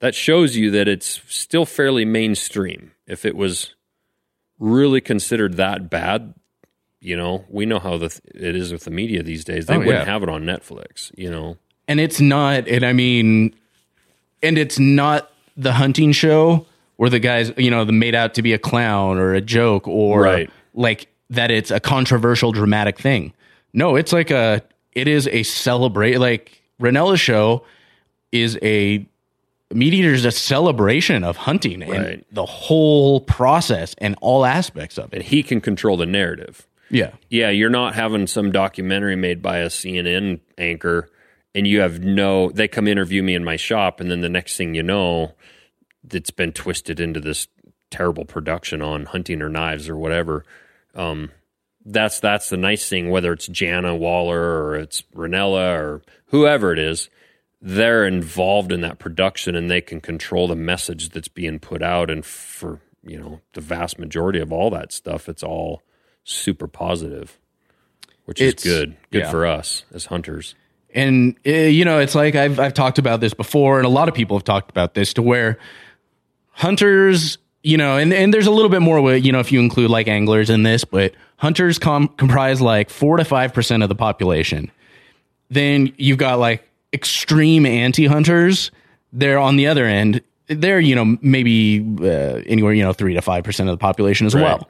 that 0.00 0.14
shows 0.14 0.56
you 0.56 0.70
that 0.72 0.88
it's 0.88 1.20
still 1.28 1.66
fairly 1.66 2.04
mainstream, 2.04 2.92
if 3.06 3.24
it 3.24 3.36
was 3.36 3.74
really 4.58 5.00
considered 5.00 5.58
that 5.58 5.90
bad, 5.90 6.34
you 7.02 7.16
know, 7.16 7.44
we 7.48 7.66
know 7.66 7.78
how 7.80 7.98
the 7.98 8.06
it 8.34 8.54
is 8.56 8.72
with 8.72 8.84
the 8.84 8.90
media 8.90 9.22
these 9.22 9.44
days. 9.44 9.66
They 9.66 9.74
Oh, 9.74 9.78
wouldn't 9.78 10.06
yeah. 10.06 10.12
have 10.12 10.22
it 10.22 10.28
on 10.28 10.44
Netflix, 10.44 11.10
you 11.16 11.30
know. 11.30 11.56
and 11.88 11.98
it's 12.00 12.20
not 12.20 12.68
and 12.68 12.84
i 12.86 12.92
mean 12.92 13.52
and 14.42 14.56
it's 14.56 14.78
not 14.78 15.30
the 15.56 15.72
hunting 15.72 16.12
show 16.12 16.64
where 16.96 17.10
the 17.10 17.18
guys 17.18 17.52
you 17.56 17.70
know 17.70 17.84
the 17.84 17.92
made 17.92 18.14
out 18.14 18.34
to 18.34 18.42
be 18.42 18.52
a 18.52 18.58
clown 18.58 19.18
or 19.18 19.34
a 19.34 19.40
joke 19.40 19.86
or 19.88 20.22
Right. 20.22 20.50
like 20.74 21.08
that 21.30 21.50
it's 21.50 21.70
a 21.72 21.80
controversial 21.80 22.52
dramatic 22.52 22.98
thing. 22.98 23.32
No, 23.72 23.96
it's 23.96 24.12
like 24.12 24.30
a 24.30 24.62
it 24.92 25.08
is 25.08 25.26
a 25.28 25.42
celebrate 25.42 26.18
like 26.18 26.62
Rinella's 26.80 27.20
show 27.20 27.64
is 28.30 28.56
a 28.62 29.04
MeatEater 29.74 30.12
is 30.12 30.24
a 30.26 30.30
celebration 30.30 31.24
of 31.24 31.36
hunting 31.38 31.82
and 31.82 31.90
Right. 31.90 32.24
the 32.30 32.44
whole 32.46 33.20
process 33.22 33.94
and 33.98 34.14
all 34.20 34.44
aspects 34.44 34.98
of 34.98 35.12
And 35.12 35.22
it. 35.22 35.28
he 35.28 35.42
can 35.42 35.60
control 35.60 35.96
the 35.96 36.06
narrative. 36.06 36.66
Yeah. 36.92 37.12
Yeah, 37.30 37.48
you're 37.48 37.70
not 37.70 37.94
having 37.94 38.26
some 38.26 38.52
documentary 38.52 39.16
made 39.16 39.42
by 39.42 39.58
a 39.58 39.68
CNN 39.68 40.40
anchor 40.58 41.08
and 41.54 41.66
you 41.66 41.80
have 41.80 42.00
no 42.00 42.50
they 42.50 42.68
come 42.68 42.86
interview 42.86 43.22
me 43.22 43.34
in 43.34 43.44
my 43.44 43.56
shop 43.56 43.98
and 43.98 44.10
then 44.10 44.20
the 44.20 44.28
next 44.28 44.56
thing 44.56 44.74
you 44.74 44.82
know 44.82 45.34
it's 46.10 46.30
been 46.30 46.52
twisted 46.52 47.00
into 47.00 47.18
this 47.18 47.48
terrible 47.90 48.24
production 48.24 48.82
on 48.82 49.06
hunting 49.06 49.40
or 49.42 49.48
knives 49.48 49.88
or 49.88 49.96
whatever. 49.96 50.44
Um 50.94 51.30
that's 51.84 52.20
that's 52.20 52.50
the 52.50 52.56
nice 52.56 52.88
thing 52.88 53.10
whether 53.10 53.32
it's 53.32 53.48
Jana 53.48 53.96
Waller 53.96 54.62
or 54.62 54.76
it's 54.76 55.02
Rinella 55.14 55.78
or 55.78 56.02
whoever 56.26 56.72
it 56.72 56.78
is 56.78 57.08
they're 57.62 58.04
involved 58.04 58.72
in 58.72 58.80
that 58.82 58.98
production 58.98 59.54
and 59.54 59.70
they 59.70 59.80
can 59.80 60.00
control 60.00 60.48
the 60.48 60.56
message 60.56 61.10
that's 61.10 61.28
being 61.28 61.58
put 61.58 61.82
out 61.82 62.10
and 62.10 62.24
for 62.26 62.80
you 63.02 63.18
know 63.18 63.40
the 63.54 63.60
vast 63.62 63.98
majority 63.98 64.40
of 64.40 64.52
all 64.52 64.68
that 64.70 64.92
stuff 64.92 65.28
it's 65.28 65.42
all 65.42 65.82
super 66.24 66.66
positive 66.66 67.38
which 68.24 68.40
It's- 68.40 68.64
is 68.64 68.72
good 68.72 68.96
good 69.10 69.22
yeah. 69.22 69.30
for 69.30 69.46
us 69.46 69.84
as 69.92 70.06
hunters 70.06 70.54
And 70.94 71.36
uh, 71.46 71.50
you 71.50 71.84
know, 71.86 72.00
it's 72.00 72.14
like 72.14 72.34
I've 72.34 72.60
I've 72.60 72.74
talked 72.74 72.98
about 72.98 73.20
this 73.20 73.32
before, 73.34 73.78
and 73.78 73.86
a 73.86 73.88
lot 73.90 74.08
of 74.08 74.14
people 74.14 74.36
have 74.36 74.44
talked 74.44 74.70
about 74.70 74.92
this 74.92 75.14
to 75.14 75.22
where 75.22 75.56
hunters, 76.50 77.38
you 77.62 77.76
know, 77.76 77.96
and 77.96 78.12
and 78.12 78.32
there's 78.32 78.46
a 78.46 78.50
little 78.50 78.68
bit 78.68 78.82
more 78.82 79.00
with 79.00 79.24
you 79.24 79.32
know 79.32 79.40
if 79.40 79.52
you 79.52 79.60
include 79.60 79.90
like 79.90 80.08
anglers 80.08 80.50
in 80.50 80.62
this, 80.62 80.84
but 80.84 81.14
hunters 81.36 81.78
com- 81.78 82.08
comprise 82.08 82.60
like 82.60 82.90
four 82.90 83.16
to 83.16 83.24
five 83.24 83.52
percent 83.54 83.82
of 83.82 83.88
the 83.88 83.94
population. 83.94 84.70
Then 85.50 85.92
you've 85.96 86.18
got 86.18 86.38
like 86.38 86.68
extreme 86.92 87.66
anti-hunters. 87.66 88.70
They're 89.12 89.38
on 89.38 89.56
the 89.56 89.66
other 89.68 89.86
end. 89.86 90.22
They're 90.46 90.80
you 90.80 90.94
know 90.94 91.16
maybe 91.22 91.80
uh, 92.00 92.42
anywhere 92.46 92.72
you 92.74 92.82
know 92.84 92.92
three 92.92 93.14
to 93.14 93.22
five 93.22 93.44
percent 93.44 93.68
of 93.68 93.72
the 93.74 93.80
population 93.80 94.26
as 94.26 94.34
Right. 94.34 94.42
well. 94.42 94.68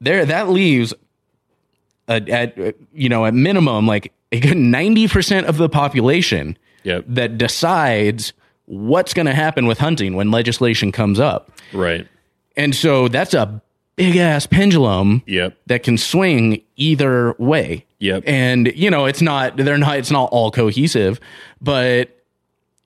There 0.00 0.24
that 0.24 0.48
leaves 0.48 0.94
at, 2.08 2.28
at 2.28 2.56
you 2.92 3.08
know 3.08 3.26
at 3.26 3.34
minimum 3.34 3.86
like 3.86 4.12
a 4.32 4.40
good 4.40 4.56
90% 4.56 5.44
of 5.44 5.56
the 5.58 5.68
population 5.68 6.56
Yep. 6.84 7.04
that 7.08 7.36
decides 7.36 8.32
what's 8.64 9.12
going 9.12 9.26
to 9.26 9.34
happen 9.34 9.66
with 9.66 9.78
hunting 9.78 10.14
when 10.14 10.30
legislation 10.30 10.92
comes 10.92 11.20
up 11.20 11.50
right 11.74 12.06
and 12.56 12.74
so 12.74 13.06
that's 13.08 13.34
a 13.34 13.60
big 13.96 14.16
ass 14.16 14.46
pendulum 14.46 15.22
Yep. 15.26 15.58
that 15.66 15.82
can 15.82 15.98
swing 15.98 16.62
either 16.76 17.34
way 17.38 17.84
Yep. 17.98 18.22
and 18.26 18.72
you 18.74 18.90
know 18.90 19.04
it's 19.04 19.20
not 19.20 19.56
they're 19.58 19.76
not 19.76 19.98
it's 19.98 20.10
not 20.10 20.30
all 20.32 20.50
cohesive 20.50 21.20
but 21.60 22.16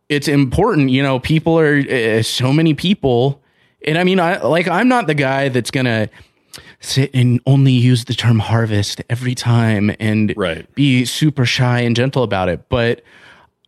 it's 0.08 0.26
important 0.26 0.90
you 0.90 1.02
know 1.02 1.20
people 1.20 1.56
are 1.58 1.78
uh, 1.78 2.22
so 2.22 2.52
many 2.52 2.74
people 2.74 3.40
and 3.86 3.96
i 3.96 4.02
mean 4.02 4.18
i 4.18 4.42
like 4.42 4.66
i'm 4.66 4.88
not 4.88 5.06
the 5.06 5.14
guy 5.14 5.48
that's 5.50 5.70
gonna 5.70 6.08
sit 6.80 7.10
and 7.14 7.40
only 7.46 7.72
use 7.72 8.04
the 8.04 8.14
term 8.14 8.38
harvest 8.38 9.02
every 9.10 9.34
time 9.34 9.90
and 10.00 10.32
Right. 10.36 10.72
be 10.74 11.04
super 11.04 11.44
shy 11.46 11.80
and 11.80 11.94
gentle 11.96 12.22
about 12.22 12.48
it 12.48 12.68
but 12.68 13.02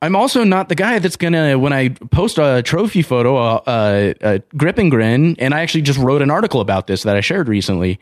i'm 0.02 0.14
also 0.14 0.44
not 0.44 0.68
the 0.68 0.74
guy 0.74 0.98
that's 0.98 1.16
gonna 1.16 1.58
when 1.58 1.72
i 1.72 1.88
post 1.88 2.38
a 2.38 2.62
trophy 2.62 3.02
photo 3.02 3.36
a, 3.36 3.62
a, 3.66 4.14
a 4.20 4.38
grip 4.56 4.78
and 4.78 4.90
grin 4.90 5.36
and 5.38 5.54
i 5.54 5.60
actually 5.60 5.82
just 5.82 5.98
wrote 5.98 6.22
an 6.22 6.30
article 6.30 6.60
about 6.60 6.86
this 6.86 7.02
that 7.04 7.16
i 7.16 7.20
shared 7.20 7.48
recently 7.48 7.98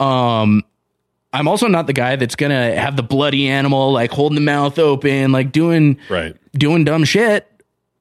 um 0.00 0.62
I'm 1.32 1.48
also 1.48 1.66
not 1.68 1.86
the 1.86 1.92
guy 1.92 2.16
that's 2.16 2.34
gonna 2.36 2.74
have 2.80 2.96
the 2.96 3.02
bloody 3.02 3.46
animal 3.46 3.92
like 3.92 4.10
holding 4.10 4.36
the 4.36 4.40
mouth 4.40 4.78
open, 4.78 5.32
like 5.32 5.52
doing 5.52 5.98
right 6.08 6.34
doing 6.54 6.82
dumb 6.84 7.04
shit 7.04 7.46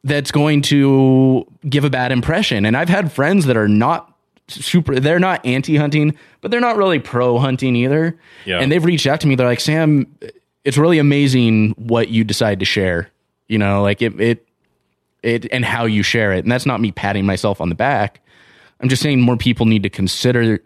that's 0.05 0.31
going 0.31 0.61
to 0.61 1.45
give 1.67 1.83
a 1.83 1.89
bad 1.89 2.13
impression. 2.13 2.63
And 2.65 2.77
I've 2.77 2.87
had 2.87 3.11
friends 3.11 3.45
that 3.47 3.57
are 3.57 3.67
not 3.67 4.14
super 4.47 4.99
they're 4.99 5.19
not 5.19 5.45
anti-hunting, 5.45 6.17
but 6.41 6.51
they're 6.51 6.59
not 6.59 6.77
really 6.77 6.99
pro 6.99 7.39
hunting 7.39 7.75
either. 7.75 8.17
Yeah. 8.45 8.59
And 8.59 8.71
they've 8.71 8.83
reached 8.83 9.07
out 9.07 9.21
to 9.21 9.27
me. 9.27 9.35
They're 9.35 9.47
like, 9.47 9.59
Sam, 9.59 10.05
it's 10.63 10.77
really 10.77 10.99
amazing 10.99 11.71
what 11.77 12.09
you 12.09 12.23
decide 12.23 12.59
to 12.59 12.65
share. 12.65 13.09
You 13.47 13.57
know, 13.57 13.81
like 13.81 14.01
it 14.01 14.19
it 14.19 14.47
it 15.23 15.51
and 15.51 15.65
how 15.65 15.85
you 15.85 16.03
share 16.03 16.33
it. 16.33 16.45
And 16.45 16.51
that's 16.51 16.65
not 16.65 16.79
me 16.79 16.91
patting 16.91 17.25
myself 17.25 17.59
on 17.59 17.69
the 17.69 17.75
back. 17.75 18.21
I'm 18.79 18.89
just 18.89 19.01
saying 19.01 19.21
more 19.21 19.37
people 19.37 19.65
need 19.65 19.83
to 19.83 19.89
consider 19.89 20.59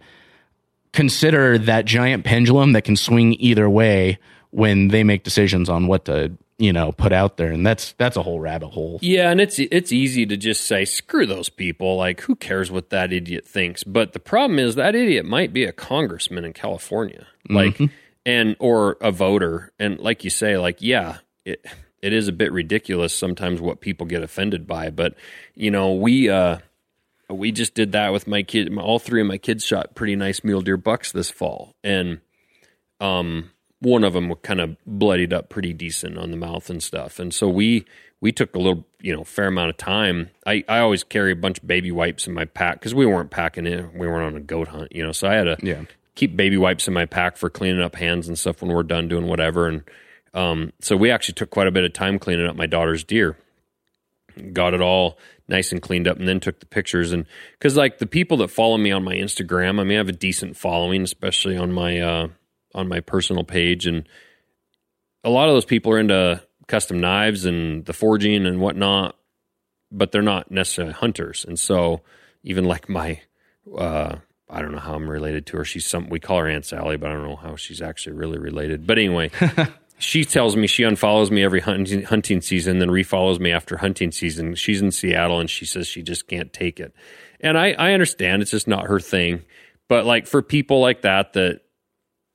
consider 0.91 1.57
that 1.57 1.85
giant 1.85 2.25
pendulum 2.25 2.73
that 2.73 2.83
can 2.83 2.95
swing 2.95 3.33
either 3.39 3.69
way 3.69 4.17
when 4.51 4.87
they 4.87 5.03
make 5.03 5.23
decisions 5.23 5.69
on 5.69 5.87
what 5.87 6.05
to 6.05 6.31
you 6.59 6.71
know 6.71 6.91
put 6.91 7.11
out 7.11 7.37
there 7.37 7.51
and 7.51 7.65
that's 7.65 7.93
that's 7.93 8.15
a 8.17 8.21
whole 8.21 8.39
rabbit 8.39 8.67
hole 8.67 8.99
Yeah, 9.01 9.31
and 9.31 9.41
it's 9.41 9.57
it's 9.59 9.91
easy 9.91 10.25
to 10.27 10.37
just 10.37 10.65
say 10.65 10.85
screw 10.85 11.25
those 11.25 11.49
people. 11.49 11.95
Like 11.97 12.21
who 12.21 12.35
cares 12.35 12.69
what 12.69 12.89
that 12.91 13.11
idiot 13.11 13.47
thinks? 13.47 13.83
But 13.83 14.13
the 14.13 14.19
problem 14.19 14.59
is 14.59 14.75
that 14.75 14.93
idiot 14.93 15.25
might 15.25 15.53
be 15.53 15.63
a 15.63 15.71
congressman 15.71 16.45
in 16.45 16.53
California. 16.53 17.25
Like 17.49 17.77
Mhm. 17.77 17.89
and 18.25 18.55
or 18.59 18.97
a 19.01 19.11
voter 19.11 19.71
and 19.79 19.99
like 19.99 20.23
you 20.23 20.29
say 20.29 20.57
like 20.57 20.81
yeah, 20.81 21.17
it 21.45 21.65
it 22.01 22.13
is 22.13 22.27
a 22.27 22.33
bit 22.33 22.51
ridiculous 22.51 23.13
sometimes 23.13 23.59
what 23.59 23.81
people 23.81 24.05
get 24.05 24.21
offended 24.21 24.67
by, 24.67 24.89
but 24.89 25.15
you 25.55 25.71
know, 25.71 25.93
we 25.93 26.29
uh 26.29 26.57
we 27.29 27.51
just 27.51 27.75
did 27.75 27.91
that 27.91 28.11
with 28.11 28.27
my 28.27 28.41
kid. 28.43 28.75
All 28.77 28.97
three 28.99 29.21
of 29.21 29.27
my 29.27 29.37
kids 29.37 29.63
shot 29.63 29.95
pretty 29.95 30.15
nice 30.15 30.43
mule 30.43 30.61
deer 30.61 30.77
bucks 30.77 31.11
this 31.11 31.29
fall, 31.29 31.75
and 31.83 32.19
um, 32.99 33.51
one 33.81 34.03
of 34.03 34.13
them 34.13 34.33
kind 34.35 34.59
of 34.59 34.75
bloodied 34.85 35.31
up 35.33 35.49
pretty 35.49 35.73
decent 35.73 36.17
on 36.17 36.31
the 36.31 36.37
mouth 36.37 36.69
and 36.69 36.81
stuff. 36.83 37.19
And 37.19 37.33
so 37.33 37.47
we 37.47 37.85
we 38.21 38.31
took 38.33 38.53
a 38.53 38.59
little, 38.59 38.85
you 38.99 39.15
know, 39.15 39.23
fair 39.23 39.47
amount 39.47 39.69
of 39.69 39.77
time. 39.77 40.29
I 40.45 40.63
I 40.67 40.79
always 40.79 41.03
carry 41.03 41.31
a 41.31 41.35
bunch 41.35 41.59
of 41.59 41.67
baby 41.67 41.91
wipes 41.91 42.27
in 42.27 42.33
my 42.33 42.45
pack 42.45 42.75
because 42.79 42.93
we 42.93 43.05
weren't 43.05 43.31
packing 43.31 43.65
it. 43.65 43.93
We 43.93 44.07
weren't 44.07 44.33
on 44.33 44.35
a 44.35 44.43
goat 44.43 44.67
hunt, 44.69 44.93
you 44.93 45.03
know. 45.03 45.11
So 45.13 45.27
I 45.27 45.33
had 45.35 45.43
to 45.45 45.57
Yeah. 45.61 45.83
keep 46.15 46.35
baby 46.35 46.57
wipes 46.57 46.87
in 46.87 46.93
my 46.93 47.05
pack 47.05 47.37
for 47.37 47.49
cleaning 47.49 47.81
up 47.81 47.95
hands 47.95 48.27
and 48.27 48.37
stuff 48.37 48.61
when 48.61 48.71
we're 48.71 48.83
done 48.83 49.07
doing 49.07 49.27
whatever. 49.27 49.67
And 49.67 49.83
um, 50.33 50.73
so 50.81 50.97
we 50.97 51.09
actually 51.11 51.35
took 51.35 51.49
quite 51.49 51.67
a 51.67 51.71
bit 51.71 51.85
of 51.85 51.93
time 51.93 52.19
cleaning 52.19 52.45
up 52.47 52.55
my 52.55 52.65
daughter's 52.67 53.03
deer 53.03 53.37
got 54.53 54.73
it 54.73 54.79
all 54.81 55.17
nice 55.49 55.71
and 55.71 55.81
cleaned 55.81 56.07
up 56.07 56.17
and 56.17 56.27
then 56.27 56.39
took 56.39 56.59
the 56.59 56.65
pictures 56.65 57.11
and 57.11 57.25
because 57.57 57.75
like 57.75 57.97
the 57.97 58.05
people 58.05 58.37
that 58.37 58.47
follow 58.47 58.77
me 58.77 58.89
on 58.91 59.03
my 59.03 59.15
instagram 59.15 59.79
i 59.81 59.83
mean 59.83 59.93
i 59.95 59.97
have 59.97 60.07
a 60.07 60.13
decent 60.13 60.55
following 60.55 61.01
especially 61.01 61.57
on 61.57 61.71
my 61.73 61.99
uh 61.99 62.27
on 62.73 62.87
my 62.87 62.99
personal 62.99 63.43
page 63.43 63.85
and 63.85 64.07
a 65.23 65.29
lot 65.29 65.49
of 65.49 65.55
those 65.55 65.65
people 65.65 65.91
are 65.91 65.99
into 65.99 66.41
custom 66.67 66.99
knives 66.99 67.45
and 67.45 67.85
the 67.85 67.93
forging 67.93 68.45
and 68.45 68.59
whatnot 68.59 69.15
but 69.91 70.11
they're 70.11 70.21
not 70.21 70.51
necessarily 70.51 70.93
hunters 70.93 71.45
and 71.47 71.59
so 71.59 72.01
even 72.43 72.65
like 72.65 72.87
my 72.87 73.19
uh 73.77 74.15
i 74.49 74.61
don't 74.61 74.71
know 74.71 74.79
how 74.79 74.93
i'm 74.93 75.09
related 75.09 75.45
to 75.45 75.57
her 75.57 75.65
she's 75.65 75.87
some 75.87 76.09
we 76.09 76.19
call 76.19 76.37
her 76.37 76.47
aunt 76.47 76.65
sally 76.65 76.95
but 76.95 77.09
i 77.09 77.13
don't 77.13 77.27
know 77.27 77.35
how 77.35 77.55
she's 77.55 77.81
actually 77.81 78.13
really 78.13 78.37
related 78.37 78.85
but 78.85 78.97
anyway 78.97 79.31
she 79.99 80.23
tells 80.23 80.55
me 80.55 80.65
she 80.65 80.83
unfollows 80.83 81.29
me 81.29 81.43
every 81.43 81.59
hunting, 81.59 82.03
hunting 82.03 82.41
season, 82.41 82.79
then 82.79 82.87
refollows 82.87 83.39
me 83.39 83.51
after 83.51 83.77
hunting 83.77 84.11
season. 84.11 84.55
She's 84.55 84.81
in 84.81 84.91
Seattle 84.91 85.41
and 85.41 85.49
she 85.49 85.65
says 85.65 85.87
she 85.87 86.01
just 86.01 86.25
can't 86.27 86.51
take 86.51 86.79
it. 86.79 86.95
And 87.41 87.57
I, 87.57 87.73
I 87.73 87.91
understand 87.91 88.41
it's 88.41 88.51
just 88.51 88.67
not 88.67 88.87
her 88.87 89.01
thing. 89.01 89.43
But 89.89 90.05
like 90.05 90.25
for 90.25 90.41
people 90.41 90.79
like 90.79 91.01
that, 91.01 91.33
that, 91.33 91.61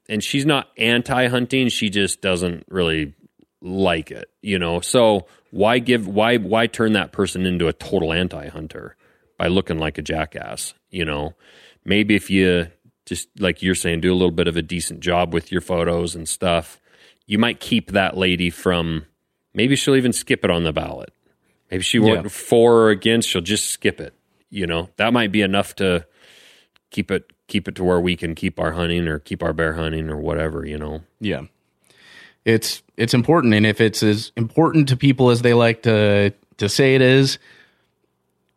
and 0.09 0.23
she's 0.23 0.47
not 0.47 0.69
anti 0.77 1.29
hunting, 1.29 1.69
she 1.69 1.91
just 1.91 2.21
doesn't 2.21 2.65
really 2.69 3.15
like 3.61 4.11
it, 4.11 4.31
you 4.43 4.59
know? 4.59 4.81
So 4.81 5.27
why 5.51 5.79
give, 5.79 6.07
why, 6.07 6.37
why 6.37 6.67
turn 6.67 6.93
that 6.95 7.13
person 7.13 7.47
into 7.47 7.69
a 7.69 7.73
total 7.73 8.13
anti 8.13 8.49
hunter 8.49 8.97
by 9.39 9.49
looking 9.49 9.79
like 9.79 9.99
a 9.99 10.03
jackass, 10.03 10.75
you 10.91 11.05
know? 11.05 11.35
Maybe 11.85 12.15
if 12.15 12.31
you 12.31 12.69
just, 13.07 13.29
like 13.39 13.63
you're 13.63 13.75
saying, 13.75 14.01
do 14.01 14.13
a 14.13 14.15
little 14.17 14.31
bit 14.31 14.49
of 14.49 14.57
a 14.57 14.63
decent 14.63 15.01
job 15.01 15.35
with 15.35 15.53
your 15.53 15.61
photos 15.61 16.15
and 16.15 16.29
stuff 16.29 16.81
you 17.27 17.39
might 17.39 17.61
keep 17.61 17.93
that 17.93 18.17
lady 18.17 18.51
from 18.51 19.07
maybe 19.55 19.77
she'll 19.77 19.97
even 19.97 20.13
skip 20.13 20.45
it 20.45 20.51
on 20.51 20.65
the 20.65 20.73
ballot. 20.73 21.11
Maybe 21.71 21.83
she 21.83 21.99
won't 21.99 22.25
Yeah. 22.25 22.29
for 22.29 22.75
or 22.83 22.91
against, 22.91 23.29
she'll 23.29 23.41
just 23.41 23.71
skip 23.71 24.01
it. 24.01 24.15
You 24.51 24.67
know, 24.67 24.91
that 24.97 25.13
might 25.13 25.33
be 25.33 25.41
enough 25.41 25.75
to 25.77 26.07
keep 26.91 27.11
it 27.11 27.25
keep 27.47 27.69
it 27.69 27.75
to 27.77 27.85
where 27.85 28.01
we 28.01 28.17
can 28.17 28.35
keep 28.35 28.59
our 28.59 28.73
hunting 28.73 29.07
or 29.09 29.19
keep 29.19 29.43
our 29.43 29.53
bear 29.53 29.75
hunting 29.75 30.09
or 30.11 30.17
whatever, 30.17 30.67
you 30.67 30.79
know. 30.79 31.03
yeah 31.21 31.43
it's 32.45 32.83
it's 32.99 33.15
important 33.15 33.55
and 33.55 33.65
if 33.65 33.81
it's 33.81 34.03
as 34.03 34.31
important 34.37 34.89
to 34.91 34.97
people 34.99 35.31
as 35.31 35.41
they 35.41 35.55
like 35.55 35.83
to 35.83 36.31
to 36.59 36.69
say 36.69 36.95
it 36.95 37.01
is 37.01 37.39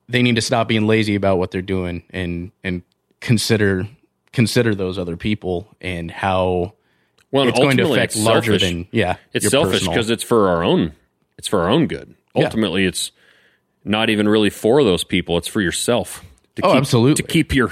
they 0.10 0.22
need 0.22 0.36
to 0.36 0.42
stop 0.42 0.68
being 0.68 0.86
lazy 0.88 1.16
about 1.16 1.38
what 1.38 1.52
they're 1.52 1.62
doing 1.62 2.04
and 2.10 2.52
and 2.66 2.82
consider 3.22 3.88
consider 4.34 4.76
those 4.76 5.00
other 5.00 5.16
people 5.16 5.68
and 5.80 6.12
how 6.12 6.74
Well, 7.32 7.48
it's 7.48 7.58
going 7.58 7.78
to 7.78 7.90
affect 7.92 8.18
larger 8.18 8.60
selfish. 8.60 8.62
than 8.62 8.88
yeah 8.92 9.16
It's 9.34 9.48
selfish 9.50 9.88
because 9.88 10.10
it's 10.10 10.24
for 10.24 10.50
our 10.50 10.64
own 10.64 10.92
it's 11.38 11.48
for 11.48 11.62
our 11.62 11.70
own 11.70 11.88
good. 11.88 12.14
Yeah. 12.36 12.44
Ultimately 12.44 12.86
it's 12.86 13.12
not 13.86 14.10
even 14.10 14.28
really 14.28 14.50
for 14.50 14.84
those 14.84 15.06
people, 15.06 15.38
it's 15.38 15.48
for 15.48 15.62
yourself. 15.62 16.26
To 16.58 16.66
Oh, 16.66 16.72
keep, 16.74 16.78
absolutely. 16.78 17.24
To 17.24 17.24
keep 17.24 17.56
your 17.56 17.72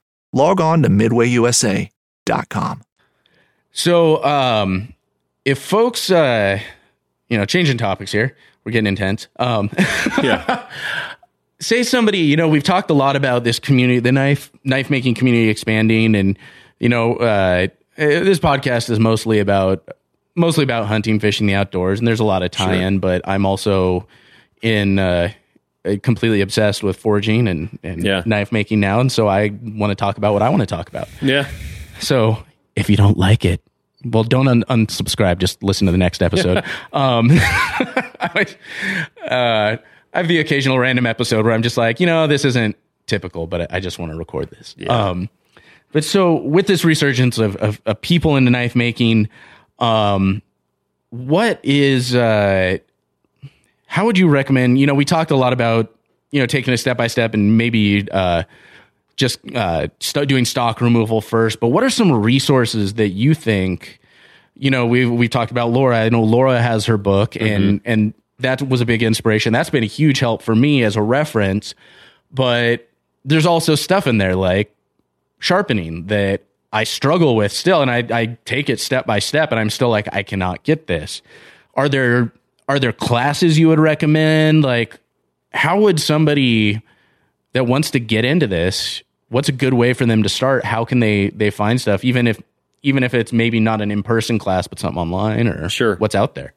log 0.33 0.61
on 0.61 0.83
to 0.83 0.89
MidwayUSA.com. 0.89 2.81
So, 3.71 4.23
um, 4.23 4.93
if 5.45 5.59
folks, 5.59 6.11
uh, 6.11 6.59
you 7.29 7.37
know, 7.37 7.45
changing 7.45 7.77
topics 7.77 8.11
here, 8.11 8.35
we're 8.63 8.71
getting 8.71 8.87
intense. 8.87 9.27
Um, 9.39 9.69
yeah. 10.23 10.67
say 11.59 11.83
somebody, 11.83 12.19
you 12.19 12.35
know, 12.35 12.47
we've 12.47 12.63
talked 12.63 12.89
a 12.89 12.93
lot 12.93 13.15
about 13.15 13.43
this 13.43 13.59
community, 13.59 13.99
the 13.99 14.11
knife 14.11 14.51
knife 14.63 14.89
making 14.89 15.15
community 15.15 15.49
expanding, 15.49 16.15
and 16.15 16.37
you 16.79 16.89
know, 16.89 17.15
uh, 17.15 17.67
this 17.95 18.39
podcast 18.39 18.89
is 18.89 18.99
mostly 18.99 19.39
about 19.39 19.87
mostly 20.35 20.63
about 20.63 20.87
hunting, 20.87 21.19
fishing, 21.19 21.47
the 21.47 21.55
outdoors, 21.55 21.99
and 21.99 22.07
there's 22.07 22.19
a 22.19 22.25
lot 22.25 22.43
of 22.43 22.51
tie-in. 22.51 22.95
Sure. 22.95 22.99
But 22.99 23.27
I'm 23.27 23.45
also 23.45 24.07
in 24.61 24.99
uh, 24.99 25.31
completely 26.03 26.41
obsessed 26.41 26.83
with 26.83 26.97
forging 26.97 27.47
and, 27.47 27.79
and 27.83 28.03
Yeah. 28.03 28.23
knife 28.25 28.51
making 28.51 28.79
now, 28.79 28.99
and 28.99 29.11
so 29.11 29.27
I 29.27 29.51
want 29.61 29.91
to 29.91 29.95
talk 29.95 30.17
about 30.17 30.33
what 30.33 30.41
I 30.41 30.49
want 30.49 30.61
to 30.61 30.67
talk 30.67 30.89
about. 30.89 31.07
Yeah. 31.21 31.47
So 31.99 32.43
if 32.75 32.89
you 32.89 32.97
don't 32.97 33.17
like 33.17 33.45
it, 33.45 33.61
well, 34.03 34.23
don't 34.23 34.47
un- 34.47 34.63
unsubscribe. 34.69 35.37
Just 35.37 35.61
listen 35.61 35.85
to 35.85 35.91
the 35.91 35.97
next 35.97 36.21
episode. 36.23 36.57
um, 36.93 37.29
I, 37.31 38.45
uh, 39.29 39.77
I 40.13 40.17
have 40.17 40.27
the 40.27 40.39
occasional 40.39 40.79
random 40.79 41.05
episode 41.05 41.45
where 41.45 41.53
I'm 41.53 41.61
just 41.61 41.77
like, 41.77 41.99
you 41.99 42.05
know, 42.05 42.27
this 42.27 42.43
isn't 42.45 42.75
typical, 43.05 43.47
but 43.47 43.71
I, 43.73 43.79
just 43.79 43.99
want 43.99 44.11
to 44.11 44.17
record 44.17 44.49
this. 44.49 44.75
Um, 44.89 45.29
but 45.91 46.03
so 46.03 46.35
with 46.35 46.67
this 46.67 46.83
resurgence 46.83 47.37
of, 47.37 47.55
of, 47.57 47.81
of 47.85 48.01
people 48.01 48.37
into 48.37 48.49
knife 48.51 48.75
making, 48.75 49.29
um, 49.79 50.41
what 51.11 51.59
is, 51.63 52.15
uh, 52.15 52.77
how 53.91 54.05
would 54.05 54.17
you 54.17 54.29
recommend, 54.29 54.79
you 54.79 54.87
know, 54.87 54.95
we 54.95 55.03
talked 55.03 55.31
a 55.31 55.35
lot 55.35 55.51
about, 55.51 55.93
you 56.31 56.39
know, 56.39 56.45
taking 56.45 56.73
a 56.73 56.77
step 56.77 56.95
by 56.95 57.07
step 57.07 57.33
and 57.33 57.57
maybe, 57.57 58.09
uh, 58.09 58.43
just 59.17 59.39
uh, 59.53 59.89
st- 59.99 60.29
doing 60.29 60.45
stock 60.45 60.79
removal 60.79 61.19
first. 61.19 61.59
But 61.59 61.67
what 61.67 61.83
are 61.83 61.89
some 61.89 62.09
resources 62.09 62.93
that 62.93 63.09
you 63.09 63.33
think? 63.33 63.99
You 64.55 64.71
know, 64.71 64.85
we 64.85 65.05
we 65.05 65.27
talked 65.27 65.51
about 65.51 65.71
Laura. 65.71 66.05
I 66.05 66.07
know 66.07 66.23
Laura 66.23 66.61
has 66.61 66.85
her 66.85 66.95
book, 66.95 67.35
and 67.35 67.81
and 67.83 68.13
that 68.39 68.61
was 68.61 68.79
a 68.79 68.85
big 68.85 69.03
inspiration. 69.03 69.51
That's 69.51 69.69
been 69.69 69.83
a 69.83 69.87
huge 69.87 70.19
help 70.19 70.41
for 70.41 70.55
me 70.55 70.83
as 70.83 70.95
a 70.95 71.01
reference. 71.01 71.75
But 72.31 72.87
there's 73.25 73.45
also 73.45 73.75
stuff 73.75 74.07
in 74.07 74.19
there 74.19 74.37
like 74.37 74.73
sharpening 75.39 76.07
that 76.07 76.43
I 76.71 76.85
struggle 76.85 77.35
with 77.35 77.51
still, 77.51 77.81
and 77.81 77.91
I 77.91 78.05
I 78.09 78.37
take 78.45 78.69
it 78.69 78.79
step 78.79 79.05
by 79.05 79.19
step, 79.19 79.51
and 79.51 79.59
I'm 79.59 79.69
still 79.69 79.89
like 79.89 80.07
I 80.13 80.23
cannot 80.23 80.63
get 80.63 80.87
this. 80.87 81.21
Are 81.75 81.89
there 81.89 82.31
are 82.71 82.79
there 82.79 82.93
classes 82.93 83.59
you 83.59 83.67
would 83.67 83.79
recommend? 83.79 84.63
Like, 84.63 84.97
how 85.51 85.81
would 85.81 85.99
somebody 85.99 86.81
that 87.53 87.65
wants 87.67 87.91
to 87.91 87.99
get 87.99 88.23
into 88.25 88.47
this 88.47 89.03
what's 89.27 89.49
a 89.49 89.53
good 89.53 89.73
way 89.73 89.91
for 89.93 90.05
them 90.05 90.23
to 90.23 90.29
start 90.29 90.63
how 90.63 90.85
can 90.85 90.99
they 91.01 91.29
they 91.31 91.49
find 91.49 91.79
stuff 91.81 92.03
even 92.05 92.27
if 92.27 92.41
even 92.81 93.03
if 93.03 93.13
it's 93.13 93.33
maybe 93.33 93.59
not 93.59 93.81
an 93.81 93.91
in-person 93.91 94.39
class 94.39 94.67
but 94.67 94.79
something 94.79 94.99
online 95.01 95.47
or 95.47 95.67
Sure. 95.67 95.95
what's 95.97 96.15
out 96.15 96.35
there 96.35 96.53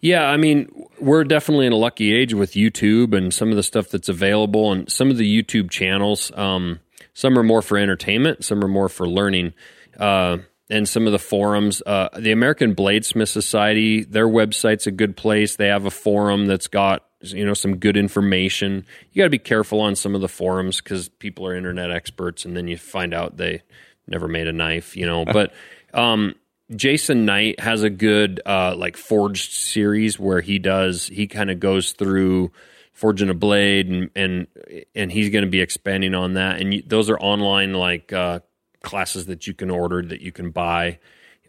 Yeah, 0.00 0.24
I 0.24 0.38
mean, 0.38 0.68
we're 0.98 1.24
definitely 1.24 1.66
in 1.66 1.72
a 1.74 1.76
lucky 1.76 2.14
age 2.14 2.32
with 2.32 2.52
YouTube 2.54 3.14
and 3.14 3.32
some 3.34 3.50
of 3.50 3.56
the 3.56 3.62
stuff 3.62 3.90
that's 3.90 4.08
available, 4.08 4.72
and 4.72 4.90
some 4.90 5.10
of 5.10 5.18
the 5.18 5.28
YouTube 5.42 5.68
channels. 5.70 6.32
Um, 6.34 6.80
some 7.12 7.38
are 7.38 7.42
more 7.42 7.60
for 7.60 7.76
entertainment, 7.76 8.42
some 8.44 8.64
are 8.64 8.68
more 8.68 8.88
for 8.88 9.06
learning, 9.06 9.52
uh, 9.98 10.38
and 10.70 10.88
some 10.88 11.06
of 11.06 11.12
the 11.12 11.18
forums. 11.18 11.82
Uh, 11.84 12.08
the 12.18 12.32
American 12.32 12.74
Bladesmith 12.74 13.28
Society, 13.28 14.04
their 14.04 14.28
website's 14.28 14.86
a 14.86 14.90
good 14.90 15.16
place. 15.16 15.56
They 15.56 15.66
have 15.66 15.84
a 15.84 15.90
forum 15.90 16.46
that's 16.46 16.68
got 16.68 17.04
you 17.22 17.44
know 17.44 17.54
some 17.54 17.76
good 17.76 17.96
information. 17.96 18.86
You 19.12 19.22
got 19.22 19.26
to 19.26 19.30
be 19.30 19.38
careful 19.38 19.80
on 19.80 19.96
some 19.96 20.14
of 20.14 20.20
the 20.20 20.28
forums 20.28 20.80
because 20.80 21.08
people 21.08 21.46
are 21.46 21.54
internet 21.54 21.90
experts, 21.90 22.44
and 22.44 22.56
then 22.56 22.68
you 22.68 22.78
find 22.78 23.12
out 23.12 23.36
they 23.36 23.62
never 24.06 24.28
made 24.28 24.46
a 24.46 24.52
knife, 24.52 24.96
you 24.96 25.06
know. 25.06 25.24
But 25.32 25.52
um, 25.92 26.34
Jason 26.74 27.24
Knight 27.24 27.60
has 27.60 27.82
a 27.82 27.90
good 27.90 28.40
uh, 28.46 28.74
like 28.76 28.96
forged 28.96 29.52
series 29.52 30.18
where 30.18 30.40
he 30.40 30.58
does 30.58 31.08
he 31.08 31.26
kind 31.26 31.50
of 31.50 31.58
goes 31.60 31.92
through 31.92 32.52
forging 32.92 33.30
a 33.30 33.34
blade 33.34 33.88
and 33.88 34.10
and 34.14 34.46
and 34.94 35.10
he's 35.10 35.30
going 35.30 35.44
to 35.44 35.50
be 35.50 35.60
expanding 35.60 36.14
on 36.14 36.34
that. 36.34 36.60
And 36.60 36.74
you, 36.74 36.82
those 36.86 37.10
are 37.10 37.18
online 37.18 37.74
like 37.74 38.12
uh, 38.12 38.40
classes 38.82 39.26
that 39.26 39.46
you 39.46 39.54
can 39.54 39.70
order 39.70 40.02
that 40.02 40.20
you 40.20 40.32
can 40.32 40.50
buy, 40.50 40.98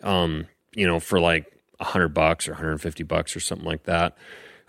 um, 0.04 0.48
you 0.74 0.86
know, 0.86 1.00
for 1.00 1.20
like 1.20 1.52
a 1.80 1.86
hundred 1.86 2.10
bucks 2.10 2.48
or 2.48 2.52
150 2.52 3.04
bucks 3.04 3.36
or 3.36 3.40
something 3.40 3.66
like 3.66 3.84
that. 3.84 4.18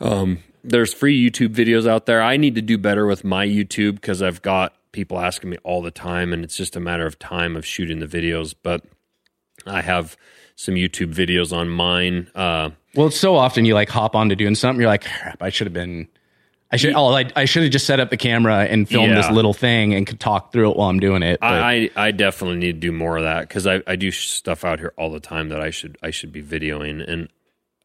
Um, 0.00 0.42
there's 0.64 0.94
free 0.94 1.30
YouTube 1.30 1.54
videos 1.54 1.88
out 1.88 2.06
there. 2.06 2.22
I 2.22 2.36
need 2.36 2.54
to 2.54 2.62
do 2.62 2.78
better 2.78 3.06
with 3.06 3.24
my 3.24 3.46
YouTube 3.46 3.96
because 3.96 4.22
I've 4.22 4.42
got 4.42 4.74
people 4.92 5.18
asking 5.18 5.50
me 5.50 5.58
all 5.64 5.82
the 5.82 5.90
time, 5.90 6.32
and 6.32 6.44
it's 6.44 6.56
just 6.56 6.76
a 6.76 6.80
matter 6.80 7.06
of 7.06 7.18
time 7.18 7.56
of 7.56 7.66
shooting 7.66 7.98
the 7.98 8.06
videos. 8.06 8.54
But 8.60 8.84
I 9.66 9.80
have 9.82 10.16
some 10.54 10.74
YouTube 10.74 11.14
videos 11.14 11.56
on 11.56 11.68
mine. 11.68 12.28
Uh, 12.34 12.70
well 12.94 13.06
it's 13.06 13.18
so 13.18 13.36
often 13.36 13.64
you 13.64 13.74
like 13.74 13.88
hop 13.88 14.14
on 14.14 14.28
to 14.28 14.36
doing 14.36 14.54
something 14.54 14.80
you're 14.80 14.90
like 14.90 15.04
crap 15.04 15.42
i 15.42 15.48
should 15.48 15.66
have 15.66 15.74
been 15.74 16.08
i 16.72 16.76
should 16.76 16.94
oh 16.94 17.08
i, 17.14 17.28
I 17.36 17.44
should 17.44 17.62
have 17.62 17.72
just 17.72 17.86
set 17.86 18.00
up 18.00 18.10
the 18.10 18.16
camera 18.16 18.64
and 18.64 18.88
filmed 18.88 19.12
this 19.16 19.30
little 19.30 19.52
thing 19.54 19.94
and 19.94 20.06
could 20.06 20.18
talk 20.20 20.52
through 20.52 20.70
it 20.70 20.76
while 20.76 20.88
i'm 20.88 20.98
doing 21.00 21.22
it 21.22 21.38
but- 21.40 21.46
I, 21.52 21.90
I 21.96 22.06
I 22.08 22.10
definitely 22.10 22.58
need 22.58 22.72
to 22.72 22.78
do 22.80 22.92
more 22.92 23.16
of 23.18 23.22
that 23.24 23.48
because 23.48 23.66
I, 23.66 23.82
I 23.86 23.96
do 23.96 24.10
stuff 24.10 24.64
out 24.64 24.78
here 24.78 24.92
all 24.96 25.10
the 25.10 25.20
time 25.20 25.50
that 25.50 25.60
I 25.60 25.70
should 25.70 25.98
I 26.02 26.10
should 26.10 26.32
be 26.32 26.42
videoing. 26.42 27.06
And 27.08 27.28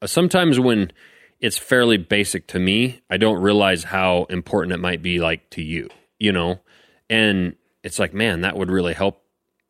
uh, 0.02 0.08
sometimes 0.08 0.60
when 0.60 0.92
it's 1.40 1.58
fairly 1.58 1.98
basic 1.98 2.48
to 2.48 2.60
me 2.60 3.02
I 3.10 3.18
don't 3.18 3.42
realize 3.42 3.84
how 3.84 4.26
important 4.30 4.74
it 4.74 4.80
might 4.80 5.02
be 5.02 5.20
like 5.20 5.50
to 5.52 5.62
you 5.62 5.90
you 6.20 6.32
know? 6.32 6.60
And 7.10 7.56
it's 7.84 8.00
like 8.00 8.14
man 8.14 8.42
that 8.42 8.58
would 8.58 8.72
really 8.72 8.94
help 8.94 9.22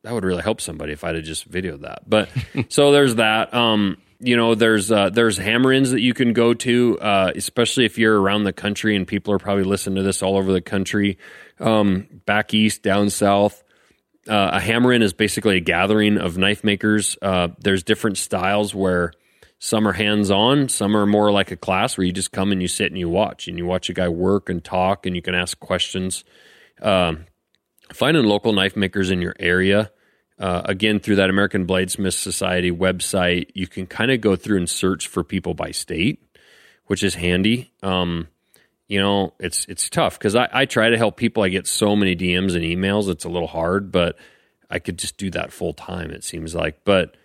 that 0.04 0.12
would 0.14 0.24
really 0.24 0.42
help 0.42 0.60
somebody 0.60 0.92
if 0.92 1.02
I'd 1.04 1.16
have 1.16 1.24
just 1.24 1.50
videoed 1.50 1.80
that. 1.82 2.08
But 2.08 2.30
so 2.68 2.92
there's 2.92 3.16
that. 3.16 3.52
Um 3.52 3.98
you 4.20 4.36
know 4.36 4.54
there's 4.54 4.90
uh, 4.90 5.10
there's 5.10 5.36
hammer-ins 5.36 5.92
that 5.92 6.00
you 6.00 6.14
can 6.14 6.32
go 6.32 6.54
to 6.54 6.98
uh, 7.00 7.32
especially 7.34 7.84
if 7.84 7.98
you're 7.98 8.20
around 8.20 8.44
the 8.44 8.52
country 8.52 8.96
and 8.96 9.06
people 9.06 9.32
are 9.32 9.38
probably 9.38 9.64
listening 9.64 9.96
to 9.96 10.02
this 10.02 10.22
all 10.22 10.36
over 10.36 10.52
the 10.52 10.60
country 10.60 11.18
um, 11.60 12.08
back 12.26 12.52
east 12.52 12.82
down 12.82 13.10
south 13.10 13.62
uh, 14.28 14.50
a 14.54 14.60
hammer 14.60 14.92
in 14.92 15.02
is 15.02 15.14
basically 15.14 15.56
a 15.56 15.60
gathering 15.60 16.18
of 16.18 16.36
knife 16.36 16.62
makers. 16.62 17.16
Uh, 17.22 17.48
there's 17.60 17.82
different 17.82 18.18
styles 18.18 18.74
where 18.74 19.12
some 19.58 19.88
are 19.88 19.92
hands 19.92 20.30
on, 20.30 20.68
some 20.68 20.96
are 20.96 21.06
more 21.06 21.32
like 21.32 21.50
a 21.50 21.56
class 21.56 21.96
where 21.96 22.06
you 22.06 22.12
just 22.12 22.30
come 22.30 22.52
and 22.52 22.60
you 22.60 22.68
sit 22.68 22.92
and 22.92 22.98
you 22.98 23.08
watch 23.08 23.48
and 23.48 23.56
you 23.56 23.64
watch 23.64 23.88
a 23.88 23.94
guy 23.94 24.08
work 24.08 24.50
and 24.50 24.62
talk 24.62 25.06
and 25.06 25.16
you 25.16 25.22
can 25.22 25.34
ask 25.34 25.58
questions. 25.58 26.24
Um, 26.82 27.24
finding 27.92 28.24
local 28.24 28.52
knife 28.52 28.76
makers 28.76 29.10
in 29.10 29.22
your 29.22 29.34
area. 29.40 29.90
Uh, 30.38 30.62
again, 30.64 31.00
through 31.00 31.16
that 31.16 31.30
American 31.30 31.66
Bladesmith 31.66 32.14
Society 32.14 32.70
website, 32.70 33.50
you 33.54 33.66
can 33.66 33.86
kind 33.86 34.10
of 34.10 34.20
go 34.20 34.36
through 34.36 34.58
and 34.58 34.70
search 34.70 35.08
for 35.08 35.24
people 35.24 35.54
by 35.54 35.72
state, 35.72 36.22
which 36.86 37.02
is 37.02 37.16
handy. 37.16 37.72
Um, 37.82 38.28
you 38.86 39.00
know, 39.00 39.34
it's 39.38 39.66
it's 39.66 39.90
tough 39.90 40.18
because 40.18 40.36
I, 40.36 40.48
I 40.52 40.64
try 40.64 40.90
to 40.90 40.96
help 40.96 41.16
people. 41.16 41.42
I 41.42 41.48
get 41.48 41.66
so 41.66 41.96
many 41.96 42.14
DMs 42.14 42.54
and 42.54 42.64
emails. 42.64 43.08
It's 43.08 43.24
a 43.24 43.28
little 43.28 43.48
hard, 43.48 43.90
but 43.90 44.16
I 44.70 44.78
could 44.78 44.98
just 44.98 45.16
do 45.16 45.30
that 45.32 45.52
full 45.52 45.74
time. 45.74 46.10
It 46.10 46.24
seems 46.24 46.54
like, 46.54 46.84
but 46.84 47.16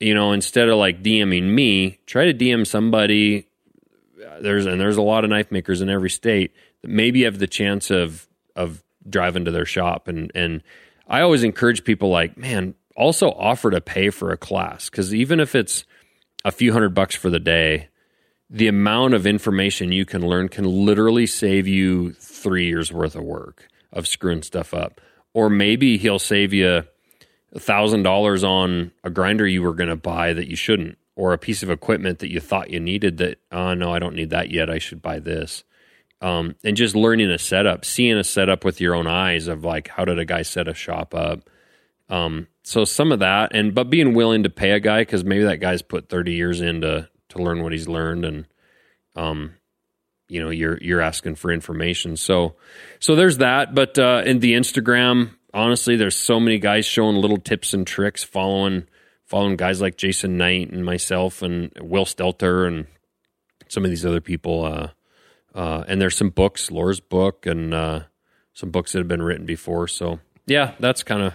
you 0.00 0.14
know, 0.14 0.32
instead 0.32 0.68
of 0.68 0.76
like 0.76 1.02
DMing 1.02 1.44
me, 1.44 2.00
try 2.06 2.30
to 2.30 2.34
DM 2.34 2.66
somebody. 2.66 3.46
There's 4.40 4.66
and 4.66 4.80
there's 4.80 4.96
a 4.96 5.02
lot 5.02 5.24
of 5.24 5.30
knife 5.30 5.50
makers 5.50 5.80
in 5.80 5.88
every 5.88 6.10
state 6.10 6.52
that 6.82 6.90
maybe 6.90 7.22
have 7.22 7.38
the 7.38 7.46
chance 7.46 7.90
of 7.90 8.26
of 8.56 8.82
driving 9.08 9.44
to 9.44 9.50
their 9.50 9.64
shop 9.64 10.08
and 10.08 10.30
and 10.34 10.62
I 11.10 11.22
always 11.22 11.42
encourage 11.42 11.82
people 11.82 12.08
like, 12.08 12.38
man, 12.38 12.74
also 12.96 13.30
offer 13.32 13.72
to 13.72 13.80
pay 13.80 14.10
for 14.10 14.30
a 14.30 14.36
class 14.36 14.88
because 14.88 15.12
even 15.12 15.40
if 15.40 15.56
it's 15.56 15.84
a 16.44 16.52
few 16.52 16.72
hundred 16.72 16.94
bucks 16.94 17.16
for 17.16 17.30
the 17.30 17.40
day, 17.40 17.88
the 18.48 18.68
amount 18.68 19.14
of 19.14 19.26
information 19.26 19.90
you 19.90 20.04
can 20.06 20.24
learn 20.24 20.48
can 20.48 20.64
literally 20.64 21.26
save 21.26 21.66
you 21.66 22.12
three 22.12 22.66
years 22.68 22.92
worth 22.92 23.16
of 23.16 23.24
work 23.24 23.66
of 23.92 24.06
screwing 24.06 24.42
stuff 24.42 24.72
up. 24.72 25.00
Or 25.34 25.50
maybe 25.50 25.98
he'll 25.98 26.20
save 26.20 26.52
you 26.52 26.84
a 27.52 27.58
thousand 27.58 28.04
dollars 28.04 28.44
on 28.44 28.92
a 29.02 29.10
grinder 29.10 29.46
you 29.46 29.62
were 29.62 29.74
going 29.74 29.88
to 29.88 29.96
buy 29.96 30.32
that 30.32 30.48
you 30.48 30.56
shouldn't, 30.56 30.96
or 31.16 31.32
a 31.32 31.38
piece 31.38 31.64
of 31.64 31.70
equipment 31.70 32.20
that 32.20 32.30
you 32.30 32.38
thought 32.38 32.70
you 32.70 32.78
needed 32.78 33.18
that, 33.18 33.38
oh 33.50 33.74
no, 33.74 33.92
I 33.92 33.98
don't 33.98 34.14
need 34.14 34.30
that 34.30 34.50
yet. 34.50 34.70
I 34.70 34.78
should 34.78 35.02
buy 35.02 35.18
this. 35.18 35.64
Um, 36.22 36.54
and 36.62 36.76
just 36.76 36.94
learning 36.94 37.30
a 37.30 37.38
setup, 37.38 37.84
seeing 37.84 38.18
a 38.18 38.24
setup 38.24 38.64
with 38.64 38.80
your 38.80 38.94
own 38.94 39.06
eyes 39.06 39.48
of 39.48 39.64
like, 39.64 39.88
how 39.88 40.04
did 40.04 40.18
a 40.18 40.26
guy 40.26 40.42
set 40.42 40.68
a 40.68 40.74
shop 40.74 41.14
up? 41.14 41.48
Um, 42.10 42.48
so 42.62 42.84
some 42.84 43.12
of 43.12 43.20
that, 43.20 43.54
and 43.54 43.74
but 43.74 43.88
being 43.88 44.14
willing 44.14 44.42
to 44.42 44.50
pay 44.50 44.72
a 44.72 44.80
guy 44.80 45.02
because 45.02 45.24
maybe 45.24 45.44
that 45.44 45.60
guy's 45.60 45.80
put 45.80 46.08
thirty 46.08 46.34
years 46.34 46.60
into 46.60 47.08
to 47.30 47.38
learn 47.42 47.62
what 47.62 47.72
he's 47.72 47.88
learned, 47.88 48.24
and 48.24 48.46
um, 49.16 49.54
you 50.28 50.42
know, 50.42 50.50
you're 50.50 50.78
you're 50.78 51.00
asking 51.00 51.36
for 51.36 51.52
information. 51.52 52.16
So 52.16 52.56
so 52.98 53.14
there's 53.14 53.38
that. 53.38 53.74
But 53.74 53.98
uh, 53.98 54.22
in 54.26 54.40
the 54.40 54.52
Instagram, 54.54 55.30
honestly, 55.54 55.96
there's 55.96 56.16
so 56.16 56.40
many 56.40 56.58
guys 56.58 56.84
showing 56.84 57.16
little 57.16 57.38
tips 57.38 57.74
and 57.74 57.86
tricks, 57.86 58.24
following 58.24 58.86
following 59.26 59.56
guys 59.56 59.80
like 59.80 59.96
Jason 59.96 60.36
Knight 60.36 60.70
and 60.70 60.84
myself 60.84 61.42
and 61.42 61.72
Will 61.80 62.04
Stelter 62.04 62.66
and 62.66 62.86
some 63.68 63.84
of 63.84 63.90
these 63.90 64.04
other 64.04 64.20
people. 64.20 64.64
Uh, 64.64 64.88
uh, 65.54 65.84
and 65.88 66.00
there's 66.00 66.16
some 66.16 66.30
books, 66.30 66.70
Laura's 66.70 67.00
book, 67.00 67.46
and 67.46 67.74
uh, 67.74 68.00
some 68.52 68.70
books 68.70 68.92
that 68.92 68.98
have 68.98 69.08
been 69.08 69.22
written 69.22 69.46
before. 69.46 69.88
So 69.88 70.20
yeah, 70.46 70.72
that's 70.80 71.02
kind 71.02 71.22
of. 71.22 71.34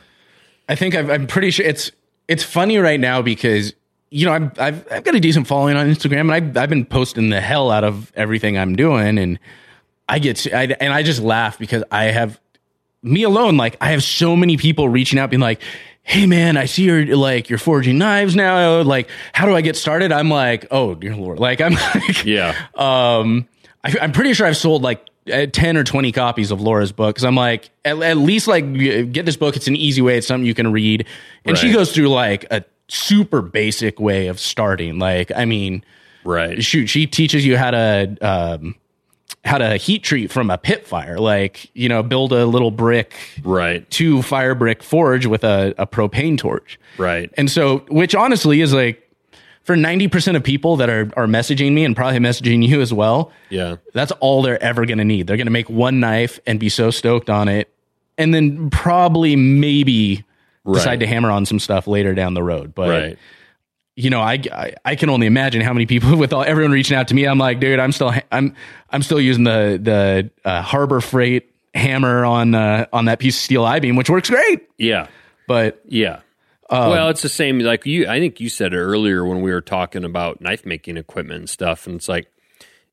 I 0.68 0.76
think 0.76 0.96
I've, 0.96 1.10
I'm 1.10 1.28
pretty 1.28 1.52
sure 1.52 1.66
it's 1.66 1.92
it's 2.28 2.44
funny 2.44 2.78
right 2.78 3.00
now 3.00 3.22
because 3.22 3.74
you 4.10 4.26
know 4.26 4.32
I'm, 4.32 4.52
I've 4.58 4.92
I've 4.92 5.04
got 5.04 5.16
a 5.16 5.20
decent 5.20 5.48
following 5.48 5.76
on 5.76 5.88
Instagram 5.88 6.22
and 6.22 6.34
I've 6.34 6.58
I've 6.58 6.70
been 6.70 6.86
posting 6.86 7.30
the 7.30 7.42
hell 7.42 7.72
out 7.72 7.84
of 7.84 8.12
everything 8.16 8.58
I'm 8.58 8.76
doing 8.76 9.18
and 9.18 9.40
I 10.08 10.20
get 10.20 10.38
to, 10.38 10.56
I, 10.56 10.64
and 10.80 10.94
I 10.94 11.04
just 11.04 11.22
laugh 11.22 11.58
because 11.58 11.84
I 11.92 12.06
have 12.06 12.40
me 13.02 13.24
alone 13.24 13.58
like 13.58 13.78
I 13.82 13.92
have 13.92 14.04
so 14.04 14.36
many 14.36 14.58
people 14.58 14.90
reaching 14.90 15.20
out 15.20 15.30
being 15.30 15.42
like 15.42 15.62
hey 16.02 16.26
man 16.26 16.58
I 16.58 16.66
see 16.66 16.84
you're 16.84 17.16
like 17.16 17.50
you're 17.50 17.60
forging 17.60 17.98
knives 17.98 18.36
now 18.36 18.82
like 18.82 19.10
how 19.34 19.46
do 19.46 19.56
I 19.56 19.62
get 19.62 19.76
started 19.76 20.12
I'm 20.12 20.30
like 20.30 20.66
oh 20.72 20.96
dear 20.96 21.16
lord 21.16 21.40
like 21.40 21.62
I'm 21.62 21.74
like 21.96 22.26
yeah 22.26 22.56
um 22.76 23.48
I, 23.86 23.96
I'm 24.02 24.12
pretty 24.12 24.34
sure 24.34 24.48
I've 24.48 24.58
sold 24.58 24.82
like 24.82 25.08
uh, 25.32 25.46
10 25.46 25.78
or 25.78 25.84
20 25.84 26.12
copies 26.12 26.52
of 26.52 26.60
Laura's 26.60 26.92
book 26.92 27.16
because 27.16 27.24
I'm 27.24 27.36
like, 27.36 27.70
at, 27.84 28.02
at, 28.02 28.18
least 28.18 28.48
like 28.48 28.74
get 28.74 29.26
this 29.26 29.38
book. 29.38 29.56
It's 29.56 29.68
an 29.68 29.76
easy 29.76 30.02
way. 30.02 30.18
It's 30.18 30.28
something 30.28 30.46
you 30.46 30.56
can 30.56 30.72
read. 30.72 31.06
And 31.46 31.54
right. 31.54 31.58
she 31.58 31.72
goes 31.72 31.94
through 31.94 32.10
like 32.10 32.46
a 32.52 32.64
super 32.88 33.42
basic 33.42 34.00
way 34.00 34.28
of 34.28 34.40
starting. 34.40 34.98
Like, 34.98 35.32
I 35.36 35.46
mean, 35.46 35.84
right. 36.24 36.64
Shoot, 36.64 36.88
she 36.88 37.06
teaches 37.06 37.46
you 37.46 37.58
how 37.58 37.72
to, 37.72 38.18
um, 38.22 38.76
how 39.44 39.60
to 39.60 39.78
heat 39.78 40.04
treat 40.04 40.32
from 40.32 40.50
a 40.50 40.58
pit 40.58 40.88
fire, 40.88 41.20
like, 41.20 41.70
you 41.76 41.88
know, 41.88 42.02
build 42.02 42.32
a 42.32 42.48
little 42.48 42.72
brick, 42.72 43.14
right, 43.44 43.88
to 43.92 44.24
fire 44.24 44.56
brick 44.56 44.82
forge 44.82 45.28
with 45.28 45.44
a, 45.44 45.76
a 45.78 45.86
propane 45.86 46.36
torch. 46.36 46.80
Right. 46.98 47.32
And 47.38 47.50
so, 47.50 47.80
which 47.90 48.16
honestly 48.16 48.62
is 48.62 48.74
like, 48.74 49.05
for 49.66 49.76
90% 49.76 50.36
of 50.36 50.44
people 50.44 50.78
that 50.78 50.90
are, 50.90 51.12
are 51.18 51.26
messaging 51.26 51.74
me 51.74 51.84
and 51.84 51.96
probably 51.96 52.20
messaging 52.20 52.66
you 52.66 52.82
as 52.82 52.94
well, 52.94 53.32
yeah, 53.50 53.78
that's 53.94 54.12
all 54.20 54.44
they're 54.44 54.62
ever 54.62 54.86
going 54.86 55.00
to 55.00 55.04
need. 55.04 55.26
They're 55.26 55.38
going 55.38 55.48
to 55.48 55.52
make 55.52 55.70
one 55.70 56.00
knife 56.00 56.40
and 56.46 56.60
be 56.60 56.70
so 56.70 56.92
stoked 56.92 57.32
on 57.32 57.48
it. 57.48 57.74
And 58.18 58.34
then 58.34 58.70
probably 58.70 59.36
maybe 59.36 60.24
right. 60.64 60.76
decide 60.76 61.00
to 61.00 61.08
hammer 61.08 61.32
on 61.32 61.48
some 61.48 61.60
stuff 61.60 61.88
later 61.88 62.14
down 62.14 62.36
the 62.36 62.44
road. 62.44 62.76
But, 62.76 62.90
right. 62.90 63.20
you 63.96 64.12
know, 64.12 64.22
I, 64.22 64.40
I, 64.54 64.76
I, 64.86 64.96
can 64.96 65.10
only 65.10 65.26
imagine 65.26 65.62
how 65.62 65.74
many 65.74 65.88
people 65.88 66.16
with 66.18 66.32
all, 66.32 66.44
everyone 66.44 66.72
reaching 66.72 66.96
out 66.96 67.08
to 67.08 67.16
me. 67.16 67.26
I'm 67.26 67.40
like, 67.40 67.60
dude, 67.60 67.80
I'm 67.80 67.92
still, 67.92 68.14
I'm, 68.32 68.56
I'm 68.92 69.02
still 69.02 69.20
using 69.20 69.46
the, 69.46 69.80
the 69.82 70.30
uh, 70.48 70.62
Harbor 70.62 71.02
Freight 71.02 71.52
hammer 71.74 72.24
on, 72.24 72.54
uh, 72.54 72.86
on 72.94 73.06
that 73.06 73.18
piece 73.18 73.36
of 73.36 73.42
steel 73.42 73.66
I 73.66 73.80
beam, 73.80 73.96
which 73.96 74.12
works 74.12 74.30
great. 74.30 74.70
Yeah. 74.78 75.08
But 75.48 75.82
yeah, 75.86 76.22
um, 76.70 76.90
well, 76.90 77.10
it's 77.10 77.22
the 77.22 77.30
same. 77.30 77.60
Like 77.60 77.86
you, 77.86 78.08
I 78.08 78.20
think 78.20 78.40
you 78.40 78.50
said 78.50 78.74
it 78.74 78.80
earlier 78.80 79.26
when 79.26 79.42
we 79.42 79.52
were 79.52 79.62
talking 79.62 80.04
about 80.04 80.42
knife 80.42 80.66
making 80.66 80.98
equipment 80.98 81.40
and 81.40 81.50
stuff. 81.50 81.86
And 81.86 81.98
it's 81.98 82.10
like, 82.10 82.28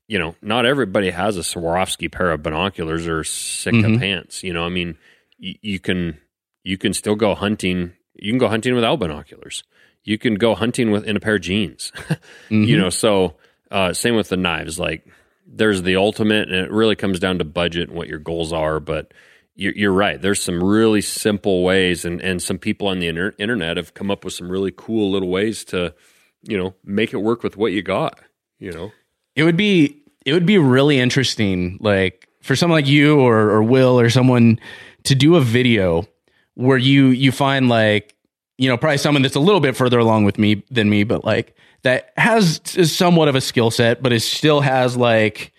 you 0.09 0.19
know, 0.19 0.35
not 0.43 0.67
everybody 0.67 1.11
has 1.11 1.37
a 1.37 1.41
Swarovski 1.41 2.13
pair 2.13 2.33
of 2.33 2.43
binoculars 2.43 3.07
or 3.07 3.25
Sitka 3.25 3.79
mm-hmm. 3.79 3.99
pants. 3.99 4.43
You 4.43 4.53
know, 4.53 4.65
I 4.65 4.69
mean, 4.69 4.99
y- 5.43 5.57
you 5.63 5.81
can 5.81 6.19
you 6.63 6.77
can 6.77 6.93
still 6.93 7.15
go 7.15 7.35
hunting. 7.35 7.93
You 8.15 8.33
can 8.33 8.39
go 8.39 8.49
hunting 8.49 8.75
without 8.75 8.99
binoculars. 8.99 9.65
You 10.05 10.19
can 10.19 10.35
go 10.35 10.55
hunting 10.55 10.91
with 10.91 11.05
in 11.05 11.17
a 11.17 11.21
pair 11.21 11.37
of 11.37 11.43
jeans. 11.43 11.93
mm-hmm. 11.97 12.65
You 12.65 12.77
know, 12.77 12.91
so 12.91 13.37
uh, 13.71 13.95
same 13.95 14.17
with 14.17 14.29
the 14.29 14.37
knives. 14.37 14.79
Like, 14.79 15.07
there's 15.47 15.83
the 15.83 15.97
ultimate, 15.97 16.49
and 16.51 16.67
it 16.67 16.71
really 16.71 16.97
comes 16.97 17.19
down 17.19 17.39
to 17.39 17.45
budget 17.45 17.89
and 17.89 17.97
what 17.97 18.09
your 18.09 18.19
goals 18.19 18.53
are. 18.53 18.81
But 18.81 19.15
you're, 19.55 19.93
right. 19.93 20.21
There's 20.21 20.43
some 20.43 20.63
really 20.63 21.03
simple 21.03 21.63
ways, 21.63 22.05
and, 22.05 22.21
and 22.23 22.43
some 22.43 22.59
people 22.59 22.89
on 22.89 23.01
the 23.01 23.09
inter- 23.09 23.35
internet 23.39 23.77
have 23.77 23.95
come 23.95 24.11
up 24.11 24.25
with 24.25 24.35
some 24.35 24.51
really 24.51 24.73
cool 24.75 25.11
little 25.11 25.29
ways 25.29 25.65
to, 25.67 25.95
you 26.43 26.57
know, 26.57 26.75
make 26.85 27.13
it 27.13 27.19
work 27.19 27.43
with 27.43 27.57
what 27.57 27.73
you 27.73 27.83
got. 27.83 28.21
You 28.59 28.73
know, 28.73 28.93
it 29.37 29.43
would 29.43 29.57
be 29.57 30.03
it 30.25 30.33
would 30.33 30.47
be 30.47 30.59
really 30.59 30.99
interesting, 30.99 31.79
like 31.81 32.29
for 32.41 32.57
someone 32.57 32.79
like 32.79 32.87
you 32.87 33.21
or 33.21 33.51
or 33.51 33.63
Will 33.63 33.99
or 33.99 34.09
someone 34.09 34.59
to 35.05 35.15
do 35.15 35.37
a 35.37 35.41
video 35.41 36.07
where 36.55 36.79
you 36.79 37.07
you 37.09 37.33
find 37.33 37.69
like 37.69 38.15
you 38.59 38.69
know 38.69 38.77
probably 38.77 38.99
someone 38.99 39.23
that's 39.23 39.35
a 39.35 39.41
little 39.41 39.61
bit 39.61 39.77
further 39.77 39.99
along 39.99 40.25
with 40.25 40.39
me 40.39 40.63
than 40.71 40.89
me, 40.89 41.05
but 41.05 41.25
like 41.25 41.57
that 41.83 42.13
has 42.17 42.61
is 42.77 42.97
somewhat 42.97 43.29
of 43.29 43.35
a 43.35 43.41
skill 43.41 43.71
set, 43.71 44.03
but 44.03 44.13
it 44.13 44.21
still 44.21 44.61
has 44.61 44.97
like 44.97 45.53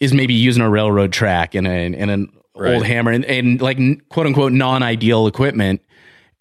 is 0.00 0.12
maybe 0.12 0.34
using 0.34 0.62
a 0.62 0.70
railroad 0.70 1.12
track 1.12 1.54
and 1.54 1.66
an 1.66 1.94
and 1.94 2.10
an 2.10 2.32
right. 2.58 2.74
old 2.74 2.84
hammer 2.84 3.12
and, 3.12 3.24
and 3.24 3.60
like 3.60 3.78
quote 4.08 4.26
unquote 4.26 4.52
non 4.52 4.82
ideal 4.82 5.26
equipment, 5.26 5.80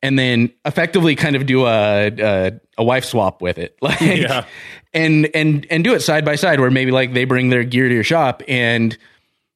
and 0.02 0.18
then 0.18 0.52
effectively 0.66 1.16
kind 1.16 1.36
of 1.36 1.46
do 1.46 1.66
a, 1.66 2.08
a, 2.08 2.60
a 2.78 2.84
wife 2.84 3.06
swap 3.06 3.42
with 3.42 3.58
it, 3.58 3.78
like 3.82 4.02
yeah. 4.02 4.46
and 4.94 5.30
and 5.34 5.66
and 5.70 5.84
do 5.84 5.94
it 5.94 6.02
side 6.02 6.26
by 6.26 6.36
side 6.36 6.60
where 6.60 6.72
maybe 6.72 6.92
like 6.92 7.14
they 7.14 7.26
bring 7.26 7.50
their 7.50 7.64
gear 7.64 7.88
to 7.88 7.94
your 7.94 8.04
shop 8.04 8.42
and 8.48 8.98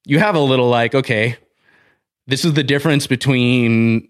you 0.06 0.20
have 0.20 0.36
a 0.36 0.40
little 0.40 0.70
like 0.70 0.96
okay, 0.96 1.38
this 2.28 2.46
is 2.46 2.54
the 2.54 2.64
difference 2.64 3.08
between 3.08 4.08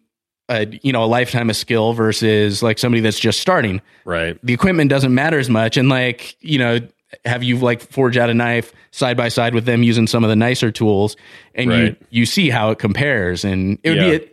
a 0.50 0.68
you 0.82 0.92
know 0.92 1.04
a 1.04 1.06
lifetime 1.06 1.50
of 1.50 1.56
skill 1.56 1.94
versus 1.94 2.62
like 2.62 2.78
somebody 2.78 3.02
that's 3.02 3.20
just 3.20 3.40
starting. 3.40 3.82
Right. 4.06 4.38
The 4.44 4.54
equipment 4.54 4.90
doesn't 4.90 5.14
matter 5.14 5.40
as 5.40 5.50
much, 5.50 5.78
and 5.78 5.90
like 5.90 6.36
you 6.42 6.60
know 6.60 6.80
have 7.26 7.44
you 7.44 7.58
like 7.58 7.82
forge 7.82 8.18
out 8.18 8.30
a 8.30 8.34
knife 8.34 8.74
side 8.92 9.18
by 9.18 9.28
side 9.28 9.54
with 9.54 9.66
them 9.66 9.84
using 9.84 10.08
some 10.08 10.24
of 10.24 10.30
the 10.30 10.36
nicer 10.36 10.72
tools 10.72 11.16
and 11.56 11.70
right. 11.70 11.80
you 11.80 11.96
you 12.22 12.26
see 12.26 12.50
how 12.50 12.72
it 12.72 12.80
compares 12.80 13.44
and 13.44 13.78
it 13.84 13.90
would 13.90 13.98
yeah. 13.98 14.10
be 14.10 14.16
a, 14.16 14.30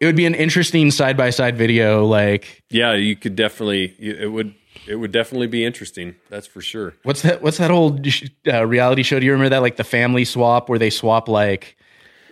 it 0.00 0.06
would 0.06 0.16
be 0.16 0.26
an 0.26 0.34
interesting 0.34 0.90
side 0.90 1.16
by 1.16 1.30
side 1.30 1.56
video 1.56 2.04
like 2.04 2.62
yeah 2.70 2.92
you 2.92 3.16
could 3.16 3.34
definitely 3.34 3.94
it 3.98 4.30
would 4.30 4.54
it 4.86 4.96
would 4.96 5.12
definitely 5.12 5.46
be 5.46 5.64
interesting 5.64 6.14
that's 6.28 6.46
for 6.46 6.60
sure 6.60 6.94
what's 7.02 7.22
that 7.22 7.42
what's 7.42 7.58
that 7.58 7.70
old 7.70 8.06
uh, 8.46 8.66
reality 8.66 9.02
show 9.02 9.18
do 9.18 9.26
you 9.26 9.32
remember 9.32 9.50
that 9.50 9.62
like 9.62 9.76
the 9.76 9.84
family 9.84 10.24
swap 10.24 10.68
where 10.68 10.78
they 10.78 10.90
swap 10.90 11.28
like 11.28 11.77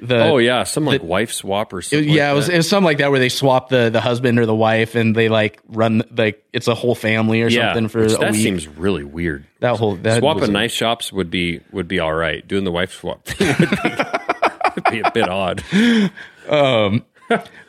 the 0.00 0.24
oh 0.24 0.38
yeah, 0.38 0.64
some 0.64 0.84
like 0.84 1.00
the, 1.00 1.06
wife 1.06 1.32
swap 1.32 1.72
or 1.72 1.82
something. 1.82 2.08
yeah, 2.08 2.28
like 2.28 2.32
it 2.32 2.34
was 2.36 2.48
it 2.48 2.56
was 2.56 2.68
something 2.68 2.84
like 2.84 2.98
that 2.98 3.10
where 3.10 3.18
they 3.18 3.28
swap 3.28 3.68
the 3.68 3.90
the 3.90 4.00
husband 4.00 4.38
or 4.38 4.46
the 4.46 4.54
wife 4.54 4.94
and 4.94 5.14
they 5.14 5.28
like 5.28 5.60
run 5.68 6.02
like 6.16 6.44
it's 6.52 6.68
a 6.68 6.74
whole 6.74 6.94
family 6.94 7.42
or 7.42 7.48
yeah, 7.48 7.72
something 7.72 7.88
for 7.88 8.04
a 8.04 8.08
that 8.08 8.32
week. 8.32 8.42
seems 8.42 8.68
really 8.68 9.04
weird. 9.04 9.46
That 9.60 9.76
whole 9.76 9.96
that 9.96 10.18
swapping 10.18 10.52
knife 10.52 10.72
shops 10.72 11.12
would 11.12 11.30
be 11.30 11.60
would 11.72 11.88
be 11.88 11.98
all 12.00 12.12
right. 12.14 12.46
Doing 12.46 12.64
the 12.64 12.72
wife 12.72 12.92
swap 12.92 13.26
would 13.40 13.58
be, 13.58 13.66
would 14.74 14.84
be 14.90 15.00
a 15.00 15.10
bit 15.12 15.28
odd. 15.28 15.62
Um. 16.48 17.04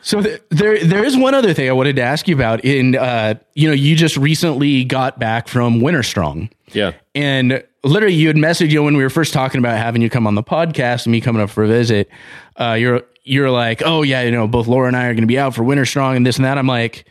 So 0.01 0.21
th- 0.21 0.41
there 0.49 0.83
there 0.83 1.03
is 1.03 1.17
one 1.17 1.33
other 1.33 1.53
thing 1.53 1.69
I 1.69 1.73
wanted 1.73 1.95
to 1.97 2.01
ask 2.01 2.27
you 2.27 2.35
about. 2.35 2.63
In 2.63 2.95
uh, 2.95 3.35
you 3.53 3.67
know, 3.67 3.73
you 3.73 3.95
just 3.95 4.17
recently 4.17 4.83
got 4.83 5.19
back 5.19 5.47
from 5.47 5.81
Winter 5.81 6.03
Strong. 6.03 6.49
Yeah. 6.73 6.93
And 7.15 7.63
literally, 7.83 8.15
you 8.15 8.27
had 8.27 8.35
messaged 8.35 8.69
you 8.69 8.75
know, 8.75 8.83
when 8.83 8.97
we 8.97 9.03
were 9.03 9.09
first 9.09 9.33
talking 9.33 9.59
about 9.59 9.77
having 9.77 10.01
you 10.01 10.09
come 10.09 10.27
on 10.27 10.35
the 10.35 10.43
podcast 10.43 11.05
and 11.05 11.11
me 11.11 11.21
coming 11.21 11.41
up 11.41 11.49
for 11.49 11.63
a 11.63 11.67
visit. 11.67 12.09
Uh, 12.55 12.73
you're 12.73 13.03
you're 13.23 13.51
like, 13.51 13.81
oh 13.83 14.03
yeah, 14.03 14.21
you 14.21 14.31
know, 14.31 14.47
both 14.47 14.67
Laura 14.67 14.87
and 14.87 14.95
I 14.95 15.05
are 15.05 15.13
going 15.13 15.21
to 15.21 15.27
be 15.27 15.39
out 15.39 15.53
for 15.55 15.63
Winter 15.63 15.85
Strong 15.85 16.17
and 16.17 16.25
this 16.25 16.37
and 16.37 16.45
that. 16.45 16.57
I'm 16.57 16.67
like, 16.67 17.05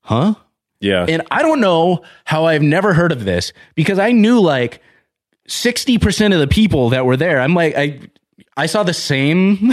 huh? 0.00 0.34
Yeah. 0.80 1.06
And 1.08 1.22
I 1.30 1.42
don't 1.42 1.60
know 1.60 2.02
how 2.24 2.44
I've 2.44 2.62
never 2.62 2.92
heard 2.92 3.12
of 3.12 3.24
this 3.24 3.52
because 3.74 3.98
I 3.98 4.12
knew 4.12 4.40
like 4.40 4.82
60% 5.48 6.34
of 6.34 6.40
the 6.40 6.46
people 6.46 6.90
that 6.90 7.06
were 7.06 7.16
there. 7.16 7.40
I'm 7.40 7.54
like, 7.54 7.74
I 7.76 8.00
I 8.56 8.66
saw 8.66 8.82
the 8.82 8.94
same 8.94 9.72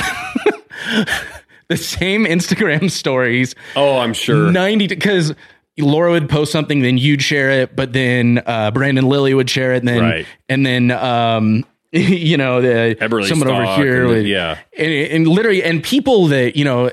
the 1.74 1.84
same 1.84 2.26
Instagram 2.26 2.90
stories. 3.04 3.56
Oh, 3.76 3.98
I'm 3.98 4.14
sure. 4.14 4.52
90 4.52 4.88
because 4.88 5.34
Laura 5.78 6.12
would 6.12 6.30
post 6.30 6.52
something, 6.52 6.82
then 6.82 6.98
you'd 6.98 7.22
share 7.22 7.50
it, 7.50 7.76
but 7.76 7.94
then 7.94 8.42
uh, 8.46 8.72
Brandon 8.72 9.06
Lilly 9.06 9.34
would 9.34 9.50
share 9.50 9.74
it, 9.74 9.80
and 9.80 9.88
then 9.88 10.02
right. 10.02 10.26
and 10.48 10.66
then 10.66 10.92
um, 10.92 11.66
you 11.92 12.38
know 12.38 12.62
the 12.62 12.96
Eberly 13.00 13.28
someone 13.28 13.50
over 13.50 13.76
here, 13.76 14.06
would, 14.06 14.18
would, 14.18 14.28
yeah, 14.28 14.60
and, 14.78 14.92
and, 14.92 15.28
literally, 15.28 15.64
and 15.64 15.84
people 15.84 16.28
that 16.28 16.56
you 16.56 16.64
know, 16.64 16.92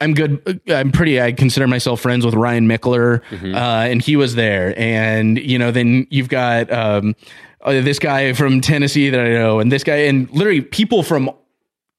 I'm 0.00 0.14
good. 0.14 0.60
I'm 0.68 0.92
pretty. 0.92 1.20
I 1.20 1.32
consider 1.32 1.66
myself 1.66 2.00
friends 2.00 2.24
with 2.24 2.34
Ryan 2.34 2.68
Mickler, 2.68 3.20
mm-hmm. 3.30 3.54
uh, 3.54 3.58
and 3.58 4.00
he 4.00 4.14
was 4.14 4.36
there, 4.36 4.78
and 4.78 5.36
you 5.36 5.58
know, 5.58 5.72
then 5.72 6.06
you've 6.10 6.28
got 6.28 6.70
um, 6.72 7.16
uh, 7.62 7.72
this 7.80 7.98
guy 7.98 8.32
from 8.32 8.60
Tennessee 8.60 9.10
that 9.10 9.20
I 9.20 9.30
know, 9.30 9.58
and 9.58 9.72
this 9.72 9.82
guy, 9.82 9.96
and 9.96 10.30
literally 10.30 10.60
people 10.60 11.02
from 11.02 11.30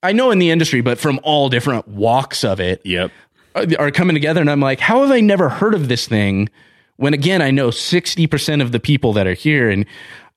I 0.04 0.14
know 0.14 0.32
in 0.32 0.40
the 0.40 0.50
industry, 0.50 0.82
but 0.82 1.00
from 1.00 1.20
all 1.24 1.50
different 1.50 1.88
walks 1.88 2.44
of 2.44 2.60
it. 2.60 2.82
Yep 2.84 3.12
are 3.56 3.92
coming 3.92 4.14
together 4.16 4.42
and 4.42 4.50
I'm 4.50 4.60
like, 4.60 4.80
how 4.80 5.02
have 5.02 5.12
I 5.12 5.20
never 5.20 5.50
heard 5.50 5.74
of 5.74 5.88
this 5.88 6.08
thing? 6.08 6.50
When 6.98 7.14
again, 7.14 7.42
I 7.42 7.52
know 7.52 7.70
60% 7.70 8.62
of 8.62 8.72
the 8.72 8.80
people 8.80 9.14
that 9.14 9.28
are 9.28 9.34
here. 9.34 9.70
And 9.70 9.86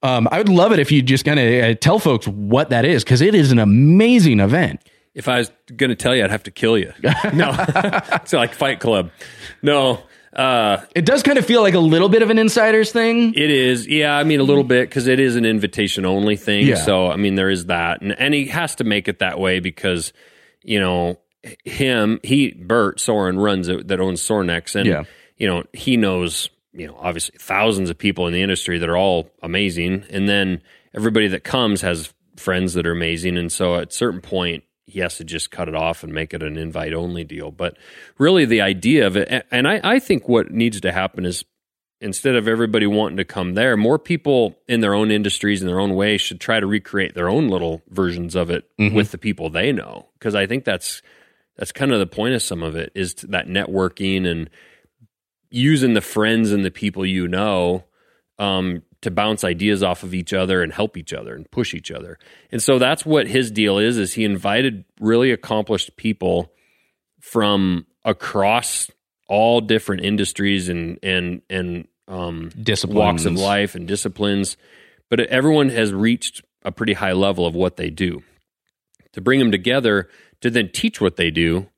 um, 0.03 0.29
I 0.31 0.39
would 0.39 0.49
love 0.49 0.73
it 0.73 0.79
if 0.79 0.91
you 0.91 1.03
just 1.03 1.25
kind 1.25 1.39
of 1.39 1.65
uh, 1.65 1.75
tell 1.75 1.99
folks 1.99 2.27
what 2.27 2.71
that 2.71 2.85
is 2.85 3.05
because 3.05 3.21
it 3.21 3.35
is 3.35 3.53
an 3.53 3.59
amazing 3.59 4.41
event. 4.41 4.81
If 5.15 5.29
I 5.29 5.39
was 5.39 5.53
going 5.77 5.91
to 5.91 5.97
tell 5.97 6.15
you, 6.15 6.25
I'd 6.25 6.31
have 6.31 6.43
to 6.45 6.51
kill 6.51 6.77
you. 6.77 6.93
No, 7.33 7.55
it's 7.59 8.33
like 8.33 8.55
Fight 8.55 8.81
Club. 8.81 9.11
No, 9.63 10.03
uh, 10.35 10.85
it 10.95 11.05
does 11.07 11.23
kind 11.23 11.39
of 11.39 11.47
feel 11.47 11.63
like 11.63 11.75
a 11.75 11.79
little 11.81 12.09
bit 12.09 12.23
of 12.23 12.31
an 12.31 12.39
insider's 12.39 12.91
thing. 12.91 13.35
It 13.35 13.51
is, 13.51 13.87
yeah. 13.87 14.17
I 14.17 14.25
mean, 14.25 14.41
a 14.41 14.43
little 14.45 14.65
bit 14.65 14.89
because 14.89 15.07
it 15.07 15.21
is 15.21 15.37
an 15.37 15.45
invitation 15.45 16.05
only 16.05 16.37
thing. 16.37 16.67
Yeah. 16.67 16.77
So, 16.77 17.11
I 17.11 17.17
mean, 17.17 17.35
there 17.35 17.51
is 17.51 17.67
that, 17.67 18.03
and 18.03 18.19
and 18.19 18.35
he 18.35 18.47
has 18.47 18.75
to 18.77 18.85
make 18.85 19.09
it 19.09 19.21
that 19.21 19.39
way 19.39 19.61
because, 19.61 20.13
you 20.63 20.81
know, 20.81 21.19
him, 21.65 22.21
he 22.23 22.53
Bert 22.53 22.99
Sorin 23.01 23.39
runs 23.39 23.69
it 23.69 23.89
that 23.89 24.01
owns 24.01 24.21
Sorinex, 24.21 24.75
and 24.75 24.87
Yeah. 24.87 25.05
you 25.37 25.47
know 25.47 25.65
he 25.73 25.97
knows, 25.97 26.51
you 26.73 26.87
know, 26.87 26.97
obviously 26.99 27.37
thousands 27.39 27.91
of 27.91 27.99
people 27.99 28.27
in 28.27 28.33
the 28.33 28.43
industry 28.43 28.79
that 28.79 28.89
are 28.89 28.97
all 28.97 29.31
amazing, 29.43 30.05
and 30.11 30.29
then 30.29 30.63
everybody 30.95 31.29
that 31.29 31.45
comes 31.45 31.83
has 31.83 32.13
friends 32.37 32.75
that 32.75 32.87
are 32.87 32.93
amazing, 32.93 33.39
and 33.39 33.53
so 33.53 33.77
at 33.77 33.91
a 33.91 33.93
certain 33.93 34.21
point. 34.21 34.65
He 34.87 35.01
has 35.01 35.17
to 35.17 35.25
just 35.25 35.51
cut 35.51 35.69
it 35.69 35.75
off 35.75 36.03
and 36.05 36.13
make 36.13 36.35
it 36.35 36.43
an 36.43 36.57
invite 36.59 36.93
only 36.93 37.25
deal. 37.25 37.51
But 37.51 37.77
really, 38.19 38.45
the 38.45 38.61
idea 38.61 39.07
of 39.07 39.17
it, 39.17 39.47
and 39.51 39.67
I, 39.67 39.81
I 39.83 39.99
think 39.99 40.29
what 40.29 40.51
needs 40.51 40.81
to 40.83 40.93
happen 40.93 41.25
is 41.25 41.45
instead 42.01 42.35
of 42.37 42.47
everybody 42.47 42.87
wanting 42.87 43.17
to 43.17 43.25
come 43.25 43.55
there, 43.55 43.77
more 43.79 43.99
people 43.99 44.59
in 44.69 44.81
their 44.81 44.95
own 44.95 45.11
industries 45.11 45.63
in 45.63 45.69
their 45.69 45.81
own 45.81 45.95
way 45.95 46.19
should 46.19 46.39
try 46.41 46.61
to 46.61 46.67
recreate 46.67 47.15
their 47.15 47.29
own 47.31 47.49
little 47.49 47.81
versions 47.89 48.35
of 48.35 48.51
it 48.51 48.65
Mhm. 48.79 48.93
with 48.95 49.11
the 49.11 49.17
people 49.19 49.49
they 49.49 49.73
know. 49.73 50.09
Because 50.19 50.35
I 50.35 50.47
think 50.47 50.65
that's 50.65 51.01
that's 51.57 51.73
kind 51.73 51.93
of 51.93 52.01
the 52.01 52.07
point 52.07 52.35
of 52.35 52.43
some 52.43 52.63
of 52.65 52.75
it 52.77 52.91
is 52.97 53.15
to 53.15 53.29
that 53.29 53.47
networking 53.47 54.27
and 54.27 54.51
using 55.51 55.95
the 55.95 56.01
friends 56.01 56.51
and 56.53 56.65
the 56.65 56.71
people 56.71 57.07
you 57.07 57.29
know 57.29 57.85
um, 58.41 58.83
to 59.05 59.11
bounce 59.11 59.45
ideas 59.45 59.83
off 59.83 60.03
of 60.03 60.15
each 60.15 60.33
other 60.33 60.63
and 60.63 60.73
help 60.73 60.97
each 60.97 61.13
other 61.13 61.35
and 61.35 61.51
push 61.51 61.75
each 61.75 61.91
other. 61.91 62.19
And 62.51 62.63
so 62.63 62.79
that's 62.79 63.07
what 63.07 63.29
his 63.29 63.51
deal 63.51 63.79
is. 63.79 63.99
Is 63.99 64.15
he 64.15 64.25
invited 64.25 64.85
really 64.99 65.31
accomplished 65.31 65.97
people 65.97 66.53
from 67.21 67.87
across 68.05 68.91
all 69.29 69.61
different 69.61 70.05
industries 70.05 70.69
and 70.69 70.99
and 71.03 71.43
and 71.49 71.87
um, 72.09 72.51
Disciplines. 72.61 72.99
walks 72.99 73.25
of 73.25 73.35
life 73.35 73.75
and 73.75 73.87
disciplines, 73.89 74.57
but 75.09 75.21
everyone 75.21 75.69
has 75.71 75.93
reached 75.93 76.43
a 76.63 76.73
pretty 76.73 76.95
high 76.95 77.13
level 77.13 77.47
of 77.47 77.55
what 77.55 77.77
they 77.77 77.91
do. 77.91 78.23
To 79.13 79.21
bring 79.21 79.39
them 79.39 79.53
together 79.53 80.09
to 80.41 80.51
then 80.51 80.71
teach 80.71 81.01
what 81.01 81.17
they 81.17 81.31
do 81.31 81.69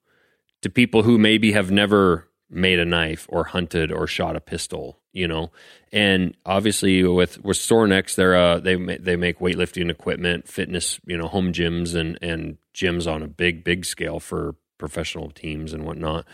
to 0.62 0.70
people 0.70 1.02
who 1.02 1.18
maybe 1.18 1.52
have 1.52 1.70
never 1.70 2.28
made 2.48 2.78
a 2.78 2.84
knife 2.84 3.26
or 3.28 3.44
hunted 3.44 3.92
or 3.92 4.06
shot 4.06 4.36
a 4.36 4.40
pistol, 4.40 4.98
you 5.12 5.28
know. 5.28 5.50
And 5.96 6.36
obviously 6.44 7.02
with 7.04 7.42
with 7.42 7.56
Sorinex, 7.56 8.16
they're 8.16 8.36
uh, 8.36 8.60
they 8.60 8.74
they 8.74 9.16
make 9.16 9.38
weightlifting 9.38 9.90
equipment, 9.90 10.46
fitness, 10.46 11.00
you 11.06 11.16
know, 11.16 11.26
home 11.26 11.54
gyms 11.54 11.94
and 11.94 12.18
and 12.20 12.58
gyms 12.74 13.10
on 13.10 13.22
a 13.22 13.26
big 13.26 13.64
big 13.64 13.86
scale 13.86 14.20
for 14.20 14.56
professional 14.76 15.30
teams 15.30 15.72
and 15.72 15.86
whatnot. 15.86 16.26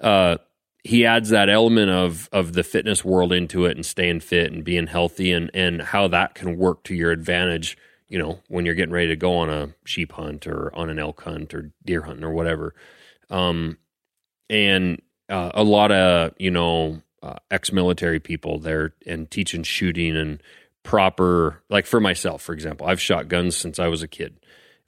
Uh, 0.00 0.38
he 0.82 1.06
adds 1.06 1.28
that 1.28 1.48
element 1.48 1.92
of 1.92 2.28
of 2.32 2.54
the 2.54 2.64
fitness 2.64 3.04
world 3.04 3.32
into 3.32 3.66
it 3.66 3.76
and 3.76 3.86
staying 3.86 4.18
fit 4.18 4.50
and 4.50 4.64
being 4.64 4.88
healthy 4.88 5.30
and 5.30 5.48
and 5.54 5.80
how 5.80 6.08
that 6.08 6.34
can 6.34 6.58
work 6.58 6.82
to 6.82 6.94
your 6.96 7.12
advantage 7.12 7.78
you 8.08 8.18
know 8.18 8.40
when 8.48 8.66
you're 8.66 8.74
getting 8.74 8.92
ready 8.92 9.08
to 9.08 9.16
go 9.16 9.36
on 9.36 9.48
a 9.48 9.72
sheep 9.84 10.10
hunt 10.10 10.46
or 10.46 10.74
on 10.74 10.90
an 10.90 10.98
elk 10.98 11.22
hunt 11.22 11.54
or 11.54 11.70
deer 11.86 12.02
hunting 12.02 12.24
or 12.24 12.32
whatever 12.32 12.74
um 13.30 13.78
and 14.50 15.00
uh, 15.30 15.52
a 15.54 15.62
lot 15.64 15.90
of 15.90 16.32
you 16.38 16.50
know 16.50 17.00
uh, 17.24 17.36
ex-military 17.50 18.20
people 18.20 18.58
there 18.58 18.92
and 19.06 19.30
teaching 19.30 19.62
shooting 19.62 20.14
and 20.14 20.42
proper 20.82 21.62
like 21.70 21.86
for 21.86 21.98
myself 21.98 22.42
for 22.42 22.52
example 22.52 22.86
i've 22.86 23.00
shot 23.00 23.28
guns 23.28 23.56
since 23.56 23.78
i 23.78 23.88
was 23.88 24.02
a 24.02 24.08
kid. 24.08 24.38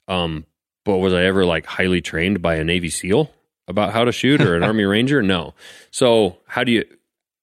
Um 0.07 0.45
but 0.85 0.97
was 0.97 1.13
i 1.13 1.23
ever 1.23 1.43
like 1.45 1.65
highly 1.65 1.99
trained 1.99 2.41
by 2.41 2.55
a 2.55 2.63
navy 2.63 2.89
seal 2.89 3.31
about 3.67 3.91
how 3.91 4.05
to 4.05 4.11
shoot 4.11 4.39
or 4.41 4.55
an 4.55 4.63
army 4.69 4.83
ranger? 4.85 5.23
No. 5.23 5.55
So 5.89 6.37
how 6.45 6.63
do 6.63 6.71
you 6.71 6.85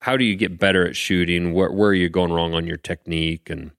how 0.00 0.16
do 0.16 0.24
you 0.24 0.36
get 0.36 0.58
better 0.58 0.86
at 0.86 0.96
shooting? 0.96 1.52
Where, 1.52 1.72
where 1.72 1.90
are 1.90 1.94
you 1.94 2.08
going 2.08 2.32
wrong 2.32 2.54
on 2.54 2.66
your 2.66 2.76
technique? 2.76 3.50
And 3.50 3.72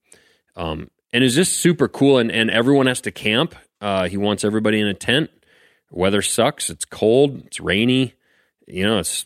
um 0.57 0.91
and 1.13 1.23
it's 1.23 1.35
just 1.35 1.53
super 1.53 1.87
cool? 1.87 2.17
And, 2.17 2.29
and 2.29 2.51
everyone 2.51 2.87
has 2.87 2.99
to 3.01 3.11
camp. 3.11 3.55
Uh 3.79 4.09
he 4.09 4.17
wants 4.17 4.43
everybody 4.43 4.81
in 4.81 4.87
a 4.87 4.93
tent. 4.93 5.31
Weather 5.89 6.21
sucks. 6.21 6.69
It's 6.69 6.83
cold. 6.83 7.45
It's 7.45 7.61
rainy. 7.61 8.15
You 8.67 8.83
know 8.83 8.99
it's 8.99 9.25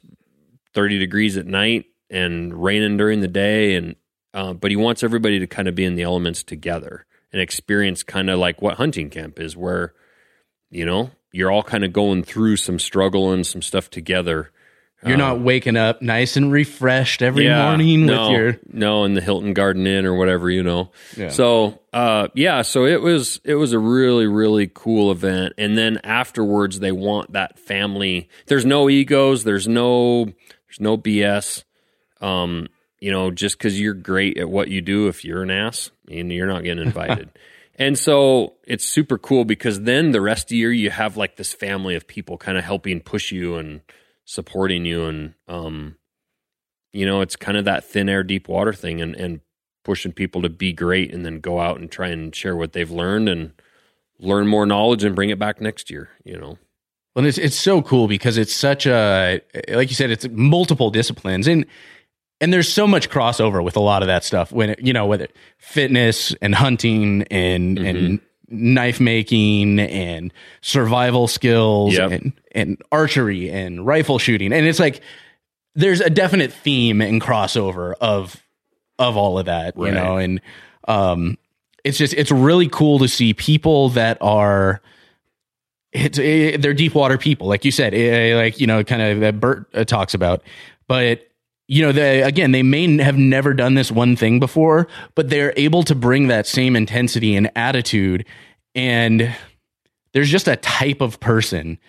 30 0.73 0.99
degrees 0.99 1.37
at 1.37 1.45
night 1.45 1.85
and 2.09 2.61
raining 2.63 2.97
during 2.97 3.21
the 3.21 3.27
day 3.27 3.75
and 3.75 3.95
uh, 4.33 4.53
but 4.53 4.69
he 4.71 4.77
wants 4.77 5.03
everybody 5.03 5.39
to 5.39 5.47
kind 5.47 5.67
of 5.67 5.73
be 5.75 5.83
in 5.85 5.95
the 5.95 6.03
elements 6.03 6.43
together 6.43 7.05
and 7.33 7.41
experience 7.41 8.03
kind 8.03 8.29
of 8.29 8.37
like 8.39 8.61
what 8.61 8.75
hunting 8.75 9.09
camp 9.09 9.39
is 9.39 9.55
where 9.57 9.93
you 10.69 10.85
know 10.85 11.11
you're 11.31 11.51
all 11.51 11.63
kind 11.63 11.83
of 11.83 11.93
going 11.93 12.23
through 12.23 12.55
some 12.55 12.79
struggle 12.79 13.31
and 13.31 13.45
some 13.45 13.61
stuff 13.61 13.89
together 13.89 14.51
You're 15.05 15.13
Uh, 15.15 15.17
not 15.17 15.41
waking 15.41 15.77
up 15.77 16.01
nice 16.01 16.35
and 16.37 16.51
refreshed 16.51 17.21
every 17.21 17.45
yeah, 17.45 17.67
morning 17.69 18.05
no, 18.05 18.29
with 18.29 18.37
your 18.37 18.59
no 18.71 19.03
in 19.05 19.13
the 19.13 19.21
Hilton 19.21 19.53
Garden 19.53 19.87
Inn 19.87 20.05
or 20.05 20.15
whatever 20.15 20.49
you 20.49 20.61
know. 20.63 20.91
Yeah. 21.15 21.29
So 21.29 21.79
uh, 21.93 22.27
yeah, 22.35 22.61
so 22.63 22.85
it 22.85 23.01
was 23.01 23.39
it 23.43 23.55
was 23.55 23.71
a 23.73 23.79
really 23.79 24.27
really 24.27 24.69
cool 24.71 25.11
event, 25.11 25.53
and 25.57 25.77
then 25.77 25.99
afterwards 26.03 26.79
they 26.79 26.91
want 26.91 27.31
that 27.33 27.57
family. 27.59 28.27
There's 28.47 28.65
no 28.65 28.89
egos. 28.89 29.43
There's 29.43 29.67
no 29.67 30.33
there's 30.69 30.79
no 30.79 30.97
BS. 30.97 31.63
Um, 32.21 32.67
you 32.99 33.11
know, 33.11 33.31
just 33.31 33.57
because 33.57 33.79
you're 33.79 33.93
great 33.93 34.37
at 34.37 34.49
what 34.49 34.69
you 34.69 34.81
do, 34.81 35.07
if 35.07 35.25
you're 35.25 35.43
an 35.43 35.51
ass, 35.51 35.91
and 36.09 36.31
you're 36.31 36.47
not 36.47 36.63
getting 36.63 36.85
invited. 36.85 37.29
And 37.79 37.97
so 37.97 38.55
it's 38.65 38.83
super 38.83 39.17
cool 39.17 39.45
because 39.45 39.83
then 39.83 40.11
the 40.11 40.19
rest 40.19 40.47
of 40.47 40.49
the 40.49 40.57
year 40.57 40.73
you 40.73 40.89
have 40.89 41.15
like 41.15 41.37
this 41.37 41.53
family 41.53 41.95
of 41.95 42.05
people 42.05 42.37
kind 42.37 42.57
of 42.57 42.65
helping 42.65 42.99
push 42.99 43.31
you 43.31 43.55
and 43.55 43.79
supporting 44.25 44.85
you 44.85 45.05
and 45.05 45.33
um 45.47 45.95
you 46.93 47.03
know 47.03 47.21
it's 47.21 47.35
kind 47.35 47.57
of 47.57 47.65
that 47.65 47.83
thin 47.83 48.07
air 48.07 48.21
deep 48.21 48.47
water 48.47 48.73
thing 48.73 49.01
and 49.01 49.15
and 49.15 49.39
pushing 49.83 50.11
people 50.11 50.43
to 50.43 50.49
be 50.49 50.71
great 50.71 51.11
and 51.11 51.25
then 51.25 51.39
go 51.39 51.59
out 51.59 51.79
and 51.79 51.89
try 51.89 52.09
and 52.09 52.35
share 52.35 52.55
what 52.55 52.73
they've 52.73 52.91
learned 52.91 53.27
and 53.27 53.53
learn 54.19 54.45
more 54.45 54.67
knowledge 54.67 55.03
and 55.03 55.15
bring 55.15 55.31
it 55.31 55.39
back 55.39 55.59
next 55.59 55.89
year 55.89 56.09
you 56.23 56.37
know 56.37 56.59
Well, 57.19 57.27
it's 57.27 57.37
it's 57.37 57.57
so 57.57 57.81
cool 57.81 58.07
because 58.07 58.37
it's 58.37 58.55
such 58.55 58.87
a 58.87 59.41
like 59.67 59.89
you 59.89 59.95
said, 59.95 60.09
it's 60.09 60.25
multiple 60.31 60.89
disciplines 60.89 61.47
and 61.49 61.65
and 62.39 62.53
there's 62.53 62.71
so 62.71 62.87
much 62.87 63.09
crossover 63.09 63.61
with 63.61 63.75
a 63.75 63.81
lot 63.81 64.03
of 64.03 64.07
that 64.07 64.23
stuff. 64.23 64.53
When 64.53 64.69
it, 64.69 64.79
you 64.79 64.93
know 64.93 65.05
whether 65.05 65.27
fitness 65.57 66.33
and 66.41 66.55
hunting 66.55 67.23
and 67.23 67.77
Mm-hmm. 67.77 67.85
and 67.87 68.19
knife 68.51 69.01
making 69.01 69.79
and 69.81 70.31
survival 70.61 71.27
skills 71.27 71.93
Yep. 71.95 72.11
and 72.11 72.33
and 72.53 72.81
archery 72.89 73.51
and 73.51 73.85
rifle 73.85 74.17
shooting, 74.17 74.53
and 74.53 74.65
it's 74.65 74.79
like 74.79 75.01
there's 75.75 75.99
a 75.99 76.09
definite 76.09 76.53
theme 76.53 77.01
and 77.01 77.21
crossover 77.21 77.95
of 77.99 78.41
of 78.97 79.17
all 79.17 79.37
of 79.37 79.47
that, 79.47 79.77
you 79.77 79.91
know, 79.91 80.15
and 80.15 80.39
um, 80.87 81.37
it's 81.83 81.97
just 81.97 82.13
it's 82.13 82.31
really 82.31 82.69
cool 82.69 82.99
to 82.99 83.09
see 83.09 83.33
people 83.33 83.89
that 83.89 84.17
are 84.21 84.81
it's 85.91 86.19
eh, 86.19 86.57
they're 86.57 86.73
deep 86.73 86.93
water 86.93 87.17
people, 87.17 87.47
like 87.47 87.65
you 87.65 87.71
said, 87.71 87.93
eh, 87.93 88.35
like 88.35 88.59
you 88.59 88.67
know, 88.67 88.83
kind 88.83 89.01
of 89.01 89.19
that 89.21 89.39
Bert 89.39 89.67
uh, 89.73 89.83
talks 89.83 90.13
about. 90.13 90.43
But 90.87 91.27
you 91.67 91.81
know, 91.81 91.91
they 91.91 92.21
again, 92.21 92.51
they 92.51 92.63
may 92.63 92.97
have 92.97 93.17
never 93.17 93.53
done 93.53 93.73
this 93.73 93.91
one 93.91 94.15
thing 94.15 94.39
before, 94.39 94.87
but 95.15 95.29
they're 95.29 95.53
able 95.57 95.83
to 95.83 95.95
bring 95.95 96.27
that 96.27 96.47
same 96.47 96.75
intensity 96.75 97.35
and 97.35 97.51
attitude. 97.55 98.25
And 98.75 99.35
there's 100.13 100.29
just 100.29 100.47
a 100.47 100.55
type 100.57 101.01
of 101.01 101.19
person, 101.19 101.79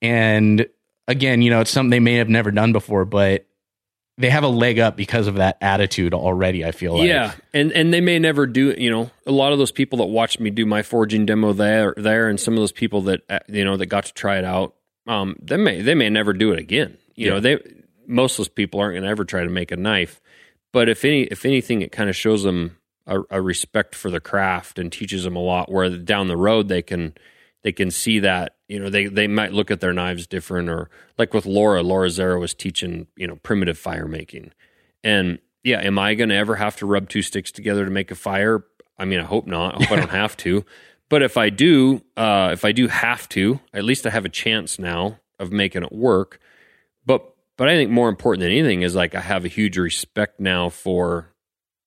and 0.00 0.66
again, 1.08 1.42
you 1.42 1.50
know, 1.50 1.60
it's 1.60 1.70
something 1.70 1.90
they 1.90 2.00
may 2.00 2.14
have 2.14 2.28
never 2.28 2.50
done 2.50 2.72
before, 2.72 3.04
but 3.04 3.47
they 4.18 4.30
have 4.30 4.42
a 4.42 4.48
leg 4.48 4.78
up 4.78 4.96
because 4.96 5.26
of 5.26 5.36
that 5.36 5.56
attitude 5.60 6.12
already. 6.12 6.64
I 6.64 6.72
feel 6.72 6.98
like, 6.98 7.06
yeah 7.06 7.34
and 7.54 7.72
and 7.72 7.94
they 7.94 8.00
may 8.00 8.18
never 8.18 8.46
do 8.46 8.70
it, 8.70 8.78
you 8.78 8.90
know 8.90 9.10
a 9.26 9.32
lot 9.32 9.52
of 9.52 9.58
those 9.58 9.72
people 9.72 9.98
that 9.98 10.06
watched 10.06 10.40
me 10.40 10.50
do 10.50 10.66
my 10.66 10.82
forging 10.82 11.24
demo 11.24 11.52
there 11.52 11.94
there 11.96 12.28
and 12.28 12.38
some 12.38 12.54
of 12.54 12.60
those 12.60 12.72
people 12.72 13.02
that 13.02 13.22
uh, 13.30 13.38
you 13.48 13.64
know 13.64 13.76
that 13.76 13.86
got 13.86 14.04
to 14.04 14.14
try 14.14 14.38
it 14.38 14.44
out 14.44 14.74
um 15.06 15.36
they 15.40 15.56
may 15.56 15.80
they 15.80 15.94
may 15.94 16.10
never 16.10 16.32
do 16.32 16.52
it 16.52 16.58
again 16.58 16.98
you 17.14 17.30
know 17.30 17.40
they 17.40 17.58
most 18.06 18.34
of 18.34 18.38
those 18.38 18.48
people 18.48 18.80
aren't 18.80 18.94
going 18.94 19.04
to 19.04 19.08
ever 19.08 19.24
try 19.24 19.42
to 19.42 19.50
make 19.50 19.70
a 19.70 19.76
knife 19.76 20.20
but 20.72 20.88
if 20.88 21.04
any 21.04 21.22
if 21.24 21.44
anything 21.44 21.80
it 21.82 21.92
kind 21.92 22.10
of 22.10 22.16
shows 22.16 22.42
them 22.42 22.76
a, 23.06 23.20
a 23.30 23.40
respect 23.40 23.94
for 23.94 24.10
the 24.10 24.20
craft 24.20 24.78
and 24.78 24.92
teaches 24.92 25.24
them 25.24 25.36
a 25.36 25.40
lot 25.40 25.70
where 25.70 25.88
down 25.90 26.28
the 26.28 26.36
road 26.36 26.68
they 26.68 26.82
can 26.82 27.14
they 27.62 27.72
can 27.72 27.90
see 27.90 28.20
that 28.20 28.56
you 28.68 28.78
know 28.78 28.90
they 28.90 29.06
they 29.06 29.26
might 29.26 29.52
look 29.52 29.70
at 29.70 29.80
their 29.80 29.92
knives 29.92 30.26
different 30.26 30.68
or 30.68 30.90
like 31.16 31.34
with 31.34 31.46
Laura 31.46 31.82
Laura 31.82 32.10
Zerra 32.10 32.38
was 32.38 32.54
teaching 32.54 33.06
you 33.16 33.26
know 33.26 33.36
primitive 33.36 33.78
fire 33.78 34.06
making. 34.08 34.52
And 35.02 35.38
yeah 35.64 35.80
am 35.80 35.98
I 35.98 36.14
going 36.14 36.30
to 36.30 36.36
ever 36.36 36.56
have 36.56 36.76
to 36.76 36.86
rub 36.86 37.08
two 37.08 37.22
sticks 37.22 37.50
together 37.50 37.84
to 37.84 37.90
make 37.90 38.10
a 38.10 38.14
fire? 38.14 38.64
I 38.98 39.04
mean 39.04 39.20
I 39.20 39.24
hope 39.24 39.46
not. 39.46 39.74
I 39.74 39.84
hope 39.84 39.92
I 39.92 39.96
don't 39.96 40.10
have 40.22 40.36
to. 40.38 40.64
But 41.08 41.22
if 41.22 41.36
I 41.36 41.50
do 41.50 42.02
uh 42.16 42.50
if 42.52 42.64
I 42.64 42.72
do 42.72 42.88
have 42.88 43.28
to 43.30 43.60
at 43.72 43.84
least 43.84 44.06
I 44.06 44.10
have 44.10 44.24
a 44.24 44.30
chance 44.30 44.78
now 44.78 45.18
of 45.38 45.52
making 45.52 45.82
it 45.82 45.92
work. 45.92 46.40
But 47.04 47.34
but 47.56 47.68
I 47.68 47.74
think 47.74 47.90
more 47.90 48.08
important 48.08 48.42
than 48.42 48.52
anything 48.52 48.82
is 48.82 48.94
like 48.94 49.14
I 49.14 49.20
have 49.20 49.44
a 49.44 49.48
huge 49.48 49.76
respect 49.78 50.38
now 50.38 50.68
for 50.68 51.34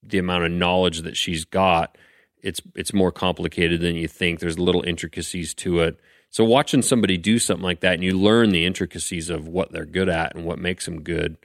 the 0.03 0.17
amount 0.17 0.45
of 0.45 0.51
knowledge 0.51 1.01
that 1.03 1.15
she's 1.15 1.45
got 1.45 1.97
it's 2.43 2.61
it's 2.75 2.93
more 2.93 3.11
complicated 3.11 3.81
than 3.81 3.95
you 3.95 4.07
think. 4.07 4.39
There's 4.39 4.59
little 4.59 4.83
intricacies 4.83 5.53
to 5.55 5.79
it. 5.81 5.99
So 6.29 6.45
watching 6.45 6.81
somebody 6.81 7.17
do 7.17 7.39
something 7.39 7.63
like 7.63 7.81
that 7.81 7.95
and 7.95 8.03
you 8.03 8.17
learn 8.17 8.51
the 8.51 8.65
intricacies 8.65 9.29
of 9.29 9.47
what 9.47 9.71
they're 9.71 9.85
good 9.85 10.07
at 10.07 10.33
and 10.33 10.45
what 10.45 10.59
makes 10.59 10.85
them 10.85 11.01
good, 11.01 11.35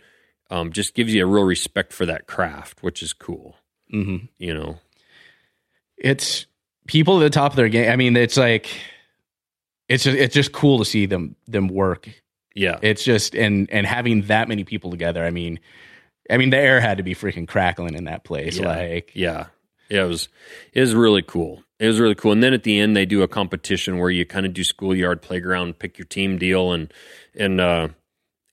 um, 0.48 0.70
just 0.72 0.94
gives 0.94 1.12
you 1.12 1.24
a 1.24 1.26
real 1.26 1.42
respect 1.42 1.92
for 1.92 2.06
that 2.06 2.28
craft, 2.28 2.82
which 2.84 3.02
is 3.02 3.12
cool. 3.12 3.56
Mm-hmm. 3.92 4.26
You 4.38 4.54
know, 4.54 4.78
it's 5.96 6.46
people 6.86 7.16
at 7.20 7.24
the 7.24 7.30
top 7.30 7.52
of 7.52 7.56
their 7.56 7.68
game. 7.68 7.90
I 7.90 7.96
mean, 7.96 8.16
it's 8.16 8.36
like 8.36 8.68
it's 9.88 10.04
just, 10.04 10.16
it's 10.16 10.34
just 10.34 10.52
cool 10.52 10.78
to 10.78 10.84
see 10.84 11.06
them 11.06 11.36
them 11.46 11.68
work. 11.68 12.08
Yeah, 12.54 12.78
it's 12.82 13.04
just 13.04 13.34
and 13.34 13.68
and 13.70 13.86
having 13.86 14.22
that 14.22 14.48
many 14.48 14.64
people 14.64 14.90
together. 14.90 15.24
I 15.24 15.30
mean, 15.30 15.60
I 16.30 16.36
mean 16.36 16.50
the 16.50 16.58
air 16.58 16.80
had 16.80 16.98
to 16.98 17.02
be 17.02 17.14
freaking 17.14 17.46
crackling 17.46 17.94
in 17.94 18.04
that 18.04 18.24
place. 18.24 18.58
Yeah. 18.58 18.68
Like, 18.68 19.12
yeah, 19.14 19.46
it 19.88 20.02
was 20.02 20.28
it 20.72 20.80
was 20.80 20.94
really 20.94 21.22
cool. 21.22 21.62
It 21.78 21.86
was 21.86 22.00
really 22.00 22.14
cool. 22.14 22.32
And 22.32 22.42
then 22.42 22.54
at 22.54 22.62
the 22.62 22.78
end, 22.78 22.96
they 22.96 23.06
do 23.06 23.22
a 23.22 23.28
competition 23.28 23.98
where 23.98 24.10
you 24.10 24.24
kind 24.24 24.46
of 24.46 24.54
do 24.54 24.64
schoolyard 24.64 25.20
playground, 25.20 25.78
pick 25.78 25.98
your 25.98 26.06
team 26.06 26.38
deal, 26.38 26.72
and 26.72 26.92
and 27.38 27.60
uh, 27.60 27.88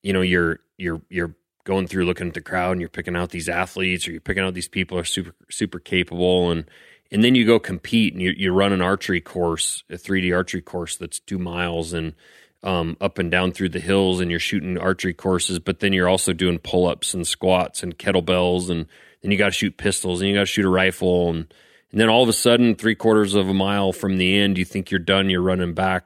you 0.01 0.13
know 0.13 0.21
you're 0.21 0.59
you're 0.77 1.01
you're 1.09 1.35
going 1.63 1.87
through 1.87 2.05
looking 2.05 2.27
at 2.27 2.33
the 2.33 2.41
crowd 2.41 2.73
and 2.73 2.81
you're 2.81 2.89
picking 2.89 3.15
out 3.15 3.29
these 3.29 3.47
athletes 3.47 4.07
or 4.07 4.11
you're 4.11 4.19
picking 4.19 4.43
out 4.43 4.53
these 4.53 4.67
people 4.67 4.97
are 4.97 5.05
super 5.05 5.33
super 5.49 5.79
capable 5.79 6.51
and 6.51 6.65
and 7.13 7.23
then 7.23 7.35
you 7.35 7.45
go 7.45 7.59
compete 7.59 8.13
and 8.13 8.21
you, 8.21 8.33
you 8.35 8.51
run 8.51 8.73
an 8.73 8.81
archery 8.81 9.21
course, 9.21 9.83
a 9.89 9.93
3D 9.93 10.35
archery 10.35 10.61
course 10.61 10.97
that's 10.97 11.19
two 11.19 11.37
miles 11.37 11.93
and 11.93 12.15
um, 12.63 12.97
up 12.99 13.19
and 13.19 13.29
down 13.29 13.51
through 13.51 13.69
the 13.69 13.79
hills, 13.79 14.19
and 14.19 14.31
you're 14.31 14.39
shooting 14.39 14.77
archery 14.77 15.13
courses. 15.13 15.59
But 15.59 15.79
then 15.79 15.93
you're 15.93 16.09
also 16.09 16.33
doing 16.33 16.57
pull 16.57 16.87
ups 16.87 17.13
and 17.13 17.27
squats 17.27 17.83
and 17.83 17.97
kettlebells, 17.97 18.69
and 18.69 18.87
then 19.23 19.31
you 19.31 19.37
got 19.37 19.45
to 19.45 19.51
shoot 19.51 19.77
pistols 19.77 20.21
and 20.21 20.29
you 20.29 20.35
got 20.35 20.41
to 20.41 20.45
shoot 20.45 20.65
a 20.65 20.69
rifle, 20.69 21.31
and 21.31 21.53
and 21.91 21.99
then 21.99 22.09
all 22.09 22.21
of 22.21 22.29
a 22.29 22.33
sudden, 22.33 22.75
three 22.75 22.95
quarters 22.95 23.33
of 23.33 23.49
a 23.49 23.53
mile 23.53 23.91
from 23.91 24.17
the 24.17 24.39
end, 24.39 24.57
you 24.57 24.65
think 24.65 24.91
you're 24.91 24.99
done, 24.99 25.29
you're 25.29 25.41
running 25.41 25.73
back. 25.73 26.05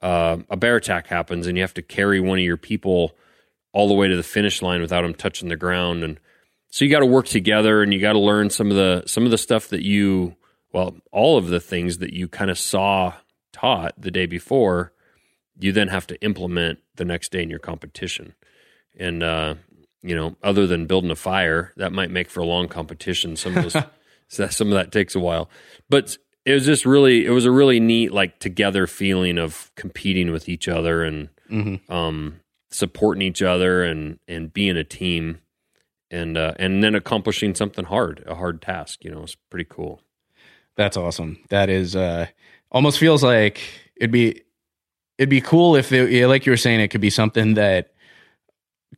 Uh, 0.00 0.38
a 0.50 0.56
bear 0.56 0.76
attack 0.76 1.06
happens, 1.06 1.46
and 1.46 1.56
you 1.56 1.62
have 1.62 1.74
to 1.74 1.82
carry 1.82 2.20
one 2.20 2.38
of 2.38 2.44
your 2.44 2.56
people 2.56 3.16
all 3.72 3.88
the 3.88 3.94
way 3.94 4.08
to 4.08 4.16
the 4.16 4.22
finish 4.22 4.60
line 4.62 4.80
without 4.80 5.02
them 5.02 5.14
touching 5.14 5.48
the 5.48 5.56
ground, 5.56 6.02
and 6.04 6.20
so 6.70 6.84
you 6.84 6.90
got 6.90 7.00
to 7.00 7.06
work 7.06 7.26
together, 7.26 7.82
and 7.82 7.94
you 7.94 8.00
got 8.00 8.12
to 8.12 8.18
learn 8.18 8.50
some 8.50 8.70
of 8.70 8.76
the 8.76 9.04
some 9.06 9.24
of 9.24 9.30
the 9.30 9.38
stuff 9.38 9.68
that 9.68 9.82
you 9.82 10.36
well, 10.72 10.96
all 11.12 11.38
of 11.38 11.48
the 11.48 11.60
things 11.60 11.98
that 11.98 12.12
you 12.12 12.28
kind 12.28 12.50
of 12.50 12.58
saw 12.58 13.14
taught 13.52 13.94
the 14.00 14.10
day 14.10 14.26
before, 14.26 14.92
you 15.58 15.72
then 15.72 15.88
have 15.88 16.06
to 16.06 16.20
implement 16.22 16.78
the 16.96 17.04
next 17.04 17.32
day 17.32 17.42
in 17.42 17.50
your 17.50 17.58
competition. 17.58 18.34
And, 18.98 19.22
uh, 19.22 19.54
you 20.02 20.14
know, 20.14 20.36
other 20.42 20.66
than 20.66 20.86
building 20.86 21.10
a 21.10 21.16
fire, 21.16 21.72
that 21.76 21.92
might 21.92 22.10
make 22.10 22.30
for 22.30 22.40
a 22.40 22.46
long 22.46 22.68
competition. 22.68 23.36
Some 23.36 23.56
of 23.56 23.64
those, 23.64 23.84
so 24.28 24.48
some 24.48 24.68
of 24.68 24.74
that 24.74 24.92
takes 24.92 25.14
a 25.14 25.20
while, 25.20 25.50
but 25.88 26.16
it 26.44 26.52
was 26.52 26.64
just 26.64 26.86
really, 26.86 27.26
it 27.26 27.30
was 27.30 27.44
a 27.44 27.50
really 27.50 27.80
neat, 27.80 28.12
like 28.12 28.38
together 28.38 28.86
feeling 28.86 29.38
of 29.38 29.70
competing 29.74 30.32
with 30.32 30.48
each 30.48 30.68
other 30.68 31.02
and, 31.02 31.28
mm-hmm. 31.50 31.92
um, 31.92 32.40
supporting 32.70 33.22
each 33.22 33.42
other 33.42 33.82
and, 33.82 34.18
and 34.28 34.52
being 34.52 34.76
a 34.76 34.84
team 34.84 35.38
and, 36.10 36.38
uh, 36.38 36.54
and 36.58 36.82
then 36.82 36.94
accomplishing 36.94 37.54
something 37.54 37.84
hard, 37.84 38.24
a 38.26 38.34
hard 38.34 38.62
task, 38.62 39.04
you 39.04 39.10
know, 39.10 39.22
it's 39.22 39.34
pretty 39.50 39.66
cool. 39.68 40.00
That's 40.78 40.96
awesome. 40.96 41.40
That 41.48 41.68
is 41.68 41.96
uh 41.96 42.28
almost 42.70 42.98
feels 43.00 43.24
like 43.24 43.60
it'd 43.96 44.12
be 44.12 44.42
it'd 45.18 45.28
be 45.28 45.40
cool 45.40 45.74
if 45.74 45.92
it, 45.92 46.28
like 46.28 46.46
you 46.46 46.52
were 46.52 46.56
saying 46.56 46.80
it 46.80 46.88
could 46.88 47.00
be 47.00 47.10
something 47.10 47.54
that 47.54 47.92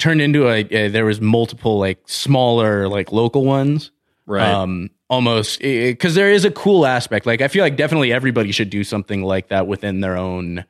turned 0.01 0.21
into 0.21 0.49
a, 0.49 0.61
a 0.71 0.89
there 0.89 1.05
was 1.05 1.21
multiple 1.21 1.79
like 1.79 2.01
smaller 2.07 2.89
like 2.89 3.13
local 3.13 3.45
ones. 3.45 3.91
Right. 4.27 4.49
Um 4.49 4.91
almost 5.09 5.61
cuz 5.61 6.15
there 6.15 6.31
is 6.31 6.45
a 6.45 6.51
cool 6.51 6.87
aspect. 6.87 7.27
Like 7.27 7.41
I 7.41 7.49
feel 7.49 7.63
like 7.63 7.77
definitely 7.77 8.13
everybody 8.13 8.53
should 8.53 8.71
do 8.71 8.85
something 8.85 9.23
like 9.23 9.49
that 9.49 9.67
within 9.67 10.01
their 10.01 10.17
own 10.17 10.65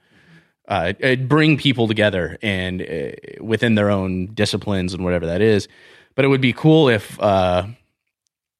uh, 0.69 0.93
bring 1.16 1.57
people 1.57 1.89
together 1.89 2.39
and 2.43 2.81
uh, 2.81 3.11
within 3.40 3.74
their 3.74 3.90
own 3.90 4.27
disciplines 4.35 4.94
and 4.94 5.02
whatever 5.02 5.27
that 5.27 5.40
is. 5.40 5.66
But 6.15 6.24
it 6.24 6.28
would 6.28 6.40
be 6.40 6.52
cool 6.52 6.89
if 6.89 7.20
uh, 7.20 7.66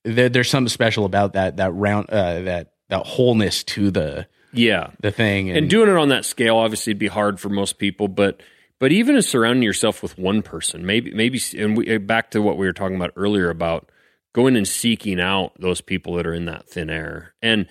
there, 0.05 0.29
there's 0.29 0.51
something 0.51 0.69
special 0.69 1.05
about 1.05 1.35
that 1.35 1.59
that 1.59 1.73
round 1.73 2.11
uh, 2.11 2.41
that 2.43 2.73
that 2.89 3.07
wholeness 3.07 3.63
to 3.65 3.91
the 3.91 4.27
yeah 4.53 4.91
the 5.01 5.11
thing 5.11 5.49
and, 5.49 5.59
and, 5.59 5.71
doing 5.71 5.89
it 5.89 5.97
on 5.97 6.09
that 6.09 6.25
scale 6.25 6.57
obviously 6.57 6.91
it'd 6.91 6.99
be 6.99 7.07
hard 7.07 7.39
for 7.39 7.49
most 7.49 7.79
people 7.79 8.09
but 8.09 8.43
but 8.81 8.91
even 8.91 9.15
as 9.15 9.29
surrounding 9.29 9.63
yourself 9.63 10.03
with 10.03 10.19
one 10.19 10.43
person 10.43 10.85
maybe 10.85 11.13
maybe 11.15 11.41
and 11.57 11.77
we, 11.77 11.87
eh, 11.87 11.99
back 11.99 12.33
to 12.33 12.43
what 12.43 12.57
we 12.57 12.67
were 12.67 12.73
talking 12.73 12.97
about 12.97 13.13
earlier 13.15 13.49
about 13.49 13.91
going 14.33 14.57
and 14.57 14.67
seeking 14.67 15.21
out 15.21 15.53
those 15.59 15.81
people 15.81 16.15
that 16.15 16.27
are 16.27 16.35
in 16.35 16.47
that 16.47 16.69
thin 16.69 16.91
air. 16.91 17.35
And 17.43 17.67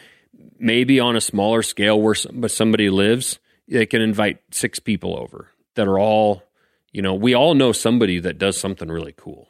maybe 0.57 0.99
on 0.99 1.15
a 1.15 1.22
smaller 1.22 1.64
scale 1.64 2.02
where 2.02 2.15
somebody 2.15 2.90
lives 2.90 3.40
they 3.68 3.86
can 3.86 4.02
invite 4.02 4.40
six 4.52 4.80
people 4.80 5.15
over 5.18 5.49
that 5.76 5.88
are 5.88 5.99
all 5.99 6.44
you 6.91 7.02
know 7.02 7.14
we 7.14 7.34
all 7.34 7.53
know 7.53 7.72
somebody 7.72 8.19
that 8.19 8.38
does 8.38 8.57
something 8.57 8.90
really 8.90 9.14
cool. 9.15 9.48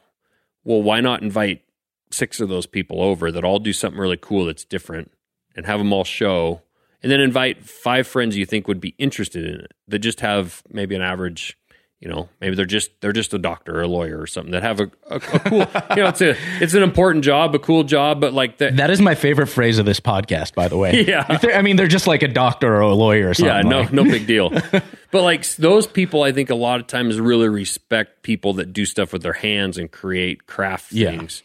Well 0.64 0.82
why 0.82 1.00
not 1.00 1.22
invite 1.22 1.62
six 2.10 2.40
of 2.40 2.48
those 2.48 2.66
people 2.66 3.02
over 3.02 3.30
that 3.30 3.44
all 3.44 3.58
do 3.58 3.72
something 3.72 4.00
really 4.00 4.18
cool 4.20 4.46
that's 4.46 4.64
different 4.64 5.12
and 5.54 5.66
have 5.66 5.78
them 5.78 5.92
all 5.92 6.04
show 6.04 6.62
and 7.02 7.10
then 7.10 7.20
invite 7.20 7.64
five 7.64 8.06
friends 8.06 8.36
you 8.36 8.46
think 8.46 8.68
would 8.68 8.80
be 8.80 8.94
interested 8.98 9.44
in 9.44 9.60
it 9.60 9.72
that 9.88 10.00
just 10.00 10.20
have 10.20 10.62
maybe 10.70 10.94
an 10.94 11.02
average 11.02 11.56
you 12.00 12.08
know 12.08 12.28
maybe 12.40 12.56
they're 12.56 12.64
just 12.64 12.90
they're 13.00 13.12
just 13.12 13.34
a 13.34 13.38
doctor 13.38 13.78
or 13.78 13.82
a 13.82 13.86
lawyer 13.86 14.18
or 14.18 14.26
something 14.26 14.52
that 14.52 14.62
have 14.62 14.80
a, 14.80 14.90
a, 15.08 15.16
a 15.16 15.20
cool 15.20 15.58
you 15.58 16.02
know 16.02 16.08
it's 16.08 16.22
a 16.22 16.34
it's 16.60 16.74
an 16.74 16.82
important 16.82 17.24
job 17.24 17.54
a 17.54 17.58
cool 17.58 17.84
job 17.84 18.20
but 18.20 18.32
like 18.32 18.58
that 18.58 18.76
that 18.76 18.90
is 18.90 19.00
my 19.00 19.14
favorite 19.14 19.48
phrase 19.48 19.78
of 19.78 19.84
this 19.84 20.00
podcast 20.00 20.54
by 20.54 20.66
the 20.66 20.76
way 20.76 21.04
yeah 21.06 21.26
i 21.54 21.62
mean 21.62 21.76
they're 21.76 21.86
just 21.86 22.06
like 22.06 22.22
a 22.22 22.28
doctor 22.28 22.74
or 22.74 22.80
a 22.80 22.94
lawyer 22.94 23.28
or 23.28 23.34
something 23.34 23.54
yeah 23.54 23.62
no 23.62 23.80
like. 23.80 23.92
no 23.92 24.04
big 24.04 24.26
deal 24.26 24.50
but 25.10 25.22
like 25.22 25.46
those 25.56 25.86
people 25.86 26.22
i 26.22 26.32
think 26.32 26.48
a 26.48 26.54
lot 26.54 26.80
of 26.80 26.86
times 26.86 27.20
really 27.20 27.48
respect 27.48 28.22
people 28.22 28.54
that 28.54 28.72
do 28.72 28.86
stuff 28.86 29.12
with 29.12 29.22
their 29.22 29.34
hands 29.34 29.76
and 29.76 29.90
create 29.90 30.46
craft 30.46 30.90
things 30.92 31.42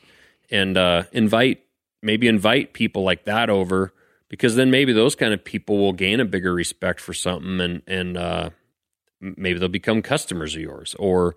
yeah. 0.50 0.62
and 0.62 0.78
uh, 0.78 1.04
invite 1.12 1.62
maybe 2.02 2.28
invite 2.28 2.74
people 2.74 3.04
like 3.04 3.26
that 3.26 3.50
over 3.50 3.92
because 4.30 4.56
then 4.56 4.72
maybe 4.72 4.94
those 4.94 5.16
kind 5.16 5.34
of 5.34 5.44
people 5.44 5.78
will 5.78 5.94
gain 5.94 6.20
a 6.20 6.26
bigger 6.26 6.54
respect 6.54 7.00
for 7.00 7.14
something 7.14 7.60
and 7.60 7.82
and 7.88 8.18
uh, 8.18 8.50
maybe 9.20 9.60
they'll 9.60 9.70
become 9.70 10.02
customers 10.02 10.56
of 10.56 10.62
yours 10.62 10.96
or 11.00 11.36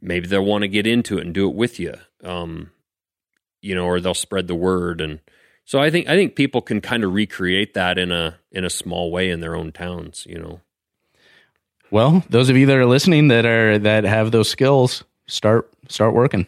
maybe 0.00 0.26
they'll 0.26 0.44
want 0.44 0.62
to 0.62 0.68
get 0.68 0.86
into 0.86 1.18
it 1.18 1.24
and 1.24 1.34
do 1.34 1.48
it 1.48 1.54
with 1.54 1.78
you 1.78 1.94
um, 2.24 2.70
you 3.62 3.74
know 3.74 3.84
or 3.84 4.00
they'll 4.00 4.14
spread 4.14 4.46
the 4.46 4.54
word. 4.54 5.00
And 5.00 5.20
so 5.64 5.78
I 5.78 5.90
think 5.90 6.08
I 6.08 6.16
think 6.16 6.36
people 6.36 6.60
can 6.60 6.80
kind 6.80 7.04
of 7.04 7.12
recreate 7.12 7.74
that 7.74 7.98
in 7.98 8.12
a 8.12 8.38
in 8.52 8.64
a 8.64 8.70
small 8.70 9.10
way 9.10 9.30
in 9.30 9.40
their 9.40 9.54
own 9.54 9.72
towns 9.72 10.26
you 10.28 10.38
know? 10.38 10.60
Well 11.90 12.24
those 12.30 12.48
of 12.48 12.56
you 12.56 12.66
that 12.66 12.76
are 12.76 12.86
listening 12.86 13.28
that 13.28 13.46
are 13.46 13.78
that 13.78 14.04
have 14.04 14.30
those 14.30 14.48
skills 14.48 15.04
start 15.26 15.70
start 15.88 16.14
working 16.14 16.46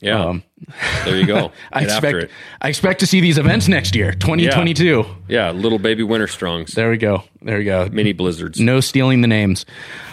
yeah. 0.00 0.24
Um, 0.24 0.42
there 1.04 1.16
you 1.16 1.26
go. 1.26 1.52
I 1.72 1.82
expect 1.82 2.30
I 2.60 2.68
expect 2.68 3.00
to 3.00 3.06
see 3.06 3.20
these 3.20 3.38
events 3.38 3.68
next 3.68 3.94
year, 3.94 4.12
2022. 4.12 4.84
Yeah. 4.84 5.14
yeah, 5.28 5.50
little 5.50 5.78
baby 5.78 6.02
winter 6.02 6.26
strongs. 6.28 6.72
There 6.72 6.90
we 6.90 6.98
go. 6.98 7.24
There 7.42 7.58
we 7.58 7.64
go. 7.64 7.88
Mini 7.90 8.12
blizzards. 8.12 8.60
No 8.60 8.80
stealing 8.80 9.20
the 9.20 9.28
names. 9.28 9.66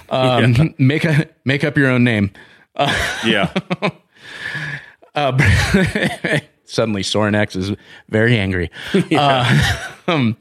Um, 0.09 0.53
yeah. 0.55 0.63
make 0.77 1.05
a 1.05 1.29
make 1.43 1.63
up 1.63 1.77
your 1.77 1.89
own 1.89 2.03
name. 2.03 2.31
Uh, 2.75 3.19
yeah. 3.25 3.53
uh, 5.15 6.39
suddenly 6.65 7.03
Sorinex 7.03 7.55
is 7.55 7.73
very 8.09 8.37
angry. 8.37 8.71
Yeah. 9.09 9.71
Uh, 10.07 10.11
um, 10.11 10.37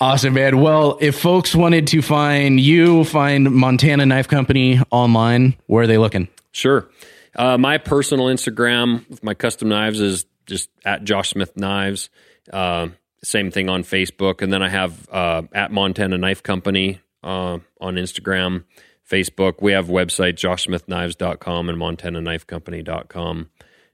awesome, 0.00 0.34
man. 0.34 0.60
Well, 0.60 0.98
if 1.00 1.18
folks 1.18 1.54
wanted 1.54 1.86
to 1.88 2.02
find 2.02 2.58
you, 2.58 3.04
find 3.04 3.50
Montana 3.50 4.06
Knife 4.06 4.28
Company 4.28 4.80
online, 4.90 5.54
where 5.66 5.84
are 5.84 5.86
they 5.86 5.98
looking? 5.98 6.28
Sure. 6.52 6.88
Uh, 7.34 7.58
my 7.58 7.78
personal 7.78 8.26
Instagram 8.26 9.08
with 9.08 9.22
my 9.22 9.34
custom 9.34 9.68
knives 9.68 10.00
is 10.00 10.26
just 10.46 10.68
at 10.84 11.04
Josh 11.04 11.30
Smith 11.30 11.56
Knives. 11.56 12.10
Uh, 12.52 12.88
same 13.22 13.50
thing 13.50 13.68
on 13.68 13.84
Facebook, 13.84 14.42
and 14.42 14.52
then 14.52 14.62
I 14.62 14.68
have 14.68 15.08
uh, 15.10 15.42
at 15.52 15.70
Montana 15.70 16.18
Knife 16.18 16.42
Company 16.42 17.00
uh, 17.22 17.58
on 17.80 17.94
Instagram, 17.94 18.64
Facebook. 19.08 19.60
We 19.60 19.72
have 19.72 19.88
website 19.88 20.34
joshsmithknives.com 20.34 21.68
and 21.68 21.78
montanaknifecompany.com. 21.78 23.50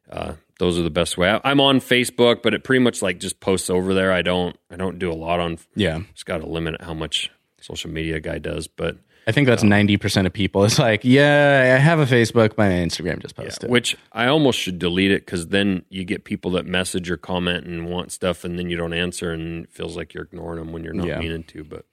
Uh, 0.08 0.34
those 0.58 0.78
are 0.78 0.82
the 0.82 0.90
best 0.90 1.18
way. 1.18 1.28
I, 1.28 1.50
am 1.50 1.60
on 1.60 1.80
Facebook, 1.80 2.42
but 2.42 2.54
it 2.54 2.64
pretty 2.64 2.82
much 2.82 3.02
like 3.02 3.18
just 3.18 3.40
posts 3.40 3.68
over 3.68 3.92
there. 3.92 4.12
I 4.12 4.22
don't 4.22 4.56
I 4.70 4.76
don't 4.76 4.98
do 4.98 5.12
a 5.12 5.14
lot 5.14 5.40
on. 5.40 5.58
Yeah, 5.74 6.00
it's 6.10 6.22
got 6.22 6.38
to 6.38 6.46
limit 6.46 6.80
how 6.80 6.94
much 6.94 7.30
social 7.60 7.90
media 7.90 8.20
guy 8.20 8.38
does, 8.38 8.66
but 8.68 8.96
I 9.26 9.32
think 9.32 9.46
that's 9.48 9.62
ninety 9.64 9.96
percent 9.96 10.26
of 10.26 10.32
people. 10.32 10.64
It's 10.64 10.78
like, 10.78 11.00
yeah, 11.04 11.74
I 11.76 11.78
have 11.80 11.98
a 11.98 12.06
Facebook, 12.06 12.56
my 12.56 12.68
Instagram 12.68 13.20
just 13.20 13.34
posted. 13.34 13.64
Yeah, 13.68 13.72
which 13.72 13.96
I 14.12 14.26
almost 14.26 14.58
should 14.58 14.78
delete 14.78 15.10
it 15.10 15.26
because 15.26 15.48
then 15.48 15.84
you 15.88 16.04
get 16.04 16.24
people 16.24 16.52
that 16.52 16.64
message 16.66 17.10
or 17.10 17.16
comment 17.16 17.66
and 17.66 17.90
want 17.90 18.12
stuff, 18.12 18.44
and 18.44 18.58
then 18.58 18.70
you 18.70 18.76
don't 18.76 18.92
answer, 18.92 19.32
and 19.32 19.64
it 19.64 19.72
feels 19.72 19.96
like 19.96 20.14
you're 20.14 20.24
ignoring 20.24 20.58
them 20.60 20.72
when 20.72 20.84
you're 20.84 20.94
not 20.94 21.06
Yeah. 21.06 21.18
meaning 21.18 21.42
to. 21.44 21.64
But 21.64 21.86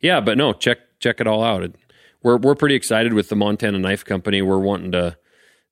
yeah, 0.00 0.20
but 0.20 0.38
no, 0.38 0.52
check 0.54 0.78
check 0.98 1.20
it 1.20 1.26
all 1.26 1.42
out. 1.44 1.62
It- 1.62 1.74
We're 2.22 2.36
we're 2.38 2.54
pretty 2.54 2.74
excited 2.74 3.12
with 3.12 3.28
the 3.28 3.36
Montana 3.36 3.78
Knife 3.78 4.04
Company. 4.04 4.40
We're 4.42 4.58
wanting 4.58 4.92
to 4.92 5.16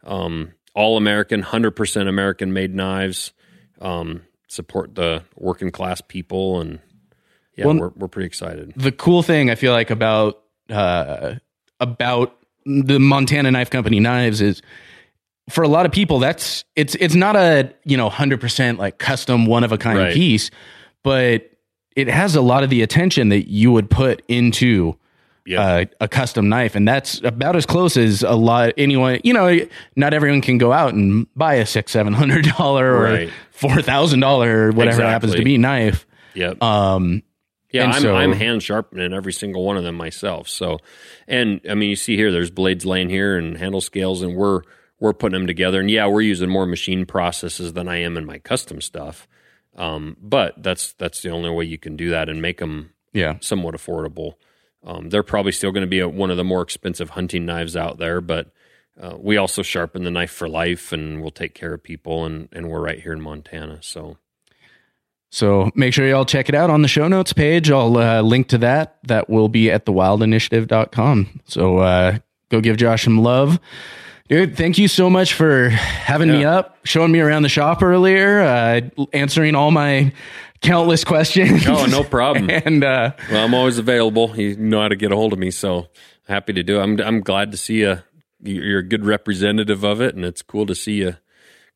um, 0.05 0.53
all 0.75 0.97
American, 0.99 1.41
hundred 1.43 1.73
percent 1.73 2.09
American 2.09 2.53
made 2.53 2.75
knives. 2.75 3.33
Um, 3.81 4.23
support 4.49 4.95
the 4.95 5.23
working 5.35 5.71
class 5.71 6.01
people 6.01 6.61
and 6.61 6.79
yeah, 7.57 7.67
Well, 7.67 7.77
we're 7.79 7.91
we're 7.97 8.09
pretty 8.09 8.27
excited. 8.27 8.73
the 8.77 8.93
cool 8.93 9.23
thing 9.23 9.51
I 9.51 9.55
feel 9.57 9.73
like 9.73 9.91
about 9.91 10.41
uh, 10.71 11.35
about 11.81 12.37
the 12.65 12.99
Montana 12.99 13.51
Knife 13.51 13.71
Company 13.71 14.01
knives 14.01 14.41
is 14.41 14.63
for 15.49 15.63
a 15.63 15.69
lot 15.69 15.87
of 15.87 15.93
people 15.93 16.19
that's 16.19 16.65
it's 16.75 16.95
it's 16.97 17.15
not 17.15 17.37
a 17.37 17.73
you 17.85 17.97
know 17.97 18.09
hundred 18.09 18.41
percent 18.41 18.79
like 18.79 18.99
custom 18.99 19.47
one 19.47 19.63
of 19.65 19.73
a 19.73 19.79
kind 19.79 19.99
Right. 19.99 20.15
piece, 20.15 20.51
but 21.05 21.51
it 21.95 22.09
has 22.09 22.35
a 22.35 22.41
lot 22.43 22.63
of 22.65 22.71
the 22.71 22.83
attention 22.83 23.29
that 23.31 23.49
you 23.49 23.71
would 23.73 23.89
put 23.89 24.23
into 24.29 24.97
uh, 25.57 25.85
a 26.01 26.09
custom 26.09 26.49
knife, 26.49 26.75
and 26.75 26.89
that's 26.89 27.21
about 27.23 27.55
as 27.55 27.65
close 27.65 27.97
as 27.97 28.25
a 28.25 28.35
lot 28.35 28.73
anyone. 28.77 29.21
You 29.23 29.33
know, 29.33 29.61
not 29.95 30.13
everyone 30.13 30.41
can 30.41 30.59
go 30.59 30.73
out 30.73 30.93
and 30.95 31.29
buy 31.37 31.55
a 31.55 31.67
six 31.67 31.93
seven 31.93 32.13
hundred 32.13 32.47
dollar 32.59 32.97
or 32.97 33.03
Right. 33.05 33.31
four 33.53 33.81
thousand 33.81 34.19
dollar 34.21 34.73
whatever 34.73 35.03
it 35.03 35.07
happens 35.07 35.37
to 35.37 35.45
be 35.45 35.57
knife. 35.57 36.05
Yep. 36.35 36.61
Um, 36.63 37.23
Yeah, 37.77 37.85
and 37.85 37.93
I'm, 37.93 38.03
so- 38.03 38.15
I'm 38.15 38.33
hand 38.33 38.63
sharpening 38.63 39.13
every 39.13 39.33
single 39.33 39.65
one 39.65 39.77
of 39.77 39.85
them 39.85 39.95
myself. 39.95 40.49
So, 40.49 40.79
and 41.29 41.61
I 41.69 41.75
mean, 41.75 41.91
you 41.91 41.97
see 41.97 42.17
here, 42.17 42.33
there's 42.33 42.51
blades 42.51 42.85
laying 42.85 43.09
here 43.09 43.37
and 43.37 43.57
handle 43.57 43.81
scales, 43.81 44.23
and 44.23 44.35
we're 44.35 44.63
we're 44.99 45.13
putting 45.13 45.39
them 45.39 45.47
together. 45.47 45.81
And 45.81 45.91
yeah, 45.91 46.07
we're 46.07 46.23
using 46.23 46.49
more 46.49 46.67
machine 46.67 47.05
processes 47.07 47.75
than 47.75 47.89
I 47.89 47.99
am 47.99 48.17
in 48.17 48.25
my 48.25 48.39
custom 48.39 48.81
stuff. 48.81 49.29
Um, 49.77 50.17
but 50.21 50.63
that's 50.63 50.95
that's 50.95 51.21
the 51.23 51.31
only 51.31 51.51
way 51.51 51.65
you 51.65 51.79
can 51.79 51.97
do 51.97 52.11
that 52.11 52.29
and 52.29 52.41
make 52.41 52.59
them 52.59 52.93
yeah 53.13 53.37
somewhat 53.41 53.75
affordable. 53.75 54.35
Um, 54.85 55.11
they're 55.11 55.23
probably 55.23 55.53
still 55.53 55.73
going 55.73 55.83
to 55.83 55.89
be 55.89 56.01
a, 56.01 56.09
one 56.09 56.31
of 56.31 56.37
the 56.37 56.45
more 56.45 56.63
expensive 56.63 57.11
hunting 57.11 57.45
knives 57.45 57.77
out 57.77 57.99
there, 57.99 58.21
but 58.21 58.53
uh, 59.01 59.17
we 59.19 59.37
also 59.37 59.63
sharpen 59.63 60.05
the 60.05 60.11
knife 60.11 60.31
for 60.31 60.49
life, 60.49 60.93
and 60.93 61.21
we'll 61.21 61.31
take 61.31 61.55
care 61.55 61.75
of 61.75 61.83
people, 61.83 62.25
and 62.25 62.49
and 62.53 62.71
we're 62.71 62.81
right 62.81 63.01
here 63.01 63.13
in 63.13 63.21
Montana, 63.21 63.79
so. 63.83 64.17
So 65.37 65.71
make 65.75 65.93
sure 65.93 66.09
y'all 66.09 66.25
check 66.25 66.49
it 66.49 66.55
out 66.55 66.71
on 66.71 66.81
the 66.81 66.89
show 66.89 67.09
notes 67.09 67.35
page. 67.35 67.71
I'll 67.71 67.99
uh, 67.99 68.23
link 68.23 68.49
to 68.49 68.59
that. 68.59 68.97
That 69.03 69.29
will 69.29 69.51
be 69.51 69.71
at 69.71 69.85
thewildinitiative.com. 69.85 71.41
So 71.45 71.77
uh, 71.77 72.19
go 72.49 72.63
give 72.63 72.79
Josh 72.79 73.05
some 73.05 73.23
love. 73.23 73.61
Dude, 74.31 74.57
thank 74.57 74.79
you 74.79 74.89
so 74.89 75.11
much 75.11 75.35
for 75.35 75.69
having 75.69 76.31
me 76.31 76.47
up, 76.47 76.79
showing 76.85 77.13
me 77.13 77.21
around 77.21 77.43
the 77.43 77.51
shop 77.51 77.83
earlier, 77.83 78.41
uh, 78.41 78.81
answering 79.13 79.55
all 79.55 79.71
my 79.71 80.11
countless 80.63 81.05
questions. 81.05 81.67
Oh, 81.69 81.85
no 81.85 82.03
problem. 82.19 82.49
and 82.49 82.83
uh, 82.83 83.13
Well, 83.31 83.45
I'm 83.45 83.53
always 83.53 83.77
available. 83.77 84.35
You 84.41 84.57
know 84.57 84.81
how 84.81 84.89
to 84.89 84.97
get 84.97 85.13
a 85.13 85.17
hold 85.17 85.35
of 85.35 85.39
me, 85.39 85.51
so 85.51 85.89
happy 86.27 86.55
to 86.55 86.63
do 86.63 86.81
it. 86.81 86.83
I'm 86.83 86.99
I'm 86.99 87.21
glad 87.21 87.51
to 87.53 87.59
see 87.59 87.81
you. 87.81 87.99
You're 88.43 88.79
a 88.79 88.89
good 88.89 89.05
representative 89.05 89.85
of 89.85 90.01
it, 90.01 90.15
and 90.15 90.25
it's 90.25 90.41
cool 90.41 90.65
to 90.65 90.75
see 90.75 90.95
you 90.95 91.17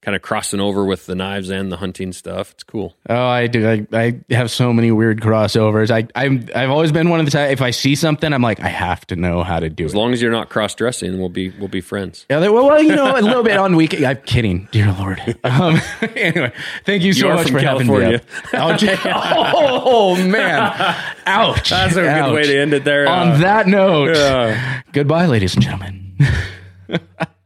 kind 0.03 0.17
of 0.17 0.23
crossing 0.23 0.61
over 0.61 0.83
with 0.85 1.05
the 1.05 1.15
knives 1.15 1.51
and 1.51 1.71
the 1.71 1.77
hunting 1.77 2.11
stuff. 2.13 2.53
It's 2.53 2.63
cool. 2.63 2.97
Oh, 3.11 3.27
I 3.27 3.47
do. 3.49 3.69
I, 3.69 3.87
I 4.31 4.35
have 4.35 4.51
so 4.51 4.73
many 4.73 4.91
weird 4.91 5.21
crossovers. 5.21 5.91
I, 5.91 6.09
I'm, 6.15 6.49
I've 6.55 6.71
always 6.71 6.91
been 6.91 7.11
one 7.11 7.21
of 7.21 7.27
the 7.27 7.33
type. 7.33 7.51
If 7.53 7.61
I 7.61 7.71
see 7.71 7.95
something, 7.95 8.33
I'm 8.33 8.41
like, 8.41 8.61
I 8.61 8.69
have 8.69 9.07
to 9.09 9.17
know 9.17 9.43
how 9.43 9.61
to 9.61 9.69
do 9.69 9.85
As 9.85 9.91
it. 9.91 9.93
As 9.93 9.97
long 9.97 10.13
as 10.15 10.23
you're 10.23 10.33
not 10.33 10.49
cross 10.49 10.75
dressing, 10.75 11.19
we'll 11.19 11.29
be 11.29 11.51
we'll 11.51 11.69
be 11.69 11.83
friends. 11.83 12.25
Yeah, 12.31 12.41
they- 12.41 12.49
well, 12.49 12.67
well, 12.67 12.83
you 12.83 12.97
know, 12.97 13.15
a 13.15 13.21
little 13.21 13.43
bit 13.43 13.59
on 13.59 13.77
weekend. 13.77 14.05
I'm 14.07 14.17
kidding, 14.23 14.69
dear 14.73 14.91
Lord. 14.99 15.21
Um, 15.45 15.79
anyway, 16.17 16.53
thank 16.87 17.03
you 17.03 17.13
so 17.13 17.29
You 17.29 17.35
much 17.35 17.51
for 17.51 17.61
California. 17.61 18.23
having 18.53 18.87
me. 18.87 18.93
Up. 18.95 19.03
oh, 19.55 20.17
man, 20.27 20.97
ouch! 21.27 21.69
That's 21.69 21.97
a 21.97 22.03
good 22.03 22.33
way 22.35 22.45
to 22.45 22.59
end 22.59 22.73
it 22.73 22.85
there. 22.85 23.07
On 23.07 23.29
Uh, 23.33 23.37
that 23.39 23.67
note, 23.67 24.57
goodbye, 24.93 25.27
ladies 25.27 25.55
and 25.55 25.63
gentlemen. 25.63 26.15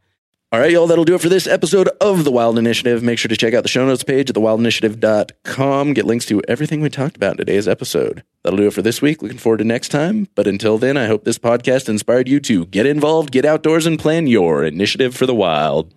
All 0.51 0.59
right, 0.59 0.71
y'all, 0.71 0.87
that'll 0.87 1.05
do 1.05 1.15
it 1.15 1.21
for 1.21 1.27
this 1.27 1.47
episode 1.47 1.89
of 1.99 2.23
The 2.23 2.31
Wild 2.31 2.57
Initiative. 2.57 3.01
Make 3.03 3.17
sure 3.19 3.27
to 3.27 3.35
check 3.35 3.53
out 3.53 3.63
the 3.63 3.67
show 3.69 3.85
notes 3.85 4.03
page 4.03 4.29
at 4.29 4.35
thewildinitiative.com. 4.35 5.93
Get 5.93 6.05
links 6.05 6.25
to 6.27 6.41
everything 6.47 6.81
we 6.81 6.89
talked 6.89 7.17
about 7.17 7.31
in 7.31 7.37
today's 7.37 7.67
episode. 7.67 8.23
That'll 8.43 8.57
do 8.57 8.67
it 8.67 8.73
for 8.73 8.83
this 8.83 9.01
week. 9.01 9.21
Looking 9.21 9.39
forward 9.39 9.57
to 9.57 9.63
next 9.63 9.89
time. 9.89 10.29
But 10.35 10.47
until 10.47 10.77
then, 10.77 10.97
I 10.97 11.07
hope 11.07 11.25
this 11.25 11.39
podcast 11.39 11.89
inspired 11.89 12.29
you 12.29 12.39
to 12.41 12.67
get 12.67 12.85
involved, 12.85 13.31
get 13.31 13.43
outdoors, 13.43 13.85
and 13.85 13.99
plan 13.99 14.27
your 14.27 14.63
initiative 14.63 15.15
for 15.15 15.25
the 15.25 15.35
wild. 15.35 15.93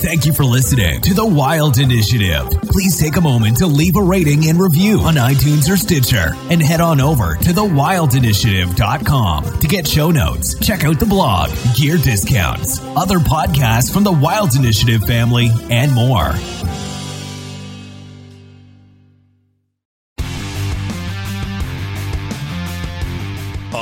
Thank 0.00 0.24
you 0.24 0.32
for 0.32 0.46
listening 0.46 1.02
to 1.02 1.12
The 1.12 1.26
Wild 1.26 1.76
Initiative. 1.76 2.48
Please 2.62 2.98
take 2.98 3.16
a 3.16 3.20
moment 3.20 3.58
to 3.58 3.66
leave 3.66 3.96
a 3.96 4.02
rating 4.02 4.48
and 4.48 4.58
review 4.58 5.00
on 5.00 5.16
iTunes 5.16 5.70
or 5.70 5.76
Stitcher 5.76 6.34
and 6.48 6.62
head 6.62 6.80
on 6.80 7.02
over 7.02 7.36
to 7.36 7.50
thewildinitiative.com 7.50 9.58
to 9.58 9.68
get 9.68 9.86
show 9.86 10.10
notes, 10.10 10.58
check 10.58 10.84
out 10.84 10.98
the 10.98 11.04
blog, 11.04 11.50
gear 11.76 11.98
discounts, 11.98 12.80
other 12.96 13.18
podcasts 13.18 13.92
from 13.92 14.02
the 14.02 14.12
Wild 14.12 14.56
Initiative 14.56 15.04
family, 15.04 15.50
and 15.68 15.92
more. 15.92 16.32